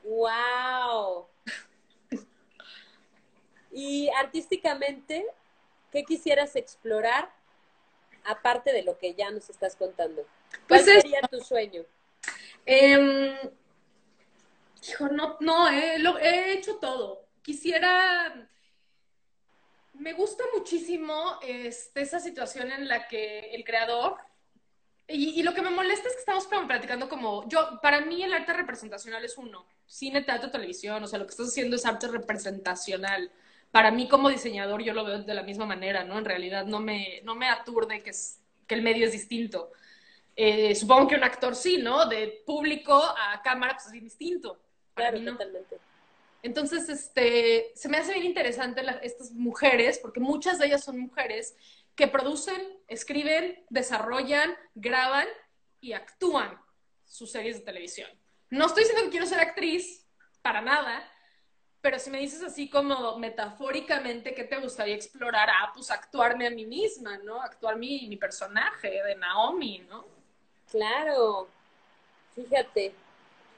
¡Wow! 0.05 1.29
y 3.73 4.09
artísticamente, 4.11 5.27
¿qué 5.91 6.05
quisieras 6.05 6.55
explorar 6.55 7.33
aparte 8.25 8.73
de 8.73 8.83
lo 8.83 8.97
que 8.99 9.15
ya 9.15 9.31
nos 9.31 9.51
estás 9.51 9.75
contando? 9.75 10.23
¿Cuál 10.69 10.85
pues 10.85 10.85
sería 10.85 11.21
tu 11.23 11.41
sueño? 11.41 11.83
Eh, 12.65 13.53
hijo, 14.89 15.09
no, 15.09 15.37
no, 15.41 15.69
lo, 15.99 16.19
he 16.19 16.53
hecho 16.53 16.77
todo. 16.77 17.25
Quisiera 17.43 18.49
me 19.95 20.13
gusta 20.13 20.45
muchísimo 20.55 21.39
este, 21.43 22.03
esa 22.03 22.21
situación 22.21 22.71
en 22.73 22.89
la 22.89 23.07
que 23.07 23.55
el 23.55 23.65
creador, 23.65 24.17
y, 25.07 25.43
lo 25.43 25.53
que 25.53 25.61
me 25.61 25.71
molesta 25.71 26.09
es 26.09 26.15
que 26.15 26.21
estamos 26.21 26.47
platicando 26.67 27.09
como, 27.09 27.47
yo, 27.49 27.79
para 27.83 28.01
mí 28.01 28.23
el 28.23 28.33
arte 28.33 28.55
representacional 28.55 29.25
es 29.25 29.37
uno, 29.37 29.67
cine, 29.87 30.23
teatro, 30.23 30.51
televisión, 30.51 31.03
o 31.03 31.07
sea, 31.07 31.19
lo 31.19 31.27
que 31.27 31.33
estás 31.33 31.49
haciendo 31.49 31.77
es 31.77 31.85
arte 31.85 32.09
representacional. 32.09 33.31
Para 33.71 33.91
mí 33.91 34.09
como 34.09 34.31
diseñador 34.31 34.83
yo 34.83 34.95
lo 34.95 35.05
veo 35.05 35.23
de 35.23 35.35
la 35.35 35.43
misma 35.43 35.67
manera, 35.67 36.05
¿no? 36.05 36.19
En 36.19 36.25
realidad 36.25 36.65
no 36.65 36.81
me, 36.81 37.21
no 37.25 37.35
me 37.35 37.49
aturde 37.49 38.03
que, 38.03 38.11
es, 38.11 38.41
que 38.67 38.77
el 38.77 38.83
medio 38.83 39.07
es 39.07 39.13
distinto. 39.13 39.73
Eh, 40.37 40.75
supongo 40.75 41.09
que 41.09 41.17
un 41.17 41.25
actor 41.25 41.55
sí, 41.55 41.79
¿no? 41.79 42.07
De 42.07 42.43
público 42.47 42.95
a 42.95 43.43
cámara, 43.43 43.75
pues 43.75 43.87
es 43.87 44.03
distinto. 44.03 44.59
claro, 44.95 45.23
totalmente. 45.23 45.79
Entonces, 46.43 46.89
este, 46.89 47.73
se 47.75 47.89
me 47.89 47.97
hace 47.97 48.13
bien 48.13 48.27
interesante 48.27 48.83
estas 49.03 49.33
mujeres, 49.33 49.99
porque 49.99 50.21
muchas 50.21 50.59
de 50.59 50.67
ellas 50.67 50.85
son 50.85 50.99
mujeres 50.99 51.57
que 51.95 52.09
producen, 52.09 52.61
escriben, 52.89 53.65
desarrollan, 53.71 54.55
graban 54.75 55.27
y 55.81 55.93
actúan 55.93 56.59
sus 57.05 57.31
series 57.31 57.59
de 57.59 57.65
televisión. 57.65 58.11
No 58.51 58.67
estoy 58.67 58.85
diciendo 58.85 59.05
que 59.05 59.11
quiero 59.11 59.27
ser 59.27 59.41
actriz, 59.41 60.07
para 60.43 60.61
nada, 60.61 61.11
pero 61.81 61.99
si 61.99 62.11
me 62.11 62.19
dices 62.19 62.43
así 62.43 62.69
como 62.69 63.19
metafóricamente, 63.19 64.35
¿qué 64.35 64.45
te 64.45 64.59
gustaría 64.59 64.95
explorar? 64.95 65.49
Ah, 65.51 65.71
pues 65.75 65.91
actuarme 65.91 66.47
a 66.47 66.51
mí 66.51 66.67
misma, 66.67 67.19
¿no? 67.19 67.41
Actuar 67.41 67.77
mi, 67.77 68.07
mi 68.09 68.17
personaje 68.17 69.03
de 69.03 69.17
Naomi, 69.17 69.79
¿no? 69.89 70.07
Claro, 70.71 71.49
fíjate, 72.35 72.95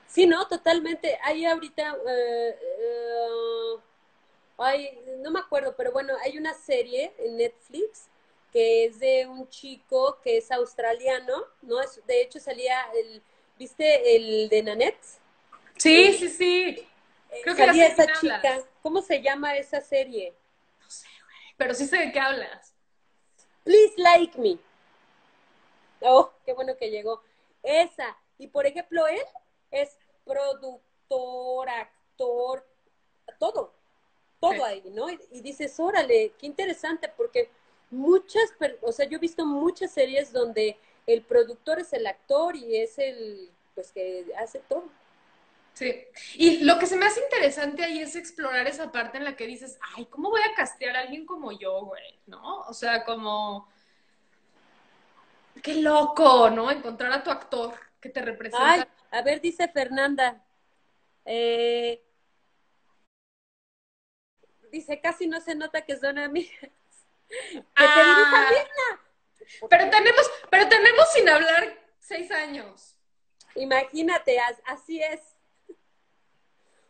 Sí, 0.08 0.26
no, 0.26 0.46
totalmente. 0.46 1.18
Hay 1.24 1.44
ahorita, 1.44 1.96
eh, 2.08 2.58
eh, 2.78 3.76
no 5.18 5.30
me 5.30 5.40
acuerdo, 5.40 5.74
pero 5.76 5.92
bueno, 5.92 6.14
hay 6.22 6.38
una 6.38 6.54
serie 6.54 7.12
en 7.18 7.36
Netflix 7.36 8.08
que 8.52 8.86
es 8.86 8.98
de 8.98 9.26
un 9.26 9.48
chico 9.48 10.18
que 10.22 10.38
es 10.38 10.50
australiano, 10.50 11.44
¿no? 11.62 11.80
Es, 11.80 12.00
de 12.06 12.22
hecho 12.22 12.40
salía 12.40 12.80
el, 12.94 13.22
¿viste 13.58 14.16
el 14.16 14.48
de 14.48 14.62
Nanette? 14.62 15.04
Sí, 15.76 16.14
sí, 16.14 16.28
sí. 16.28 16.88
Eh, 17.30 17.40
Creo 17.42 17.56
que 17.56 17.66
salía 17.66 17.86
esa 17.86 18.06
chica. 18.20 18.62
¿Cómo 18.82 19.02
se 19.02 19.20
llama 19.20 19.56
esa 19.56 19.80
serie? 19.80 20.34
No 20.80 20.90
sé, 20.90 21.08
güey. 21.24 21.54
Pero 21.56 21.74
sí 21.74 21.86
sé 21.86 21.98
de 21.98 22.12
qué 22.12 22.20
hablas. 22.20 22.72
Please 23.64 23.94
like 23.96 24.38
me. 24.38 24.58
Oh, 26.00 26.30
qué 26.44 26.52
bueno 26.52 26.76
que 26.76 26.90
llegó. 26.90 27.22
Esa. 27.62 28.16
Y 28.38 28.46
por 28.48 28.66
ejemplo, 28.66 29.06
él 29.08 29.22
es 29.70 29.98
productor, 30.24 31.68
actor, 31.68 32.66
todo, 33.38 33.72
todo 34.40 34.64
ahí, 34.64 34.82
¿no? 34.90 35.10
Y, 35.10 35.40
dices, 35.40 35.78
órale, 35.78 36.32
qué 36.38 36.46
interesante, 36.46 37.10
porque 37.16 37.50
muchas, 37.90 38.52
o 38.82 38.92
sea, 38.92 39.06
yo 39.06 39.16
he 39.16 39.20
visto 39.20 39.44
muchas 39.44 39.92
series 39.92 40.32
donde 40.32 40.78
el 41.06 41.22
productor 41.22 41.80
es 41.80 41.92
el 41.92 42.06
actor 42.06 42.56
y 42.56 42.76
es 42.76 42.98
el, 42.98 43.50
pues, 43.74 43.92
que 43.92 44.26
hace 44.38 44.60
todo. 44.60 44.88
Sí, 45.74 45.94
y 46.36 46.64
lo 46.64 46.78
que 46.78 46.86
se 46.86 46.96
me 46.96 47.04
hace 47.04 47.20
interesante 47.20 47.84
ahí 47.84 48.00
es 48.00 48.16
explorar 48.16 48.66
esa 48.66 48.90
parte 48.90 49.18
en 49.18 49.24
la 49.24 49.36
que 49.36 49.46
dices, 49.46 49.78
ay, 49.94 50.06
¿cómo 50.06 50.30
voy 50.30 50.40
a 50.40 50.54
castear 50.54 50.96
a 50.96 51.00
alguien 51.00 51.26
como 51.26 51.52
yo, 51.52 51.84
güey? 51.84 52.18
¿No? 52.26 52.60
O 52.62 52.72
sea, 52.72 53.04
como, 53.04 53.68
qué 55.62 55.74
loco, 55.74 56.48
¿no? 56.48 56.70
Encontrar 56.70 57.12
a 57.12 57.22
tu 57.22 57.30
actor 57.30 57.74
que 58.00 58.08
te 58.08 58.22
representa. 58.22 58.88
A 59.10 59.22
ver, 59.22 59.40
dice 59.40 59.68
Fernanda. 59.68 60.42
Eh, 61.26 62.02
dice, 64.70 65.00
casi 65.00 65.26
no 65.26 65.40
se 65.40 65.54
nota 65.54 65.84
que 65.84 65.96
ah, 67.74 68.98
pero 69.68 69.90
tenemos, 69.90 70.30
pero 70.50 70.68
tenemos 70.68 71.12
sin 71.12 71.28
hablar 71.28 71.78
seis 71.98 72.30
años. 72.30 72.96
Imagínate, 73.54 74.38
así 74.64 75.02
es. 75.02 75.20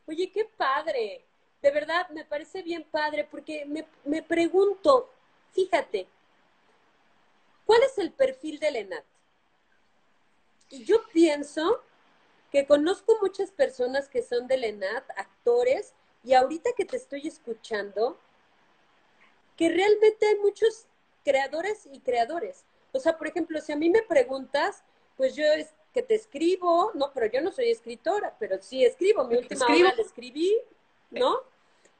Oye, 0.06 0.30
qué 0.30 0.44
padre. 0.44 1.24
De 1.62 1.70
verdad, 1.70 2.08
me 2.10 2.24
parece 2.24 2.62
bien 2.62 2.84
padre 2.84 3.26
porque 3.30 3.64
me, 3.64 3.86
me 4.04 4.22
pregunto, 4.22 5.12
fíjate, 5.52 6.06
¿cuál 7.64 7.82
es 7.82 7.98
el 7.98 8.12
perfil 8.12 8.58
de 8.58 8.70
Lenat? 8.70 9.04
Y 10.68 10.84
yo 10.84 11.06
pienso 11.12 11.82
que 12.50 12.66
conozco 12.66 13.16
muchas 13.20 13.50
personas 13.50 14.08
que 14.08 14.22
son 14.22 14.46
del 14.46 14.64
ENAT, 14.64 15.04
actores, 15.16 15.94
y 16.24 16.34
ahorita 16.34 16.70
que 16.76 16.84
te 16.84 16.96
estoy 16.96 17.26
escuchando, 17.28 18.18
que 19.56 19.68
realmente 19.68 20.26
hay 20.26 20.36
muchos 20.38 20.86
creadores 21.24 21.88
y 21.92 22.00
creadores. 22.00 22.64
O 22.92 23.00
sea, 23.00 23.18
por 23.18 23.26
ejemplo, 23.26 23.60
si 23.60 23.72
a 23.72 23.76
mí 23.76 23.90
me 23.90 24.02
preguntas, 24.02 24.82
pues 25.16 25.34
yo 25.34 25.44
es 25.44 25.74
que 25.92 26.02
te 26.02 26.14
escribo, 26.14 26.92
no, 26.94 27.10
pero 27.12 27.26
yo 27.26 27.40
no 27.40 27.50
soy 27.50 27.70
escritora, 27.70 28.36
pero 28.38 28.58
sí 28.60 28.84
escribo, 28.84 29.24
mi 29.24 29.36
última 29.36 29.66
obra 29.66 29.94
la 29.96 30.02
escribí, 30.02 30.54
¿no? 31.10 31.40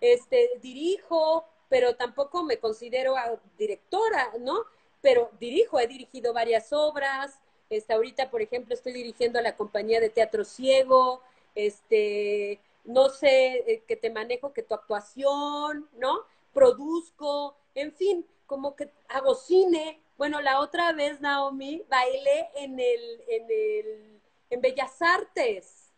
Este, 0.01 0.51
dirijo, 0.61 1.47
pero 1.69 1.97
tampoco 1.97 2.43
me 2.43 2.59
considero 2.59 3.15
directora, 3.59 4.33
¿no? 4.41 4.65
Pero 5.01 5.31
dirijo, 5.41 5.81
he 5.81 5.87
dirigido 5.87 6.33
varias 6.33 6.73
obras, 6.73 7.39
este, 7.71 7.95
ahorita, 7.95 8.31
por 8.31 8.43
ejemplo, 8.43 8.75
estoy 8.75 8.93
dirigiendo 8.93 9.39
a 9.39 9.43
la 9.43 9.57
compañía 9.57 10.01
de 10.01 10.11
teatro 10.11 10.45
ciego, 10.45 11.23
este, 11.55 12.61
no 12.85 13.09
sé, 13.09 13.65
eh, 13.67 13.83
que 13.87 13.97
te 13.97 14.11
manejo 14.11 14.53
que 14.53 14.63
tu 14.63 14.75
actuación, 14.75 15.89
¿no? 15.99 16.21
Produzco, 16.57 17.57
en 17.75 17.93
fin, 17.93 18.27
como 18.47 18.75
que 18.75 18.91
hago 19.09 19.35
cine. 19.35 20.01
Bueno, 20.17 20.41
la 20.41 20.61
otra 20.61 20.93
vez, 20.93 21.21
Naomi, 21.21 21.83
bailé 21.91 22.49
en 22.55 22.81
el, 22.81 23.25
en 23.29 23.47
el, 23.51 24.21
en 24.49 24.61
Bellas 24.63 25.03
Artes. 25.03 25.93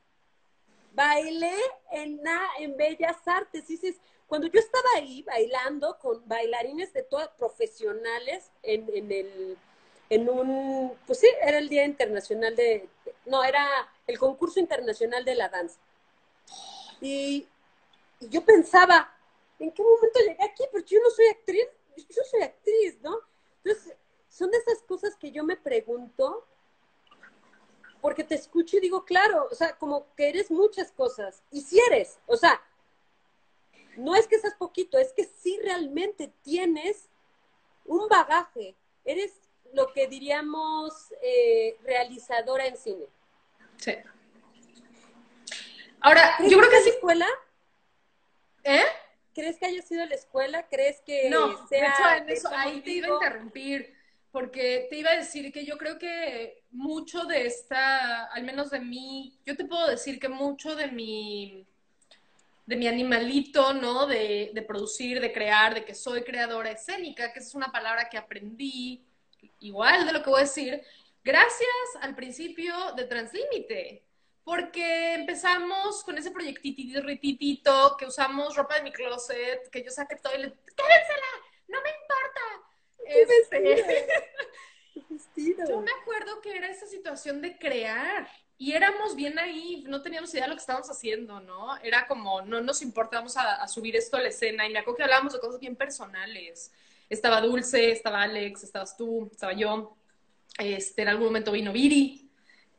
Bailé 0.92 1.54
en, 1.92 2.20
en 2.58 2.76
Bellas 2.76 3.26
Artes. 3.26 3.68
Dices, 3.68 4.00
cuando 4.26 4.48
yo 4.48 4.58
estaba 4.58 4.88
ahí 4.96 5.22
bailando 5.22 5.96
con 6.00 6.26
bailarines 6.26 6.92
de 6.92 7.04
todas 7.04 7.28
profesionales 7.28 8.50
en, 8.64 8.90
en 8.92 9.12
el 9.12 9.58
en 10.10 10.28
un, 10.28 10.94
pues 11.06 11.20
sí, 11.20 11.28
era 11.42 11.58
el 11.58 11.68
Día 11.68 11.84
Internacional 11.84 12.56
de, 12.56 12.88
no, 13.26 13.44
era 13.44 13.66
el 14.06 14.18
concurso 14.18 14.58
internacional 14.58 15.24
de 15.24 15.34
la 15.34 15.48
danza. 15.48 15.78
Y, 17.00 17.46
yo 18.20 18.44
pensaba, 18.44 19.16
¿en 19.58 19.72
qué 19.72 19.82
momento 19.82 20.20
llegué 20.20 20.44
aquí? 20.44 20.64
Porque 20.70 20.94
yo 20.94 21.00
no 21.00 21.10
soy 21.10 21.26
actriz, 21.26 21.66
yo 21.96 22.22
soy 22.30 22.42
actriz, 22.42 23.00
¿no? 23.02 23.20
Entonces, 23.64 23.96
son 24.28 24.50
de 24.50 24.58
esas 24.58 24.82
cosas 24.82 25.16
que 25.16 25.30
yo 25.30 25.44
me 25.44 25.56
pregunto, 25.56 26.46
porque 28.00 28.24
te 28.24 28.36
escucho 28.36 28.76
y 28.76 28.80
digo, 28.80 29.04
claro, 29.04 29.48
o 29.50 29.54
sea, 29.54 29.76
como 29.76 30.14
que 30.14 30.28
eres 30.28 30.50
muchas 30.50 30.92
cosas, 30.92 31.42
y 31.50 31.62
si 31.62 31.80
eres, 31.80 32.18
o 32.26 32.36
sea, 32.36 32.62
no 33.96 34.14
es 34.14 34.28
que 34.28 34.38
seas 34.38 34.54
poquito, 34.54 34.98
es 34.98 35.12
que 35.12 35.24
sí 35.24 35.58
realmente 35.60 36.32
tienes 36.42 37.08
un 37.84 38.08
bagaje, 38.08 38.76
eres 39.04 39.32
lo 39.72 39.92
que 39.92 40.06
diríamos 40.06 41.12
eh, 41.20 41.76
realizadora 41.82 42.66
en 42.66 42.76
cine. 42.76 43.06
Sí. 43.76 43.96
Ahora, 46.00 46.36
yo 46.48 46.58
creo 46.58 46.70
que 46.70 46.82
sí. 46.82 46.90
escuela? 46.90 47.26
¿Eh? 48.62 48.84
¿Crees 49.38 49.56
que 49.56 49.66
haya 49.66 49.82
sido 49.82 50.04
la 50.04 50.16
escuela? 50.16 50.66
¿Crees 50.66 51.00
que 51.06 51.30
no, 51.30 51.64
sea 51.68 52.20
de 52.24 52.34
hecho, 52.34 52.48
ahí 52.48 52.80
te 52.80 52.90
iba 52.90 53.06
a 53.06 53.10
interrumpir, 53.12 53.94
porque 54.32 54.88
te 54.90 54.96
iba 54.96 55.12
a 55.12 55.16
decir 55.16 55.52
que 55.52 55.64
yo 55.64 55.78
creo 55.78 55.96
que 55.96 56.64
mucho 56.72 57.22
de 57.24 57.46
esta, 57.46 58.24
al 58.24 58.42
menos 58.42 58.70
de 58.70 58.80
mí, 58.80 59.38
yo 59.46 59.56
te 59.56 59.64
puedo 59.64 59.86
decir 59.86 60.18
que 60.18 60.28
mucho 60.28 60.74
de 60.74 60.88
mi 60.88 61.64
de 62.66 62.74
mi 62.74 62.88
animalito, 62.88 63.74
¿no? 63.74 64.06
De, 64.06 64.50
de 64.52 64.62
producir, 64.62 65.20
de 65.20 65.32
crear, 65.32 65.72
de 65.72 65.84
que 65.84 65.94
soy 65.94 66.22
creadora 66.22 66.72
escénica, 66.72 67.32
que 67.32 67.38
esa 67.38 67.48
es 67.50 67.54
una 67.54 67.70
palabra 67.70 68.08
que 68.08 68.18
aprendí 68.18 69.06
igual 69.60 70.04
de 70.04 70.12
lo 70.14 70.20
que 70.24 70.30
voy 70.30 70.40
a 70.40 70.42
decir, 70.42 70.82
gracias 71.22 71.68
al 72.00 72.16
principio 72.16 72.74
de 72.96 73.04
Translímite, 73.04 74.02
porque 74.48 75.12
empezamos 75.12 76.02
con 76.02 76.16
ese 76.16 76.30
proyectito 76.30 76.98
que 77.98 78.06
usamos 78.06 78.56
ropa 78.56 78.76
de 78.76 78.82
mi 78.82 78.90
closet, 78.90 79.68
que 79.68 79.84
yo 79.84 79.90
saqué 79.90 80.16
todo 80.16 80.32
y 80.34 80.38
le, 80.38 80.54
¡quédensela! 80.74 81.32
¡No 81.68 81.78
me 81.82 81.90
importa! 81.90 82.40
Este, 83.04 84.08
yo 85.68 85.80
me 85.82 85.90
acuerdo 86.00 86.40
emoción 87.10 87.42
de 87.42 87.58
crear. 87.58 88.26
Y 88.56 88.72
éramos 88.72 89.14
bien 89.14 89.38
ahí, 89.38 89.84
no 89.86 90.00
teníamos 90.00 90.32
idea 90.32 90.44
de 90.44 90.48
lo 90.48 90.54
que 90.54 90.60
estábamos 90.60 90.88
haciendo, 90.88 91.40
¿no? 91.40 91.76
Era 91.82 92.06
como, 92.06 92.40
no 92.40 92.62
nos 92.62 92.80
importamos 92.80 93.36
a, 93.36 93.56
a 93.56 93.68
subir 93.68 93.96
esto 93.96 94.16
a 94.16 94.22
la 94.22 94.28
escena. 94.28 94.66
Y 94.66 94.72
me 94.72 94.78
acuerdo 94.78 94.96
que 94.96 95.02
hablábamos 95.02 95.34
de 95.34 95.40
cosas 95.40 95.60
bien 95.60 95.76
personales. 95.76 96.72
Estaba 97.10 97.42
Dulce, 97.42 97.90
estaba 97.90 98.22
Alex, 98.22 98.64
estabas 98.64 98.96
tú, 98.96 99.28
estaba 99.30 99.52
yo. 99.52 99.94
Este, 100.58 101.02
en 101.02 101.08
algún 101.08 101.26
momento 101.26 101.52
vino 101.52 101.70
Viri. 101.70 102.30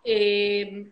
Eh, 0.03 0.91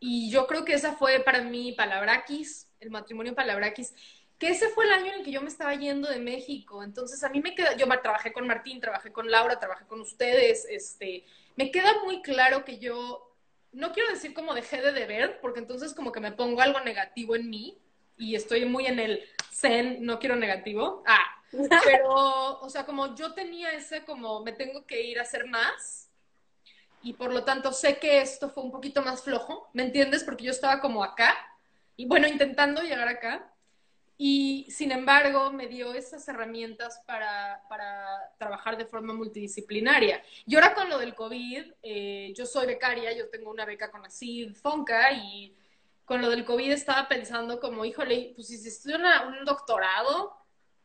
y 0.00 0.30
yo 0.30 0.46
creo 0.46 0.64
que 0.64 0.74
esa 0.74 0.92
fue 0.92 1.20
para 1.20 1.42
mí 1.42 1.72
Palabraquis, 1.72 2.68
el 2.80 2.90
matrimonio 2.90 3.34
Palabraquis, 3.34 3.94
que 4.38 4.50
ese 4.50 4.68
fue 4.68 4.84
el 4.84 4.92
año 4.92 5.06
en 5.06 5.18
el 5.18 5.24
que 5.24 5.32
yo 5.32 5.42
me 5.42 5.48
estaba 5.48 5.74
yendo 5.74 6.08
de 6.08 6.20
México. 6.20 6.82
Entonces 6.84 7.24
a 7.24 7.28
mí 7.28 7.40
me 7.40 7.54
queda, 7.54 7.76
yo 7.76 7.86
trabajé 8.00 8.32
con 8.32 8.46
Martín, 8.46 8.80
trabajé 8.80 9.10
con 9.10 9.30
Laura, 9.30 9.58
trabajé 9.58 9.86
con 9.86 10.00
ustedes, 10.00 10.64
este, 10.70 11.24
me 11.56 11.70
queda 11.70 11.92
muy 12.04 12.22
claro 12.22 12.64
que 12.64 12.78
yo, 12.78 13.34
no 13.72 13.92
quiero 13.92 14.10
decir 14.10 14.34
como 14.34 14.54
dejé 14.54 14.80
de 14.80 14.92
deber, 14.92 15.40
porque 15.40 15.58
entonces 15.58 15.92
como 15.92 16.12
que 16.12 16.20
me 16.20 16.32
pongo 16.32 16.60
algo 16.60 16.80
negativo 16.80 17.34
en 17.34 17.50
mí 17.50 17.78
y 18.16 18.36
estoy 18.36 18.64
muy 18.64 18.86
en 18.86 19.00
el 19.00 19.24
zen, 19.52 20.04
no 20.04 20.20
quiero 20.20 20.36
negativo. 20.36 21.02
Ah, 21.06 21.42
pero, 21.84 22.60
o 22.60 22.70
sea, 22.70 22.86
como 22.86 23.16
yo 23.16 23.34
tenía 23.34 23.72
ese 23.72 24.04
como, 24.04 24.44
me 24.44 24.52
tengo 24.52 24.86
que 24.86 25.02
ir 25.02 25.18
a 25.18 25.22
hacer 25.22 25.46
más 25.46 26.07
y 27.02 27.12
por 27.12 27.32
lo 27.32 27.44
tanto 27.44 27.72
sé 27.72 27.98
que 27.98 28.20
esto 28.20 28.50
fue 28.50 28.62
un 28.64 28.70
poquito 28.70 29.02
más 29.02 29.22
flojo, 29.22 29.68
¿me 29.72 29.82
entiendes? 29.82 30.24
Porque 30.24 30.44
yo 30.44 30.50
estaba 30.50 30.80
como 30.80 31.04
acá 31.04 31.36
y 31.96 32.06
bueno, 32.06 32.26
intentando 32.26 32.82
llegar 32.82 33.08
acá 33.08 33.52
y 34.20 34.66
sin 34.68 34.90
embargo 34.90 35.52
me 35.52 35.68
dio 35.68 35.94
esas 35.94 36.26
herramientas 36.26 37.00
para, 37.06 37.62
para 37.68 38.32
trabajar 38.36 38.76
de 38.76 38.84
forma 38.84 39.14
multidisciplinaria. 39.14 40.22
Y 40.44 40.56
ahora 40.56 40.74
con 40.74 40.88
lo 40.88 40.98
del 40.98 41.14
COVID, 41.14 41.72
eh, 41.82 42.32
yo 42.36 42.44
soy 42.44 42.66
becaria, 42.66 43.16
yo 43.16 43.28
tengo 43.30 43.50
una 43.50 43.64
beca 43.64 43.92
con 43.92 44.02
la 44.02 44.10
CID 44.10 44.54
Fonca 44.54 45.12
y 45.12 45.56
con 46.04 46.20
lo 46.20 46.30
del 46.30 46.44
COVID 46.44 46.72
estaba 46.72 47.06
pensando 47.06 47.60
como, 47.60 47.84
híjole, 47.84 48.32
pues 48.34 48.48
si 48.48 48.54
estudio 48.66 48.96
un 48.96 49.44
doctorado, 49.44 50.36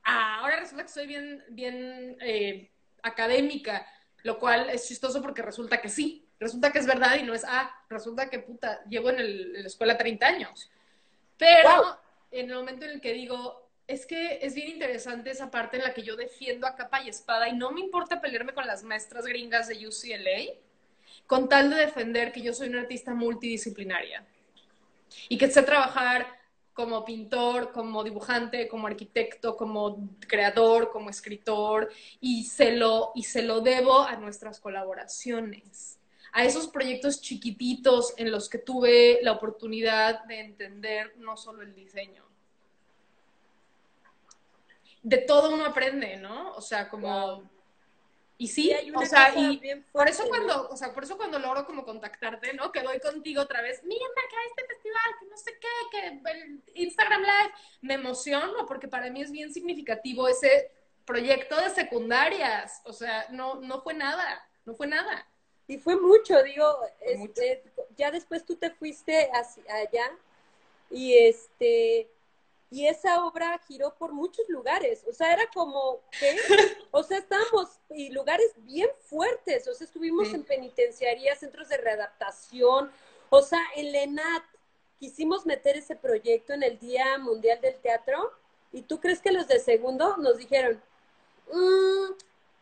ah, 0.03 0.40
ahora 0.41 0.60
resulta 0.60 0.84
que 0.84 0.90
soy 0.90 1.07
bien, 1.07 1.44
bien 1.49 2.18
eh, 2.22 2.69
académica, 3.02 3.88
lo 4.24 4.40
cual 4.40 4.70
es 4.70 4.88
chistoso 4.88 5.22
porque 5.22 5.41
resulta 5.41 5.82
que 5.82 5.90
sí, 5.90 6.26
resulta 6.40 6.72
que 6.72 6.80
es 6.80 6.88
verdad 6.88 7.16
y 7.20 7.24
no 7.24 7.34
es, 7.34 7.44
ah, 7.48 7.74
resulta 7.90 8.30
que 8.30 8.40
puta, 8.40 8.84
llevo 8.90 9.10
en, 9.10 9.20
el, 9.20 9.54
la 9.54 9.68
escuela 9.68 9.98
30 9.98 10.26
años. 10.26 10.72
Pero 11.38 12.00
en 12.32 12.50
el 12.50 12.56
momento 12.56 12.86
en 12.86 12.91
el 12.91 13.02
que 13.02 13.14
digo, 13.14 13.70
es 13.86 14.06
que 14.06 14.40
es 14.41 14.56
bien 14.56 14.70
interesante 14.70 15.30
esa 15.30 15.52
parte 15.52 15.78
en 15.78 15.84
la 15.84 15.94
que 15.94 16.04
yo 16.04 16.16
defiendo 16.16 16.66
a 16.66 16.76
capa 16.76 17.04
y 17.04 17.10
espada 17.10 17.50
y 17.50 17.54
no 17.54 17.72
me 17.72 17.82
importa 17.82 18.22
pelearme 18.22 18.54
con 18.54 18.66
las 18.66 18.84
maestras 18.84 19.26
gringas 19.26 19.68
de 19.68 19.88
UCLA 19.88 20.54
con 21.28 21.50
tal 21.50 21.70
de 21.70 21.78
defender 21.78 22.32
que 22.32 22.41
yo 22.41 22.54
soy 22.54 22.70
una 22.70 22.82
artista 22.82 23.14
multidisciplinaria 23.14 24.26
y 25.30 25.38
que 25.38 25.50
sé 25.50 25.64
trabajar 25.64 26.28
como 26.74 27.06
pintor, 27.06 27.72
como 27.72 28.04
dibujante, 28.04 28.68
como 28.68 28.88
arquitecto, 28.88 29.56
como 29.56 30.10
creador, 30.28 30.90
como 30.91 31.10
escritor 31.10 31.90
y 32.20 32.45
se 32.45 32.72
lo, 32.72 33.12
y 33.16 33.24
se 33.24 33.44
lo 33.44 33.62
debo 33.62 34.02
a 34.02 34.16
nuestras 34.16 34.60
colaboraciones 34.60 36.00
a 36.34 36.44
esos 36.44 36.68
proyectos 36.68 37.22
chiquititos 37.22 38.16
en 38.18 38.32
los 38.32 38.50
que 38.50 38.58
tuve 38.58 39.20
la 39.22 39.34
oportunidad 39.34 40.24
de 40.26 40.40
entender 40.40 41.14
no 41.18 41.38
solo 41.38 41.62
el 41.62 41.76
diseño. 41.76 42.26
De 45.04 45.20
todo 45.20 45.54
uno 45.54 45.66
aprende, 45.66 46.18
¿no? 46.18 46.54
O 46.54 46.62
sea, 46.62 46.90
como... 46.90 47.53
Y 48.38 48.47
sí, 48.47 48.73
o 48.95 49.05
sea, 49.05 49.34
y 49.35 49.61
por 49.91 50.10
eso 50.10 50.27
cuando, 50.27 50.68
o 50.69 50.76
sea, 50.76 50.91
por 50.93 51.03
eso 51.03 51.18
cuando 51.18 51.39
logro 51.39 51.65
como 51.65 51.85
contactarte, 51.85 52.53
¿no? 52.53 52.72
Que 52.72 52.81
doy 52.81 52.99
contigo 52.99 53.41
otra 53.41 53.61
vez, 53.61 53.84
mira 53.84 54.05
acá 54.05 54.35
este 54.49 54.65
festival, 54.65 55.03
que 55.19 55.26
no 55.27 55.38
sé 55.38 55.51
qué, 55.60 55.68
que 55.91 56.31
el 56.31 56.64
Instagram 56.73 57.22
Live, 57.22 57.53
me 57.81 57.93
emociono 57.93 58.65
porque 58.65 58.88
para 58.88 59.10
mí 59.11 59.22
es 59.22 59.31
bien 59.31 59.53
significativo 59.53 60.27
ese 60.27 60.72
proyecto 61.05 61.55
de 61.57 61.69
secundarias, 61.69 62.81
o 62.85 62.93
sea, 62.93 63.27
no, 63.30 63.55
no 63.61 63.81
fue 63.81 63.93
nada, 63.93 64.45
no 64.65 64.73
fue 64.73 64.88
nada. 64.88 65.27
Y 65.68 65.77
fue 65.77 65.95
mucho, 65.95 66.41
digo, 66.43 66.80
este, 67.01 67.64
ya 67.95 68.11
después 68.11 68.45
tú 68.45 68.55
te 68.55 68.72
fuiste 68.72 69.30
hacia 69.31 69.64
allá 69.76 70.11
y 70.89 71.18
este 71.18 72.10
y 72.74 72.88
esa 72.88 73.24
obra 73.24 73.60
giró 73.68 73.94
por 73.94 74.14
muchos 74.14 74.50
lugares, 74.50 75.06
o 75.08 75.14
sea, 75.14 75.32
era 75.32 75.48
como 75.54 76.00
¿qué? 76.20 76.36
o 76.91 77.04
sea, 77.04 77.20
estábamos 77.20 77.80
y 77.91 78.10
lugares 78.10 78.52
bien 78.58 78.90
fuertes, 79.04 79.68
o 79.68 79.76
sea, 79.76 79.86
estuvimos 79.86 80.34
en 80.34 80.44
penitenciaría, 80.44 81.36
centros 81.36 81.70
de 81.70 81.78
readaptación, 81.78 82.91
o 83.30 83.41
sea, 83.44 83.62
en 83.76 83.91
Lenat 83.91 84.44
quisimos 85.00 85.45
meter 85.45 85.78
ese 85.78 85.95
proyecto 85.95 86.54
en 86.54 86.64
el 86.64 86.80
Día 86.80 87.18
Mundial 87.20 87.62
del 87.62 87.76
Teatro. 87.80 88.32
Y 88.72 88.82
tú 88.84 89.00
crees 89.00 89.22
que 89.22 89.32
los 89.32 89.48
de 89.48 89.60
segundo 89.60 90.18
nos 90.18 90.38
dijeron, 90.38 90.82
mm, 91.52 92.14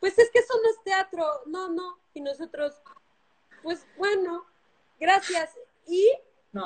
pues 0.02 0.18
es 0.20 0.30
que 0.32 0.40
eso 0.40 0.54
no 0.62 0.70
es 0.72 0.84
teatro, 0.84 1.24
no, 1.46 1.70
no, 1.70 2.00
y 2.14 2.20
nosotros, 2.20 2.82
pues 3.64 3.86
bueno, 3.96 4.46
gracias. 5.00 5.52
Y 5.88 6.12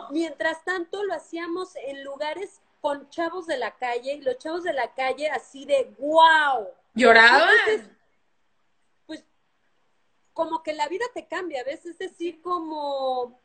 mientras 0.09 0.63
tanto 0.63 1.03
lo 1.03 1.13
hacíamos 1.13 1.75
en 1.75 2.03
lugares 2.03 2.61
con 2.85 3.09
chavos 3.09 3.47
de 3.47 3.57
la 3.57 3.75
calle, 3.75 4.13
y 4.13 4.21
los 4.21 4.37
chavos 4.37 4.63
de 4.63 4.71
la 4.71 4.93
calle 4.93 5.27
así 5.27 5.65
de 5.65 5.91
wow. 5.97 6.67
¿Lloraban? 6.93 7.49
pues 9.07 9.23
como 10.33 10.61
que 10.61 10.71
la 10.71 10.87
vida 10.87 11.05
te 11.15 11.25
cambia, 11.25 11.63
¿ves? 11.63 11.83
Es 11.87 11.97
decir, 11.97 12.43
como, 12.43 13.41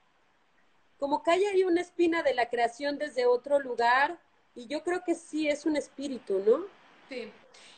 como 0.98 1.22
que 1.22 1.30
hay 1.30 1.44
ahí 1.46 1.64
una 1.64 1.80
espina 1.80 2.22
de 2.22 2.34
la 2.34 2.50
creación 2.50 2.98
desde 2.98 3.24
otro 3.24 3.58
lugar, 3.58 4.20
y 4.54 4.66
yo 4.66 4.84
creo 4.84 5.02
que 5.04 5.14
sí 5.14 5.48
es 5.48 5.64
un 5.64 5.74
espíritu, 5.76 6.42
¿no? 6.46 6.66
Sí. 7.08 7.32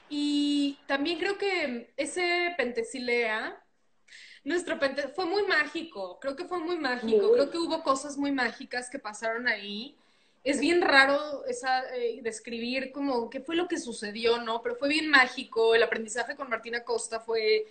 Y 0.08 0.80
también 0.88 1.20
creo 1.20 1.38
que 1.38 1.94
ese 1.96 2.54
Pentesilea 2.56 3.56
nuestro 4.42 4.80
pente 4.80 5.06
fue 5.06 5.26
muy 5.26 5.44
mágico, 5.44 6.18
creo 6.18 6.34
que 6.34 6.44
fue 6.44 6.58
muy 6.58 6.76
mágico, 6.76 7.30
creo 7.30 7.48
que 7.52 7.58
hubo 7.58 7.84
cosas 7.84 8.18
muy 8.18 8.32
mágicas 8.32 8.90
que 8.90 8.98
pasaron 8.98 9.46
ahí. 9.46 9.96
Es 10.44 10.58
bien 10.58 10.82
raro 10.82 11.44
esa, 11.46 11.94
eh, 11.94 12.20
describir 12.22 12.90
como 12.90 13.30
qué 13.30 13.40
fue 13.40 13.54
lo 13.54 13.68
que 13.68 13.78
sucedió, 13.78 14.38
¿no? 14.38 14.60
Pero 14.62 14.76
fue 14.76 14.88
bien 14.88 15.08
mágico, 15.08 15.74
el 15.74 15.82
aprendizaje 15.82 16.34
con 16.34 16.50
Martina 16.50 16.82
Costa 16.82 17.20
fue... 17.20 17.66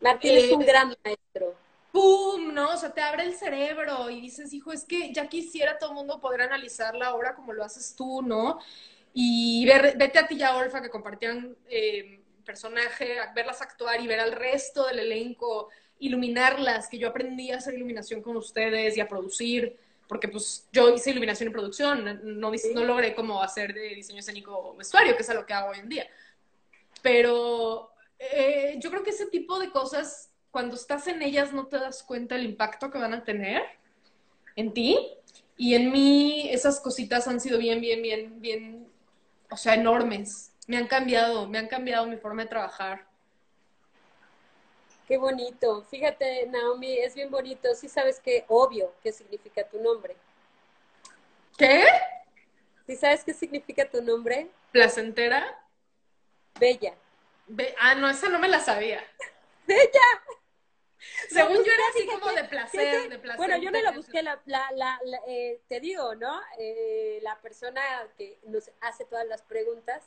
Martín 0.00 0.32
es 0.36 0.50
un 0.50 0.62
eh, 0.62 0.66
gran 0.66 0.96
maestro. 1.04 1.54
¡Pum! 1.92 2.54
¿No? 2.54 2.70
O 2.70 2.76
sea, 2.76 2.94
te 2.94 3.02
abre 3.02 3.24
el 3.24 3.34
cerebro 3.34 4.08
y 4.08 4.20
dices, 4.20 4.52
hijo, 4.54 4.72
es 4.72 4.84
que 4.84 5.12
ya 5.12 5.28
quisiera 5.28 5.78
todo 5.78 5.90
el 5.90 5.96
mundo 5.96 6.20
poder 6.20 6.42
analizar 6.42 6.94
la 6.94 7.14
obra 7.14 7.34
como 7.34 7.52
lo 7.52 7.62
haces 7.62 7.94
tú, 7.94 8.22
¿no? 8.22 8.58
Y 9.12 9.66
ver, 9.66 9.96
vete 9.98 10.18
a 10.18 10.26
ti 10.26 10.36
y 10.36 10.42
a 10.42 10.56
Olfa 10.56 10.80
que 10.80 10.88
compartían 10.88 11.54
eh, 11.68 12.20
personaje, 12.46 13.16
verlas 13.34 13.60
actuar 13.60 14.00
y 14.00 14.06
ver 14.06 14.20
al 14.20 14.32
resto 14.32 14.86
del 14.86 15.00
elenco 15.00 15.68
iluminarlas, 15.98 16.88
que 16.88 16.98
yo 16.98 17.08
aprendí 17.08 17.52
a 17.52 17.58
hacer 17.58 17.74
iluminación 17.74 18.22
con 18.22 18.36
ustedes 18.36 18.96
y 18.96 19.00
a 19.00 19.08
producir, 19.08 19.76
porque 20.12 20.28
pues 20.28 20.68
yo 20.70 20.94
hice 20.94 21.08
iluminación 21.08 21.48
y 21.48 21.52
producción, 21.52 22.04
no, 22.38 22.52
no 22.74 22.84
logré 22.84 23.14
como 23.14 23.42
hacer 23.42 23.72
de 23.72 23.94
diseño 23.94 24.18
escénico 24.18 24.76
vestuario, 24.76 25.16
que 25.16 25.22
es 25.22 25.30
a 25.30 25.32
lo 25.32 25.46
que 25.46 25.54
hago 25.54 25.70
hoy 25.70 25.78
en 25.78 25.88
día. 25.88 26.06
Pero 27.00 27.90
eh, 28.18 28.76
yo 28.78 28.90
creo 28.90 29.02
que 29.02 29.08
ese 29.08 29.24
tipo 29.24 29.58
de 29.58 29.70
cosas, 29.70 30.30
cuando 30.50 30.74
estás 30.74 31.06
en 31.06 31.22
ellas, 31.22 31.54
no 31.54 31.66
te 31.66 31.78
das 31.78 32.02
cuenta 32.02 32.34
el 32.34 32.44
impacto 32.44 32.90
que 32.90 32.98
van 32.98 33.14
a 33.14 33.24
tener 33.24 33.62
en 34.54 34.74
ti. 34.74 34.98
Y 35.56 35.76
en 35.76 35.90
mí 35.90 36.46
esas 36.50 36.78
cositas 36.80 37.26
han 37.26 37.40
sido 37.40 37.56
bien, 37.56 37.80
bien, 37.80 38.02
bien, 38.02 38.38
bien, 38.38 38.86
o 39.50 39.56
sea, 39.56 39.76
enormes. 39.76 40.52
Me 40.66 40.76
han 40.76 40.88
cambiado, 40.88 41.48
me 41.48 41.56
han 41.56 41.68
cambiado 41.68 42.06
mi 42.06 42.18
forma 42.18 42.42
de 42.42 42.50
trabajar. 42.50 43.06
Qué 45.06 45.18
bonito. 45.18 45.82
Fíjate, 45.90 46.46
Naomi, 46.46 46.98
es 46.98 47.14
bien 47.14 47.30
bonito. 47.30 47.74
Sí 47.74 47.88
sabes 47.88 48.20
que 48.20 48.44
obvio 48.48 48.92
qué 49.02 49.12
significa 49.12 49.66
tu 49.68 49.80
nombre. 49.80 50.16
¿Qué? 51.58 51.84
¿Sí 52.86 52.96
sabes 52.96 53.24
qué 53.24 53.34
significa 53.34 53.88
tu 53.88 54.02
nombre? 54.02 54.48
¿Placentera? 54.70 55.58
Bella. 56.58 56.94
ah, 57.78 57.94
no, 57.94 58.08
esa 58.08 58.28
no 58.28 58.38
me 58.38 58.48
la 58.48 58.60
sabía. 58.60 59.02
¡Bella! 59.66 60.00
Según 61.28 61.56
yo 61.56 61.72
era 61.72 61.82
así 61.90 62.06
como 62.06 62.32
de 62.32 62.44
placer, 62.44 63.08
de 63.08 63.18
placer. 63.18 63.36
Bueno, 63.36 63.56
yo 63.56 63.70
no 63.70 63.80
la 63.80 63.90
busqué, 63.90 64.22
la, 64.22 64.40
la, 64.46 65.00
eh, 65.26 65.60
te 65.68 65.80
digo, 65.80 66.14
¿no? 66.14 66.40
Eh, 66.58 67.18
la 67.22 67.40
persona 67.40 67.82
que 68.16 68.38
nos 68.44 68.70
hace 68.80 69.04
todas 69.04 69.26
las 69.26 69.42
preguntas 69.42 70.04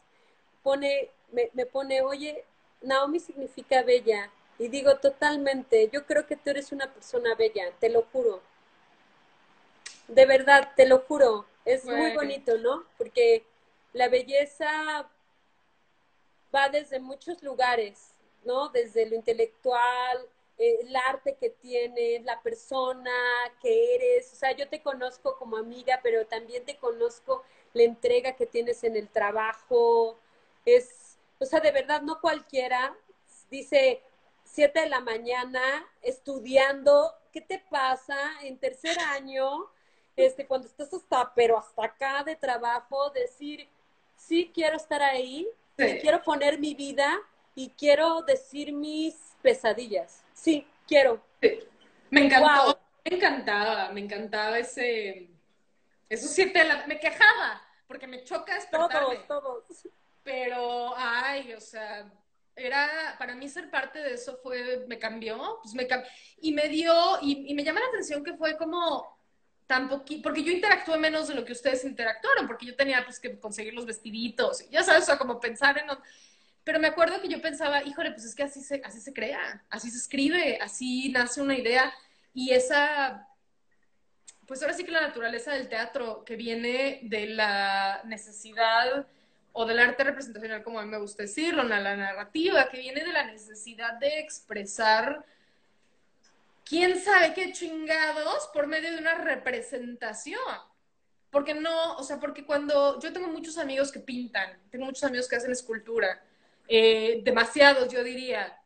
pone, 0.63 1.09
me, 1.31 1.49
me 1.53 1.65
pone, 1.65 2.01
oye, 2.01 2.45
Naomi 2.81 3.19
significa 3.19 3.83
bella. 3.83 4.31
Y 4.57 4.69
digo 4.69 4.97
totalmente, 4.97 5.89
yo 5.91 6.05
creo 6.05 6.25
que 6.25 6.37
tú 6.37 6.49
eres 6.49 6.71
una 6.71 6.91
persona 6.91 7.35
bella, 7.35 7.71
te 7.79 7.89
lo 7.89 8.03
juro. 8.11 8.41
De 10.07 10.25
verdad, 10.25 10.71
te 10.75 10.85
lo 10.85 10.99
juro. 10.99 11.45
Es 11.65 11.83
muy 11.85 12.13
bonito, 12.13 12.57
¿no? 12.57 12.85
Porque 12.97 13.43
la 13.91 14.07
belleza 14.07 15.09
va 16.53 16.69
desde 16.69 16.99
muchos 16.99 17.41
lugares, 17.41 18.11
¿no? 18.43 18.69
Desde 18.69 19.07
lo 19.07 19.15
intelectual, 19.15 20.29
eh, 20.57 20.77
el 20.81 20.95
arte 20.95 21.35
que 21.39 21.49
tienes, 21.49 22.23
la 22.23 22.41
persona 22.41 23.11
que 23.61 23.95
eres. 23.95 24.31
O 24.31 24.35
sea, 24.35 24.51
yo 24.51 24.69
te 24.69 24.81
conozco 24.81 25.37
como 25.37 25.57
amiga, 25.57 25.99
pero 26.03 26.25
también 26.27 26.63
te 26.63 26.77
conozco 26.77 27.43
la 27.73 27.83
entrega 27.83 28.35
que 28.35 28.45
tienes 28.45 28.83
en 28.83 28.95
el 28.95 29.09
trabajo. 29.09 30.17
Es, 30.65 31.17
o 31.39 31.45
sea, 31.45 31.59
de 31.59 31.71
verdad, 31.71 32.01
no 32.03 32.21
cualquiera 32.21 32.95
dice 33.49 34.01
siete 34.55 34.79
de 34.79 34.89
la 34.89 35.01
mañana 35.01 35.61
estudiando. 36.01 37.13
¿Qué 37.33 37.41
te 37.41 37.59
pasa 37.69 38.17
en 38.41 38.57
tercer 38.57 38.97
año? 38.99 39.65
Este, 40.15 40.47
cuando 40.47 40.67
estás 40.67 40.93
hasta, 40.93 41.33
pero 41.35 41.57
hasta 41.57 41.83
acá 41.83 42.23
de 42.23 42.37
trabajo, 42.37 43.09
decir, 43.09 43.67
sí 44.15 44.49
quiero 44.53 44.77
estar 44.77 45.03
ahí, 45.03 45.45
quiero 45.75 46.23
poner 46.23 46.57
mi 46.57 46.73
vida 46.73 47.19
y 47.53 47.69
quiero 47.71 48.21
decir 48.21 48.71
mis 48.71 49.35
pesadillas. 49.41 50.23
Sí, 50.33 50.65
quiero. 50.87 51.21
Me 52.09 52.25
encantó, 52.25 52.79
me 53.03 53.17
encantaba, 53.17 53.89
me 53.89 53.99
encantaba 53.99 54.57
ese, 54.57 55.27
esos 56.07 56.29
siete, 56.29 56.63
me 56.87 56.97
quejaba, 56.97 57.61
porque 57.89 58.07
me 58.07 58.23
choca 58.23 58.55
despertarme. 58.55 59.17
Todos, 59.27 59.65
todos. 59.67 59.87
Pero, 60.23 60.93
ay, 60.95 61.53
o 61.53 61.59
sea, 61.59 62.09
era, 62.55 63.15
para 63.17 63.35
mí 63.35 63.49
ser 63.49 63.69
parte 63.69 63.99
de 63.99 64.13
eso 64.13 64.39
fue, 64.41 64.85
me 64.87 64.97
cambió, 64.97 65.59
pues 65.61 65.73
me 65.73 65.87
y 66.41 66.53
me 66.53 66.69
dio, 66.69 66.93
y, 67.21 67.51
y 67.51 67.53
me 67.53 67.63
llama 67.63 67.81
la 67.81 67.87
atención 67.87 68.23
que 68.23 68.33
fue 68.35 68.57
como 68.57 69.15
tan 69.67 69.89
poquito, 69.89 70.21
porque 70.23 70.43
yo 70.43 70.51
interactué 70.51 70.97
menos 70.97 71.27
de 71.27 71.35
lo 71.35 71.43
que 71.43 71.53
ustedes 71.53 71.83
interactuaron, 71.85 72.47
porque 72.47 72.67
yo 72.67 72.75
tenía 72.75 73.03
pues 73.03 73.19
que 73.19 73.39
conseguir 73.39 73.73
los 73.73 73.85
vestiditos, 73.85 74.69
ya 74.69 74.83
sabes, 74.83 75.03
o 75.03 75.05
sea, 75.07 75.17
como 75.17 75.39
pensar 75.39 75.77
en... 75.77 75.87
Pero 76.63 76.79
me 76.79 76.87
acuerdo 76.87 77.21
que 77.21 77.27
yo 77.27 77.41
pensaba, 77.41 77.83
híjole, 77.83 78.11
pues 78.11 78.25
es 78.25 78.33
que 78.33 78.43
así 78.43 78.61
se, 78.61 78.81
así 78.83 78.99
se 78.99 79.13
crea, 79.13 79.63
así 79.69 79.91
se 79.91 79.97
escribe, 79.97 80.57
así 80.61 81.09
nace 81.09 81.41
una 81.41 81.55
idea, 81.55 81.93
y 82.33 82.51
esa, 82.51 83.27
pues 84.47 84.61
ahora 84.61 84.73
sí 84.73 84.83
que 84.83 84.91
la 84.91 85.01
naturaleza 85.01 85.51
del 85.51 85.69
teatro 85.69 86.23
que 86.25 86.35
viene 86.35 87.01
de 87.03 87.27
la 87.27 88.01
necesidad 88.05 89.07
o 89.57 89.65
del 89.65 89.79
arte 89.79 90.03
representacional, 90.03 90.61
como 90.63 90.79
a 90.79 90.83
mí 90.83 90.89
me 90.89 90.97
gusta 90.97 91.23
decirlo, 91.23 91.63
la 91.63 91.95
narrativa, 91.95 92.67
que 92.67 92.79
viene 92.79 93.05
de 93.05 93.13
la 93.13 93.23
necesidad 93.23 93.93
de 93.93 94.19
expresar 94.19 95.25
quién 96.65 96.99
sabe 96.99 97.33
qué 97.33 97.53
chingados 97.53 98.49
por 98.53 98.67
medio 98.67 98.91
de 98.91 98.97
una 98.97 99.15
representación. 99.15 100.41
Porque 101.31 101.53
no, 101.53 101.95
o 101.95 102.03
sea, 102.03 102.19
porque 102.19 102.45
cuando 102.45 102.99
yo 102.99 103.13
tengo 103.13 103.29
muchos 103.29 103.57
amigos 103.57 103.93
que 103.93 104.01
pintan, 104.01 104.59
tengo 104.69 104.83
muchos 104.83 105.05
amigos 105.05 105.29
que 105.29 105.37
hacen 105.37 105.51
escultura, 105.51 106.21
eh, 106.67 107.21
demasiados 107.23 107.87
yo 107.87 108.03
diría, 108.03 108.59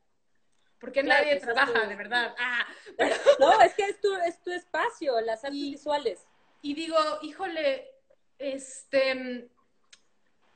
porque 0.79 1.03
nadie 1.03 1.33
pues, 1.33 1.43
trabaja, 1.43 1.85
de 1.85 1.95
verdad. 1.95 2.33
Ah, 2.39 2.65
No, 3.39 3.61
es 3.61 3.75
que 3.75 3.83
es 3.83 4.01
tu, 4.01 4.15
es 4.15 4.41
tu 4.41 4.51
espacio, 4.51 5.21
las 5.21 5.43
artes 5.43 5.61
visuales. 5.61 6.25
Y 6.63 6.73
digo, 6.73 6.97
híjole, 7.21 7.91
este... 8.39 9.51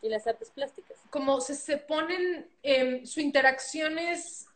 Y 0.03 0.09
las 0.09 0.27
artes 0.27 0.51
plásticas. 0.51 0.97
Como 1.09 1.41
se, 1.41 1.55
se 1.55 1.77
ponen, 1.77 2.47
eh, 2.61 3.03
su 3.05 3.19
interacción 3.19 3.97
es 3.97 4.47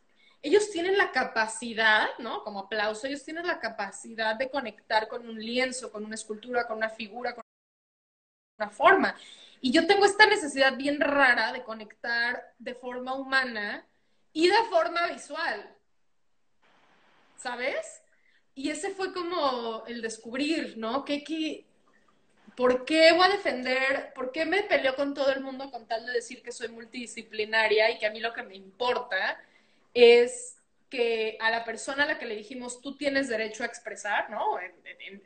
ellos 0.42 0.70
tienen 0.70 0.96
la 0.96 1.10
capacidad, 1.10 2.06
¿no? 2.18 2.44
Como 2.44 2.60
aplauso, 2.60 3.06
ellos 3.06 3.24
tienen 3.24 3.46
la 3.46 3.58
capacidad 3.58 4.36
de 4.36 4.50
conectar 4.50 5.08
con 5.08 5.28
un 5.28 5.38
lienzo, 5.38 5.90
con 5.90 6.04
una 6.04 6.14
escultura, 6.14 6.66
con 6.66 6.76
una 6.76 6.90
figura, 6.90 7.34
con 7.34 7.42
una 8.58 8.70
forma. 8.70 9.16
Y 9.60 9.72
yo 9.72 9.86
tengo 9.86 10.04
esta 10.04 10.26
necesidad 10.26 10.76
bien 10.76 11.00
rara 11.00 11.52
de 11.52 11.64
conectar 11.64 12.54
de 12.58 12.74
forma 12.74 13.14
humana 13.14 13.84
y 14.32 14.48
de 14.48 14.64
forma 14.70 15.08
visual. 15.08 15.76
¿Sabes? 17.36 18.02
Y 18.54 18.70
ese 18.70 18.90
fue 18.90 19.12
como 19.12 19.84
el 19.86 20.02
descubrir, 20.02 20.78
¿no? 20.78 21.04
Que, 21.04 21.67
¿Por 22.58 22.84
qué 22.84 23.12
voy 23.12 23.24
a 23.24 23.36
defender? 23.36 24.12
¿Por 24.14 24.32
qué 24.32 24.44
me 24.44 24.64
peleo 24.64 24.96
con 24.96 25.14
todo 25.14 25.30
el 25.30 25.40
mundo 25.40 25.70
con 25.70 25.86
tal 25.86 26.04
de 26.04 26.10
decir 26.10 26.42
que 26.42 26.50
soy 26.50 26.66
multidisciplinaria 26.66 27.88
y 27.88 28.00
que 28.00 28.06
a 28.06 28.10
mí 28.10 28.18
lo 28.18 28.32
que 28.32 28.42
me 28.42 28.56
importa 28.56 29.40
es 29.94 30.56
que 30.90 31.38
a 31.38 31.52
la 31.52 31.64
persona 31.64 32.02
a 32.02 32.06
la 32.06 32.18
que 32.18 32.26
le 32.26 32.34
dijimos, 32.34 32.80
tú 32.80 32.96
tienes 32.96 33.28
derecho 33.28 33.62
a 33.62 33.66
expresar, 33.66 34.28
¿no? 34.30 34.58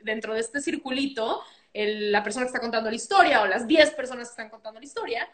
dentro 0.02 0.34
de 0.34 0.40
este 0.40 0.60
circulito, 0.60 1.42
la 1.72 2.22
persona 2.22 2.44
que 2.44 2.48
está 2.48 2.60
contando 2.60 2.90
la 2.90 2.96
historia 2.96 3.40
o 3.40 3.46
las 3.46 3.66
10 3.66 3.92
personas 3.92 4.28
que 4.28 4.32
están 4.32 4.50
contando 4.50 4.78
la 4.78 4.84
historia, 4.84 5.26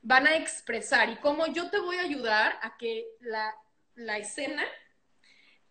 van 0.00 0.28
a 0.28 0.36
expresar. 0.36 1.10
Y 1.10 1.16
cómo 1.16 1.48
yo 1.48 1.68
te 1.70 1.80
voy 1.80 1.96
a 1.96 2.02
ayudar 2.02 2.56
a 2.62 2.76
que 2.78 3.08
la, 3.18 4.16
escena, 4.16 4.62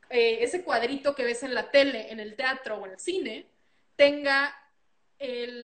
eh, 0.10 0.40
ese 0.42 0.66
cuadrito 0.66 1.16
que 1.16 1.24
ves 1.24 1.44
en 1.44 1.54
la 1.54 1.72
tele, 1.72 2.12
en 2.12 2.20
el 2.20 2.36
teatro 2.36 2.76
o 2.76 2.86
en 2.86 2.92
el 2.92 3.00
cine, 3.00 3.48
tenga 3.96 4.54
el 5.22 5.64